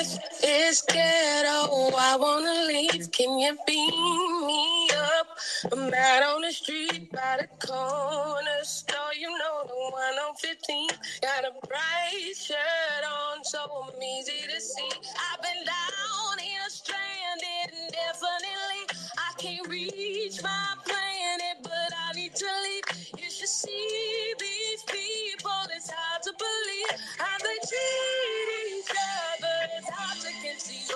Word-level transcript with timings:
Earth 0.00 0.18
is 0.42 0.82
ghetto. 0.88 1.92
I 1.98 2.16
wanna 2.18 2.64
leave. 2.68 3.12
Can 3.12 3.38
you 3.38 3.58
beam 3.66 4.46
me 4.46 4.88
up? 4.96 5.28
I'm 5.72 5.92
out 5.92 6.22
on 6.24 6.42
the 6.42 6.52
street 6.52 7.12
by 7.12 7.40
the 7.42 7.48
corner 7.66 8.62
store. 8.64 9.12
You 9.18 9.28
know 9.28 9.64
the 9.68 9.76
one 9.92 10.16
on 10.24 10.34
15. 10.36 10.88
Got 11.20 11.44
a 11.44 11.52
bright 11.68 12.34
shirt 12.34 13.04
on, 13.04 13.44
so 13.44 13.60
I'm 13.60 14.02
easy 14.02 14.40
to 14.48 14.60
see. 14.60 14.90
I've 15.28 15.42
been 15.42 15.64
down 15.66 16.38
here 16.38 16.68
stranded 16.68 17.68
indefinitely. 17.68 18.84
I 19.18 19.32
can't 19.36 19.68
reach 19.68 20.42
my 20.42 20.66
planet, 20.86 21.58
but 21.62 21.92
I 22.08 22.14
need 22.14 22.34
to 22.36 22.46
leave. 22.64 23.22
You 23.22 23.30
should 23.30 23.48
see 23.48 24.34
these 24.40 24.82
people. 24.88 25.60
It's 25.76 25.90
hard 25.92 26.22
to 26.24 26.32
believe 26.32 27.00
how 27.18 27.38
they 27.38 27.58
treat 27.68 28.79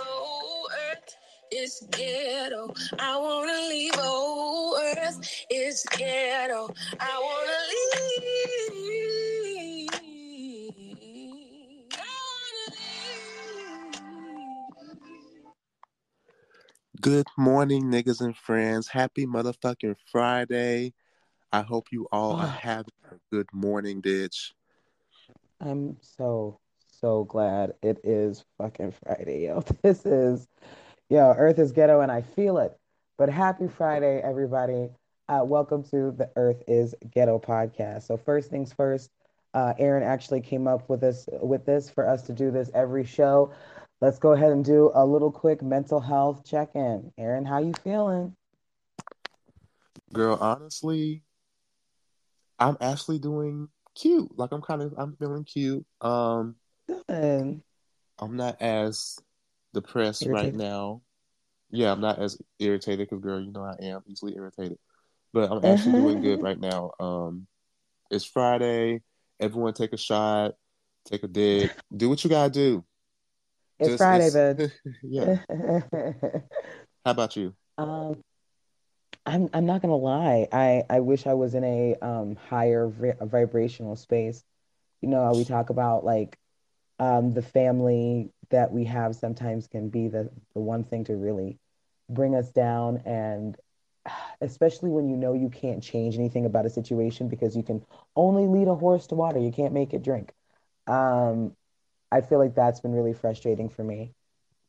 Oh, 0.07 0.69
Earth 0.91 1.17
is 1.51 1.87
ghetto. 1.91 2.73
I 2.99 3.17
wanna 3.17 3.69
leave. 3.69 3.93
Oh, 3.97 4.95
Earth 4.99 5.45
is 5.51 5.83
ghetto. 5.91 6.69
I 7.01 7.21
wanna 7.27 7.59
leave. 7.71 7.85
I 11.93 11.95
wanna 12.31 12.65
leave. 14.77 15.45
Good 17.01 17.27
morning, 17.37 17.85
niggas 17.85 18.21
and 18.21 18.37
friends. 18.37 18.89
Happy 18.89 19.27
motherfucking 19.27 19.97
Friday. 20.11 20.95
I 21.53 21.63
hope 21.63 21.89
you 21.93 22.07
all 22.11 22.33
are 22.33 22.47
Ah. 22.47 22.59
having 22.61 22.93
a 23.11 23.17
good 23.31 23.49
morning, 23.53 24.03
bitch. 24.03 24.53
I'm 25.61 25.99
so 26.01 26.61
so 27.05 27.25
glad 27.25 27.75
it 27.83 27.99
is 28.03 28.47
fucking 28.57 28.91
Friday, 28.91 29.45
yo. 29.45 29.63
This 29.83 30.07
is 30.07 30.49
yo, 31.11 31.35
Earth 31.37 31.59
is 31.59 31.71
ghetto 31.71 32.01
and 32.01 32.11
I 32.11 32.23
feel 32.23 32.57
it. 32.57 32.79
But 33.19 33.29
happy 33.29 33.69
Friday, 33.69 34.23
everybody. 34.25 34.89
Uh, 35.29 35.43
welcome 35.45 35.83
to 35.91 36.13
the 36.13 36.31
Earth 36.35 36.63
is 36.67 36.95
Ghetto 37.13 37.39
podcast. 37.39 38.05
So 38.05 38.17
first 38.17 38.49
things 38.49 38.73
first, 38.73 39.11
uh, 39.53 39.75
Aaron 39.79 40.03
actually 40.03 40.41
came 40.41 40.67
up 40.67 40.89
with 40.89 41.03
this 41.03 41.29
with 41.43 41.67
this 41.67 41.91
for 41.91 42.09
us 42.09 42.23
to 42.23 42.33
do 42.33 42.51
this 42.51 42.71
every 42.73 43.05
show. 43.05 43.53
Let's 44.01 44.19
go 44.19 44.33
ahead 44.33 44.53
and 44.53 44.65
do 44.65 44.91
a 44.95 45.05
little 45.05 45.31
quick 45.31 45.61
mental 45.61 46.01
health 46.01 46.43
check-in. 46.43 47.13
Aaron, 47.19 47.45
how 47.45 47.59
you 47.59 47.75
feeling? 47.85 48.35
Girl, 50.11 50.39
honestly, 50.41 51.23
I'm 52.59 52.79
actually 52.81 53.19
doing 53.19 53.69
cute. 53.95 54.39
Like 54.39 54.53
I'm 54.53 54.63
kind 54.63 54.81
of 54.81 54.95
I'm 54.97 55.17
feeling 55.17 55.45
cute. 55.45 55.85
Um, 56.01 56.57
Good. 56.89 57.63
I'm 58.19 58.37
not 58.37 58.61
as 58.63 59.19
depressed 59.73 60.27
right 60.27 60.55
now. 60.55 61.03
Yeah, 61.71 61.93
I'm 61.93 62.01
not 62.01 62.19
as 62.19 62.39
irritated 62.59 63.09
because 63.09 63.23
girl, 63.23 63.41
you 63.41 63.51
know 63.51 63.65
I 63.65 63.85
am 63.85 64.03
easily 64.07 64.35
irritated. 64.37 64.79
But 65.33 65.51
I'm 65.51 65.65
actually 65.65 65.93
doing 66.01 66.21
good 66.21 66.43
right 66.43 66.59
now. 66.59 66.93
Um, 67.01 67.47
it's 68.11 68.25
Friday. 68.25 69.03
Everyone 69.41 69.73
take 69.73 69.93
a 69.93 69.97
shot, 69.97 70.53
take 71.07 71.25
a 71.25 71.29
dick, 71.29 71.73
do 71.95 72.09
what 72.09 72.23
you 72.23 72.31
gotta 72.31 72.51
do. 72.51 72.85
It's 73.79 73.89
Just- 73.89 73.99
Friday, 73.99 74.27
it's- 74.29 74.71
yeah. 75.03 75.39
How 77.05 77.11
about 77.11 77.37
you? 77.37 77.55
Um, 77.77 78.23
I'm 79.27 79.49
I'm 79.53 79.67
not 79.67 79.83
gonna 79.83 79.97
lie. 79.97 80.47
I 80.53 80.85
I 80.89 81.01
wish 81.01 81.27
I 81.27 81.35
was 81.35 81.55
in 81.55 81.65
a 81.65 81.97
um 82.01 82.37
higher 82.37 82.87
vi 82.89 83.15
vibrational 83.21 83.97
space. 83.97 84.45
You 85.01 85.09
know 85.09 85.25
how 85.25 85.35
we 85.35 85.45
talk 85.45 85.71
about 85.71 86.05
like 86.05 86.39
um 86.99 87.33
the 87.33 87.43
family 87.43 88.31
that 88.51 88.73
we 88.73 88.85
have 88.85 89.15
sometimes 89.17 89.67
can 89.67 89.89
be 89.89 90.09
the 90.09 90.31
the 90.55 90.61
one 90.61 90.85
thing 90.85 91.05
to 91.05 91.17
really 91.17 91.59
bring 92.09 92.35
us 92.35 92.51
down 92.51 92.99
and 93.05 93.57
especially 94.41 94.91
when 94.91 95.09
you 95.09 95.17
know 95.17 95.33
you 95.35 95.49
can't 95.49 95.83
change 95.83 96.17
anything 96.17 96.47
about 96.47 96.67
a 96.67 96.71
situation 96.71 97.29
because 97.29 97.57
you 97.57 97.63
can 97.63 97.85
only 98.17 98.47
lead 98.47 98.69
a 98.69 98.75
horse 98.75 99.07
to 99.09 99.15
water. 99.15 99.39
You 99.39 99.53
can't 99.53 99.73
make 99.75 99.95
it 99.95 100.03
drink. 100.03 100.33
Um, 100.87 101.53
I 102.13 102.21
feel 102.21 102.39
like 102.39 102.55
that's 102.55 102.81
been 102.81 102.93
really 102.93 103.15
frustrating 103.15 103.69
for 103.69 103.83
me 103.83 104.13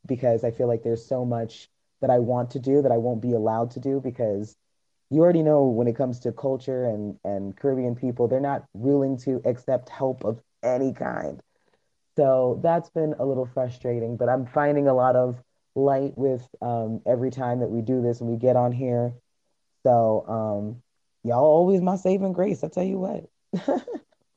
because 0.06 0.44
I 0.44 0.52
feel 0.52 0.68
like 0.68 0.84
there's 0.84 1.06
so 1.06 1.26
much 1.26 1.70
that 2.02 2.10
I 2.10 2.20
want 2.20 2.52
to 2.52 2.60
do 2.60 2.82
that 2.82 2.92
I 2.92 2.98
won't 2.98 3.22
be 3.22 3.34
allowed 3.34 3.72
to 3.72 3.80
do 3.80 4.00
because 4.02 4.56
you 5.10 5.22
already 5.22 5.44
know 5.44 5.66
when 5.66 5.88
it 5.88 5.96
comes 5.96 6.20
to 6.22 6.32
culture 6.32 6.86
and, 6.86 7.18
and 7.24 7.56
Caribbean 7.56 7.96
people, 7.96 8.28
they're 8.28 8.40
not 8.40 8.66
willing 8.74 9.18
to 9.20 9.42
accept 9.46 9.90
help 9.90 10.24
of 10.26 10.42
any 10.64 10.94
kind. 10.94 11.42
So 12.16 12.60
that's 12.64 12.90
been 12.90 13.14
a 13.20 13.26
little 13.26 13.46
frustrating, 13.54 14.18
but 14.18 14.30
I'm 14.30 14.46
finding 14.46 14.88
a 14.88 14.94
lot 14.94 15.16
of 15.16 15.38
light 15.76 16.18
with 16.18 16.48
um, 16.62 17.02
every 17.06 17.32
time 17.32 17.60
that 17.60 17.70
we 17.70 17.82
do 17.82 18.02
this 18.02 18.22
and 18.22 18.30
we 18.30 18.38
get 18.38 18.56
on 18.56 18.72
here. 18.72 19.14
So 19.84 20.26
um, 20.28 20.82
y'all 21.24 21.44
always 21.44 21.82
my 21.82 21.98
saving 21.98 22.34
grace. 22.34 22.64
I 22.64 22.70
tell 22.70 22.84
you 22.84 23.00
what. 23.00 23.26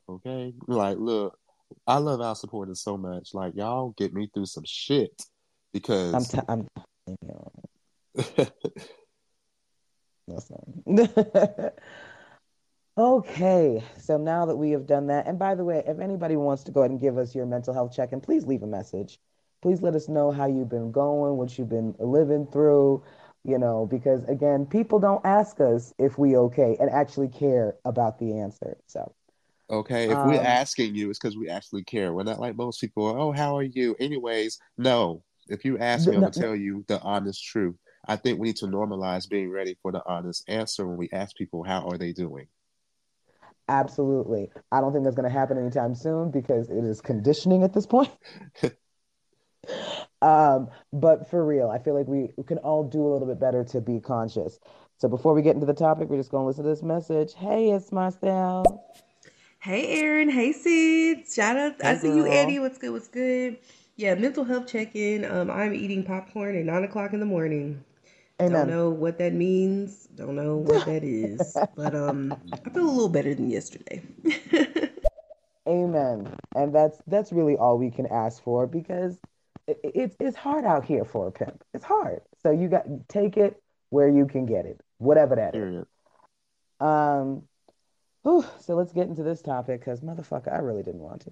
Okay. 0.09 0.53
Like, 0.67 0.97
look, 0.97 1.37
I 1.85 1.97
love 1.97 2.19
our 2.19 2.35
supporters 2.35 2.81
so 2.81 2.97
much. 2.97 3.33
Like, 3.33 3.55
y'all 3.55 3.93
get 3.97 4.13
me 4.13 4.27
through 4.33 4.47
some 4.47 4.63
shit 4.65 5.21
because 5.71 6.13
I'm 6.15 6.25
t 6.25 6.39
I'm 6.49 6.67
listen. 10.27 10.83
Okay, 12.97 13.83
so 13.97 14.17
now 14.17 14.45
that 14.45 14.57
we 14.57 14.71
have 14.71 14.85
done 14.85 15.07
that, 15.07 15.25
and 15.25 15.39
by 15.39 15.55
the 15.55 15.63
way, 15.63 15.81
if 15.87 15.99
anybody 15.99 16.35
wants 16.35 16.63
to 16.65 16.71
go 16.71 16.81
ahead 16.81 16.91
and 16.91 16.99
give 16.99 17.17
us 17.17 17.33
your 17.33 17.45
mental 17.45 17.73
health 17.73 17.93
check-in, 17.95 18.19
please 18.21 18.45
leave 18.45 18.61
a 18.61 18.67
message. 18.67 19.19
Please 19.61 19.81
let 19.81 19.95
us 19.95 20.09
know 20.09 20.31
how 20.31 20.45
you've 20.47 20.69
been 20.69 20.91
going, 20.91 21.37
what 21.37 21.57
you've 21.57 21.69
been 21.69 21.95
living 21.99 22.45
through, 22.47 23.03
you 23.45 23.57
know, 23.57 23.85
because 23.85 24.23
again, 24.25 24.65
people 24.65 24.99
don't 24.99 25.25
ask 25.25 25.59
us 25.61 25.93
if 25.97 26.17
we 26.17 26.35
okay 26.37 26.75
and 26.79 26.89
actually 26.89 27.29
care 27.29 27.75
about 27.85 28.19
the 28.19 28.37
answer. 28.37 28.77
So, 28.87 29.15
okay, 29.69 30.11
if 30.11 30.23
we're 30.23 30.41
Um, 30.41 30.41
asking 30.41 30.95
you, 30.95 31.09
it's 31.09 31.19
because 31.19 31.37
we 31.37 31.49
actually 31.49 31.83
care. 31.83 32.13
We're 32.13 32.23
not 32.23 32.39
like 32.39 32.55
most 32.55 32.81
people. 32.81 33.07
Oh, 33.07 33.31
how 33.31 33.57
are 33.57 33.63
you? 33.63 33.95
Anyways, 33.99 34.59
no. 34.77 35.23
If 35.47 35.65
you 35.65 35.77
ask 35.79 36.07
me, 36.07 36.15
I'm 36.15 36.23
gonna 36.23 36.31
tell 36.31 36.55
you 36.55 36.85
the 36.87 37.01
honest 37.01 37.43
truth. 37.43 37.75
I 38.07 38.15
think 38.15 38.39
we 38.39 38.49
need 38.49 38.57
to 38.57 38.67
normalize 38.67 39.29
being 39.29 39.49
ready 39.51 39.77
for 39.81 39.91
the 39.91 40.03
honest 40.05 40.43
answer 40.47 40.87
when 40.87 40.97
we 40.97 41.09
ask 41.11 41.35
people 41.35 41.63
how 41.63 41.87
are 41.89 41.97
they 41.97 42.13
doing. 42.13 42.47
Absolutely. 43.69 44.51
I 44.71 44.81
don't 44.81 44.91
think 44.91 45.05
that's 45.05 45.15
going 45.15 45.31
to 45.31 45.37
happen 45.37 45.57
anytime 45.57 45.95
soon 45.95 46.31
because 46.31 46.69
it 46.69 46.83
is 46.83 46.99
conditioning 46.99 47.63
at 47.63 47.73
this 47.73 47.85
point. 47.85 48.11
Um, 50.21 50.69
but 50.91 51.29
for 51.29 51.45
real, 51.45 51.69
I 51.69 51.79
feel 51.79 51.95
like 51.95 52.07
we 52.07 52.29
can 52.45 52.57
all 52.57 52.83
do 52.83 53.07
a 53.07 53.09
little 53.09 53.27
bit 53.27 53.39
better 53.39 53.63
to 53.65 53.79
be 53.79 54.01
conscious. 54.01 54.59
So 54.97 55.07
before 55.07 55.33
we 55.33 55.41
get 55.41 55.55
into 55.55 55.65
the 55.65 55.73
topic, 55.73 56.09
we're 56.09 56.17
just 56.17 56.31
going 56.31 56.43
to 56.43 56.47
listen 56.47 56.63
to 56.65 56.69
this 56.69 56.83
message. 56.83 57.33
Hey, 57.35 57.69
it's 57.71 57.91
Marcel. 57.91 58.83
Hey 59.61 59.99
Aaron, 59.99 60.29
hey 60.29 60.53
Sid. 60.53 61.27
Shout 61.29 61.57
out. 61.57 61.83
I 61.83 61.95
Hey, 61.95 61.95
see 61.95 62.07
you, 62.15 62.23
girl. 62.23 62.31
Eddie. 62.33 62.59
What's 62.59 62.77
good? 62.77 62.91
What's 62.91 63.09
good? 63.09 63.57
Yeah, 63.97 64.15
mental 64.15 64.45
health 64.45 64.67
check-in. 64.67 65.25
Um, 65.25 65.51
I'm 65.51 65.73
eating 65.73 66.03
popcorn 66.03 66.55
at 66.55 66.65
nine 66.65 66.85
o'clock 66.85 67.11
in 67.11 67.19
the 67.19 67.25
morning. 67.25 67.83
I 68.39 68.47
don't 68.47 68.69
know 68.69 68.89
what 68.89 69.17
that 69.17 69.33
means. 69.33 70.07
Don't 70.15 70.35
know 70.35 70.57
what 70.57 70.85
that 70.85 71.03
is. 71.03 71.57
But 71.75 71.95
um, 71.95 72.33
I 72.53 72.69
feel 72.69 72.83
a 72.83 72.89
little 72.89 73.09
better 73.09 73.33
than 73.33 73.49
yesterday. 73.49 74.01
Amen. 75.67 76.35
And 76.55 76.73
that's 76.73 77.01
that's 77.07 77.31
really 77.31 77.55
all 77.57 77.77
we 77.77 77.91
can 77.91 78.07
ask 78.07 78.41
for 78.41 78.65
because 78.65 79.17
it, 79.67 79.79
it's 79.83 80.15
it's 80.19 80.37
hard 80.37 80.65
out 80.65 80.85
here 80.85 81.05
for 81.05 81.27
a 81.27 81.31
pimp. 81.31 81.63
It's 81.73 81.85
hard. 81.85 82.21
So 82.41 82.51
you 82.51 82.69
got 82.69 82.85
take 83.07 83.37
it 83.37 83.61
where 83.89 84.09
you 84.09 84.25
can 84.25 84.45
get 84.45 84.65
it, 84.65 84.81
whatever 84.97 85.35
that 85.35 85.55
is. 85.55 85.85
Um, 86.79 87.43
whew, 88.23 88.45
so 88.61 88.75
let's 88.75 88.93
get 88.93 89.07
into 89.07 89.23
this 89.23 89.41
topic 89.41 89.81
because 89.81 90.01
motherfucker, 90.01 90.53
I 90.53 90.59
really 90.59 90.83
didn't 90.83 91.01
want 91.01 91.27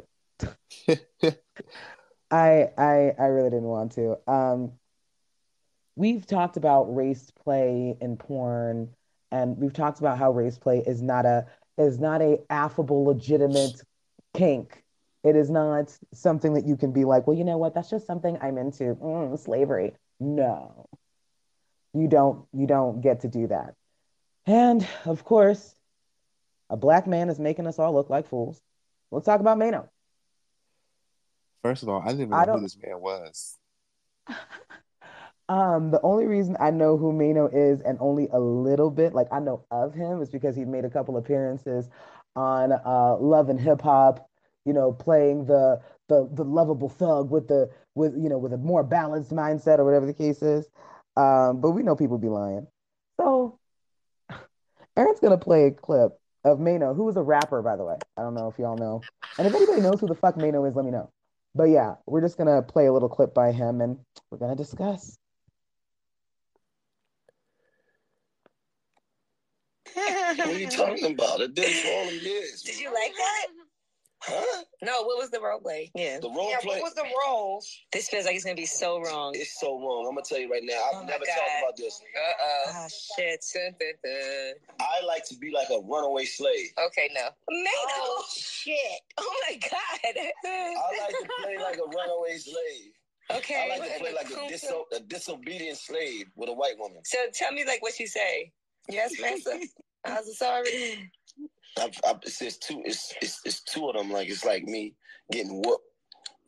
to. 0.88 1.00
I 2.32 2.70
I 2.78 3.14
I 3.18 3.26
really 3.28 3.50
didn't 3.50 3.64
want 3.64 3.94
to. 3.94 4.18
Um, 4.30 4.74
we've 5.98 6.26
talked 6.26 6.56
about 6.58 6.96
race 6.96 7.32
play 7.44 7.98
in 8.00 8.16
porn, 8.16 8.90
and 9.32 9.58
we've 9.58 9.74
talked 9.74 10.00
about 10.00 10.18
how 10.18 10.32
race 10.32 10.58
play 10.58 10.84
is 10.86 11.02
not 11.02 11.26
a 11.26 11.48
is 11.78 12.00
not 12.00 12.22
a 12.22 12.40
affable, 12.50 13.04
legitimate 13.04 13.82
kink. 14.34 14.84
It 15.24 15.36
is 15.36 15.50
not 15.50 15.96
something 16.14 16.54
that 16.54 16.66
you 16.66 16.78
can 16.78 16.94
be 16.94 17.04
like, 17.04 17.28
well, 17.28 17.36
you 17.36 17.44
know 17.44 17.58
what? 17.58 17.74
That's 17.74 17.90
just 17.90 18.08
something 18.08 18.38
I'm 18.42 18.58
into. 18.58 18.96
Mm, 18.96 19.38
slavery. 19.38 19.94
No, 20.20 20.88
you 21.94 22.08
don't. 22.08 22.46
You 22.54 22.68
don't 22.68 23.02
get 23.02 23.22
to 23.22 23.28
do 23.28 23.48
that. 23.48 23.74
And 24.46 24.88
of 25.06 25.26
course, 25.26 25.76
a 26.70 26.78
black 26.78 27.08
man 27.08 27.30
is 27.30 27.40
making 27.40 27.68
us 27.68 27.80
all 27.80 27.94
look 27.94 28.10
like 28.10 28.30
fools. 28.30 28.62
Let's 29.12 29.26
talk 29.26 29.42
about 29.42 29.58
Maino. 29.58 29.90
First 31.64 31.84
of 31.84 31.90
all, 31.90 32.02
I 32.02 32.08
didn't 32.08 32.22
even 32.22 32.34
I 32.34 32.46
know 32.46 32.54
who 32.54 32.62
this 32.62 32.78
man 32.82 33.02
was. 33.02 33.58
Um, 35.50 35.92
the 35.92 36.02
only 36.04 36.26
reason 36.26 36.58
I 36.60 36.72
know 36.72 36.98
who 36.98 37.14
Maino 37.14 37.50
is 37.54 37.82
and 37.82 37.98
only 38.02 38.28
a 38.34 38.40
little 38.40 38.92
bit, 38.92 39.14
like 39.14 39.28
I 39.32 39.40
know 39.40 39.66
of 39.72 39.94
him, 39.94 40.22
is 40.22 40.30
because 40.30 40.56
he 40.56 40.66
made 40.66 40.84
a 40.84 40.90
couple 40.90 41.16
appearances 41.18 41.90
on 42.36 42.72
uh 42.74 43.18
Love 43.18 43.50
and 43.50 43.60
Hip 43.60 43.82
Hop, 43.82 44.30
you 44.66 44.74
know, 44.74 44.92
playing 44.92 45.46
the 45.46 45.82
the 46.10 46.30
the 46.34 46.44
lovable 46.44 46.90
thug 46.90 47.32
with 47.32 47.48
the 47.48 47.70
with 47.96 48.14
you 48.18 48.30
know 48.30 48.38
with 48.38 48.54
a 48.54 48.58
more 48.58 48.84
balanced 48.84 49.32
mindset 49.32 49.80
or 49.80 49.86
whatever 49.86 50.06
the 50.06 50.14
case 50.14 50.42
is. 50.42 50.70
Um, 51.16 51.62
but 51.62 51.72
we 51.72 51.82
know 51.84 51.96
people 51.96 52.18
be 52.18 52.30
lying. 52.30 52.68
So 53.20 53.58
Aaron's 54.98 55.20
gonna 55.20 55.38
play 55.38 55.66
a 55.66 55.72
clip 55.72 56.20
of 56.44 56.60
Maino, 56.60 56.96
who 56.96 57.08
is 57.10 57.18
a 57.18 57.24
rapper, 57.24 57.62
by 57.62 57.76
the 57.76 57.86
way. 57.86 57.96
I 58.18 58.22
don't 58.22 58.36
know 58.36 58.50
if 58.50 58.60
y'all 58.60 58.78
know. 58.78 59.08
And 59.38 59.48
if 59.48 59.54
anybody 59.54 59.82
knows 59.82 60.02
who 60.02 60.08
the 60.08 60.16
fuck 60.16 60.36
Maino 60.36 60.68
is, 60.68 60.76
let 60.76 60.86
me 60.86 60.92
know. 60.92 61.10
But 61.56 61.66
yeah, 61.66 61.96
we're 62.06 62.22
just 62.22 62.38
gonna 62.38 62.62
play 62.62 62.88
a 62.88 62.94
little 62.94 63.10
clip 63.10 63.34
by 63.34 63.52
him 63.52 63.82
and 63.82 64.00
we're 64.30 64.38
gonna 64.40 64.56
discuss. 64.56 65.18
What 69.98 70.48
are 70.48 70.52
you 70.60 70.70
talking 70.70 71.14
about? 71.14 71.42
It 71.42 71.54
did 71.56 71.76
for 71.76 71.92
all 71.92 72.06
the 72.08 72.18
years. 72.18 72.62
Did 72.62 72.80
you 72.80 72.94
like 72.94 73.14
that? 73.16 73.48
Huh? 74.20 74.64
No, 74.82 75.04
what 75.04 75.18
was 75.18 75.30
the 75.30 75.40
role 75.40 75.60
play? 75.60 75.92
Yeah. 75.94 76.20
The 76.20 76.30
role 76.30 76.50
yeah, 76.50 76.58
play. 76.60 76.82
What 76.82 76.84
was 76.84 76.94
the 76.96 77.06
role? 77.26 77.64
This 77.94 78.10
feels 78.10 78.26
like 78.26 78.36
it's 78.36 78.44
gonna 78.44 78.56
be 78.56 78.66
so 78.66 79.00
wrong. 79.02 79.34
It's 79.36 79.60
so 79.60 79.80
wrong. 79.80 80.08
I'm 80.08 80.16
gonna 80.16 80.26
tell 80.26 80.40
you 80.40 80.52
right 80.52 80.64
now. 80.64 80.82
I've 80.92 81.04
Oh 81.04 81.06
never 81.06 81.24
God. 81.26 81.36
talked 81.36 81.52
about 81.64 81.78
this. 81.78 82.02
Uh 82.16 82.32
oh. 82.42 82.64
Ah 82.70 82.88
shit. 82.88 83.46
I 84.80 85.06
like 85.06 85.26
to 85.28 85.36
be 85.38 85.52
like 85.52 85.70
a 85.70 85.80
runaway 85.86 86.26
slave. 86.26 86.70
Okay, 86.88 87.10
no. 87.14 87.22
Man, 87.50 87.68
oh 87.90 88.26
shit. 88.36 88.78
Oh 89.18 89.36
my 89.50 89.58
god. 89.58 89.72
I 90.46 91.00
like 91.00 91.10
to 91.10 91.30
play 91.44 91.58
like 91.58 91.78
a 91.78 91.88
runaway 91.98 92.38
slave. 92.38 92.92
okay. 93.36 93.72
I 93.72 93.78
like 93.78 93.94
to 93.94 94.00
play 94.00 94.14
like 94.14 94.30
a, 94.32 94.54
diso- 94.54 94.86
a 94.96 95.00
disobedient 95.00 95.78
slave 95.78 96.26
with 96.36 96.50
a 96.50 96.54
white 96.54 96.78
woman. 96.78 97.00
So 97.06 97.18
tell 97.34 97.52
me 97.52 97.66
like 97.66 97.82
what 97.82 98.00
you 98.00 98.08
say. 98.08 98.52
Yes, 98.90 99.14
master. 99.22 99.52
I'm 100.06 100.24
sorry. 100.34 101.12
I, 101.78 101.92
I, 102.06 102.14
it's, 102.24 102.42
it's 102.42 102.58
two. 102.58 102.82
It's, 102.86 103.14
it's 103.22 103.42
it's 103.46 103.62
two 103.64 103.88
of 103.90 103.96
them. 103.96 104.12
Like 104.12 104.30
it's 104.30 104.46
like 104.46 104.64
me 104.64 104.94
getting 105.32 105.62
whooped, 105.62 105.84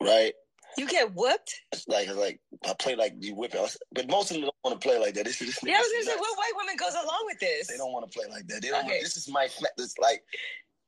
right? 0.01 0.34
You 0.78 0.88
get 0.88 1.13
whooped? 1.13 1.54
It's 1.72 1.88
like 1.88 2.07
it's 2.07 2.18
like 2.18 2.40
I 2.66 2.74
play 2.80 2.96
like 2.96 3.13
you 3.19 3.36
whip 3.36 3.54
whipping, 3.54 3.69
but 3.94 4.10
most 4.10 4.31
of 4.31 4.36
them 4.36 4.44
don't 4.44 4.56
want 4.63 4.80
to 4.81 4.88
play 4.88 4.98
like 4.98 5.13
that. 5.16 5.25
This 5.25 5.42
is 5.42 5.48
this. 5.48 5.60
Yeah, 5.63 5.75
I 5.75 5.80
was 5.80 5.92
gonna 5.92 6.16
say, 6.16 6.19
what 6.19 6.38
white 6.38 6.51
woman 6.56 6.75
goes 6.78 6.94
along 6.94 7.24
with 7.25 7.40
this? 7.40 7.68
They 7.68 7.78
don't 7.78 7.92
want 7.92 8.10
to 8.10 8.18
play 8.18 8.28
like 8.30 8.48
that. 8.48 8.62
They 8.62 8.69
don't. 8.69 8.86
Okay. 8.86 9.00
This 9.01 9.18
is 9.18 9.30
my. 9.30 9.48
This 9.78 9.98
like, 10.00 10.24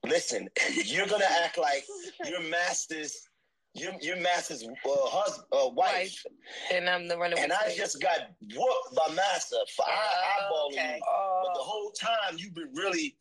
listen. 0.07 0.49
You're 0.85 1.07
gonna 1.07 1.25
act 1.43 1.57
like 1.57 1.83
your 2.25 2.41
master's. 2.43 3.27
Your, 3.73 3.93
your 4.01 4.17
master's 4.17 4.63
uh, 4.65 4.67
husband, 4.85 5.47
uh, 5.53 5.69
wife, 5.69 6.25
And 6.73 6.89
I'm 6.89 7.07
the 7.07 7.17
runaway. 7.17 7.41
and 7.41 7.53
I 7.53 7.73
just 7.73 8.01
got 8.01 8.19
whooped 8.53 8.95
by 8.97 9.13
master 9.15 9.55
for 9.73 9.85
Oh, 9.87 10.71
eyeballing 10.73 10.73
okay. 10.73 10.90
Time 12.31 12.39
you've 12.39 12.55
been 12.55 12.69
really, 12.73 13.15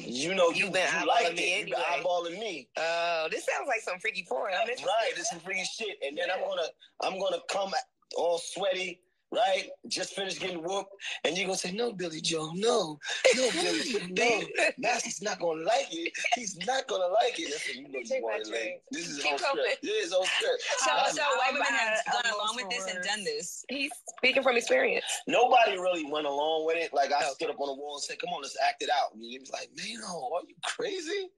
you 0.00 0.34
know, 0.34 0.50
you, 0.50 0.64
You've 0.64 0.72
been 0.72 0.88
you 1.00 1.06
like 1.06 1.34
me 1.34 1.42
it. 1.42 1.68
You've 1.68 1.76
been 1.76 2.02
eyeballing 2.02 2.38
me. 2.38 2.68
Oh, 2.76 3.28
this 3.30 3.46
sounds 3.46 3.68
like 3.68 3.80
some 3.80 3.98
freaky 3.98 4.24
porn. 4.28 4.52
I'm 4.60 4.68
Right, 4.68 5.12
this 5.16 5.32
is 5.32 5.40
freaky 5.42 5.64
shit. 5.64 5.96
And 6.06 6.16
then 6.16 6.26
I'm 6.32 6.40
gonna 6.40 6.68
I'm 7.02 7.20
gonna 7.20 7.42
come 7.50 7.72
all 8.16 8.38
sweaty, 8.38 9.00
right? 9.34 9.68
Just 9.88 10.14
finished 10.14 10.40
getting 10.40 10.62
whooped, 10.62 10.90
and 11.24 11.36
you're 11.36 11.46
gonna 11.46 11.58
say, 11.58 11.72
No, 11.72 11.92
Billy 11.92 12.20
Joe, 12.20 12.50
no, 12.54 12.98
no, 13.36 13.50
Billy 13.62 13.82
Joe, 13.92 13.98
no. 14.10 14.42
Master's 14.78 15.22
not 15.22 15.40
gonna 15.40 15.62
like 15.64 15.88
it. 15.90 16.12
He's 16.34 16.56
not 16.66 16.86
gonna 16.88 17.06
like 17.22 17.38
it. 17.38 17.50
That's 17.50 17.66
what 17.68 17.76
you 17.76 17.82
know 17.88 18.00
you 18.16 18.22
want 18.22 18.44
to 18.44 18.50
like. 18.50 18.82
This 18.90 19.08
is 19.08 19.18
Keep 19.22 19.38
whole 19.40 19.54
going. 19.54 19.64
script. 19.64 19.78
Yeah, 19.84 19.92
it's 19.96 20.12
whole 20.12 20.24
script. 20.24 20.62
So, 20.78 20.86
That's- 20.94 21.16
so 21.16 21.22
white 21.22 21.52
women 21.52 21.66
have 21.66 21.98
gone 22.12 22.32
along 22.34 22.56
with 22.56 22.70
this 22.70 22.86
and 22.86 23.04
done 23.04 23.24
this. 23.24 23.64
He's 23.68 23.90
speaking 24.18 24.42
from 24.42 24.56
experience. 24.56 25.04
Nobody 25.26 25.72
really 25.78 26.04
went 26.10 26.26
along 26.26 26.66
with 26.66 26.76
it. 26.76 26.92
Like 26.94 27.12
I 27.12 27.18
Okay. 27.24 27.30
stood 27.34 27.50
up 27.50 27.60
on 27.60 27.68
the 27.68 27.74
wall 27.74 27.94
and 27.96 28.02
said, 28.04 28.18
"Come 28.20 28.30
on, 28.30 28.42
let's 28.42 28.56
act 28.66 28.82
it 28.82 28.90
out." 28.90 29.14
And 29.14 29.22
he 29.24 29.38
was 29.38 29.50
like, 29.50 29.70
"Man, 29.76 30.00
no, 30.00 30.32
are 30.34 30.42
you 30.46 30.54
crazy?" 30.64 31.28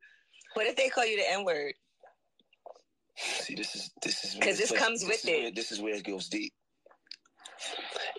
What 0.54 0.66
if 0.66 0.76
they 0.76 0.88
call 0.88 1.04
you 1.06 1.16
the 1.18 1.30
N 1.30 1.44
word? 1.44 1.74
See, 3.18 3.54
this 3.54 3.74
is 3.74 3.90
this 4.02 4.24
is 4.24 4.34
because 4.34 4.58
this 4.58 4.70
where- 4.70 4.80
comes 4.80 5.02
with 5.04 5.16
is 5.16 5.24
it. 5.24 5.42
Where, 5.42 5.50
this 5.52 5.72
is 5.72 5.80
where 5.80 5.94
it 5.94 6.04
goes 6.04 6.28
deep, 6.28 6.52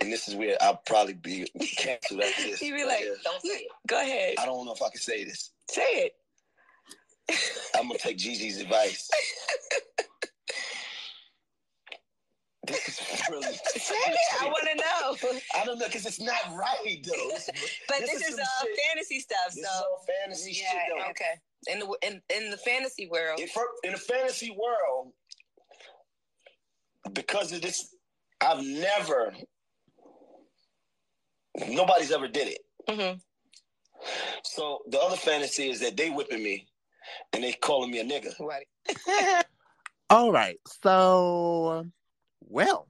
and 0.02 0.12
this 0.12 0.28
is 0.28 0.36
where 0.36 0.58
I'll 0.62 0.82
probably 0.86 1.14
be 1.14 1.48
canceled 1.78 2.22
after 2.22 2.44
this. 2.44 2.60
He'd 2.60 2.74
be 2.74 2.84
like, 2.86 3.00
here. 3.00 3.16
don't 3.24 3.42
say 3.42 3.50
it. 3.50 3.68
Go 3.88 4.00
ahead. 4.00 4.36
I 4.40 4.46
don't 4.46 4.66
know 4.66 4.74
if 4.74 4.82
I 4.82 4.90
can 4.90 5.00
say 5.02 5.24
this. 5.24 5.52
Say 5.70 5.82
it. 5.84 6.14
I'm 7.76 7.88
gonna 7.88 8.00
take 8.00 8.18
Gigi's 8.18 8.62
advice. 8.62 9.10
this 12.66 12.88
is 12.88 13.22
really. 13.30 13.44
Say 13.76 13.96
it. 13.96 14.18
I 14.42 14.46
want 14.46 14.68
to 14.70 14.76
know. 14.76 15.40
I 15.60 15.66
don't 15.66 15.78
know 15.80 15.86
because 15.88 16.06
it's 16.06 16.22
not 16.22 16.40
right 16.56 17.06
though. 17.06 17.30
But 17.88 18.00
This 18.00 18.12
this, 18.12 18.22
is 18.22 18.34
is, 18.36 18.40
uh, 18.40 18.44
shit. 18.64 18.78
fantasy 18.88 19.20
stuff. 19.20 19.38
this 19.54 19.56
so 19.56 19.62
is 19.62 19.68
all 19.84 20.06
fantasy 20.24 20.54
shit 20.54 20.66
yeah, 20.74 21.04
though. 21.04 21.10
okay. 21.12 21.40
In 21.68 21.80
the 21.80 21.98
in, 22.08 22.22
in 22.46 22.52
the 22.52 22.58
fantasy 22.58 23.08
world, 23.10 23.40
her- 23.56 23.62
in 23.84 23.92
the 23.94 23.98
fantasy 23.98 24.52
world, 24.52 25.12
because 27.14 27.52
of 27.52 27.62
this, 27.62 27.94
I've 28.42 28.64
never. 28.64 29.34
Nobody's 31.68 32.12
ever 32.12 32.28
did 32.28 32.48
it. 32.48 32.66
Mhm. 32.88 33.22
So 34.44 34.82
the 34.88 35.00
other 35.00 35.18
fantasy 35.18 35.70
is 35.70 35.80
that 35.82 35.98
they 35.98 36.10
whipping 36.10 36.44
me, 36.44 36.68
and 37.34 37.44
they 37.44 37.54
calling 37.54 37.92
me 37.92 38.00
a 38.00 38.04
nigga. 38.04 38.34
Right. 38.40 38.68
All 40.10 40.32
right. 40.32 40.60
So, 40.84 41.86
well, 42.48 42.88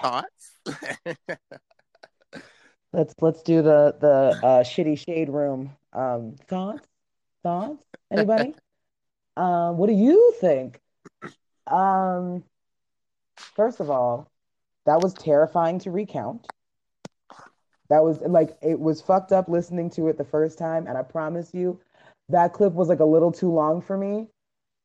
thoughts? 0.00 0.58
Let's 2.94 3.14
let's 3.22 3.42
do 3.42 3.62
the 3.62 3.96
the 4.00 4.38
uh, 4.46 4.62
shitty 4.62 4.98
shade 4.98 5.30
room. 5.30 5.74
Um, 5.94 6.36
thoughts? 6.46 6.86
Thoughts? 7.42 7.82
Anybody? 8.10 8.54
um, 9.38 9.76
what 9.78 9.86
do 9.86 9.94
you 9.94 10.34
think? 10.40 10.78
Um, 11.66 12.44
first 13.36 13.80
of 13.80 13.88
all, 13.88 14.30
that 14.84 15.00
was 15.00 15.14
terrifying 15.14 15.78
to 15.80 15.90
recount. 15.90 16.46
That 17.92 18.04
was 18.04 18.22
like 18.22 18.56
it 18.62 18.80
was 18.80 19.02
fucked 19.02 19.32
up 19.32 19.50
listening 19.50 19.90
to 19.90 20.08
it 20.08 20.16
the 20.16 20.24
first 20.24 20.56
time, 20.56 20.86
and 20.86 20.96
I 20.96 21.02
promise 21.02 21.52
you, 21.52 21.78
that 22.30 22.54
clip 22.54 22.72
was 22.72 22.88
like 22.88 23.00
a 23.00 23.04
little 23.04 23.30
too 23.30 23.52
long 23.52 23.82
for 23.82 23.98
me. 23.98 24.28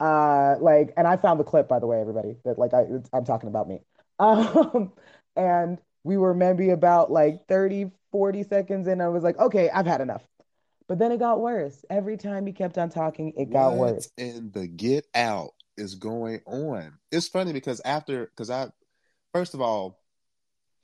Uh, 0.02 0.56
like, 0.60 0.92
and 0.98 1.08
I 1.08 1.16
found 1.16 1.40
the 1.40 1.46
clip 1.46 1.70
by 1.70 1.80
the 1.80 1.88
way, 1.88 2.02
everybody. 2.02 2.36
That 2.44 2.60
like 2.60 2.74
I 2.74 2.84
I'm 3.14 3.24
talking 3.24 3.48
about 3.48 3.70
me. 3.70 3.80
Um, 4.20 4.92
and 5.36 5.78
we 6.04 6.18
were 6.18 6.34
maybe 6.34 6.72
about 6.72 7.12
like 7.12 7.46
30, 7.48 7.92
40 8.12 8.44
seconds 8.44 8.88
in. 8.88 9.00
I 9.00 9.10
was 9.10 9.22
like, 9.22 9.38
okay, 9.38 9.70
I've 9.70 9.86
had 9.86 10.02
enough. 10.02 10.24
But 10.88 10.98
then 10.98 11.12
it 11.12 11.20
got 11.20 11.40
worse. 11.40 11.86
Every 11.92 12.18
time 12.18 12.48
he 12.48 12.52
kept 12.52 12.80
on 12.80 12.90
talking, 12.90 13.32
it 13.38 13.52
got 13.52 13.74
what 13.74 13.94
worse. 13.94 14.10
And 14.18 14.52
the 14.52 14.66
get 14.66 15.06
out 15.14 15.52
is 15.78 15.94
going 15.94 16.42
on? 16.48 16.94
It's 17.12 17.28
funny 17.28 17.54
because 17.54 17.80
after, 17.86 18.26
because 18.26 18.50
I, 18.50 18.70
first 19.36 19.54
of 19.54 19.62
all, 19.62 20.00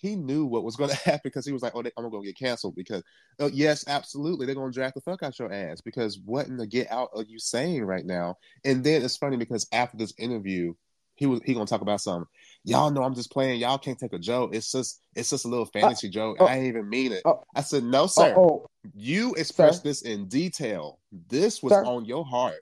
he 0.03 0.15
knew 0.15 0.45
what 0.45 0.63
was 0.63 0.75
going 0.75 0.89
to 0.91 0.95
happen 0.98 1.22
because 1.24 1.45
he 1.45 1.51
was 1.51 1.63
like, 1.63 1.74
"Oh, 1.75 1.81
they, 1.81 1.91
I'm 1.98 2.10
going 2.10 2.22
to 2.22 2.27
get 2.27 2.38
canceled." 2.38 2.75
Because, 2.75 3.01
oh, 3.39 3.50
yes, 3.51 3.86
absolutely, 3.88 4.45
they're 4.45 4.53
going 4.53 4.72
to 4.72 4.75
drag 4.75 4.93
the 4.93 5.01
fuck 5.01 5.24
out 5.24 5.39
your 5.39 5.51
ass. 5.51 5.81
Because 5.81 6.19
what 6.19 6.48
in 6.48 6.57
the 6.57 6.67
get 6.67 6.91
out 6.91 7.10
are 7.15 7.24
you 7.24 7.39
saying 7.39 7.83
right 7.86 8.05
now? 8.05 8.38
And 8.63 8.83
then 8.83 9.01
it's 9.01 9.17
funny 9.17 9.38
because 9.38 9.67
after 9.72 9.98
this 9.98 10.13
interview, 10.19 10.74
he 11.15 11.25
was 11.25 11.39
he 11.45 11.53
going 11.53 11.65
to 11.65 11.69
talk 11.69 11.81
about 11.81 12.01
something. 12.01 12.27
Y'all 12.65 12.91
know 12.91 13.03
I'm 13.03 13.15
just 13.15 13.31
playing. 13.31 13.60
Y'all 13.60 13.77
can't 13.77 13.98
take 13.98 14.13
a 14.13 14.19
joke. 14.19 14.53
It's 14.53 14.72
just 14.72 15.01
it's 15.15 15.29
just 15.29 15.45
a 15.45 15.48
little 15.48 15.65
uh, 15.65 15.79
fantasy 15.79 16.10
joke. 16.10 16.38
oh, 16.39 16.45
I 16.45 16.55
ain't 16.55 16.67
even 16.67 16.89
mean 16.89 17.13
it. 17.13 17.22
oh. 17.25 17.43
I 17.55 17.62
said, 17.62 17.83
"No, 17.83 18.05
sir. 18.05 18.33
oh, 18.36 18.41
oh 18.41 18.67
You 18.93 19.33
expressed 19.36 19.83
Sir? 19.83 19.89
this 19.89 20.01
in 20.01 20.27
detail. 20.27 21.00
This 21.29 21.63
was 21.63 21.74
Sir? 21.74 21.86
on 21.86 22.05
your 22.05 22.25
heart." 22.25 22.62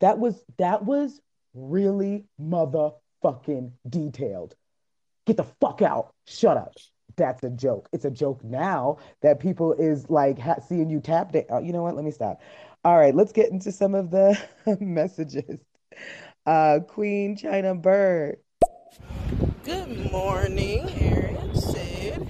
that 0.00 0.18
was 0.18 0.42
that 0.58 0.84
was 0.84 1.20
really 1.54 2.26
motherfucking 2.40 3.72
detailed. 3.88 4.54
Get 5.26 5.36
the 5.36 5.44
fuck 5.60 5.82
out. 5.82 6.14
Shut 6.24 6.56
up. 6.56 6.74
That's 7.16 7.42
a 7.42 7.50
joke. 7.50 7.88
It's 7.92 8.04
a 8.04 8.10
joke 8.10 8.44
now 8.44 8.98
that 9.22 9.40
people 9.40 9.72
is 9.72 10.08
like 10.08 10.38
ha- 10.38 10.60
seeing 10.68 10.88
you 10.88 11.00
tap 11.00 11.32
da- 11.32 11.46
uh, 11.50 11.60
you 11.60 11.72
know 11.72 11.82
what? 11.82 11.96
Let 11.96 12.04
me 12.04 12.10
stop. 12.10 12.40
All 12.84 12.96
right, 12.96 13.14
let's 13.14 13.32
get 13.32 13.50
into 13.50 13.72
some 13.72 13.94
of 13.94 14.10
the 14.10 14.38
messages. 14.80 15.58
Uh, 16.44 16.80
Queen 16.86 17.36
China 17.36 17.74
Bird. 17.74 18.36
Good 19.64 20.12
morning, 20.12 20.88
Aaron, 21.00 21.54
Sid. 21.56 22.28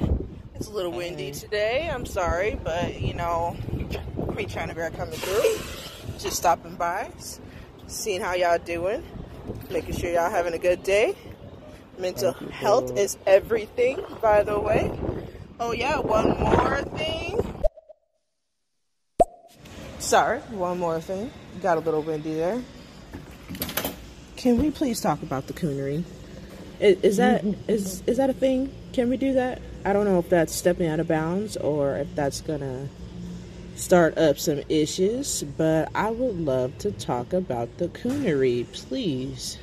It's 0.55 0.69
a 0.69 0.71
little 0.71 0.93
windy 0.93 1.33
today. 1.33 1.91
I'm 1.93 2.07
sorry, 2.07 2.59
but 2.65 2.99
you 2.99 3.13
know, 3.13 3.55
Queen 4.29 4.49
China 4.49 4.75
Bear 4.75 4.91
coming 4.91 5.19
through. 5.19 6.19
Just 6.19 6.39
stopping 6.39 6.77
by, 6.77 7.11
seeing 7.89 8.23
how 8.23 8.33
y'all 8.33 8.57
doing, 8.57 9.05
making 9.71 9.97
sure 9.97 10.11
y'all 10.11 10.31
having 10.31 10.55
a 10.55 10.59
good 10.59 10.83
day. 10.83 11.15
Mental 11.99 12.33
health 12.33 12.97
is 12.99 13.17
everything, 13.27 14.01
by 14.21 14.43
the 14.43 14.59
way. 14.59 14.93
Oh 15.59 15.73
yeah, 15.73 15.99
one 15.99 16.39
more 16.39 16.83
thing. 16.83 17.41
Sorry, 19.99 20.41
one 20.41 20.79
more 20.79 21.01
thing. 21.01 21.31
Got 21.63 21.79
a 21.79 21.81
little 21.81 22.03
windy 22.03 22.35
there. 22.35 22.63
Can 24.37 24.59
we 24.59 24.71
please 24.71 25.01
talk 25.01 25.23
about 25.23 25.47
the 25.47 25.55
coonery? 25.55 26.05
Is, 26.79 27.01
is 27.03 27.17
that 27.17 27.45
is 27.67 28.03
is 28.07 28.19
that 28.19 28.29
a 28.29 28.35
thing? 28.35 28.75
Can 28.93 29.09
we 29.09 29.17
do 29.17 29.33
that? 29.33 29.63
I 29.85 29.93
don't 29.93 30.05
know 30.05 30.19
if 30.19 30.29
that's 30.29 30.55
stepping 30.55 30.89
out 30.89 31.01
of 31.01 31.09
bounds 31.09 31.57
or 31.57 31.97
if 31.97 32.15
that's 32.15 32.43
gonna 32.43 32.89
start 33.77 34.19
up 34.19 34.39
some 34.39 34.63
issues, 34.69 35.43
but 35.57 35.89
I 35.95 36.11
would 36.11 36.39
love 36.39 36.77
to 36.79 36.93
talk 36.93 37.33
about 37.33 37.79
the 37.79 37.89
coonery, 37.89 38.71
please. 38.73 39.59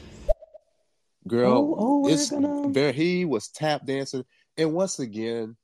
Girl, 1.27 1.51
Oh, 1.51 1.75
oh, 1.77 2.07
it's 2.09 2.29
gonna. 2.29 2.71
there. 2.71 2.91
He 2.91 3.25
was 3.25 3.47
tap 3.47 3.85
dancing, 3.85 4.25
and 4.57 4.73
once 4.73 4.99
again, 4.99 5.55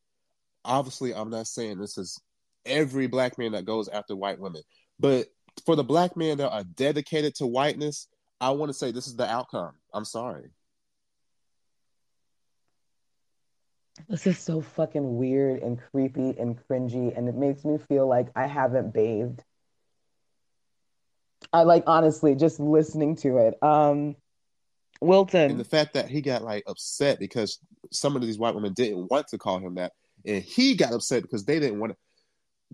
obviously, 0.64 1.14
I'm 1.14 1.30
not 1.30 1.48
saying 1.48 1.80
this 1.80 1.98
is 1.98 2.20
every 2.66 3.08
black 3.08 3.38
man 3.38 3.52
that 3.54 3.66
goes 3.66 3.88
after 3.90 4.16
white 4.16 4.40
women, 4.40 4.62
but 5.00 5.28
for 5.66 5.76
the 5.76 5.84
black 5.84 6.16
men 6.16 6.38
that 6.38 6.50
are 6.52 6.64
dedicated 6.64 7.36
to 7.36 7.48
whiteness, 7.48 8.08
I 8.40 8.52
want 8.52 8.70
to 8.70 8.74
say 8.74 8.92
this 8.92 9.08
is 9.08 9.16
the 9.16 9.30
outcome. 9.30 9.74
I'm 9.94 10.06
sorry. 10.06 10.52
This 14.08 14.26
is 14.28 14.40
so 14.40 14.62
fucking 14.62 15.18
weird 15.18 15.62
and 15.62 15.78
creepy 15.92 16.38
and 16.40 16.58
cringy, 16.70 17.16
and 17.18 17.28
it 17.28 17.36
makes 17.36 17.66
me 17.66 17.78
feel 17.78 18.08
like 18.08 18.30
I 18.36 18.48
haven't 18.48 18.94
bathed. 18.94 19.44
I 21.52 21.64
like 21.64 21.84
honestly 21.88 22.36
just 22.36 22.60
listening 22.60 23.18
to 23.18 23.38
it. 23.40 23.62
Um, 23.62 24.16
Wilton. 25.02 25.52
And 25.52 25.60
the 25.60 25.66
fact 25.66 25.94
that 25.94 26.10
he 26.10 26.22
got 26.22 26.44
like 26.44 26.64
upset 26.68 27.20
because 27.20 27.60
some 27.92 28.16
of 28.16 28.22
these 28.22 28.38
white 28.38 28.56
women 28.56 28.74
didn't 28.74 29.08
want 29.10 29.28
to 29.30 29.38
call 29.38 29.60
him 29.60 29.76
that, 29.76 29.94
and 30.26 30.44
he 30.44 30.76
got 30.76 30.94
upset 30.94 31.22
because 31.24 31.46
they 31.46 31.60
didn't 31.60 31.80
want 31.80 31.94
to. 31.94 31.98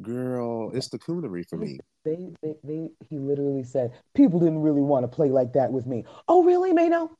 Girl, 0.01 0.72
it's 0.75 0.89
the 0.89 1.00
coonery 1.00 1.48
for 1.48 1.55
me. 1.55 1.79
They, 2.03 2.34
they, 2.44 2.55
they, 2.65 2.89
he 3.10 3.17
literally 3.17 3.63
said, 3.63 3.94
people 4.13 4.41
didn't 4.41 4.62
really 4.62 4.82
want 4.82 5.03
to 5.03 5.08
play 5.08 5.29
like 5.29 5.53
that 5.53 5.72
with 5.72 5.88
me. 5.88 6.03
Oh, 6.27 6.44
really, 6.44 6.74
Maino? 6.74 7.12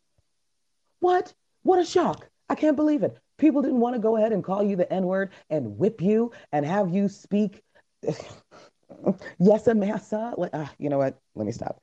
What? 1.00 1.33
What 1.63 1.79
a 1.79 1.85
shock. 1.85 2.27
I 2.50 2.55
can't 2.55 2.75
believe 2.75 3.03
it. 3.03 3.17
People 3.38 3.62
didn't 3.62 3.79
want 3.79 3.95
to 3.95 4.00
go 4.00 4.17
ahead 4.17 4.33
and 4.33 4.43
call 4.43 4.62
you 4.62 4.75
the 4.75 4.91
N 4.91 5.05
word 5.05 5.31
and 5.50 5.77
whip 5.77 6.01
you 6.01 6.33
and 6.51 6.65
have 6.65 6.89
you 6.89 7.07
speak. 7.07 7.62
yes, 9.39 9.67
massa. 9.67 10.33
Like, 10.38 10.51
ah, 10.53 10.71
you 10.77 10.89
know 10.89 10.97
what? 10.97 11.17
Let 11.35 11.45
me 11.45 11.53
stop. 11.53 11.81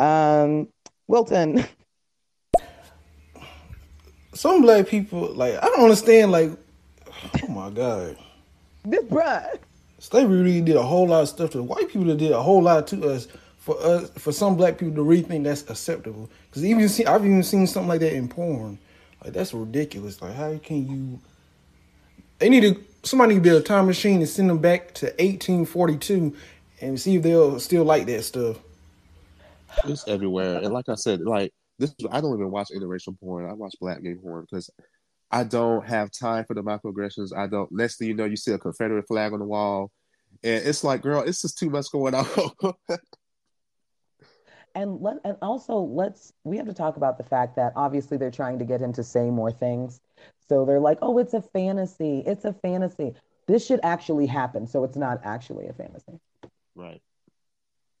Um, 0.00 0.68
Wilton. 1.06 1.64
Some 4.32 4.62
black 4.62 4.88
people, 4.88 5.32
like, 5.34 5.54
I 5.62 5.66
don't 5.66 5.82
understand, 5.82 6.32
like, 6.32 6.50
oh 7.42 7.48
my 7.48 7.70
God. 7.70 8.16
This 8.84 9.04
bruh. 9.04 9.58
Slavery 9.98 10.42
really 10.42 10.60
did 10.60 10.74
a 10.74 10.82
whole 10.82 11.06
lot 11.06 11.22
of 11.22 11.28
stuff 11.28 11.50
to 11.50 11.58
the 11.58 11.62
white 11.62 11.88
people 11.88 12.04
that 12.06 12.16
did 12.16 12.32
a 12.32 12.42
whole 12.42 12.60
lot 12.60 12.88
to 12.88 13.08
us 13.08 13.28
for 13.58 13.80
us 13.80 14.10
for 14.18 14.32
some 14.32 14.56
black 14.56 14.76
people 14.76 14.96
to 14.96 15.02
really 15.04 15.22
think 15.22 15.44
that's 15.44 15.62
acceptable. 15.70 16.28
Because 16.50 16.64
even 16.64 16.88
see, 16.88 17.06
I've 17.06 17.24
even 17.24 17.44
seen 17.44 17.68
something 17.68 17.88
like 17.88 18.00
that 18.00 18.12
in 18.12 18.28
porn. 18.28 18.78
Like 19.22 19.32
that's 19.32 19.54
ridiculous. 19.54 20.20
Like 20.20 20.34
how 20.34 20.58
can 20.58 20.90
you? 20.90 21.20
They 22.40 22.48
need 22.48 22.62
to 22.62 22.84
somebody 23.04 23.34
need 23.34 23.44
to 23.44 23.50
build 23.50 23.62
a 23.62 23.64
time 23.64 23.86
machine 23.86 24.18
and 24.18 24.28
send 24.28 24.50
them 24.50 24.58
back 24.58 24.92
to 24.94 25.06
1842 25.06 26.34
and 26.80 27.00
see 27.00 27.14
if 27.14 27.22
they'll 27.22 27.60
still 27.60 27.84
like 27.84 28.06
that 28.06 28.24
stuff. 28.24 28.58
It's 29.84 30.06
everywhere, 30.08 30.58
and 30.58 30.72
like 30.72 30.88
I 30.88 30.96
said, 30.96 31.20
like 31.20 31.52
this, 31.78 31.94
I 32.10 32.20
don't 32.20 32.34
even 32.34 32.50
watch 32.50 32.68
interracial 32.74 33.18
porn. 33.18 33.48
I 33.48 33.54
watch 33.54 33.74
black 33.80 34.02
gay 34.02 34.14
porn 34.14 34.46
because 34.48 34.70
I 35.30 35.44
don't 35.44 35.86
have 35.86 36.10
time 36.10 36.44
for 36.44 36.54
the 36.54 36.62
microaggressions. 36.62 37.36
I 37.36 37.46
don't. 37.46 37.70
Next 37.72 37.96
thing 37.96 38.08
you 38.08 38.14
know, 38.14 38.26
you 38.26 38.36
see 38.36 38.52
a 38.52 38.58
Confederate 38.58 39.06
flag 39.08 39.32
on 39.32 39.38
the 39.38 39.46
wall, 39.46 39.90
and 40.44 40.66
it's 40.66 40.84
like, 40.84 41.02
girl, 41.02 41.22
it's 41.22 41.42
just 41.42 41.58
too 41.58 41.70
much 41.70 41.90
going 41.90 42.14
on. 42.14 42.74
and 44.74 45.00
let 45.00 45.16
and 45.24 45.36
also 45.42 45.78
let's 45.78 46.32
we 46.44 46.56
have 46.58 46.66
to 46.66 46.74
talk 46.74 46.96
about 46.96 47.18
the 47.18 47.24
fact 47.24 47.56
that 47.56 47.72
obviously 47.76 48.16
they're 48.16 48.30
trying 48.30 48.58
to 48.58 48.64
get 48.64 48.80
him 48.80 48.92
to 48.92 49.02
say 49.02 49.30
more 49.30 49.50
things. 49.50 50.00
So 50.48 50.64
they're 50.66 50.80
like, 50.80 50.98
"Oh, 51.00 51.18
it's 51.18 51.34
a 51.34 51.42
fantasy. 51.42 52.22
It's 52.26 52.44
a 52.44 52.52
fantasy. 52.52 53.14
This 53.46 53.66
should 53.66 53.80
actually 53.82 54.26
happen, 54.26 54.66
so 54.66 54.84
it's 54.84 54.96
not 54.96 55.20
actually 55.24 55.66
a 55.68 55.72
fantasy." 55.72 56.20
Right. 56.74 57.00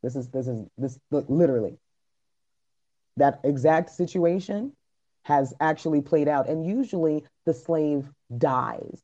This 0.02 0.16
is 0.16 0.28
this 0.28 0.48
is 0.48 0.66
this 0.76 0.98
literally 1.10 1.78
that 3.16 3.40
exact 3.44 3.90
situation 3.90 4.72
has 5.24 5.54
actually 5.60 6.00
played 6.00 6.28
out. 6.28 6.48
And 6.48 6.66
usually 6.66 7.24
the 7.46 7.54
slave 7.54 8.10
dies 8.36 9.02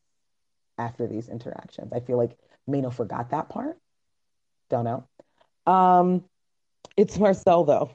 after 0.79 1.07
these 1.07 1.29
interactions. 1.29 1.93
I 1.93 2.01
feel 2.01 2.17
like 2.17 2.37
Maino 2.69 2.93
forgot 2.93 3.31
that 3.31 3.49
part. 3.49 3.79
Don't 4.71 4.85
know. 4.85 5.73
Um, 5.73 6.25
it's 6.97 7.19
Marcel 7.19 7.65
though. 7.65 7.91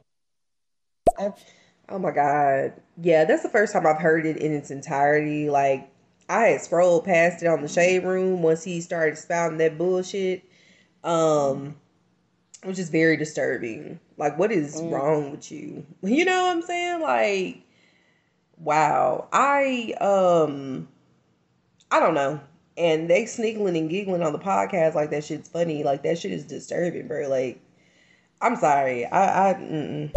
Oh 1.89 1.99
my 1.99 2.11
God. 2.11 2.73
Yeah, 3.01 3.25
that's 3.25 3.43
the 3.43 3.49
first 3.49 3.73
time 3.73 3.85
I've 3.85 3.99
heard 3.99 4.25
it 4.25 4.37
in 4.37 4.53
its 4.53 4.71
entirety. 4.71 5.49
Like, 5.49 5.89
I 6.29 6.47
had 6.47 6.61
scrolled 6.61 7.05
past 7.05 7.43
it 7.43 7.47
on 7.47 7.61
the 7.61 7.67
shade 7.67 8.03
room 8.03 8.41
once 8.41 8.63
he 8.63 8.79
started 8.81 9.17
spouting 9.17 9.57
that 9.57 9.77
bullshit. 9.77 10.43
Um, 11.03 11.75
which 12.63 12.79
is 12.79 12.89
very 12.89 13.17
disturbing. 13.17 13.99
Like, 14.17 14.37
what 14.37 14.51
is 14.51 14.81
mm. 14.81 14.91
wrong 14.91 15.31
with 15.31 15.51
you? 15.51 15.85
You 16.01 16.25
know 16.25 16.43
what 16.43 16.57
I'm 16.57 16.61
saying? 16.61 17.01
Like, 17.01 17.61
wow. 18.57 19.27
I 19.31 19.93
um 19.99 20.87
I 21.91 21.99
don't 21.99 22.15
know. 22.15 22.39
And 22.75 23.09
they 23.09 23.25
sniggling 23.25 23.77
and 23.77 23.89
giggling 23.89 24.23
on 24.23 24.33
the 24.33 24.39
podcast 24.39 24.95
like 24.95 25.11
that 25.11 25.23
shit's 25.23 25.49
funny. 25.49 25.83
Like 25.83 26.03
that 26.03 26.17
shit 26.17 26.31
is 26.31 26.43
disturbing, 26.43 27.07
bro. 27.07 27.27
Like, 27.27 27.61
I'm 28.41 28.55
sorry. 28.55 29.05
I 29.05 29.51
I 29.51 29.53
mm-mm. 29.53 30.13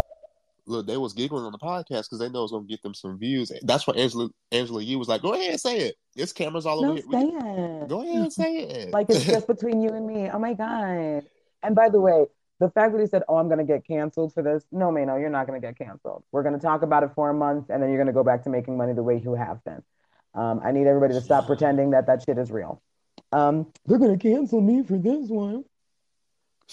look. 0.67 0.87
They 0.87 0.97
was 0.97 1.13
giggling 1.13 1.45
on 1.45 1.53
the 1.53 1.59
podcast 1.59 2.05
because 2.05 2.19
they 2.19 2.31
know 2.31 2.45
it's 2.45 2.53
gonna 2.53 2.65
get 2.65 2.83
them 2.83 2.95
some 2.95 3.19
views. 3.19 3.53
That's 3.63 3.87
what 3.87 3.97
Angela 3.97 4.31
Angela 4.53 4.83
Yee 4.83 4.97
was 4.97 5.09
like, 5.09 5.21
"Go 5.21 5.35
ahead 5.35 5.51
and 5.51 5.61
say 5.61 5.79
it. 5.79 5.97
It's 6.15 6.33
cameras 6.33 6.65
all 6.65 6.81
no, 6.81 6.93
over 6.93 6.97
here. 6.97 7.11
Say 7.11 7.27
it. 7.27 7.89
Go 7.89 8.03
ahead 8.03 8.17
and 8.17 8.33
say 8.33 8.57
it. 8.57 8.91
like 8.91 9.11
it's 9.11 9.25
just 9.25 9.47
between 9.55 9.83
you 9.83 9.91
and 9.91 10.07
me. 10.07 10.31
Oh 10.33 10.39
my 10.39 10.55
god. 10.55 11.27
And 11.63 11.75
by 11.75 11.89
the 11.89 12.01
way, 12.01 12.27
the 12.59 12.71
fact 12.71 12.93
that 12.93 13.01
he 13.01 13.07
said, 13.07 13.23
"Oh, 13.29 13.37
I'm 13.37 13.49
going 13.49 13.59
to 13.59 13.65
get 13.65 13.87
canceled 13.87 14.35
for 14.35 14.43
this," 14.43 14.65
no, 14.73 14.91
man, 14.91 15.09
no, 15.09 15.17
you're 15.17 15.31
not 15.31 15.47
going 15.47 15.61
to 15.61 15.67
get 15.67 15.79
canceled. 15.79 16.25
We're 16.33 16.43
going 16.43 16.55
to 16.55 16.61
talk 16.61 16.83
about 16.83 17.03
it 17.03 17.11
for 17.15 17.31
a 17.31 17.35
month, 17.35 17.71
and 17.71 17.83
then 17.83 17.91
you're 17.91 17.99
going 17.99 18.07
to 18.09 18.13
go 18.13 18.25
back 18.25 18.45
to 18.45 18.51
making 18.51 18.77
money 18.77 18.93
the 18.93 19.03
way 19.03 19.21
you 19.23 19.35
have 19.35 19.63
been. 19.65 19.83
Um, 20.35 20.61
I 20.65 20.73
need 20.73 20.87
everybody 20.87 21.15
to 21.15 21.21
stop 21.21 21.47
pretending 21.47 21.91
that 21.91 22.07
that 22.07 22.23
shit 22.23 22.39
is 22.39 22.51
real. 22.51 22.83
Um, 23.33 23.73
they're 23.87 23.99
going 23.99 24.19
to 24.19 24.23
cancel 24.23 24.61
me 24.61 24.83
for 24.83 24.99
this 24.99 25.29
one. 25.29 25.65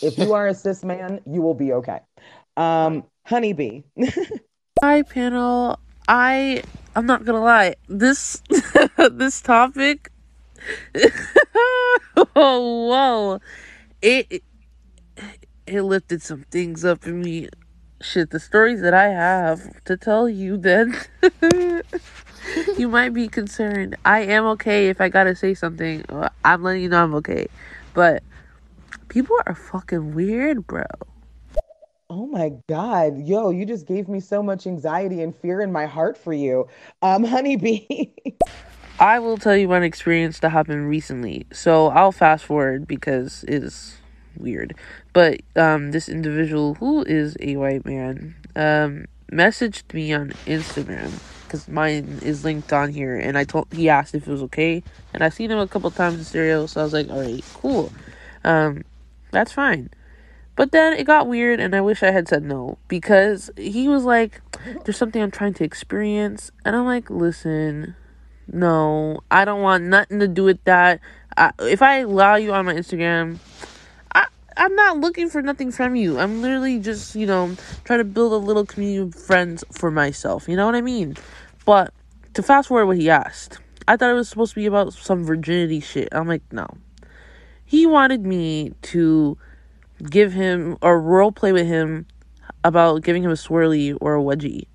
If 0.02 0.18
you 0.18 0.34
are 0.34 0.48
a 0.48 0.54
cis 0.54 0.84
man, 0.84 1.22
you 1.25 1.42
will 1.42 1.54
be 1.54 1.74
okay. 1.74 2.00
Um, 2.58 3.04
honeybee. 3.25 3.84
Hi, 4.82 5.04
panel. 5.04 5.80
I 6.08 6.63
I'm 6.96 7.06
not 7.06 7.25
gonna 7.25 7.42
lie. 7.42 7.75
This 7.88 8.42
this 8.98 9.42
topic. 9.42 10.12
oh 12.36 12.88
whoa! 12.90 13.40
It 14.02 14.44
it 15.65 15.82
lifted 15.84 16.22
some 16.22 16.43
things 16.51 16.84
up 16.84 17.05
in 17.05 17.22
me. 17.22 17.50
Shit, 18.01 18.32
the 18.32 18.39
stories 18.39 18.82
that 18.82 18.93
I 18.93 19.05
have 19.05 19.84
to 19.86 19.96
tell 19.96 20.27
you, 20.27 20.58
then 20.58 20.98
you 22.77 22.89
might 22.89 23.13
be 23.13 23.27
concerned. 23.27 23.96
I 24.03 24.22
am 24.22 24.46
okay 24.46 24.89
if 24.89 25.00
I 25.00 25.10
gotta 25.10 25.36
say 25.36 25.53
something. 25.53 26.03
I'm 26.43 26.63
letting 26.63 26.84
you 26.84 26.89
know 26.89 27.03
I'm 27.03 27.15
okay. 27.15 27.48
But 27.93 28.24
people 29.08 29.38
are 29.46 29.55
fucking 29.55 30.13
weird, 30.13 30.67
bro. 30.67 30.84
Oh 32.10 32.27
my 32.27 32.51
God. 32.67 33.20
Yo, 33.20 33.50
you 33.50 33.65
just 33.65 33.88
gave 33.88 34.08
me 34.10 34.20
so 34.20 34.43
much 34.43 34.67
anxiety 34.67 35.22
and 35.22 35.36
fear 35.36 35.62
in 35.62 35.72
my 35.72 35.86
heart 35.86 36.17
for 36.17 36.34
you. 36.34 36.67
Um, 37.01 37.24
honeybee. 37.24 38.12
I 39.00 39.20
will 39.20 39.38
tell 39.38 39.55
you 39.55 39.70
one 39.70 39.84
experience 39.84 40.39
that 40.39 40.50
happened 40.50 40.89
recently. 40.89 41.48
So 41.51 41.88
I'll 41.88 42.12
fast 42.12 42.46
forward 42.46 42.88
because 42.88 43.43
it's 43.48 43.98
weird. 44.38 44.75
But 45.13 45.42
um, 45.56 45.92
this 45.92 46.10
individual 46.10 46.75
who 46.75 47.04
is 47.04 47.36
a 47.40 47.56
white 47.58 47.86
man 47.86 48.36
um, 48.56 49.06
messaged 49.32 49.94
me 49.94 50.13
on 50.13 50.32
Instagram 50.46 51.12
because 51.44 51.68
mine 51.68 52.20
is 52.24 52.44
linked 52.44 52.74
on 52.74 52.92
here, 52.92 53.16
and 53.16 53.38
I 53.38 53.44
told 53.44 53.68
he 53.72 53.90
asked 53.90 54.16
if 54.16 54.28
it 54.28 54.32
was 54.32 54.42
okay, 54.44 54.82
and 55.13 55.24
I've 55.24 55.34
seen 55.34 55.52
him 55.52 55.60
a 55.60 55.68
couple 55.68 55.92
times 55.92 56.18
in 56.18 56.24
stereo, 56.24 56.66
so 56.66 56.82
I 56.82 56.84
was 56.84 56.94
like, 56.94 57.10
all 57.10 57.22
right, 57.22 57.44
cool, 57.54 57.94
um, 58.44 58.84
that's 59.32 59.52
fine. 59.52 59.92
But 60.56 60.72
then 60.72 60.94
it 60.94 61.06
got 61.06 61.28
weird, 61.28 61.60
and 61.60 61.75
I 61.75 61.82
wish 61.82 62.04
I 62.04 62.12
had 62.12 62.28
said 62.28 62.44
no 62.44 62.78
because 62.88 63.50
he 63.58 63.88
was 63.88 64.04
like, 64.04 64.42
"There's 64.84 64.98
something 64.98 65.22
I'm 65.22 65.32
trying 65.32 65.54
to 65.56 65.63
experience," 65.63 66.52
and 66.63 66.75
I'm 66.75 66.86
like, 66.86 67.10
"Listen, 67.10 67.96
no, 68.48 69.22
I 69.32 69.46
don't 69.46 69.62
want 69.62 69.84
nothing 69.86 70.20
to 70.20 70.28
do 70.28 70.44
with 70.44 70.63
that. 70.66 71.00
I, 71.38 71.52
if 71.60 71.82
I 71.82 72.00
allow 72.00 72.36
you 72.36 72.54
on 72.54 72.66
my 72.66 72.74
Instagram, 72.74 73.38
I'm 74.58 74.76
not 74.76 74.98
looking 74.98 75.30
for 75.30 75.42
nothing 75.42 75.72
from 75.72 75.96
you. 75.96 76.20
I'm 76.20 76.42
literally 76.42 76.80
just, 76.80 77.16
you 77.16 77.26
know, 77.26 77.56
trying 77.86 78.00
to 78.00 78.06
build 78.06 78.34
a 78.34 78.38
little 78.38 78.66
community 78.66 78.98
of 78.98 79.16
friends 79.16 79.64
for 79.72 79.92
myself. 79.92 80.48
You 80.48 80.56
know 80.56 80.66
what 80.66 80.76
I 80.76 80.82
mean? 80.82 81.16
But 81.66 81.94
to 82.34 82.44
fast 82.44 82.68
forward 82.68 82.86
what 82.86 82.98
he 82.98 83.10
asked, 83.10 83.60
I 83.88 83.98
thought 83.98 84.12
it 84.12 84.16
was 84.16 84.30
supposed 84.30 84.54
to 84.54 84.60
be 84.60 84.66
about 84.66 84.94
some 84.94 85.24
virginity 85.24 85.80
shit. 85.80 86.10
I'm 86.12 86.28
like, 86.28 86.44
no. 86.52 86.68
He 87.66 87.86
wanted 87.86 88.26
me 88.26 88.74
to 88.84 89.38
give 90.10 90.34
him 90.34 90.78
or 90.82 91.02
role 91.02 91.32
play 91.32 91.52
with 91.52 91.68
him 91.68 92.06
about 92.64 93.04
giving 93.04 93.24
him 93.24 93.32
a 93.32 93.36
swirly 93.36 93.98
or 94.00 94.16
a 94.16 94.22
wedgie. 94.22 94.68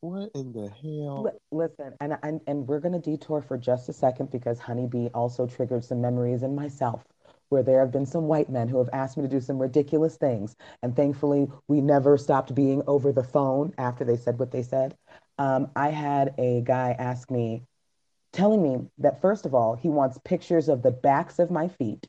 What 0.00 0.30
in 0.34 0.52
the 0.52 0.70
hell? 0.80 1.26
Listen, 1.50 1.94
and 2.00 2.16
and, 2.22 2.40
and 2.46 2.68
we're 2.68 2.78
gonna 2.78 3.00
detour 3.00 3.42
for 3.42 3.58
just 3.58 3.88
a 3.88 3.92
second 3.92 4.30
because 4.30 4.60
Honeybee 4.60 5.08
also 5.08 5.46
triggered 5.46 5.84
some 5.84 6.00
memories 6.00 6.44
in 6.44 6.54
myself 6.54 7.04
where 7.48 7.62
there 7.62 7.80
have 7.80 7.92
been 7.92 8.06
some 8.06 8.24
white 8.28 8.50
men 8.50 8.68
who 8.68 8.78
have 8.78 8.90
asked 8.92 9.16
me 9.16 9.22
to 9.22 9.28
do 9.28 9.40
some 9.40 9.58
ridiculous 9.58 10.16
things. 10.16 10.56
And 10.82 10.94
thankfully, 10.94 11.48
we 11.66 11.80
never 11.80 12.16
stopped 12.18 12.54
being 12.54 12.82
over 12.86 13.12
the 13.12 13.24
phone 13.24 13.74
after 13.78 14.04
they 14.04 14.16
said 14.16 14.38
what 14.38 14.50
they 14.50 14.62
said. 14.62 14.96
Um, 15.38 15.70
I 15.76 15.90
had 15.90 16.34
a 16.38 16.62
guy 16.62 16.96
ask 16.98 17.30
me, 17.30 17.62
telling 18.32 18.62
me 18.62 18.88
that 18.98 19.20
first 19.20 19.46
of 19.46 19.54
all, 19.54 19.74
he 19.76 19.88
wants 19.88 20.18
pictures 20.24 20.68
of 20.68 20.82
the 20.82 20.90
backs 20.90 21.38
of 21.38 21.50
my 21.50 21.68
feet. 21.68 22.06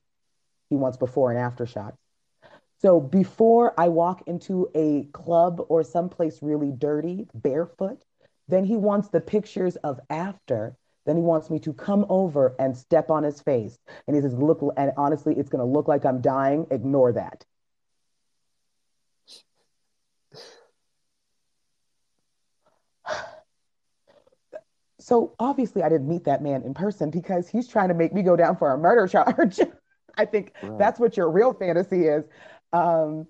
He 0.70 0.76
wants 0.76 0.98
before 0.98 1.32
and 1.32 1.40
after 1.40 1.66
shots. 1.66 1.98
So 2.82 3.00
before 3.02 3.74
I 3.78 3.90
walk 3.90 4.24
into 4.28 4.70
a 4.74 5.04
club 5.12 5.66
or 5.68 5.84
someplace 5.84 6.42
really 6.42 6.72
dirty, 6.72 7.28
barefoot, 7.34 8.02
then 8.48 8.64
he 8.64 8.78
wants 8.78 9.10
the 9.10 9.22
pictures 9.22 9.76
of 9.78 10.00
after. 10.10 10.76
Then 11.06 11.16
he 11.16 11.22
wants 11.22 11.50
me 11.50 11.60
to 11.60 11.74
come 11.74 12.06
over 12.10 12.56
and 12.60 12.78
step 12.78 13.10
on 13.10 13.24
his 13.24 13.42
face. 13.42 13.80
And 14.08 14.16
he 14.16 14.22
says, 14.22 14.34
look, 14.34 14.62
and 14.78 14.92
honestly, 14.98 15.34
it's 15.36 15.50
going 15.50 15.66
to 15.66 15.72
look 15.72 15.88
like 15.88 16.06
I'm 16.06 16.22
dying. 16.22 16.68
Ignore 16.72 17.14
that. 17.14 17.46
So 25.02 25.34
obviously, 25.40 25.82
I 25.82 25.90
didn't 25.90 26.08
meet 26.08 26.26
that 26.26 26.44
man 26.44 26.62
in 26.62 26.76
person 26.76 27.10
because 27.10 27.50
he's 27.50 27.68
trying 27.68 27.88
to 27.88 27.96
make 27.96 28.14
me 28.14 28.22
go 28.22 28.36
down 28.36 28.58
for 28.58 28.72
a 28.72 28.78
murder 28.78 29.08
charge. 29.08 29.60
I 30.18 30.26
think 30.26 30.54
right. 30.62 30.78
that's 30.78 31.00
what 31.00 31.18
your 31.18 31.32
real 31.32 31.54
fantasy 31.54 32.06
is. 32.06 32.26
Um, 32.74 33.26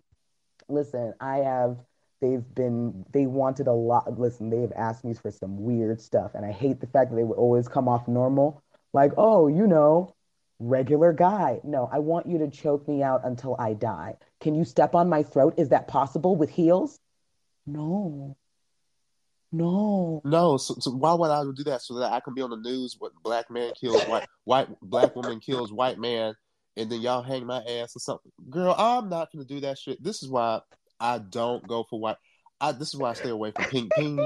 listen, 0.68 1.14
I 1.22 1.38
have. 1.38 1.78
They've 2.22 2.44
been. 2.56 3.06
They 3.12 3.26
wanted 3.26 3.68
a 3.68 3.74
lot. 3.74 4.20
Listen, 4.20 4.50
they've 4.50 4.72
asked 4.76 5.06
me 5.06 5.14
for 5.14 5.32
some 5.32 5.64
weird 5.64 6.02
stuff, 6.02 6.32
and 6.36 6.46
I 6.46 6.52
hate 6.52 6.82
the 6.82 6.88
fact 6.88 7.12
that 7.12 7.16
they 7.16 7.24
would 7.24 7.38
always 7.38 7.68
come 7.68 7.88
off 7.88 8.08
normal, 8.08 8.62
like, 8.94 9.14
oh, 9.18 9.48
you 9.48 9.68
know, 9.68 10.14
regular 10.60 11.14
guy. 11.14 11.60
No, 11.64 11.90
I 11.92 12.00
want 12.00 12.28
you 12.28 12.38
to 12.40 12.50
choke 12.50 12.88
me 12.88 13.02
out 13.04 13.22
until 13.24 13.56
I 13.58 13.74
die. 13.74 14.18
Can 14.42 14.54
you 14.56 14.66
step 14.66 14.96
on 14.96 15.08
my 15.08 15.24
throat? 15.24 15.54
Is 15.58 15.70
that 15.70 15.88
possible 15.88 16.36
with 16.36 16.50
heels? 16.50 17.00
No. 17.66 18.36
No. 19.52 20.22
No. 20.26 20.58
So, 20.58 20.76
so, 20.80 20.92
why 20.92 21.14
would 21.14 21.32
I 21.32 21.44
do 21.44 21.64
that? 21.66 21.82
So 21.82 22.00
that 22.00 22.12
I 22.12 22.20
can 22.20 22.34
be 22.34 22.42
on 22.42 22.50
the 22.50 22.58
news 22.58 22.98
what 23.00 23.14
black 23.24 23.50
man 23.50 23.72
kills 23.80 24.04
white 24.04 24.28
white 24.44 24.68
black 24.82 25.16
woman 25.16 25.40
kills 25.40 25.72
white 25.72 25.98
man 25.98 26.36
and 26.78 26.90
then 26.90 27.02
y'all 27.02 27.22
hang 27.22 27.46
my 27.46 27.62
ass 27.64 27.96
or 27.96 28.00
something. 28.00 28.32
Girl, 28.50 28.76
I'm 28.78 29.10
not 29.10 29.32
gonna 29.32 29.46
do 29.46 29.60
that 29.62 29.78
shit. 29.78 30.02
This 30.04 30.24
is 30.24 30.30
why 30.30 30.62
I 31.00 31.20
don't 31.20 31.66
go 31.68 31.86
for 31.90 32.00
white. 32.00 32.18
I 32.62 32.72
this 32.74 32.94
is 32.94 33.00
why 33.00 33.12
I 33.12 33.14
stay 33.14 33.30
away 33.30 33.52
from 33.52 33.66
pink 33.66 33.92
pink 33.96 34.20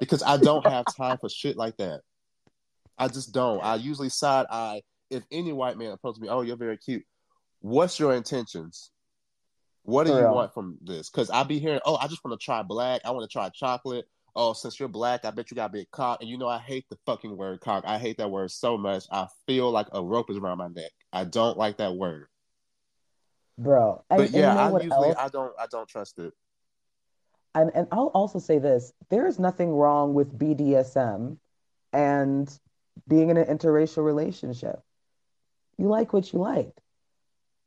because 0.00 0.22
I 0.22 0.36
don't 0.36 0.66
have 0.66 0.84
time 0.96 1.18
for 1.18 1.28
shit 1.28 1.56
like 1.56 1.76
that. 1.78 2.00
I 2.98 3.08
just 3.08 3.32
don't. 3.32 3.62
I 3.62 3.76
usually 3.76 4.08
side 4.08 4.46
eye 4.50 4.82
if 5.10 5.24
any 5.30 5.52
white 5.52 5.76
man 5.78 5.92
approaches 5.92 6.20
me. 6.20 6.28
Oh, 6.28 6.42
you're 6.42 6.56
very 6.56 6.76
cute. 6.76 7.04
What's 7.60 7.98
your 7.98 8.14
intentions? 8.14 8.90
What 9.82 10.06
do 10.06 10.12
you 10.12 10.26
want 10.28 10.54
from 10.54 10.78
this? 10.82 11.10
Because 11.10 11.28
I 11.30 11.42
be 11.42 11.58
hearing, 11.58 11.80
oh, 11.84 11.96
I 11.96 12.06
just 12.06 12.24
want 12.24 12.38
to 12.38 12.44
try 12.44 12.62
black. 12.62 13.02
I 13.04 13.10
want 13.10 13.28
to 13.28 13.32
try 13.32 13.48
chocolate. 13.50 14.06
Oh, 14.36 14.52
since 14.52 14.80
you're 14.80 14.88
black, 14.88 15.24
I 15.24 15.30
bet 15.30 15.50
you 15.50 15.54
got 15.54 15.72
big 15.72 15.90
cock. 15.90 16.20
And 16.20 16.28
you 16.28 16.38
know, 16.38 16.48
I 16.48 16.58
hate 16.58 16.86
the 16.90 16.96
fucking 17.06 17.36
word 17.36 17.60
cock. 17.60 17.84
I 17.86 17.98
hate 17.98 18.16
that 18.16 18.30
word 18.30 18.50
so 18.50 18.76
much. 18.76 19.04
I 19.12 19.28
feel 19.46 19.70
like 19.70 19.86
a 19.92 20.02
rope 20.02 20.30
is 20.30 20.38
around 20.38 20.58
my 20.58 20.68
neck. 20.68 20.90
I 21.12 21.24
don't 21.24 21.58
like 21.58 21.78
that 21.78 21.94
word, 21.94 22.26
bro. 23.58 24.04
And, 24.10 24.18
but 24.18 24.30
yeah, 24.30 24.54
I 24.54 24.70
usually 24.82 25.08
else? 25.08 25.16
I 25.18 25.28
don't 25.28 25.52
I 25.58 25.66
don't 25.66 25.88
trust 25.88 26.18
it. 26.18 26.32
And 27.54 27.70
and 27.74 27.86
I'll 27.92 28.08
also 28.08 28.38
say 28.38 28.58
this: 28.58 28.92
there 29.10 29.26
is 29.26 29.38
nothing 29.38 29.70
wrong 29.70 30.14
with 30.14 30.36
BDSM 30.36 31.38
and 31.92 32.58
being 33.08 33.30
in 33.30 33.36
an 33.36 33.46
interracial 33.46 34.04
relationship. 34.04 34.80
You 35.78 35.88
like 35.88 36.12
what 36.12 36.32
you 36.32 36.38
like. 36.38 36.72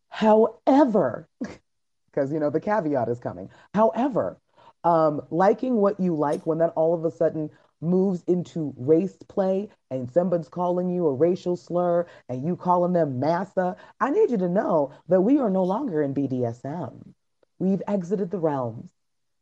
However, 0.10 1.27
because 2.12 2.32
you 2.32 2.39
know 2.39 2.50
the 2.50 2.60
caveat 2.60 3.09
is 3.09 3.20
coming. 3.20 3.50
However, 3.74 4.40
um, 4.83 5.22
liking 5.29 5.75
what 5.75 6.00
you 6.00 6.16
like 6.16 6.46
when 6.46 6.59
that 6.59 6.74
all 6.75 6.94
of 6.94 7.05
a 7.05 7.12
sudden 7.12 7.50
moves 7.81 8.24
into 8.27 8.74
race 8.77 9.18
play 9.27 9.70
and 9.92 10.11
someone's 10.11 10.50
calling 10.50 10.90
you 10.90 11.07
a 11.07 11.13
racial 11.13 11.55
slur 11.55 12.05
and 12.29 12.46
you 12.46 12.55
calling 12.55 12.94
them 12.94 13.20
massa, 13.20 13.75
I 14.00 14.09
need 14.09 14.31
you 14.31 14.37
to 14.37 14.50
know 14.50 14.94
that 15.07 15.22
we 15.22 15.40
are 15.40 15.50
no 15.50 15.63
longer 15.63 16.01
in 16.01 16.13
BDSM. 16.13 17.13
We've 17.59 17.81
exited 17.87 18.31
the 18.31 18.40
realms. 18.40 18.92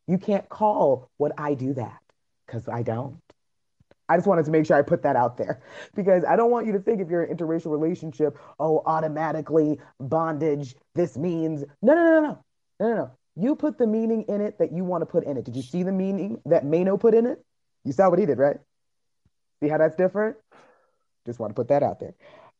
You 0.07 0.17
can't 0.17 0.47
call 0.49 1.09
what 1.17 1.33
I 1.37 1.53
do 1.53 1.73
that 1.73 1.99
because 2.45 2.67
I 2.67 2.83
don't. 2.83 3.21
I 4.07 4.17
just 4.17 4.27
wanted 4.27 4.45
to 4.45 4.51
make 4.51 4.65
sure 4.65 4.77
I 4.77 4.83
put 4.83 5.03
that 5.03 5.15
out 5.15 5.37
there 5.37 5.61
because 5.95 6.23
I 6.23 6.35
don't 6.35 6.51
want 6.51 6.67
you 6.67 6.73
to 6.73 6.79
think 6.79 7.01
if 7.01 7.09
you're 7.09 7.23
an 7.23 7.35
interracial 7.35 7.71
relationship, 7.71 8.37
oh, 8.59 8.83
automatically 8.85 9.79
bondage. 9.99 10.75
This 10.93 11.17
means 11.17 11.63
no, 11.81 11.95
no, 11.95 12.03
no, 12.03 12.21
no, 12.21 12.21
no, 12.21 12.87
no, 12.87 12.95
no. 12.95 13.11
You 13.37 13.55
put 13.55 13.77
the 13.77 13.87
meaning 13.87 14.23
in 14.29 14.41
it 14.41 14.59
that 14.59 14.71
you 14.71 14.85
want 14.85 15.01
to 15.01 15.05
put 15.05 15.25
in 15.25 15.37
it. 15.37 15.43
Did 15.43 15.55
you 15.55 15.61
see 15.61 15.83
the 15.83 15.91
meaning 15.91 16.39
that 16.45 16.63
Maino 16.63 16.99
put 16.99 17.13
in 17.13 17.25
it? 17.25 17.43
You 17.85 17.93
saw 17.93 18.09
what 18.09 18.19
he 18.19 18.25
did, 18.25 18.39
right? 18.39 18.57
See 19.61 19.69
how 19.69 19.77
that's 19.77 19.95
different? 19.95 20.35
Just 21.25 21.39
want 21.39 21.51
to 21.51 21.53
put 21.53 21.69
that 21.69 21.83
out 21.83 21.99
there. 21.99 22.15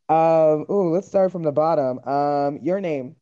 Um, 0.08 0.66
ooh, 0.70 0.94
let's 0.94 1.08
start 1.08 1.32
from 1.32 1.44
the 1.44 1.52
bottom. 1.52 2.00
Um, 2.08 2.60
your 2.62 2.80
name. 2.80 3.16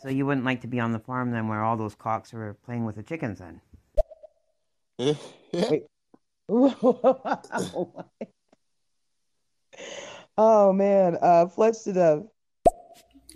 So 0.00 0.08
you 0.08 0.26
wouldn't 0.26 0.46
like 0.46 0.62
to 0.62 0.66
be 0.66 0.80
on 0.80 0.92
the 0.92 0.98
farm 0.98 1.30
then 1.30 1.46
where 1.48 1.62
all 1.62 1.76
those 1.76 1.94
cocks 1.94 2.32
are 2.34 2.54
playing 2.64 2.84
with 2.84 2.96
the 2.96 3.02
chickens 3.02 3.38
then? 3.38 3.60
Wait. 4.98 5.84
oh 10.38 10.72
man, 10.72 11.18
uh 11.20 11.46
Fletch 11.48 11.82
to 11.84 11.92
death. 11.92 12.22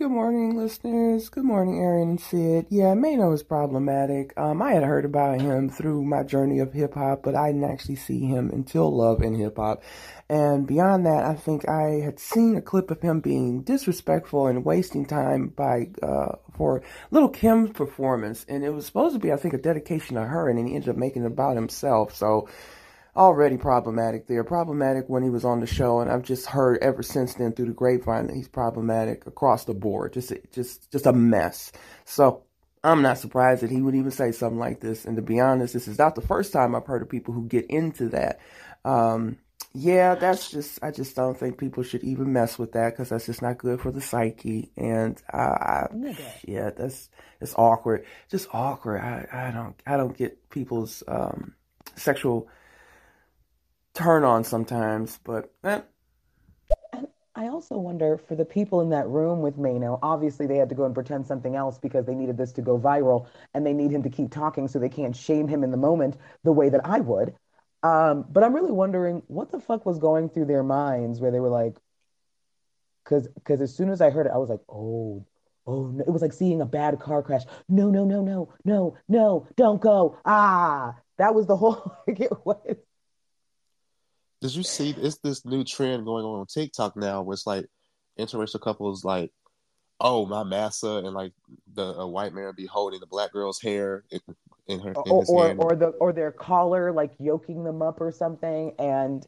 Good 0.01 0.09
morning, 0.09 0.57
listeners. 0.57 1.29
Good 1.29 1.43
morning, 1.43 1.77
Aaron 1.77 2.09
and 2.09 2.19
Sid. 2.19 2.65
Yeah, 2.71 2.95
Maino 2.95 3.35
is 3.35 3.43
problematic. 3.43 4.33
Um, 4.35 4.59
I 4.59 4.71
had 4.71 4.81
heard 4.81 5.05
about 5.05 5.39
him 5.39 5.69
through 5.69 6.03
my 6.05 6.23
journey 6.23 6.57
of 6.57 6.73
hip 6.73 6.95
hop, 6.95 7.21
but 7.21 7.35
I 7.35 7.51
didn't 7.51 7.69
actually 7.69 7.97
see 7.97 8.21
him 8.21 8.49
until 8.49 8.89
Love 8.91 9.21
and 9.21 9.37
Hip 9.37 9.57
Hop. 9.57 9.83
And 10.27 10.65
beyond 10.65 11.05
that, 11.05 11.23
I 11.23 11.35
think 11.35 11.69
I 11.69 12.01
had 12.03 12.17
seen 12.17 12.55
a 12.55 12.63
clip 12.63 12.89
of 12.89 12.99
him 12.99 13.19
being 13.19 13.61
disrespectful 13.61 14.47
and 14.47 14.65
wasting 14.65 15.05
time 15.05 15.49
by 15.49 15.89
uh, 16.01 16.37
for 16.57 16.81
Little 17.11 17.29
Kim's 17.29 17.69
performance, 17.69 18.43
and 18.49 18.63
it 18.63 18.71
was 18.71 18.87
supposed 18.87 19.13
to 19.13 19.19
be, 19.19 19.31
I 19.31 19.35
think, 19.35 19.53
a 19.53 19.59
dedication 19.59 20.15
to 20.15 20.23
her, 20.23 20.49
and 20.49 20.57
he 20.67 20.73
ended 20.73 20.89
up 20.89 20.97
making 20.97 21.25
it 21.25 21.27
about 21.27 21.55
himself. 21.55 22.15
So 22.15 22.49
already 23.15 23.57
problematic 23.57 24.27
there. 24.27 24.43
Problematic 24.43 25.05
when 25.07 25.23
he 25.23 25.29
was 25.29 25.45
on 25.45 25.59
the 25.59 25.67
show, 25.67 25.99
and 25.99 26.11
I've 26.11 26.23
just 26.23 26.45
heard 26.45 26.79
ever 26.81 27.03
since 27.03 27.35
then 27.35 27.51
through 27.53 27.67
the 27.67 27.73
grapevine 27.73 28.27
that 28.27 28.35
he's 28.35 28.47
problematic 28.47 29.25
across 29.27 29.65
the 29.65 29.73
board. 29.73 30.13
Just, 30.13 30.33
just, 30.51 30.91
just 30.91 31.05
a 31.05 31.13
mess. 31.13 31.71
So 32.05 32.43
I'm 32.83 33.01
not 33.01 33.17
surprised 33.17 33.61
that 33.63 33.71
he 33.71 33.81
would 33.81 33.95
even 33.95 34.11
say 34.11 34.31
something 34.31 34.59
like 34.59 34.79
this. 34.79 35.05
And 35.05 35.15
to 35.17 35.21
be 35.21 35.39
honest, 35.39 35.73
this 35.73 35.87
is 35.87 35.99
not 35.99 36.15
the 36.15 36.21
first 36.21 36.53
time 36.53 36.73
I've 36.73 36.87
heard 36.87 37.01
of 37.01 37.09
people 37.09 37.33
who 37.33 37.47
get 37.47 37.65
into 37.67 38.09
that. 38.09 38.39
Um, 38.83 39.37
yeah, 39.73 40.15
that's 40.15 40.49
just, 40.51 40.79
I 40.83 40.91
just 40.91 41.15
don't 41.15 41.37
think 41.37 41.57
people 41.57 41.83
should 41.83 42.03
even 42.03 42.33
mess 42.33 42.59
with 42.59 42.73
that 42.73 42.89
because 42.89 43.09
that's 43.09 43.27
just 43.27 43.41
not 43.41 43.57
good 43.57 43.79
for 43.79 43.91
the 43.91 44.01
psyche. 44.01 44.71
And, 44.75 45.21
uh, 45.31 45.87
yeah, 46.45 46.71
that's, 46.71 47.09
it's 47.39 47.53
awkward. 47.55 48.05
Just 48.29 48.47
awkward. 48.51 48.99
I, 48.99 49.27
I 49.31 49.51
don't, 49.51 49.75
I 49.85 49.95
don't 49.95 50.17
get 50.17 50.49
people's, 50.49 51.03
um, 51.07 51.53
sexual, 51.95 52.49
turn 53.93 54.23
on 54.23 54.43
sometimes, 54.43 55.19
but 55.23 55.53
eh. 55.63 55.81
I 57.33 57.47
also 57.47 57.77
wonder 57.77 58.17
for 58.17 58.35
the 58.35 58.45
people 58.45 58.81
in 58.81 58.89
that 58.89 59.07
room 59.07 59.41
with 59.41 59.57
Maino, 59.57 59.97
obviously 60.03 60.47
they 60.47 60.57
had 60.57 60.69
to 60.69 60.75
go 60.75 60.83
and 60.83 60.93
pretend 60.93 61.25
something 61.25 61.55
else 61.55 61.79
because 61.79 62.05
they 62.05 62.13
needed 62.13 62.37
this 62.37 62.51
to 62.53 62.61
go 62.61 62.77
viral 62.77 63.27
and 63.53 63.65
they 63.65 63.73
need 63.73 63.89
him 63.89 64.03
to 64.03 64.09
keep 64.09 64.31
talking 64.31 64.67
so 64.67 64.79
they 64.79 64.89
can't 64.89 65.15
shame 65.15 65.47
him 65.47 65.63
in 65.63 65.71
the 65.71 65.77
moment 65.77 66.17
the 66.43 66.51
way 66.51 66.69
that 66.69 66.85
I 66.85 66.99
would. 66.99 67.33
Um, 67.83 68.25
but 68.29 68.43
I'm 68.43 68.53
really 68.53 68.71
wondering 68.71 69.23
what 69.27 69.51
the 69.51 69.59
fuck 69.59 69.85
was 69.85 69.97
going 69.97 70.29
through 70.29 70.45
their 70.45 70.61
minds 70.61 71.19
where 71.19 71.31
they 71.31 71.39
were 71.39 71.49
like, 71.49 71.77
because 73.03 73.27
because 73.29 73.61
as 73.61 73.75
soon 73.75 73.89
as 73.89 74.01
I 74.01 74.09
heard 74.11 74.27
it, 74.27 74.31
I 74.33 74.37
was 74.37 74.49
like, 74.49 74.61
oh, 74.69 75.25
oh, 75.65 75.87
no. 75.87 76.03
it 76.05 76.11
was 76.11 76.21
like 76.21 76.33
seeing 76.33 76.61
a 76.61 76.65
bad 76.65 76.99
car 76.99 77.23
crash. 77.23 77.43
No, 77.67 77.89
no, 77.89 78.05
no, 78.05 78.21
no, 78.21 78.53
no, 78.65 78.97
no, 79.07 79.47
don't 79.55 79.81
go. 79.81 80.17
Ah, 80.25 80.95
that 81.17 81.33
was 81.33 81.47
the 81.47 81.55
whole. 81.55 81.95
Like 82.07 82.19
it 82.19 82.31
was 82.45 82.77
did 84.41 84.55
you 84.55 84.63
see 84.63 84.95
it's 84.97 85.19
this 85.19 85.45
new 85.45 85.63
trend 85.63 86.05
going 86.05 86.25
on 86.25 86.39
on 86.41 86.45
TikTok 86.47 86.97
now 86.97 87.21
where 87.21 87.33
it's 87.33 87.47
like 87.47 87.65
interracial 88.19 88.59
couples 88.59 89.05
like, 89.05 89.31
oh 89.99 90.25
my 90.25 90.43
massa 90.43 90.95
and 91.05 91.13
like 91.13 91.31
the 91.75 91.83
a 91.83 92.07
white 92.07 92.33
man 92.33 92.51
be 92.57 92.65
holding 92.65 92.99
the 92.99 93.05
black 93.05 93.31
girl's 93.31 93.61
hair 93.61 94.03
in, 94.09 94.19
in 94.67 94.79
her 94.79 94.91
in 94.91 95.11
or 95.11 95.23
or, 95.27 95.55
or, 95.57 95.75
the 95.75 95.87
or 95.99 96.11
their 96.11 96.31
collar 96.31 96.91
like 96.91 97.11
yoking 97.19 97.63
them 97.63 97.83
up 97.83 98.01
or 98.01 98.11
something 98.11 98.73
and 98.79 99.27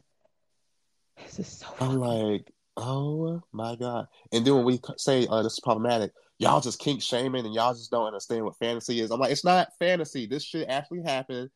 this 1.22 1.38
is 1.38 1.46
so 1.46 1.66
I'm 1.80 1.94
like 1.94 2.52
oh 2.76 3.40
my 3.52 3.76
god. 3.76 4.08
And 4.32 4.44
then 4.44 4.56
when 4.56 4.64
we 4.64 4.80
say 4.96 5.28
uh, 5.30 5.42
this 5.42 5.52
is 5.52 5.60
problematic 5.60 6.10
y'all 6.38 6.60
just 6.60 6.80
kink 6.80 7.00
shaming 7.00 7.46
and 7.46 7.54
y'all 7.54 7.72
just 7.72 7.92
don't 7.92 8.06
understand 8.08 8.44
what 8.44 8.58
fantasy 8.58 9.00
is. 9.00 9.12
I'm 9.12 9.20
like 9.20 9.30
it's 9.30 9.44
not 9.44 9.68
fantasy. 9.78 10.26
This 10.26 10.42
shit 10.42 10.68
actually 10.68 11.02
happened 11.02 11.50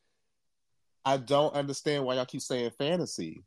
I 1.05 1.17
don't 1.17 1.53
understand 1.53 2.05
why 2.05 2.15
y'all 2.15 2.25
keep 2.25 2.41
saying 2.41 2.71
fantasy. 2.77 3.43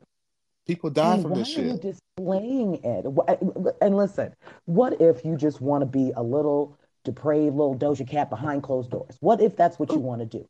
People 0.66 0.90
die 0.90 1.14
And 1.14 1.22
from 1.22 1.34
this 1.34 1.48
shit. 1.48 1.64
Why 1.64 1.70
are 1.70 1.74
you 1.74 1.78
displaying 1.78 2.74
it? 2.84 3.74
And 3.80 3.96
listen, 3.96 4.34
what 4.64 5.00
if 5.00 5.24
you 5.24 5.36
just 5.36 5.60
want 5.60 5.82
to 5.82 5.86
be 5.86 6.12
a 6.16 6.22
little 6.22 6.78
depraved 7.04 7.56
little 7.56 7.76
Doja 7.76 8.08
Cat 8.08 8.30
behind 8.30 8.62
closed 8.62 8.90
doors? 8.90 9.16
What 9.20 9.40
if 9.40 9.56
that's 9.56 9.78
what 9.78 9.90
you 9.90 9.98
want 9.98 10.20
to 10.20 10.26
do? 10.26 10.48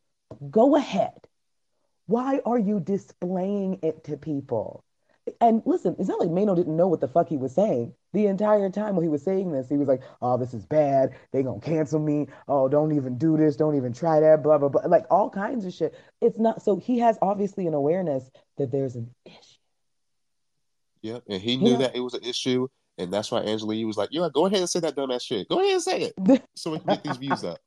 Go 0.51 0.77
ahead. 0.77 1.19
Why 2.07 2.41
are 2.45 2.59
you 2.59 2.81
displaying 2.81 3.79
it 3.83 4.05
to 4.05 4.17
people? 4.17 4.85
And 5.41 5.63
listen, 5.65 5.95
it's 5.99 6.09
not 6.09 6.19
like 6.19 6.31
Maino 6.31 6.57
didn't 6.57 6.77
know 6.77 6.89
what 6.89 7.01
the 7.01 7.07
fuck 7.07 7.29
he 7.29 7.37
was 7.37 7.55
saying. 7.55 7.95
The 8.13 8.27
entire 8.27 8.69
time 8.71 8.97
while 8.97 9.03
he 9.03 9.09
was 9.09 9.23
saying 9.23 9.53
this, 9.53 9.69
he 9.69 9.77
was 9.77 9.87
like, 9.87 10.03
oh, 10.21 10.37
this 10.37 10.53
is 10.53 10.67
bad. 10.67 11.11
They 11.33 11.45
gonna 11.45 11.61
cancel 11.61 12.01
me. 12.01 12.27
Oh, 12.49 12.69
don't 12.69 12.93
even 12.93 13.19
do 13.19 13.37
this. 13.37 13.57
Don't 13.57 13.77
even 13.77 13.93
try 13.93 14.19
that. 14.19 14.43
Blah, 14.43 14.59
blah, 14.59 14.69
blah. 14.69 14.83
Like 14.87 15.05
all 15.11 15.31
kinds 15.31 15.65
of 15.65 15.73
shit. 15.73 15.95
It's 16.21 16.39
not, 16.39 16.63
so 16.63 16.77
he 16.77 16.99
has 16.99 17.19
obviously 17.23 17.69
an 17.69 17.75
awareness 17.75 18.31
that 18.59 18.73
there's 18.73 18.97
an 18.97 19.15
issue. 19.25 19.59
Yep, 21.03 21.25
and 21.29 21.43
he 21.43 21.57
knew 21.57 21.77
that 21.79 21.97
it 21.97 22.01
was 22.01 22.15
an 22.15 22.23
issue, 22.23 22.69
and 22.97 23.13
that's 23.13 23.31
why 23.31 23.41
Angela 23.41 23.75
Yee 23.75 23.85
was 23.85 23.97
like, 23.97 24.11
"Yeah, 24.13 24.29
go 24.33 24.47
ahead 24.47 24.61
and 24.61 24.71
say 24.71 24.79
that 24.81 24.95
dumbass 24.95 25.23
shit. 25.23 25.49
Go 25.49 25.59
ahead 25.59 25.73
and 25.75 25.83
say 25.83 26.13
it, 26.17 26.43
so 26.55 26.71
we 26.71 26.79
can 26.79 26.87
get 26.87 27.03
these 27.03 27.17
views 27.17 27.43
up." 27.43 27.59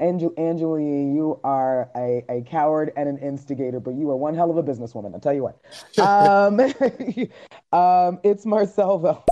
Angel, 0.00 0.32
Angela 0.36 0.80
Yee, 0.80 1.12
you 1.14 1.38
are 1.44 1.90
a, 1.94 2.24
a 2.28 2.42
coward 2.42 2.92
and 2.96 3.08
an 3.08 3.18
instigator, 3.18 3.78
but 3.78 3.94
you 3.94 4.10
are 4.10 4.16
one 4.16 4.34
hell 4.34 4.50
of 4.50 4.56
a 4.56 4.62
businesswoman. 4.62 5.14
I'll 5.14 5.20
tell 5.20 5.34
you 5.34 5.42
what. 5.44 5.58
Um, 6.02 6.58
um, 7.72 8.18
it's 8.24 8.44
Marcelva. 8.44 9.22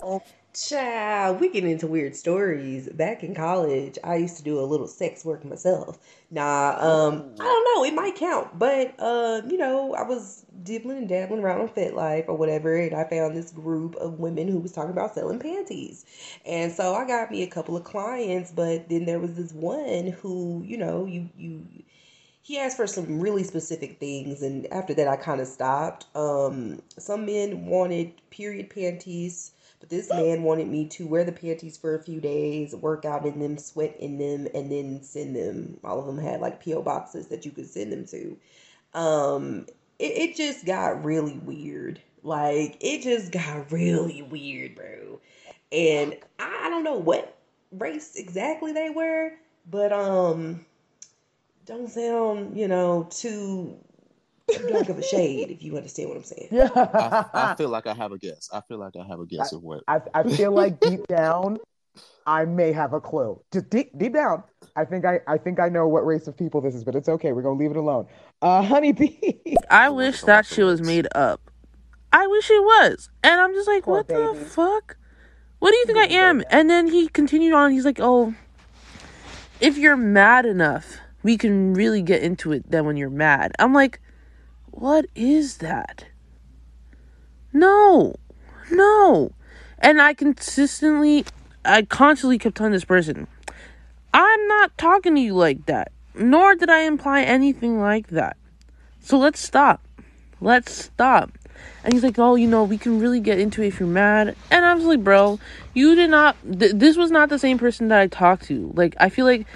Child, 0.53 1.41
we 1.41 1.49
get 1.49 1.65
into 1.65 1.87
weird 1.87 2.17
stories. 2.17 2.89
Back 2.89 3.23
in 3.23 3.35
college, 3.37 3.99
I 4.03 4.17
used 4.17 4.37
to 4.39 4.43
do 4.43 4.59
a 4.59 4.67
little 4.67 4.89
sex 4.89 5.25
work 5.25 5.45
myself. 5.45 5.99
Nah, 6.31 6.77
um, 6.81 7.25
I 7.39 7.45
don't 7.45 7.75
know, 7.77 7.85
it 7.85 7.95
might 7.95 8.17
count, 8.17 8.59
but 8.59 8.95
uh, 8.99 9.43
you 9.49 9.57
know, 9.57 9.95
I 9.95 10.03
was 10.03 10.45
dibbling 10.65 10.99
and 10.99 11.09
dabbling 11.09 11.43
around 11.43 11.61
on 11.61 11.69
FetLife 11.69 12.29
or 12.29 12.37
whatever, 12.37 12.77
and 12.77 12.97
I 12.97 13.05
found 13.05 13.37
this 13.37 13.53
group 13.53 13.95
of 13.97 14.19
women 14.19 14.49
who 14.49 14.59
was 14.59 14.73
talking 14.73 14.91
about 14.91 15.15
selling 15.15 15.39
panties. 15.39 16.05
And 16.45 16.73
so 16.73 16.95
I 16.95 17.07
got 17.07 17.31
me 17.31 17.43
a 17.45 17.47
couple 17.47 17.77
of 17.77 17.85
clients, 17.85 18.51
but 18.51 18.89
then 18.89 19.05
there 19.05 19.21
was 19.21 19.35
this 19.35 19.53
one 19.53 20.09
who, 20.09 20.65
you 20.67 20.77
know, 20.79 21.07
you 21.07 21.29
you 21.37 21.65
he 22.43 22.59
asked 22.59 22.77
for 22.77 22.87
some 22.87 23.21
really 23.21 23.45
specific 23.45 24.01
things 24.01 24.43
and 24.43 24.67
after 24.73 24.95
that 24.95 25.07
I 25.09 25.17
kind 25.17 25.41
of 25.41 25.47
stopped. 25.47 26.07
Um 26.17 26.83
some 26.99 27.27
men 27.27 27.67
wanted 27.67 28.13
period 28.31 28.71
panties, 28.71 29.53
but 29.81 29.89
this 29.89 30.11
man 30.11 30.43
wanted 30.43 30.69
me 30.69 30.87
to 30.89 31.07
wear 31.07 31.25
the 31.25 31.33
panties 31.33 31.79
for 31.79 31.95
a 31.95 32.03
few 32.03 32.21
days, 32.21 32.75
work 32.75 33.07
out 33.07 33.25
in 33.25 33.41
them, 33.41 33.57
sweat 33.57 33.97
in 33.99 34.19
them 34.19 34.47
and 34.55 34.71
then 34.71 35.03
send 35.03 35.35
them. 35.35 35.79
All 35.83 35.99
of 35.99 36.07
them 36.07 36.19
had 36.19 36.41
like 36.41 36.63
PO 36.63 36.83
boxes 36.83 37.29
that 37.29 37.47
you 37.47 37.51
could 37.51 37.69
send 37.69 37.91
them 37.91 38.05
to. 38.07 38.37
Um 38.93 39.67
it, 39.99 40.31
it 40.31 40.37
just 40.37 40.67
got 40.67 41.03
really 41.05 41.39
weird. 41.39 42.01
Like 42.23 42.77
it 42.81 43.03
just 43.03 43.33
got 43.33 43.73
really 43.73 44.21
weird, 44.21 44.75
bro. 44.75 45.19
And 45.73 46.17
I 46.39 46.69
don't 46.69 46.85
know 46.85 46.99
what 46.99 47.39
race 47.73 48.17
exactly 48.17 48.73
they 48.73 48.91
were, 48.91 49.33
but 49.71 49.93
um 49.93 50.67
don't 51.65 51.89
sound, 51.89 52.59
you 52.59 52.69
know, 52.69 53.09
too 53.11 53.79
too 54.53 54.69
dark 54.69 54.89
of 54.89 54.99
a 54.99 55.03
shade, 55.03 55.51
if 55.51 55.63
you 55.63 55.77
understand 55.77 56.09
what 56.09 56.19
I'm 56.19 56.25
saying. 56.25 56.49
I, 56.53 57.27
I 57.33 57.55
feel 57.57 57.69
like 57.69 57.87
I 57.87 57.95
have 57.95 58.13
a 58.13 58.19
guess. 58.19 58.49
I 58.53 58.61
feel 58.63 58.79
like 58.79 58.95
I 58.97 59.07
have 59.07 59.21
a 59.21 59.27
guess 59.27 59.53
of 59.53 59.63
what. 59.63 59.83
I, 59.89 60.01
I 60.15 60.23
feel 60.25 60.53
like 60.53 60.81
deep 60.81 61.07
down, 61.09 61.59
I 62.27 62.45
may 62.45 62.73
have 62.73 62.93
a 62.93 63.01
clue. 63.01 63.41
Just 63.53 63.71
deep 63.71 63.97
deep 63.99 64.15
down, 64.15 64.43
I 64.77 64.85
think 64.85 65.05
I, 65.05 65.21
I 65.27 65.39
think 65.39 65.61
I 65.61 65.69
know 65.69 65.89
what 65.89 66.07
race 66.07 66.27
of 66.27 66.37
people 66.37 66.61
this 66.61 66.75
is, 66.75 66.85
but 66.85 66.95
it's 66.95 67.09
okay. 67.09 67.33
We're 67.33 67.43
gonna 67.43 67.59
leave 67.59 67.71
it 67.71 67.77
alone. 67.77 68.07
Uh, 68.43 68.63
honeybee. 68.63 69.37
I 69.71 69.89
wish 69.91 70.23
that 70.23 70.47
she 70.47 70.63
was 70.63 70.81
made 70.81 71.07
up. 71.15 71.41
I 72.13 72.27
wish 72.27 72.51
it 72.51 72.63
was. 72.63 73.09
And 73.23 73.41
I'm 73.41 73.53
just 73.55 73.69
like, 73.69 73.85
Poor 73.85 73.99
what 73.99 74.09
the 74.09 74.35
fuck? 74.35 74.97
What 75.61 75.73
do 75.73 75.77
you 75.77 75.87
think 75.87 75.99
I 75.99 76.07
am? 76.07 76.43
And 76.51 76.71
then 76.71 76.87
he 76.87 77.09
continued 77.09 77.53
on. 77.53 77.71
He's 77.71 77.85
like, 77.85 78.01
oh, 78.01 78.35
if 79.61 79.77
you're 79.77 79.97
mad 79.97 80.47
enough, 80.47 80.97
we 81.23 81.37
can 81.37 81.75
really 81.75 82.01
get 82.01 82.23
into 82.23 82.53
it 82.53 82.71
then 82.71 82.87
when 82.87 82.97
you're 82.97 83.11
mad. 83.11 83.53
I'm 83.59 83.75
like, 83.75 84.01
what 84.81 85.05
is 85.15 85.59
that? 85.59 86.07
No, 87.53 88.15
no. 88.71 89.33
And 89.79 90.01
I 90.01 90.15
consistently, 90.15 91.27
I 91.67 91.83
constantly 91.83 92.39
kept 92.39 92.57
telling 92.57 92.73
this 92.73 92.87
person, 92.87 93.27
I'm 94.15 94.49
not 94.49 94.77
talking 94.79 95.15
to 95.17 95.21
you 95.21 95.35
like 95.35 95.67
that. 95.67 95.93
Nor 96.15 96.55
did 96.55 96.71
I 96.71 96.85
imply 96.85 97.21
anything 97.21 97.79
like 97.79 98.09
that. 98.09 98.39
So 99.01 99.19
let's 99.19 99.39
stop. 99.39 99.83
Let's 100.41 100.73
stop. 100.73 101.31
And 101.85 101.93
he's 101.93 102.03
like, 102.03 102.19
oh, 102.19 102.37
you 102.37 102.49
know, 102.49 102.65
we 102.65 102.79
can 102.79 103.01
really 103.01 103.21
get 103.21 103.39
into 103.39 103.63
it 103.63 103.67
if 103.67 103.81
you're 103.81 103.89
mad. 103.89 104.35
And 104.51 104.65
I 104.65 104.73
was 104.73 104.85
like, 104.85 105.05
bro, 105.05 105.39
you 105.75 105.95
did 105.95 106.09
not, 106.09 106.37
th- 106.59 106.73
this 106.75 106.97
was 106.97 107.11
not 107.11 107.29
the 107.29 107.39
same 107.39 107.59
person 107.59 107.89
that 107.89 108.01
I 108.01 108.07
talked 108.07 108.45
to. 108.45 108.73
Like, 108.75 108.97
I 108.99 109.11
feel 109.11 109.27
like 109.27 109.47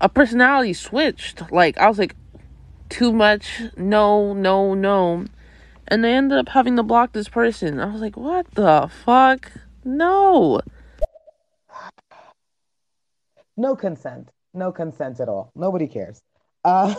a 0.00 0.08
personality 0.08 0.72
switched. 0.72 1.52
Like, 1.52 1.78
I 1.78 1.88
was 1.88 1.96
like, 1.96 2.16
too 2.92 3.12
much, 3.12 3.62
no, 3.76 4.34
no, 4.34 4.74
no. 4.74 5.24
And 5.88 6.06
I 6.06 6.10
ended 6.10 6.38
up 6.38 6.50
having 6.50 6.76
to 6.76 6.82
block 6.82 7.12
this 7.12 7.28
person. 7.28 7.80
I 7.80 7.86
was 7.86 8.00
like, 8.00 8.16
what 8.16 8.50
the 8.52 8.90
fuck? 9.04 9.50
No. 9.84 10.60
No 13.56 13.74
consent. 13.74 14.30
No 14.54 14.70
consent 14.72 15.20
at 15.20 15.28
all. 15.28 15.50
Nobody 15.56 15.88
cares. 15.88 16.20
Uh, 16.64 16.94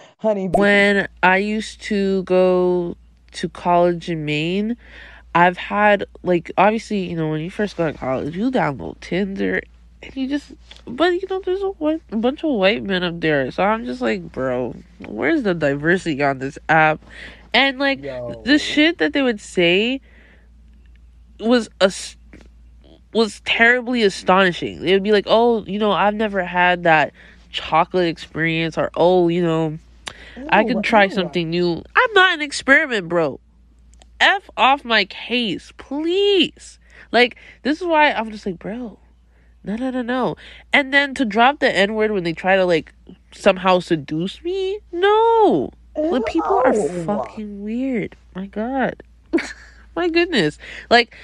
honeybee. 0.18 0.58
when 0.58 1.08
I 1.22 1.38
used 1.38 1.82
to 1.82 2.22
go 2.22 2.96
to 3.32 3.48
college 3.48 4.08
in 4.08 4.24
Maine, 4.24 4.76
I've 5.34 5.56
had 5.56 6.04
like 6.22 6.52
obviously 6.56 7.10
you 7.10 7.16
know 7.16 7.28
when 7.30 7.40
you 7.40 7.50
first 7.50 7.76
go 7.76 7.90
to 7.90 7.98
college 7.98 8.36
you 8.36 8.50
download 8.50 9.00
Tinder 9.00 9.60
and 10.02 10.16
you 10.16 10.28
just 10.28 10.52
but 10.86 11.12
you 11.12 11.26
know 11.28 11.40
there's 11.44 11.62
a, 11.62 11.70
white, 11.70 12.02
bunch 12.10 12.44
of 12.44 12.50
white 12.50 12.82
men 12.82 13.02
up 13.02 13.20
there 13.20 13.50
so 13.50 13.62
I'm 13.62 13.84
just 13.84 14.00
like 14.00 14.32
bro 14.32 14.74
where's 15.06 15.42
the 15.42 15.54
diversity 15.54 16.22
on 16.22 16.38
this 16.38 16.58
app 16.68 17.00
and 17.52 17.78
like 17.78 18.02
Yo. 18.02 18.42
the 18.44 18.58
shit 18.58 18.98
that 18.98 19.12
they 19.12 19.22
would 19.22 19.40
say 19.40 20.00
was 21.40 21.68
a 21.80 21.92
was 23.12 23.40
terribly 23.40 24.02
astonishing. 24.02 24.80
They 24.80 24.92
would 24.92 25.02
be 25.02 25.12
like, 25.12 25.24
"Oh, 25.26 25.64
you 25.64 25.78
know, 25.78 25.92
I've 25.92 26.14
never 26.14 26.44
had 26.44 26.84
that 26.84 27.12
chocolate 27.50 28.08
experience," 28.08 28.76
or 28.76 28.90
"Oh, 28.94 29.28
you 29.28 29.42
know, 29.42 29.78
I 30.50 30.62
Ew, 30.62 30.68
can 30.68 30.82
try 30.82 31.08
something 31.08 31.50
new." 31.50 31.82
I'm 31.96 32.12
not 32.14 32.34
an 32.34 32.42
experiment, 32.42 33.08
bro. 33.08 33.40
F 34.20 34.50
off 34.56 34.84
my 34.84 35.04
case, 35.04 35.72
please. 35.78 36.78
Like 37.12 37.36
this 37.62 37.80
is 37.80 37.86
why 37.86 38.12
I'm 38.12 38.30
just 38.30 38.44
like, 38.44 38.58
bro, 38.58 38.98
no, 39.64 39.76
no, 39.76 39.90
no, 39.90 40.02
no. 40.02 40.36
And 40.72 40.92
then 40.92 41.14
to 41.14 41.24
drop 41.24 41.58
the 41.58 41.74
N 41.74 41.94
word 41.94 42.12
when 42.12 42.24
they 42.24 42.32
try 42.32 42.56
to 42.56 42.64
like 42.64 42.92
somehow 43.32 43.80
seduce 43.80 44.42
me, 44.42 44.80
no. 44.92 45.70
Like 45.96 46.26
people 46.26 46.62
are 46.64 46.72
fucking 47.04 47.62
weird. 47.62 48.16
My 48.34 48.46
God, 48.46 49.02
my 49.96 50.08
goodness. 50.08 50.58
Like, 50.90 51.16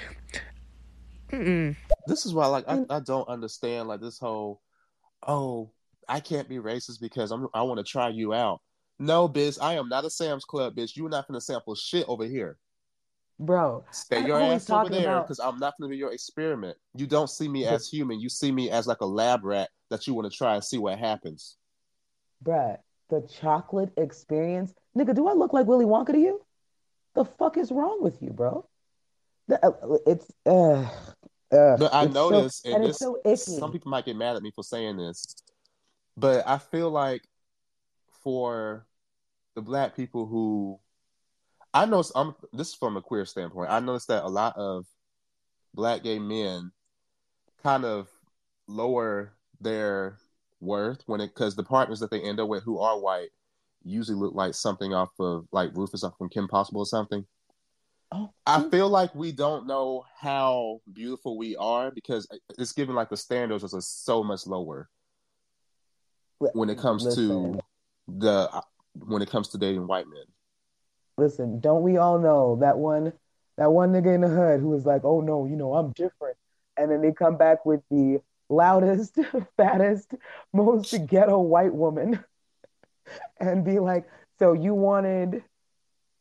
mm-mm. 1.31 1.75
This 2.07 2.25
is 2.25 2.33
why, 2.33 2.47
like, 2.47 2.65
I, 2.67 2.83
I 2.89 2.99
don't 2.99 3.27
understand 3.29 3.87
like 3.87 4.01
this 4.01 4.19
whole, 4.19 4.61
oh, 5.25 5.71
I 6.07 6.19
can't 6.19 6.49
be 6.49 6.57
racist 6.57 6.99
because 6.99 7.31
I'm 7.31 7.47
I 7.53 7.61
want 7.63 7.77
to 7.79 7.89
try 7.89 8.09
you 8.09 8.33
out. 8.33 8.59
No, 8.99 9.27
bitch, 9.27 9.57
I 9.61 9.73
am 9.73 9.89
not 9.89 10.05
a 10.05 10.09
Sam's 10.09 10.45
Club, 10.45 10.75
bitch. 10.75 10.95
You're 10.95 11.09
not 11.09 11.27
gonna 11.27 11.41
sample 11.41 11.75
shit 11.75 12.05
over 12.07 12.25
here. 12.25 12.57
Bro, 13.37 13.83
Stay 13.91 14.19
I'm 14.19 14.27
your 14.27 14.39
ass 14.39 14.69
over 14.69 14.87
there 14.89 15.01
about- 15.09 15.23
because 15.27 15.39
I'm 15.39 15.57
not 15.57 15.73
gonna 15.77 15.89
be 15.89 15.97
your 15.97 16.13
experiment. 16.13 16.77
You 16.95 17.05
don't 17.05 17.29
see 17.29 17.49
me 17.49 17.65
as 17.65 17.87
human. 17.89 18.19
You 18.19 18.29
see 18.29 18.51
me 18.51 18.69
as 18.71 18.87
like 18.87 19.01
a 19.01 19.05
lab 19.05 19.43
rat 19.43 19.69
that 19.89 20.07
you 20.07 20.13
want 20.13 20.31
to 20.31 20.35
try 20.37 20.55
and 20.55 20.63
see 20.63 20.77
what 20.77 20.97
happens. 20.97 21.57
bruh, 22.43 22.77
the 23.09 23.21
chocolate 23.41 23.91
experience. 23.97 24.73
Nigga, 24.95 25.15
do 25.15 25.27
I 25.27 25.33
look 25.33 25.51
like 25.53 25.65
Willy 25.67 25.85
Wonka 25.85 26.11
to 26.13 26.17
you? 26.19 26.41
The 27.15 27.25
fuck 27.25 27.57
is 27.57 27.71
wrong 27.71 28.01
with 28.01 28.21
you, 28.21 28.31
bro? 28.31 28.67
The, 29.47 29.65
uh, 29.65 29.97
it's 30.05 30.31
uh, 30.45 30.81
uh, 31.51 31.77
But 31.77 31.93
I 31.93 32.03
it's 32.05 32.13
so- 32.13 32.29
noticed, 32.29 32.65
and 32.65 32.75
and 32.75 32.83
this, 32.85 32.97
so 32.99 33.17
icky. 33.25 33.37
some 33.37 33.71
people 33.71 33.89
might 33.89 34.05
get 34.05 34.15
mad 34.15 34.35
at 34.35 34.43
me 34.43 34.51
for 34.51 34.63
saying 34.63 34.97
this, 34.97 35.35
but 36.15 36.47
I 36.47 36.57
feel 36.57 36.89
like 36.89 37.27
for 38.23 38.85
the 39.55 39.61
black 39.61 39.95
people 39.95 40.25
who 40.25 40.79
I 41.75 41.85
know, 41.85 42.01
I'm 42.15 42.33
this 42.53 42.69
is 42.69 42.73
from 42.73 42.95
a 42.95 43.01
queer 43.01 43.25
standpoint. 43.25 43.69
I 43.69 43.81
noticed 43.81 44.07
that 44.07 44.23
a 44.23 44.29
lot 44.29 44.55
of 44.57 44.85
black 45.73 46.03
gay 46.03 46.19
men 46.19 46.71
kind 47.61 47.83
of 47.83 48.07
lower 48.65 49.33
their 49.59 50.17
worth 50.61 51.03
when 51.05 51.19
it 51.19 51.33
because 51.33 51.57
the 51.57 51.63
partners 51.63 51.99
that 51.99 52.11
they 52.11 52.21
end 52.21 52.39
up 52.39 52.47
with 52.47 52.63
who 52.63 52.79
are 52.79 52.97
white 52.97 53.29
usually 53.83 54.17
look 54.17 54.33
like 54.33 54.53
something 54.53 54.93
off 54.93 55.09
of 55.19 55.47
like 55.51 55.75
Rufus 55.75 56.05
off 56.05 56.17
from 56.17 56.29
Kim 56.29 56.47
Possible 56.47 56.81
or 56.81 56.85
something. 56.85 57.25
Oh, 58.13 58.31
I 58.47 58.69
feel 58.69 58.87
like 58.87 59.13
we 59.13 59.33
don't 59.33 59.67
know 59.67 60.05
how 60.17 60.79
beautiful 60.93 61.37
we 61.37 61.57
are 61.57 61.91
because 61.91 62.25
it's 62.57 62.71
given 62.71 62.95
like 62.95 63.09
the 63.09 63.17
standards 63.17 63.65
are 63.65 63.81
so 63.81 64.23
much 64.23 64.47
lower 64.47 64.89
when 66.53 66.69
it 66.69 66.77
comes 66.77 67.03
Listen. 67.03 67.53
to 67.53 67.59
the 68.07 68.49
uh, 68.49 68.61
when 68.93 69.21
it 69.21 69.29
comes 69.29 69.49
to 69.49 69.57
dating 69.57 69.87
white 69.87 70.07
men. 70.07 70.23
Listen, 71.17 71.59
don't 71.59 71.83
we 71.83 71.97
all 71.97 72.19
know 72.19 72.57
that 72.61 72.77
one 72.77 73.13
that 73.57 73.71
one 73.71 73.93
nigga 73.93 74.13
in 74.13 74.21
the 74.21 74.27
hood 74.27 74.59
who 74.59 74.69
was 74.69 74.85
like, 74.85 75.03
oh 75.05 75.21
no, 75.21 75.45
you 75.45 75.55
know, 75.55 75.75
I'm 75.75 75.91
different. 75.93 76.37
And 76.77 76.91
then 76.91 77.01
they 77.01 77.13
come 77.13 77.37
back 77.37 77.65
with 77.65 77.81
the 77.89 78.19
loudest, 78.49 79.17
fattest, 79.57 80.11
most 80.53 80.93
ghetto 81.07 81.39
white 81.39 81.73
woman 81.73 82.23
and 83.39 83.63
be 83.63 83.79
like, 83.79 84.05
so 84.39 84.53
you 84.53 84.73
wanted, 84.73 85.43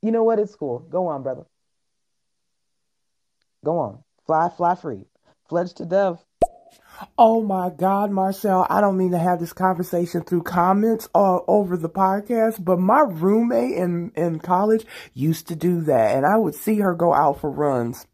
you 0.01 0.13
know 0.13 0.23
what? 0.23 0.39
It's 0.39 0.55
cool. 0.55 0.79
Go 0.79 1.09
on, 1.09 1.25
brother. 1.25 1.45
Go 3.65 3.79
on. 3.79 4.05
Fly, 4.27 4.49
fly 4.57 4.75
free. 4.77 5.07
Fledge 5.49 5.75
to 5.75 5.85
death. 5.87 6.25
Oh 7.19 7.43
my 7.43 7.71
God, 7.71 8.11
Marcel, 8.11 8.67
I 8.71 8.81
don't 8.81 8.97
mean 8.97 9.13
to 9.13 9.19
have 9.19 9.41
this 9.41 9.53
conversation 9.53 10.23
through 10.23 10.43
comments 10.43 11.09
all 11.15 11.45
over 11.49 11.77
the 11.77 11.89
podcast, 11.89 12.65
but 12.65 12.79
my 12.79 13.01
roommate 13.01 13.77
in, 13.77 14.13
in 14.15 14.39
college 14.39 14.85
used 15.13 15.49
to 15.49 15.57
do 15.57 15.81
that. 15.83 16.17
And 16.17 16.27
I 16.27 16.37
would 16.37 16.55
see 16.55 16.79
her 16.81 16.95
go 16.95 17.13
out 17.13 17.41
for 17.41 17.51
runs 17.51 18.07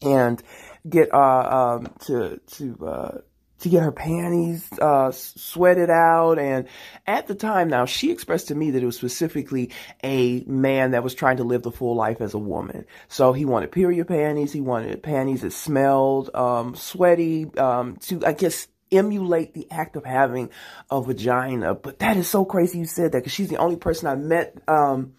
and 0.00 0.42
get, 0.88 1.12
uh, 1.12 1.78
um, 1.78 1.92
to, 2.06 2.40
to, 2.52 2.86
uh, 2.86 3.18
to 3.60 3.68
get 3.68 3.82
her 3.82 3.92
panties 3.92 4.66
uh, 4.80 5.10
sweated 5.10 5.90
out. 5.90 6.38
And 6.38 6.68
at 7.06 7.26
the 7.26 7.34
time 7.34 7.68
now, 7.68 7.86
she 7.86 8.10
expressed 8.10 8.48
to 8.48 8.54
me 8.54 8.70
that 8.72 8.82
it 8.82 8.86
was 8.86 8.96
specifically 8.96 9.70
a 10.02 10.44
man 10.46 10.92
that 10.92 11.02
was 11.02 11.14
trying 11.14 11.38
to 11.38 11.44
live 11.44 11.62
the 11.62 11.72
full 11.72 11.96
life 11.96 12.20
as 12.20 12.34
a 12.34 12.38
woman. 12.38 12.86
So 13.08 13.32
he 13.32 13.44
wanted 13.44 13.72
period 13.72 14.08
panties. 14.08 14.52
He 14.52 14.60
wanted 14.60 15.02
panties 15.02 15.42
that 15.42 15.52
smelled 15.52 16.30
um, 16.34 16.76
sweaty 16.76 17.46
um, 17.56 17.96
to, 18.02 18.24
I 18.24 18.32
guess, 18.32 18.68
emulate 18.90 19.54
the 19.54 19.70
act 19.70 19.96
of 19.96 20.04
having 20.04 20.50
a 20.90 21.02
vagina. 21.02 21.74
But 21.74 21.98
that 21.98 22.16
is 22.16 22.28
so 22.28 22.44
crazy 22.44 22.78
you 22.78 22.86
said 22.86 23.12
that 23.12 23.18
because 23.18 23.32
she's 23.32 23.48
the 23.48 23.56
only 23.56 23.76
person 23.76 24.08
I 24.08 24.14
met 24.14 24.56
um, 24.68 25.14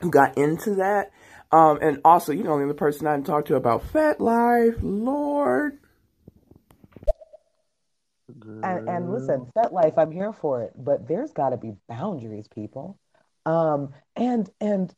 who 0.00 0.10
got 0.10 0.36
into 0.36 0.76
that. 0.76 1.10
Um, 1.50 1.78
and 1.80 2.00
also, 2.04 2.32
you 2.32 2.42
know, 2.42 2.56
the 2.56 2.62
only 2.62 2.74
person 2.74 3.06
I 3.06 3.20
talked 3.20 3.48
to 3.48 3.56
about 3.56 3.84
FetLife, 3.92 4.78
Lord. 4.82 5.78
And, 8.62 8.88
and 8.88 9.12
listen, 9.12 9.46
FetLife, 9.56 9.98
I'm 9.98 10.10
here 10.10 10.32
for 10.32 10.62
it, 10.62 10.72
but 10.76 11.06
there's 11.06 11.32
got 11.32 11.50
to 11.50 11.56
be 11.56 11.72
boundaries, 11.88 12.48
people. 12.48 12.98
Um, 13.46 13.92
and 14.16 14.48
and 14.60 14.94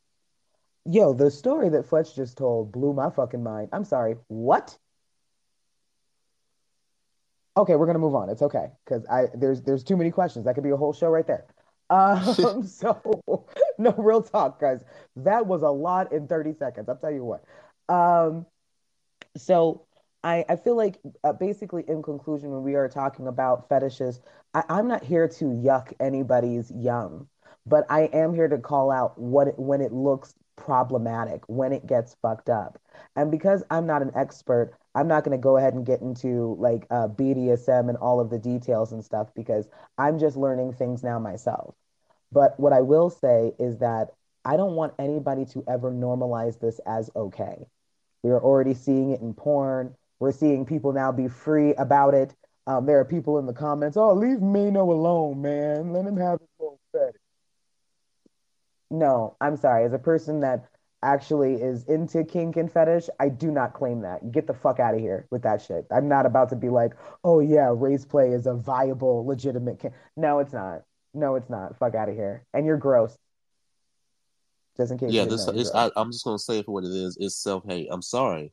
yo, 0.85 1.13
the 1.13 1.31
story 1.31 1.69
that 1.71 1.89
Fletch 1.89 2.15
just 2.15 2.39
told 2.39 2.73
blew 2.73 2.93
my 2.93 3.11
fucking 3.11 3.43
mind. 3.43 3.71
I'm 3.73 3.85
sorry, 3.85 4.17
what? 4.29 4.77
Okay, 7.57 7.75
we're 7.75 7.87
gonna 7.87 7.99
move 7.99 8.15
on. 8.15 8.29
It's 8.29 8.43
okay 8.43 8.67
because 8.85 9.07
I 9.07 9.27
there's 9.35 9.63
there's 9.63 9.83
too 9.83 9.97
many 9.97 10.11
questions. 10.11 10.45
That 10.45 10.55
could 10.55 10.65
be 10.65 10.71
a 10.71 10.77
whole 10.77 10.93
show 10.93 11.09
right 11.09 11.27
there. 11.27 11.47
Um, 11.91 12.63
so 12.67 13.35
no 13.79 13.95
real 13.97 14.23
talk, 14.23 14.61
guys. 14.61 14.85
That 15.17 15.47
was 15.47 15.63
a 15.63 15.71
lot 15.71 16.13
in 16.13 16.29
30 16.29 16.55
seconds. 16.55 16.89
I'll 16.89 16.97
tell 16.97 17.13
you 17.13 17.25
what. 17.25 17.45
Um, 17.89 18.47
so 19.37 19.86
I, 20.27 20.45
I 20.49 20.57
feel 20.57 20.77
like 20.77 20.99
uh, 21.23 21.33
basically 21.35 21.85
in 21.87 22.03
conclusion, 22.03 22.51
when 22.51 22.65
we 22.65 22.75
are 22.75 22.89
talking 22.89 23.29
about 23.29 23.69
fetishes, 23.69 24.21
I, 24.55 24.65
I'm 24.69 24.89
not 24.89 25.05
here 25.05 25.29
to 25.29 25.45
yuck 25.45 25.93
anybody's 26.01 26.73
yum, 26.75 27.29
but 27.65 27.87
I 27.89 28.11
am 28.13 28.35
here 28.35 28.49
to 28.49 28.59
call 28.59 28.91
out 28.91 29.17
what 29.17 29.47
it, 29.47 29.57
when 29.57 29.81
it 29.81 29.93
looks 29.93 30.35
problematic, 30.57 31.43
when 31.47 31.73
it 31.73 31.87
gets 31.87 32.17
fucked 32.23 32.49
up. 32.49 32.77
And 33.15 33.31
because 33.31 33.63
I'm 33.71 33.87
not 33.87 34.03
an 34.03 34.11
expert, 34.17 34.73
I'm 34.97 35.07
not 35.07 35.23
going 35.23 35.39
to 35.39 35.41
go 35.41 35.59
ahead 35.59 35.75
and 35.75 35.87
get 35.87 36.01
into 36.01 36.57
like 36.59 36.89
uh, 36.91 37.07
BDSM 37.07 37.89
and 37.89 37.97
all 37.99 38.19
of 38.19 38.29
the 38.29 38.39
details 38.39 38.91
and 38.91 39.05
stuff 39.05 39.29
because 39.37 39.69
I'm 39.97 40.19
just 40.19 40.37
learning 40.37 40.73
things 40.73 41.05
now 41.05 41.21
myself. 41.21 41.77
But 42.33 42.59
what 42.59 42.73
I 42.73 42.81
will 42.81 43.11
say 43.11 43.53
is 43.61 43.79
that 43.79 44.09
I 44.45 44.57
don't 44.57 44.75
want 44.75 44.95
anybody 44.99 45.45
to 45.53 45.63
ever 45.69 45.93
normalize 45.93 46.59
this 46.59 46.81
as 46.85 47.11
okay. 47.15 47.67
We 48.25 48.33
are 48.33 48.43
already 48.43 48.75
seeing 48.75 49.11
it 49.11 49.21
in 49.21 49.33
porn. 49.33 49.95
We're 50.19 50.33
seeing 50.33 50.65
people 50.65 50.93
now 50.93 51.13
be 51.13 51.29
free 51.29 51.75
about 51.75 52.15
it. 52.15 52.35
Um, 52.67 52.87
there 52.87 52.99
are 52.99 53.05
people 53.05 53.39
in 53.39 53.47
the 53.47 53.53
comments, 53.53 53.97
oh, 53.97 54.13
leave 54.13 54.39
Maino 54.39 54.89
alone, 54.89 55.41
man. 55.41 55.93
Let 55.93 56.05
him 56.05 56.17
have 56.17 56.41
his 56.41 56.49
little 56.59 56.81
fetish. 56.93 57.21
No, 58.91 59.37
I'm 59.41 59.57
sorry. 59.57 59.85
As 59.85 59.93
a 59.93 59.99
person 59.99 60.41
that 60.41 60.69
actually 61.03 61.55
is 61.55 61.85
into 61.85 62.25
kink 62.25 62.57
and 62.57 62.71
fetish, 62.71 63.09
I 63.21 63.29
do 63.29 63.51
not 63.51 63.75
claim 63.75 64.01
that. 64.01 64.33
Get 64.33 64.47
the 64.47 64.55
fuck 64.55 64.81
out 64.81 64.95
of 64.95 65.01
here 65.01 65.27
with 65.31 65.43
that 65.43 65.63
shit. 65.63 65.87
I'm 65.91 66.09
not 66.09 66.27
about 66.27 66.49
to 66.51 66.57
be 66.57 66.69
like, 66.69 66.93
oh 67.23 67.41
yeah, 67.41 67.73
race 67.75 68.05
play 68.05 68.31
is 68.31 68.47
a 68.47 68.55
viable, 68.55 69.25
legitimate 69.25 69.79
kink. 69.79 69.95
No, 70.17 70.41
it's 70.41 70.53
not. 70.53 70.83
No, 71.15 71.37
it's 71.37 71.49
not. 71.49 71.79
Fuck 71.79 71.95
out 71.95 72.09
of 72.09 72.17
here. 72.17 72.45
And 72.53 72.67
you're 72.67 72.77
gross. 72.77 73.17
Just 74.77 74.93
in 74.93 74.99
case. 74.99 75.13
Yeah, 75.13 75.25
this 75.25 75.47
is. 75.49 75.71
I, 75.73 75.91
am 75.97 76.11
just 76.11 76.25
gonna 76.25 76.39
say 76.39 76.59
it 76.59 76.67
for 76.67 76.73
what 76.73 76.85
it 76.85 76.91
is. 76.91 77.17
It's 77.19 77.37
self 77.37 77.65
hate. 77.65 77.89
I'm 77.91 78.03
sorry. 78.03 78.53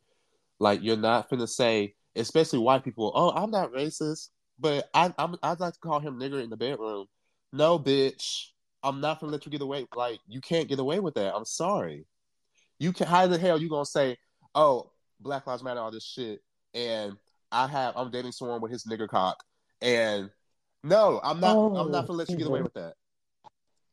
Like 0.60 0.84
you're 0.84 0.98
not 0.98 1.30
gonna 1.30 1.48
say, 1.48 1.96
especially 2.16 2.60
white 2.60 2.84
people, 2.84 3.12
"Oh, 3.16 3.32
I'm 3.32 3.52
not 3.52 3.74
racist," 3.74 4.30
but 4.60 4.90
I, 4.94 5.14
I'm 5.18 5.36
I'd 5.44 5.60
like 5.60 5.74
to 5.74 5.80
call 5.80 6.00
him 6.00 6.20
nigger 6.20 6.44
in 6.44 6.50
the 6.50 6.58
bedroom. 6.58 7.08
No, 7.52 7.78
bitch, 7.78 8.48
I'm 8.84 9.02
not 9.02 9.20
gonna 9.20 9.32
let 9.32 9.46
you 9.46 9.52
get 9.52 9.62
away. 9.62 9.86
Like 9.96 10.20
you 10.28 10.42
can't 10.42 10.68
get 10.68 10.80
away 10.80 11.00
with 11.00 11.16
that. 11.16 11.36
I'm 11.36 11.46
sorry. 11.46 12.06
You 12.80 12.94
can. 12.94 13.08
How 13.08 13.28
the 13.28 13.38
hell 13.38 13.62
you 13.62 13.70
gonna 13.70 13.86
say, 13.86 14.18
"Oh, 14.56 14.92
Black 15.20 15.48
Lives 15.48 15.64
Matter," 15.64 15.80
all 15.80 15.92
this 15.92 16.06
shit, 16.06 16.42
and 16.74 17.18
I 17.52 17.68
have 17.68 17.96
I'm 17.96 18.12
dating 18.12 18.32
someone 18.32 18.62
with 18.62 18.72
his 18.72 18.86
nigger 18.86 19.08
cock, 19.08 19.44
and 19.82 20.30
no, 20.84 21.20
I'm 21.24 21.40
not. 21.40 21.56
Oh, 21.56 21.76
I'm 21.76 21.92
not 21.92 22.06
oh, 22.06 22.08
gonna 22.08 22.20
let 22.20 22.30
you 22.30 22.38
get 22.38 22.48
away 22.48 22.62
with 22.62 22.74
that. 22.74 22.96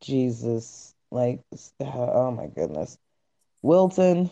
Jesus, 0.01 0.94
like, 1.11 1.40
oh 1.81 2.31
my 2.31 2.46
goodness, 2.46 2.99
Wilton. 3.62 4.31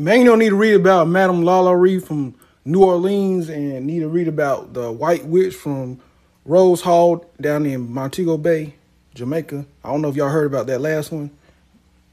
Man, 0.00 0.20
you 0.20 0.26
don't 0.26 0.38
need 0.38 0.50
to 0.50 0.54
read 0.54 0.74
about 0.74 1.08
Madame 1.08 1.42
LaLaurie 1.42 1.98
from 1.98 2.36
New 2.64 2.84
Orleans 2.84 3.48
and 3.48 3.84
need 3.84 3.98
to 3.98 4.08
read 4.08 4.28
about 4.28 4.72
the 4.72 4.92
White 4.92 5.26
Witch 5.26 5.56
from 5.56 6.00
Rose 6.44 6.80
Hall 6.82 7.28
down 7.40 7.66
in 7.66 7.92
Montego 7.92 8.38
Bay, 8.38 8.76
Jamaica. 9.14 9.66
I 9.82 9.90
don't 9.90 10.00
know 10.00 10.08
if 10.08 10.14
y'all 10.14 10.28
heard 10.28 10.46
about 10.46 10.68
that 10.68 10.80
last 10.80 11.10
one. 11.10 11.32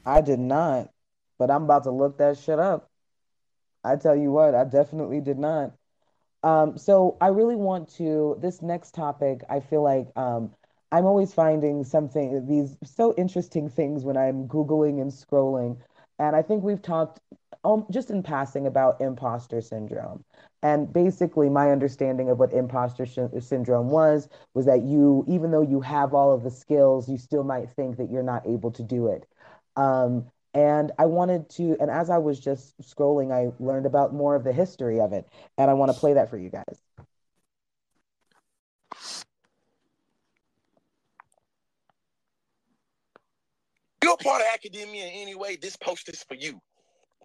I 0.04 0.20
did 0.20 0.40
not, 0.40 0.90
but 1.38 1.48
I'm 1.48 1.62
about 1.62 1.84
to 1.84 1.92
look 1.92 2.18
that 2.18 2.38
shit 2.38 2.58
up. 2.58 2.90
I 3.84 3.94
tell 3.94 4.16
you 4.16 4.32
what, 4.32 4.56
I 4.56 4.64
definitely 4.64 5.20
did 5.20 5.38
not. 5.38 5.70
Um, 6.42 6.76
so 6.76 7.16
I 7.20 7.28
really 7.28 7.54
want 7.54 7.94
to 7.98 8.36
this 8.40 8.62
next 8.62 8.96
topic. 8.96 9.42
I 9.48 9.60
feel 9.60 9.84
like 9.84 10.08
um, 10.16 10.50
I'm 10.90 11.04
always 11.04 11.32
finding 11.32 11.84
something 11.84 12.46
these 12.48 12.76
so 12.84 13.14
interesting 13.16 13.68
things 13.68 14.02
when 14.02 14.16
I'm 14.16 14.48
googling 14.48 15.00
and 15.00 15.12
scrolling, 15.12 15.76
and 16.18 16.34
I 16.34 16.42
think 16.42 16.62
we've 16.62 16.82
talked 16.82 17.20
um, 17.64 17.86
just 17.90 18.10
in 18.10 18.22
passing 18.22 18.66
about 18.66 19.00
imposter 19.00 19.60
syndrome. 19.60 20.24
And 20.62 20.92
basically, 20.92 21.48
my 21.48 21.70
understanding 21.70 22.30
of 22.30 22.38
what 22.38 22.52
imposter 22.52 23.06
sh- 23.06 23.18
syndrome 23.40 23.90
was 23.90 24.28
was 24.54 24.66
that 24.66 24.82
you, 24.82 25.24
even 25.28 25.50
though 25.50 25.62
you 25.62 25.80
have 25.80 26.14
all 26.14 26.32
of 26.32 26.42
the 26.42 26.50
skills, 26.50 27.08
you 27.08 27.18
still 27.18 27.44
might 27.44 27.70
think 27.70 27.96
that 27.98 28.10
you're 28.10 28.22
not 28.22 28.46
able 28.46 28.70
to 28.72 28.82
do 28.82 29.08
it. 29.08 29.26
Um, 29.76 30.26
and 30.54 30.92
I 30.98 31.04
wanted 31.04 31.50
to, 31.50 31.76
and 31.80 31.90
as 31.90 32.08
I 32.08 32.18
was 32.18 32.40
just 32.40 32.74
scrolling, 32.80 33.30
I 33.30 33.52
learned 33.62 33.84
about 33.84 34.14
more 34.14 34.34
of 34.34 34.44
the 34.44 34.52
history 34.52 35.00
of 35.00 35.12
it. 35.12 35.28
And 35.58 35.70
I 35.70 35.74
want 35.74 35.92
to 35.92 35.98
play 35.98 36.14
that 36.14 36.30
for 36.30 36.38
you 36.38 36.48
guys. 36.48 36.82
You're 44.06 44.18
part 44.18 44.42
of 44.42 44.48
academia 44.54 45.06
in 45.06 45.12
any 45.14 45.34
way, 45.36 45.56
this 45.56 45.76
post 45.76 46.08
is 46.08 46.22
for 46.24 46.34
you 46.36 46.60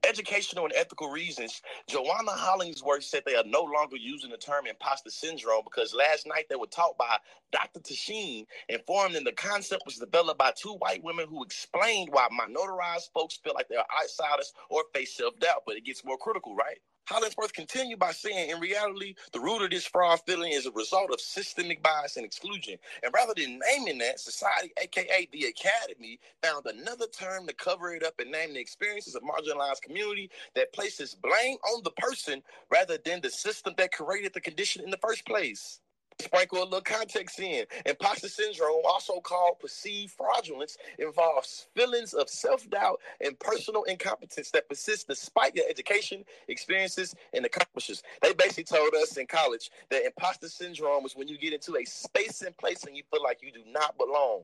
educational 0.08 0.65
and 0.65 0.74
ethical 0.76 1.10
reasons, 1.10 1.62
Joanna 1.88 2.32
Hollingsworth 2.32 3.04
said 3.04 3.24
they 3.26 3.36
are 3.36 3.44
no 3.46 3.63
longer 3.63 3.98
using 3.98 4.32
the 4.32 4.38
term 4.38 4.67
imposter 4.67 5.10
syndrome 5.12 5.63
because 5.65 5.94
last 5.94 6.28
night 6.28 6.48
they 6.50 6.58
were 6.58 6.67
taught 6.67 6.98
by 6.98 7.17
Dr. 7.52 7.82
Tasheen, 7.82 8.46
informed 8.70 9.15
that 9.15 9.26
the 9.26 9.34
concept 9.34 9.84
was 9.86 9.98
developed 9.98 10.39
by 10.39 10.54
two 10.58 10.74
white 10.76 11.04
women 11.04 11.28
who 11.30 11.44
explained 11.44 12.10
why 12.12 12.28
minorized 12.32 13.12
folks 13.13 13.39
feel 13.44 13.54
like 13.56 13.70
they're 13.70 13.86
outsiders 14.02 14.54
or 14.70 14.84
face 14.94 15.15
self 15.15 15.39
doubt. 15.39 15.63
But 15.67 15.78
it 15.78 15.86
gets 15.86 16.06
more 16.06 16.17
critical, 16.17 16.56
right? 16.56 16.80
Hollingsworth 17.06 17.54
continued 17.54 18.00
by 18.00 18.12
saying, 18.12 18.52
in 18.52 18.60
reality, 18.60 19.16
the 19.34 19.40
root 19.40 19.64
of 19.64 19.72
this 19.72 19.86
fraud 19.86 20.20
feeling 20.26 20.52
is 20.54 20.66
a 20.66 20.72
result 20.72 21.12
of 21.12 21.20
systemic 21.20 21.84
bias 21.84 22.18
and 22.18 22.26
exclusion. 22.26 22.78
And 23.04 23.14
rather 23.14 23.34
than 23.36 23.60
naming 23.60 23.98
that, 24.00 24.20
society, 24.20 24.72
aka 24.82 25.28
the 25.32 25.46
academy, 25.46 26.20
found 26.42 26.66
another 26.66 27.08
term 27.08 27.48
to 27.48 27.54
cover 27.54 27.94
it 27.94 28.04
up 28.04 28.20
and 28.20 28.32
name 28.32 28.54
the 28.54 28.60
experiences 28.60 29.16
of 29.16 29.24
marginalized 29.24 29.82
community 29.82 30.30
that 30.56 30.74
places 30.74 31.16
blame 31.16 31.58
on 31.74 31.84
the 31.84 31.92
person 31.92 32.42
rather 32.72 32.98
than 33.04 33.22
the 33.22 33.30
system 33.30 33.74
that 33.78 33.92
created 33.92 34.34
the 34.34 34.42
condition 34.42 34.84
in 34.84 34.92
the 34.92 34.98
first 34.98 35.26
place 35.26 35.80
sprinkle 36.19 36.63
a 36.63 36.65
little 36.65 36.82
context 36.82 37.39
in. 37.39 37.65
Imposter 37.86 38.28
syndrome, 38.30 38.82
also 38.86 39.19
called 39.19 39.60
perceived 39.60 40.12
fraudulence, 40.13 40.78
involves 41.00 41.67
feelings 41.76 42.13
of 42.13 42.30
self 42.30 42.69
doubt 42.69 43.00
and 43.21 43.38
personal 43.39 43.84
incompetence 43.84 44.52
that 44.52 44.67
persist 44.69 45.08
despite 45.08 45.56
your 45.56 45.65
education, 45.69 46.24
experiences, 46.47 47.15
and 47.34 47.45
accomplishments. 47.45 48.04
They 48.21 48.34
basically 48.34 48.63
told 48.65 48.93
us 48.95 49.17
in 49.17 49.28
college 49.28 49.71
that 49.89 50.06
imposter 50.06 50.50
syndrome 50.50 51.06
is 51.06 51.15
when 51.15 51.28
you 51.28 51.38
get 51.38 51.54
into 51.54 51.78
a 51.78 51.86
space 51.86 52.41
and 52.41 52.56
place 52.58 52.84
and 52.84 52.95
you 52.95 53.04
feel 53.12 53.24
like 53.24 53.39
you 53.41 53.52
do 53.52 53.63
not 53.71 53.97
belong. 53.97 54.43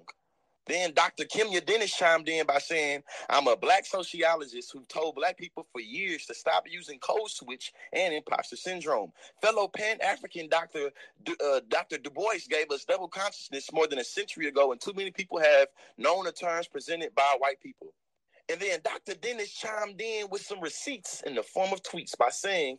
Then 0.67 0.93
Dr. 0.93 1.25
Kimya 1.25 1.65
Dennis 1.65 1.95
chimed 1.95 2.29
in 2.29 2.45
by 2.45 2.59
saying, 2.59 3.03
I'm 3.29 3.47
a 3.47 3.57
black 3.57 3.85
sociologist 3.85 4.71
who 4.73 4.83
told 4.85 5.15
black 5.15 5.37
people 5.37 5.67
for 5.71 5.81
years 5.81 6.25
to 6.27 6.35
stop 6.35 6.65
using 6.69 6.99
code 6.99 7.29
switch 7.29 7.73
and 7.93 8.13
imposter 8.13 8.55
syndrome. 8.57 9.11
Fellow 9.41 9.67
Pan 9.67 9.97
African 10.01 10.49
Dr. 10.49 10.91
Du, 11.23 11.35
uh, 11.45 11.61
Dr. 11.69 11.97
Du 11.97 12.09
Bois 12.09 12.39
gave 12.49 12.71
us 12.71 12.85
double 12.85 13.07
consciousness 13.09 13.71
more 13.73 13.87
than 13.87 13.99
a 13.99 14.03
century 14.03 14.47
ago, 14.47 14.71
and 14.71 14.81
too 14.81 14.93
many 14.95 15.11
people 15.11 15.39
have 15.39 15.67
known 15.97 16.25
the 16.25 16.31
terms 16.31 16.67
presented 16.67 17.13
by 17.15 17.35
white 17.39 17.61
people. 17.61 17.93
And 18.49 18.59
then 18.61 18.79
Dr. 18.83 19.15
Dennis 19.19 19.51
chimed 19.51 20.01
in 20.01 20.27
with 20.29 20.41
some 20.41 20.61
receipts 20.61 21.21
in 21.23 21.35
the 21.35 21.43
form 21.43 21.73
of 21.73 21.83
tweets 21.83 22.17
by 22.17 22.29
saying, 22.29 22.77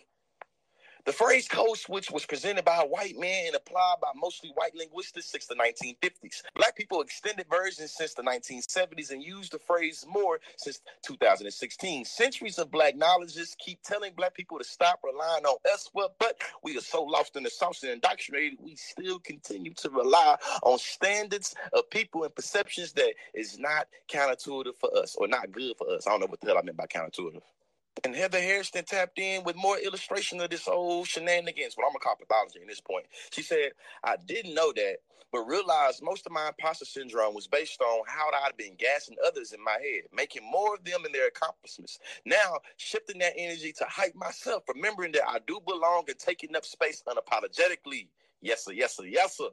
the 1.09 1.15
phrase 1.15 1.49
code 1.49 1.79
switch 1.79 2.11
was 2.11 2.27
presented 2.27 2.67
by 2.67 2.83
a 2.83 2.87
white 2.87 3.19
man 3.19 3.47
and 3.47 3.57
applied 3.57 3.95
by 4.03 4.11
mostly 4.15 4.51
white 4.57 4.75
linguists 4.77 5.25
since 5.25 5.47
the 5.47 5.55
1950s. 5.55 6.43
Black 6.55 6.77
people 6.77 7.01
extended 7.01 7.47
versions 7.49 7.93
since 7.93 8.13
the 8.13 8.23
1970s 8.23 9.11
and 9.11 9.23
used 9.23 9.53
the 9.53 9.59
phrase 9.59 10.05
more 10.07 10.39
since 10.59 10.83
2016. 11.01 12.05
Centuries 12.05 12.59
of 12.59 12.71
black 12.71 12.95
knowledges 12.95 13.57
keep 13.59 13.83
telling 13.83 14.13
black 14.19 14.35
people 14.35 14.59
to 14.59 14.65
stop 14.65 15.01
relying 15.03 15.47
on 15.47 15.57
us, 15.73 15.89
but 15.95 16.43
we 16.63 16.77
are 16.77 16.83
so 16.83 17.03
lost 17.03 17.37
in 17.37 17.43
the 17.43 17.49
sauce 17.49 17.83
and 17.85 17.93
indoctrinated, 17.93 18.59
we 18.63 18.77
still 18.77 19.19
continue 19.19 19.73
to 19.73 19.89
rely 19.89 20.37
on 20.63 20.79
standards 20.79 21.55
of 21.73 21.89
people 21.89 22.25
and 22.25 22.35
perceptions 22.35 22.93
that 22.93 23.15
is 23.33 23.59
not 23.59 23.87
counterintuitive 24.13 24.77
for 24.79 24.95
us 24.95 25.17
or 25.17 25.27
not 25.27 25.51
good 25.53 25.75
for 25.79 25.89
us. 25.89 26.07
I 26.07 26.11
don't 26.11 26.21
know 26.21 26.27
what 26.27 26.43
the 26.43 26.49
hell 26.49 26.59
I 26.59 26.63
meant 26.63 26.77
by 26.77 26.85
counterintuitive. 26.85 27.41
And 28.05 28.17
Heather 28.17 28.41
Harrison 28.41 28.85
tapped 28.85 29.19
in 29.19 29.45
with 29.45 29.57
more 29.57 29.79
illustration 29.79 30.41
of 30.41 30.51
this 30.51 30.67
whole 30.67 31.05
shenanigans, 31.05 31.77
what 31.77 31.87
I'm 31.87 31.93
gonna 31.93 32.01
call 32.01 32.17
pathology 32.17 32.61
at 32.63 32.69
this 32.69 32.81
point. 32.81 33.07
She 33.33 33.43
said, 33.43 33.73
I 34.05 34.17
didn't 34.27 34.55
know 34.55 34.73
that, 34.75 34.99
but 35.33 35.41
realized 35.43 36.03
most 36.03 36.27
of 36.27 36.33
my 36.33 36.49
imposter 36.49 36.87
syndrome 36.87 37.35
was 37.35 37.47
based 37.47 37.81
on 37.83 38.03
how 38.09 38.31
I'd 38.45 38.57
been 38.57 38.77
gassing 38.79 39.17
others 39.27 39.53
in 39.53 39.63
my 39.63 39.73
head, 39.75 40.05
making 40.15 40.51
more 40.51 40.75
of 40.75 40.85
them 40.85 41.05
and 41.05 41.15
their 41.15 41.29
accomplishments. 41.29 41.99
Now, 42.25 42.59
shifting 42.79 43.19
that 43.21 43.35
energy 43.37 43.73
to 43.79 43.85
hype 43.87 44.17
myself, 44.17 44.65
remembering 44.69 45.13
that 45.13 45.29
I 45.29 45.41
do 45.47 45.61
belong 45.67 46.05
and 46.09 46.19
taking 46.19 46.57
up 46.57 46.65
space 46.65 47.05
unapologetically. 47.07 48.09
Yes, 48.41 48.65
sir, 48.65 48.73
yes, 48.73 48.97
sir, 48.97 49.05
yes, 49.05 49.37
sir. 49.37 49.49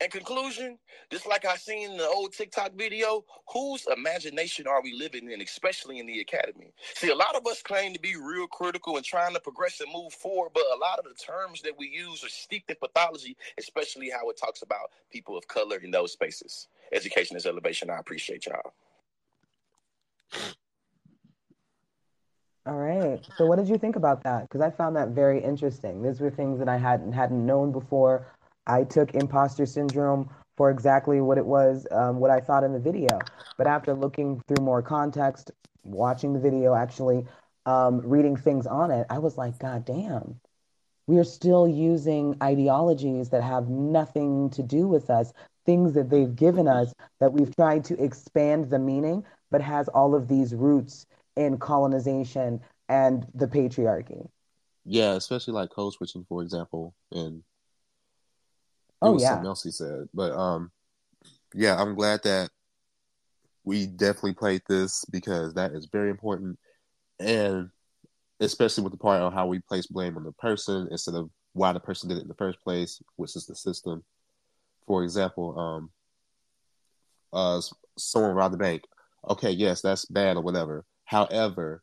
In 0.00 0.10
conclusion, 0.10 0.78
just 1.10 1.26
like 1.26 1.44
I 1.44 1.56
seen 1.56 1.90
in 1.90 1.96
the 1.96 2.06
old 2.06 2.32
TikTok 2.32 2.74
video, 2.74 3.24
whose 3.52 3.84
imagination 3.96 4.68
are 4.68 4.80
we 4.80 4.92
living 4.94 5.28
in, 5.32 5.42
especially 5.42 5.98
in 5.98 6.06
the 6.06 6.20
academy? 6.20 6.72
See, 6.94 7.10
a 7.10 7.16
lot 7.16 7.34
of 7.34 7.44
us 7.48 7.62
claim 7.62 7.94
to 7.94 8.00
be 8.00 8.14
real 8.14 8.46
critical 8.46 8.96
and 8.96 9.04
trying 9.04 9.34
to 9.34 9.40
progress 9.40 9.80
and 9.80 9.92
move 9.92 10.12
forward, 10.12 10.50
but 10.54 10.62
a 10.72 10.78
lot 10.78 11.00
of 11.00 11.04
the 11.04 11.14
terms 11.14 11.62
that 11.62 11.76
we 11.76 11.88
use 11.88 12.22
are 12.22 12.28
steeped 12.28 12.70
in 12.70 12.76
pathology, 12.80 13.36
especially 13.58 14.08
how 14.08 14.30
it 14.30 14.38
talks 14.38 14.62
about 14.62 14.92
people 15.10 15.36
of 15.36 15.48
color 15.48 15.78
in 15.78 15.90
those 15.90 16.12
spaces. 16.12 16.68
Education 16.92 17.36
is 17.36 17.44
elevation. 17.46 17.90
I 17.90 17.98
appreciate 17.98 18.46
y'all. 18.46 18.74
All 22.68 22.76
right. 22.76 23.18
So, 23.38 23.46
what 23.46 23.56
did 23.56 23.66
you 23.66 23.78
think 23.78 23.96
about 23.96 24.22
that? 24.24 24.42
Because 24.42 24.60
I 24.60 24.70
found 24.70 24.94
that 24.96 25.08
very 25.08 25.42
interesting. 25.42 26.02
These 26.02 26.20
were 26.20 26.30
things 26.30 26.58
that 26.58 26.68
I 26.68 26.76
hadn't 26.76 27.12
hadn't 27.14 27.46
known 27.46 27.72
before. 27.72 28.26
I 28.66 28.84
took 28.84 29.14
imposter 29.14 29.64
syndrome 29.64 30.28
for 30.58 30.70
exactly 30.70 31.22
what 31.22 31.38
it 31.38 31.46
was, 31.46 31.86
um, 31.92 32.18
what 32.20 32.30
I 32.30 32.40
thought 32.40 32.64
in 32.64 32.74
the 32.74 32.78
video. 32.78 33.26
But 33.56 33.68
after 33.68 33.94
looking 33.94 34.42
through 34.46 34.62
more 34.62 34.82
context, 34.82 35.50
watching 35.82 36.34
the 36.34 36.40
video, 36.40 36.74
actually 36.74 37.24
um, 37.64 38.02
reading 38.02 38.36
things 38.36 38.66
on 38.66 38.90
it, 38.90 39.06
I 39.08 39.18
was 39.18 39.38
like, 39.38 39.58
God 39.58 39.86
damn, 39.86 40.38
we 41.06 41.16
are 41.16 41.24
still 41.24 41.66
using 41.66 42.36
ideologies 42.42 43.30
that 43.30 43.42
have 43.42 43.70
nothing 43.70 44.50
to 44.50 44.62
do 44.62 44.86
with 44.86 45.08
us, 45.08 45.32
things 45.64 45.94
that 45.94 46.10
they've 46.10 46.36
given 46.36 46.68
us 46.68 46.92
that 47.20 47.32
we've 47.32 47.56
tried 47.56 47.84
to 47.86 48.04
expand 48.04 48.68
the 48.68 48.78
meaning, 48.78 49.24
but 49.50 49.62
has 49.62 49.88
all 49.88 50.14
of 50.14 50.28
these 50.28 50.54
roots 50.54 51.06
in 51.38 51.56
colonization 51.56 52.60
and 52.88 53.26
the 53.32 53.46
patriarchy. 53.46 54.28
Yeah, 54.84 55.12
especially 55.12 55.54
like 55.54 55.70
code 55.70 55.92
switching, 55.92 56.26
for 56.28 56.42
example, 56.42 56.94
and 57.12 57.36
it 57.36 57.44
Oh 59.00 59.12
was 59.12 59.22
yeah. 59.22 59.30
something 59.30 59.46
else 59.46 59.62
he 59.62 59.70
said. 59.70 60.08
But 60.12 60.32
um, 60.32 60.72
yeah, 61.54 61.80
I'm 61.80 61.94
glad 61.94 62.22
that 62.24 62.50
we 63.64 63.86
definitely 63.86 64.34
played 64.34 64.62
this 64.68 65.04
because 65.04 65.54
that 65.54 65.72
is 65.72 65.86
very 65.86 66.10
important, 66.10 66.58
and 67.20 67.70
especially 68.40 68.82
with 68.82 68.92
the 68.92 68.98
part 68.98 69.22
on 69.22 69.32
how 69.32 69.46
we 69.46 69.60
place 69.60 69.86
blame 69.86 70.16
on 70.16 70.24
the 70.24 70.32
person 70.32 70.88
instead 70.90 71.14
of 71.14 71.30
why 71.52 71.72
the 71.72 71.80
person 71.80 72.08
did 72.08 72.18
it 72.18 72.22
in 72.22 72.28
the 72.28 72.34
first 72.34 72.60
place, 72.62 73.00
which 73.16 73.36
is 73.36 73.46
the 73.46 73.54
system. 73.54 74.02
For 74.86 75.04
example, 75.04 75.58
um, 75.58 75.90
uh, 77.32 77.60
someone 77.96 78.34
robbed 78.34 78.54
the 78.54 78.58
bank. 78.58 78.84
Okay, 79.28 79.50
yes, 79.50 79.82
that's 79.82 80.06
bad 80.06 80.36
or 80.36 80.42
whatever. 80.42 80.84
However, 81.08 81.82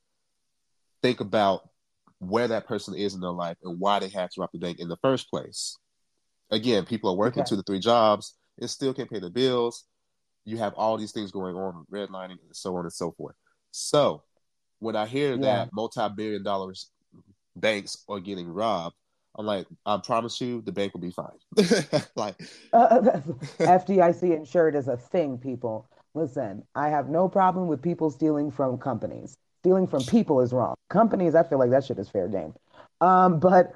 think 1.02 1.20
about 1.20 1.68
where 2.20 2.48
that 2.48 2.68
person 2.68 2.94
is 2.94 3.16
in 3.16 3.22
their 3.22 3.32
life 3.32 3.58
and 3.64 3.80
why 3.80 3.98
they 3.98 4.08
had 4.08 4.30
to 4.32 4.42
rob 4.42 4.52
the 4.54 4.60
bank 4.60 4.80
in 4.80 4.88
the 4.88 4.98
first 5.02 5.32
place. 5.32 5.78
Again, 6.52 6.86
people 6.86 7.10
are 7.10 7.16
working 7.16 7.42
Okay. 7.42 7.50
two 7.50 7.56
to 7.56 7.64
three 7.64 7.80
jobs 7.80 8.38
and 8.60 8.70
still 8.70 8.94
can't 8.94 9.10
pay 9.10 9.20
the 9.20 9.32
bills. 9.32 9.86
You 10.46 10.58
have 10.58 10.76
all 10.76 10.96
these 10.96 11.12
things 11.12 11.32
going 11.32 11.56
on, 11.56 11.86
redlining, 11.92 12.38
and 12.46 12.54
so 12.56 12.76
on 12.76 12.86
and 12.86 12.94
so 12.94 13.14
forth. 13.18 13.36
So, 13.72 14.22
when 14.78 14.96
I 14.96 15.08
hear 15.08 15.32
Yeah. 15.32 15.38
that 15.42 15.70
multi-billion 15.74 16.44
dollars 16.44 16.92
banks 17.56 18.04
are 18.08 18.20
getting 18.20 18.48
robbed, 18.48 18.96
I'm 19.36 19.48
like, 19.48 19.66
I 19.88 19.98
promise 19.98 20.40
you, 20.40 20.62
the 20.62 20.72
bank 20.72 20.94
will 20.94 21.02
be 21.02 21.10
fine. 21.12 21.40
like, 22.16 22.36
Uh, 22.74 23.00
FDIC 23.60 24.36
insured 24.36 24.76
is 24.76 24.88
a 24.88 24.98
thing, 24.98 25.40
people. 25.40 25.90
Listen, 26.16 26.64
I 26.74 26.90
have 26.90 27.10
no 27.10 27.28
problem 27.28 27.68
with 27.68 27.82
people 27.82 28.10
stealing 28.10 28.50
from 28.50 28.78
companies. 28.78 29.36
Stealing 29.62 29.86
from 29.86 30.02
people 30.04 30.40
is 30.40 30.54
wrong. 30.54 30.76
Companies, 30.90 31.36
I 31.36 31.44
feel 31.44 31.60
like 31.60 31.72
that 31.72 31.84
shit 31.84 32.00
is 32.00 32.10
fair 32.10 32.30
game. 32.30 32.54
Um, 33.02 33.40
but 33.40 33.76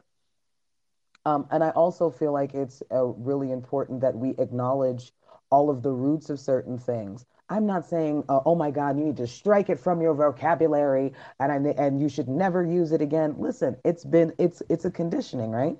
um, 1.25 1.47
and 1.51 1.63
I 1.63 1.71
also 1.71 2.09
feel 2.09 2.31
like 2.31 2.53
it's 2.53 2.81
uh, 2.91 3.03
really 3.03 3.51
important 3.51 3.99
that 4.01 4.15
we 4.15 4.29
acknowledge 4.37 5.11
all 5.51 5.69
of 5.69 5.83
the 5.83 5.91
roots 5.91 6.29
of 6.29 6.39
certain 6.39 6.77
things. 6.77 7.25
I'm 7.49 7.65
not 7.65 7.85
saying, 7.85 8.23
uh, 8.29 8.39
oh 8.45 8.55
my 8.55 8.71
God, 8.71 8.97
you 8.97 9.03
need 9.03 9.17
to 9.17 9.27
strike 9.27 9.69
it 9.69 9.79
from 9.79 10.01
your 10.01 10.13
vocabulary 10.13 11.13
and 11.39 11.67
I, 11.67 11.71
and 11.71 11.99
you 11.99 12.07
should 12.07 12.29
never 12.29 12.63
use 12.63 12.93
it 12.93 13.01
again. 13.01 13.35
Listen, 13.37 13.75
it's 13.83 14.05
been 14.05 14.33
it's 14.37 14.63
it's 14.69 14.85
a 14.85 14.91
conditioning, 14.91 15.51
right? 15.51 15.75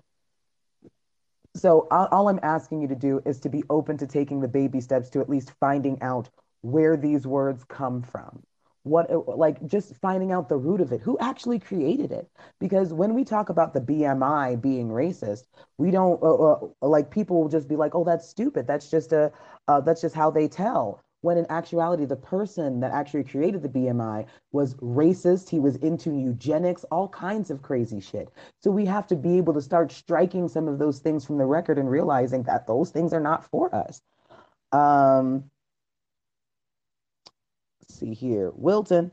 So 1.56 1.88
all, 1.90 2.08
all 2.12 2.28
I'm 2.28 2.40
asking 2.44 2.82
you 2.82 2.88
to 2.90 2.96
do 2.96 3.22
is 3.26 3.40
to 3.42 3.50
be 3.50 3.64
open 3.70 3.98
to 4.00 4.08
taking 4.08 4.42
the 4.42 4.48
baby 4.48 4.82
steps 4.82 5.10
to 5.12 5.22
at 5.22 5.30
least 5.30 5.54
finding 5.60 6.02
out 6.02 6.30
where 6.62 6.98
these 6.98 7.26
words 7.26 7.64
come 7.64 8.02
from. 8.02 8.44
What 8.84 9.38
like 9.38 9.66
just 9.68 9.96
finding 9.98 10.32
out 10.32 10.48
the 10.48 10.58
root 10.58 10.80
of 10.80 10.92
it. 10.94 11.02
Who 11.02 11.18
actually 11.20 11.60
created 11.60 12.12
it? 12.12 12.30
Because 12.60 12.94
when 12.94 13.14
we 13.14 13.26
talk 13.26 13.50
about 13.50 13.74
the 13.74 13.82
BMI 13.82 14.62
being 14.62 14.88
racist, 14.90 15.44
we 15.78 15.92
don't 15.92 16.22
uh, 16.24 16.34
uh, 16.34 16.60
like 16.82 17.12
people 17.12 17.42
will 17.42 17.50
just 17.50 17.68
be 17.68 17.76
like, 17.76 17.94
"Oh, 17.94 18.06
that's 18.06 18.28
stupid. 18.28 18.68
That's 18.68 18.90
just 18.90 19.12
a 19.12 19.32
uh, 19.68 19.82
that's 19.82 20.02
just 20.02 20.16
how 20.16 20.32
they 20.32 20.48
tell." 20.48 21.02
When 21.22 21.38
in 21.38 21.46
actuality, 21.50 22.06
the 22.06 22.16
person 22.16 22.80
that 22.80 22.92
actually 22.92 23.26
created 23.26 23.62
the 23.62 23.70
BMI 23.70 24.26
was 24.54 24.76
racist. 24.76 25.50
He 25.50 25.60
was 25.60 25.76
into 25.78 26.12
eugenics, 26.12 26.86
all 26.86 27.10
kinds 27.10 27.52
of 27.52 27.62
crazy 27.62 28.00
shit. 28.00 28.30
So 28.62 28.72
we 28.72 28.86
have 28.86 29.06
to 29.08 29.18
be 29.18 29.38
able 29.38 29.54
to 29.56 29.62
start 29.62 29.92
striking 29.92 30.48
some 30.48 30.70
of 30.70 30.80
those 30.80 31.00
things 31.00 31.26
from 31.26 31.38
the 31.38 31.46
record 31.46 31.78
and 31.78 31.92
realizing 31.92 32.44
that 32.44 32.68
those 32.68 32.92
things 32.92 33.12
are 33.12 33.20
not 33.20 33.44
for 33.44 33.76
us. 33.76 34.02
Um, 34.72 35.50
see 38.00 38.14
here, 38.14 38.52
Wilton. 38.56 39.12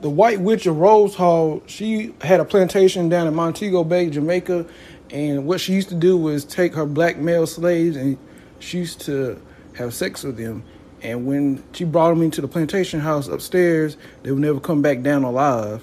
The 0.00 0.10
White 0.10 0.40
Witch 0.40 0.66
of 0.66 0.78
Rose 0.78 1.14
Hall, 1.14 1.62
she 1.66 2.14
had 2.20 2.40
a 2.40 2.44
plantation 2.44 3.08
down 3.08 3.26
in 3.26 3.34
Montego 3.34 3.84
Bay, 3.84 4.08
Jamaica, 4.08 4.66
and 5.10 5.46
what 5.46 5.60
she 5.60 5.74
used 5.74 5.88
to 5.88 5.94
do 5.94 6.16
was 6.16 6.44
take 6.44 6.74
her 6.74 6.86
black 6.86 7.18
male 7.18 7.46
slaves 7.46 7.96
and 7.96 8.16
she 8.60 8.78
used 8.78 9.00
to 9.02 9.40
have 9.76 9.92
sex 9.92 10.22
with 10.22 10.36
them. 10.36 10.64
And 11.02 11.26
when 11.26 11.64
she 11.72 11.84
brought 11.84 12.10
them 12.10 12.22
into 12.22 12.40
the 12.40 12.48
plantation 12.48 13.00
house 13.00 13.26
upstairs, 13.26 13.96
they 14.22 14.30
would 14.30 14.40
never 14.40 14.60
come 14.60 14.82
back 14.82 15.02
down 15.02 15.24
alive. 15.24 15.82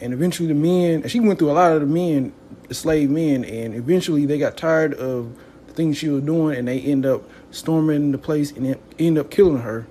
And 0.00 0.14
eventually, 0.14 0.48
the 0.48 0.54
men, 0.54 1.06
she 1.08 1.20
went 1.20 1.38
through 1.38 1.50
a 1.50 1.52
lot 1.52 1.72
of 1.72 1.80
the 1.82 1.86
men, 1.86 2.32
the 2.68 2.74
slave 2.74 3.10
men, 3.10 3.44
and 3.44 3.74
eventually 3.74 4.24
they 4.24 4.38
got 4.38 4.56
tired 4.56 4.94
of 4.94 5.36
the 5.66 5.74
things 5.74 5.98
she 5.98 6.08
was 6.08 6.22
doing 6.22 6.56
and 6.56 6.66
they 6.66 6.80
end 6.80 7.04
up 7.04 7.22
storming 7.50 8.12
the 8.12 8.18
place 8.18 8.50
and 8.52 8.78
end 8.98 9.18
up 9.18 9.30
killing 9.30 9.58
her. 9.58 9.86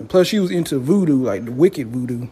And 0.00 0.08
plus, 0.08 0.28
she 0.28 0.40
was 0.40 0.50
into 0.50 0.78
voodoo, 0.78 1.22
like 1.22 1.44
the 1.44 1.52
wicked 1.52 1.88
voodoo. 1.88 2.26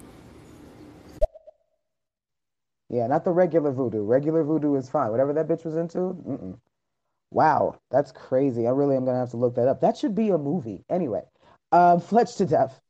Yeah, 2.88 3.06
not 3.06 3.24
the 3.24 3.30
regular 3.30 3.72
voodoo. 3.72 4.02
Regular 4.02 4.42
voodoo 4.42 4.74
is 4.76 4.88
fine. 4.88 5.10
Whatever 5.10 5.34
that 5.34 5.48
bitch 5.48 5.66
was 5.66 5.76
into. 5.76 5.98
Mm-mm. 5.98 6.58
Wow, 7.30 7.78
that's 7.90 8.10
crazy. 8.10 8.66
I 8.66 8.70
really 8.70 8.96
am 8.96 9.04
gonna 9.04 9.18
have 9.18 9.32
to 9.32 9.36
look 9.36 9.56
that 9.56 9.68
up. 9.68 9.82
That 9.82 9.98
should 9.98 10.14
be 10.14 10.30
a 10.30 10.38
movie. 10.38 10.82
Anyway, 10.88 11.20
um, 11.70 12.00
Fletch 12.00 12.36
to 12.36 12.46
Death. 12.46 12.80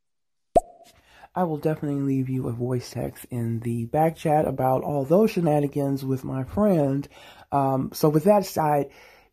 I 1.34 1.42
will 1.42 1.58
definitely 1.58 2.02
leave 2.02 2.28
you 2.28 2.46
a 2.46 2.52
voice 2.52 2.90
text 2.90 3.26
in 3.30 3.58
the 3.58 3.86
back 3.86 4.14
chat 4.14 4.46
about 4.46 4.84
all 4.84 5.04
those 5.04 5.32
shenanigans 5.32 6.04
with 6.04 6.22
my 6.22 6.44
friend. 6.44 7.08
Um, 7.50 7.90
so 7.92 8.08
with 8.08 8.24
that 8.24 8.42
aside, 8.42 8.90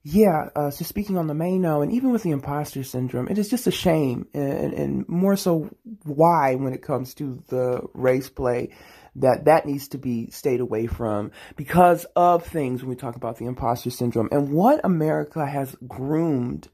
yeah, 0.08 0.50
uh, 0.56 0.70
so 0.70 0.86
speaking 0.86 1.18
on 1.18 1.26
the 1.26 1.34
Maino, 1.34 1.82
and 1.82 1.92
even 1.92 2.12
with 2.12 2.22
the 2.22 2.30
imposter 2.30 2.84
syndrome, 2.84 3.28
it 3.28 3.40
is 3.40 3.50
just 3.50 3.66
a 3.66 3.72
shame, 3.72 4.28
and, 4.36 4.72
and 4.72 5.10
more 5.10 5.36
so 5.36 5.76
why 6.04 6.54
when 6.54 6.74
it 6.74 6.84
comes 6.84 7.16
to 7.16 7.44
the 7.48 7.82
race 7.96 8.30
play, 8.30 8.70
that 9.16 9.46
that 9.46 9.66
needs 9.66 9.88
to 9.88 9.98
be 9.98 10.30
stayed 10.30 10.60
away 10.60 10.86
from 10.86 11.32
because 11.56 12.06
of 12.16 12.46
things 12.46 12.84
when 12.84 12.92
we 12.92 12.96
talk 12.96 13.16
about 13.16 13.38
the 13.38 13.46
imposter 13.46 13.90
syndrome 13.90 14.30
and 14.32 14.52
what 14.52 14.80
America 14.84 15.44
has 15.44 15.76
groomed 15.88 16.70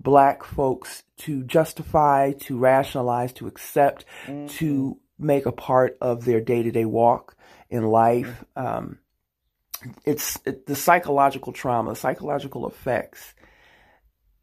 black 0.00 0.42
folks 0.42 1.02
to 1.18 1.44
justify, 1.44 2.32
to 2.32 2.56
rationalize, 2.56 3.34
to 3.34 3.48
accept, 3.48 4.06
mm-hmm. 4.24 4.46
to 4.46 4.98
make 5.18 5.44
a 5.44 5.52
part 5.52 5.98
of 6.00 6.24
their 6.24 6.40
day 6.40 6.62
to 6.62 6.70
day 6.70 6.86
walk 6.86 7.36
in 7.68 7.84
life. 7.84 8.46
Um, 8.56 8.98
it's 10.04 10.38
it, 10.44 10.66
the 10.66 10.76
psychological 10.76 11.52
trauma, 11.52 11.90
the 11.90 11.96
psychological 11.96 12.66
effects, 12.68 13.34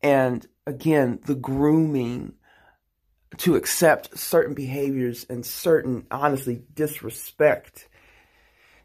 and 0.02 0.46
again, 0.66 1.20
the 1.26 1.36
grooming 1.36 2.34
to 3.38 3.56
accept 3.56 4.18
certain 4.18 4.54
behaviors 4.54 5.26
and 5.30 5.46
certain, 5.46 6.06
honestly, 6.10 6.64
disrespect 6.74 7.88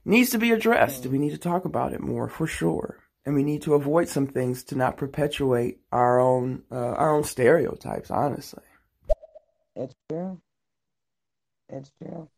needs 0.04 0.30
to 0.30 0.38
be 0.38 0.52
addressed. 0.52 1.06
We 1.06 1.18
need 1.18 1.30
to 1.30 1.38
talk 1.38 1.64
about 1.64 1.92
it 1.92 2.00
more 2.00 2.28
for 2.28 2.46
sure. 2.46 3.00
And 3.26 3.34
we 3.34 3.42
need 3.42 3.62
to 3.62 3.74
avoid 3.74 4.08
some 4.08 4.26
things 4.26 4.64
to 4.64 4.76
not 4.76 4.98
perpetuate 4.98 5.80
our 5.90 6.20
own 6.20 6.62
uh, 6.70 6.74
our 6.74 7.16
own 7.16 7.24
stereotypes, 7.24 8.10
honestly. 8.10 8.62
It's 9.74 9.94
true. 10.10 10.40
It's 11.70 11.90
true. 12.02 12.28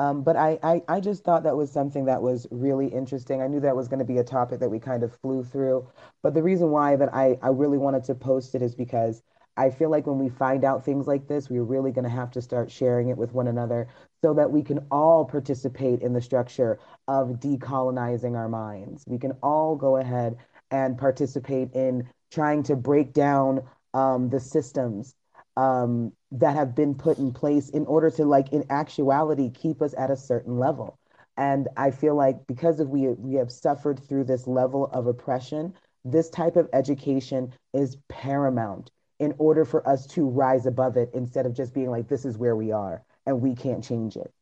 Um, 0.00 0.22
but 0.22 0.34
I, 0.34 0.58
I, 0.62 0.82
I 0.88 1.00
just 1.00 1.24
thought 1.24 1.42
that 1.42 1.58
was 1.58 1.70
something 1.70 2.06
that 2.06 2.22
was 2.22 2.46
really 2.50 2.86
interesting. 2.86 3.42
I 3.42 3.48
knew 3.48 3.60
that 3.60 3.76
was 3.76 3.86
going 3.86 3.98
to 3.98 4.04
be 4.06 4.16
a 4.16 4.24
topic 4.24 4.58
that 4.60 4.70
we 4.70 4.78
kind 4.78 5.02
of 5.02 5.14
flew 5.14 5.44
through. 5.44 5.86
But 6.22 6.32
the 6.32 6.42
reason 6.42 6.70
why 6.70 6.96
that 6.96 7.14
I, 7.14 7.36
I 7.42 7.48
really 7.48 7.76
wanted 7.76 8.04
to 8.04 8.14
post 8.14 8.54
it 8.54 8.62
is 8.62 8.74
because 8.74 9.22
I 9.58 9.68
feel 9.68 9.90
like 9.90 10.06
when 10.06 10.18
we 10.18 10.30
find 10.30 10.64
out 10.64 10.86
things 10.86 11.06
like 11.06 11.28
this, 11.28 11.50
we're 11.50 11.64
really 11.64 11.92
going 11.92 12.04
to 12.04 12.10
have 12.10 12.30
to 12.30 12.40
start 12.40 12.70
sharing 12.70 13.10
it 13.10 13.18
with 13.18 13.34
one 13.34 13.46
another 13.46 13.88
so 14.24 14.32
that 14.32 14.50
we 14.50 14.62
can 14.62 14.86
all 14.90 15.26
participate 15.26 16.00
in 16.00 16.14
the 16.14 16.22
structure 16.22 16.78
of 17.06 17.38
decolonizing 17.38 18.36
our 18.36 18.48
minds. 18.48 19.04
We 19.06 19.18
can 19.18 19.32
all 19.42 19.76
go 19.76 19.98
ahead 19.98 20.38
and 20.70 20.96
participate 20.96 21.74
in 21.74 22.08
trying 22.32 22.62
to 22.62 22.74
break 22.74 23.12
down 23.12 23.64
um, 23.92 24.30
the 24.30 24.40
systems 24.40 25.14
um, 25.60 26.12
that 26.32 26.54
have 26.56 26.74
been 26.74 26.94
put 26.94 27.18
in 27.18 27.32
place 27.32 27.68
in 27.70 27.86
order 27.86 28.10
to 28.10 28.24
like 28.24 28.52
in 28.52 28.64
actuality 28.70 29.50
keep 29.50 29.82
us 29.82 29.94
at 29.98 30.10
a 30.10 30.16
certain 30.16 30.58
level. 30.58 30.98
And 31.36 31.68
i 31.76 31.90
feel 31.90 32.14
like 32.14 32.46
because 32.46 32.80
of 32.80 32.88
we 32.90 33.08
we 33.08 33.34
have 33.34 33.52
suffered 33.52 33.98
through 33.98 34.24
this 34.24 34.46
level 34.46 34.86
of 34.92 35.06
oppression 35.06 35.74
this 36.04 36.30
type 36.30 36.56
of 36.56 36.68
education 36.72 37.52
is 37.74 37.96
paramount 38.08 38.90
in 39.18 39.34
order 39.38 39.64
for 39.64 39.86
us 39.88 40.06
to 40.08 40.28
rise 40.28 40.66
above 40.66 40.96
it 40.96 41.10
instead 41.14 41.46
of 41.46 41.54
just 41.54 41.74
being 41.74 41.90
like 41.90 42.08
this 42.08 42.24
is 42.24 42.38
where 42.38 42.56
we 42.56 42.72
are 42.72 43.02
and 43.26 43.40
we 43.42 43.54
can't 43.54 43.84
change 43.84 44.16
it. 44.16 44.32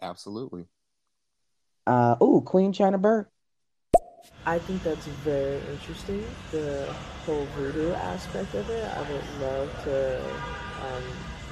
Absolutely. 0.00 0.66
Uh 1.86 2.16
oh 2.20 2.40
queen 2.40 2.72
china 2.72 2.98
burke 2.98 3.30
I 4.46 4.58
think 4.58 4.82
that's 4.82 5.06
very 5.06 5.60
interesting, 5.70 6.24
the 6.50 6.92
whole 7.26 7.46
voodoo 7.56 7.92
aspect 7.92 8.54
of 8.54 8.68
it. 8.70 8.84
I 8.96 9.00
would 9.02 9.40
love 9.40 9.84
to 9.84 10.24
um, 10.24 11.02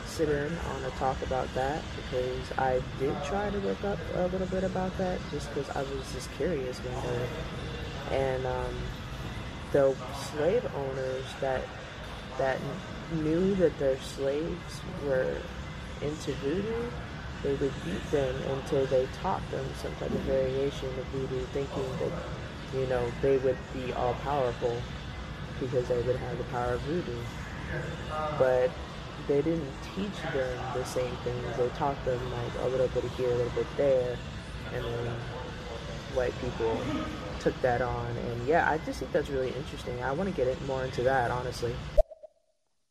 sit 0.06 0.28
in 0.28 0.50
on 0.74 0.84
a 0.84 0.90
talk 0.98 1.20
about 1.22 1.52
that 1.54 1.82
because 1.96 2.58
I 2.58 2.80
did 2.98 3.14
try 3.24 3.50
to 3.50 3.58
look 3.58 3.84
up 3.84 3.98
a 4.14 4.26
little 4.28 4.46
bit 4.46 4.64
about 4.64 4.96
that 4.98 5.18
just 5.30 5.52
because 5.52 5.68
I 5.76 5.82
was 5.82 6.10
just 6.14 6.32
curious. 6.32 6.80
And 8.10 8.46
um, 8.46 8.74
the 9.72 9.94
slave 10.32 10.66
owners 10.74 11.24
that 11.40 11.62
that 12.38 12.58
knew 13.12 13.54
that 13.56 13.78
their 13.78 13.98
slaves 14.00 14.80
were 15.04 15.36
into 16.02 16.32
voodoo, 16.34 16.90
they 17.42 17.54
would 17.54 17.72
beat 17.84 18.10
them 18.10 18.34
until 18.50 18.86
they 18.86 19.06
taught 19.20 19.42
them 19.50 19.64
some 19.82 19.94
type 19.96 20.10
of 20.10 20.20
variation 20.20 20.88
of 20.88 21.04
voodoo, 21.06 21.44
thinking 21.52 21.84
that 21.98 22.12
you 22.78 22.86
know, 22.86 23.10
they 23.22 23.38
would 23.38 23.56
be 23.74 23.92
all 23.92 24.14
powerful 24.14 24.76
because 25.60 25.88
they 25.88 26.00
would 26.02 26.16
have 26.16 26.38
the 26.38 26.44
power 26.44 26.74
of 26.74 26.80
voodoo. 26.82 27.18
But 28.38 28.70
they 29.28 29.42
didn't 29.42 29.72
teach 29.94 30.32
them 30.32 30.58
the 30.74 30.84
same 30.84 31.14
things. 31.24 31.56
They 31.56 31.68
taught 31.70 32.02
them 32.04 32.20
like 32.32 32.64
a 32.64 32.68
little 32.68 32.88
bit 32.88 33.04
here, 33.12 33.30
a 33.30 33.36
little 33.36 33.52
bit 33.52 33.66
there, 33.76 34.16
and 34.72 34.84
then 34.84 35.06
white 36.14 36.34
people 36.40 36.80
took 37.40 37.60
that 37.62 37.82
on. 37.82 38.06
And 38.06 38.46
yeah, 38.46 38.68
I 38.68 38.78
just 38.78 39.00
think 39.00 39.12
that's 39.12 39.30
really 39.30 39.52
interesting. 39.52 40.02
I 40.02 40.12
want 40.12 40.28
to 40.28 40.34
get 40.34 40.46
it 40.46 40.60
more 40.66 40.84
into 40.84 41.02
that, 41.02 41.30
honestly. 41.30 41.74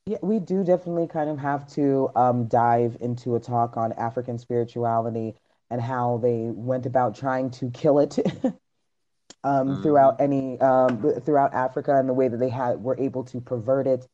Yeah, 0.07 0.17
we 0.21 0.39
do 0.39 0.63
definitely 0.63 1.07
kind 1.07 1.29
of 1.29 1.39
have 1.39 1.67
to 1.73 2.09
um, 2.15 2.45
dive 2.47 2.97
into 3.01 3.35
a 3.35 3.39
talk 3.39 3.75
on 3.75 3.91
African 3.93 4.37
spirituality 4.37 5.35
and 5.71 5.81
how 5.81 6.19
they 6.21 6.49
went 6.53 6.85
about 6.85 7.15
trying 7.15 7.49
to 7.51 7.71
kill 7.71 7.99
it 7.99 8.19
um, 9.45 9.67
mm-hmm. 9.67 9.83
throughout 9.83 10.19
any 10.19 10.59
um, 10.59 11.01
throughout 11.23 11.53
Africa 11.53 11.95
and 11.95 12.09
the 12.09 12.13
way 12.13 12.27
that 12.27 12.37
they 12.37 12.49
had 12.49 12.81
were 12.81 12.99
able 12.99 13.23
to 13.25 13.39
pervert 13.39 13.87
it 13.87 14.07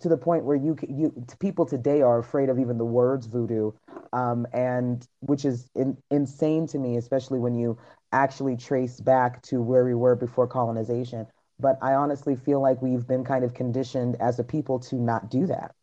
to 0.00 0.08
the 0.08 0.16
point 0.16 0.44
where 0.44 0.56
you 0.56 0.76
you 0.88 1.12
people 1.38 1.66
today 1.66 2.00
are 2.00 2.18
afraid 2.18 2.48
of 2.48 2.58
even 2.58 2.78
the 2.78 2.84
words 2.84 3.26
voodoo, 3.26 3.72
um, 4.14 4.46
and 4.54 5.06
which 5.20 5.44
is 5.44 5.68
in, 5.76 5.98
insane 6.10 6.66
to 6.68 6.78
me, 6.78 6.96
especially 6.96 7.38
when 7.38 7.54
you 7.54 7.78
actually 8.10 8.56
trace 8.56 9.00
back 9.00 9.42
to 9.42 9.60
where 9.60 9.84
we 9.84 9.94
were 9.94 10.16
before 10.16 10.46
colonization. 10.46 11.26
But 11.58 11.78
I 11.82 11.92
honestly 11.92 12.34
feel 12.34 12.60
like 12.62 12.80
we've 12.80 13.06
been 13.06 13.22
kind 13.22 13.44
of 13.44 13.52
conditioned 13.52 14.16
as 14.18 14.38
a 14.38 14.44
people 14.44 14.78
to 14.80 14.96
not 14.96 15.30
do 15.30 15.46
that. 15.46 15.74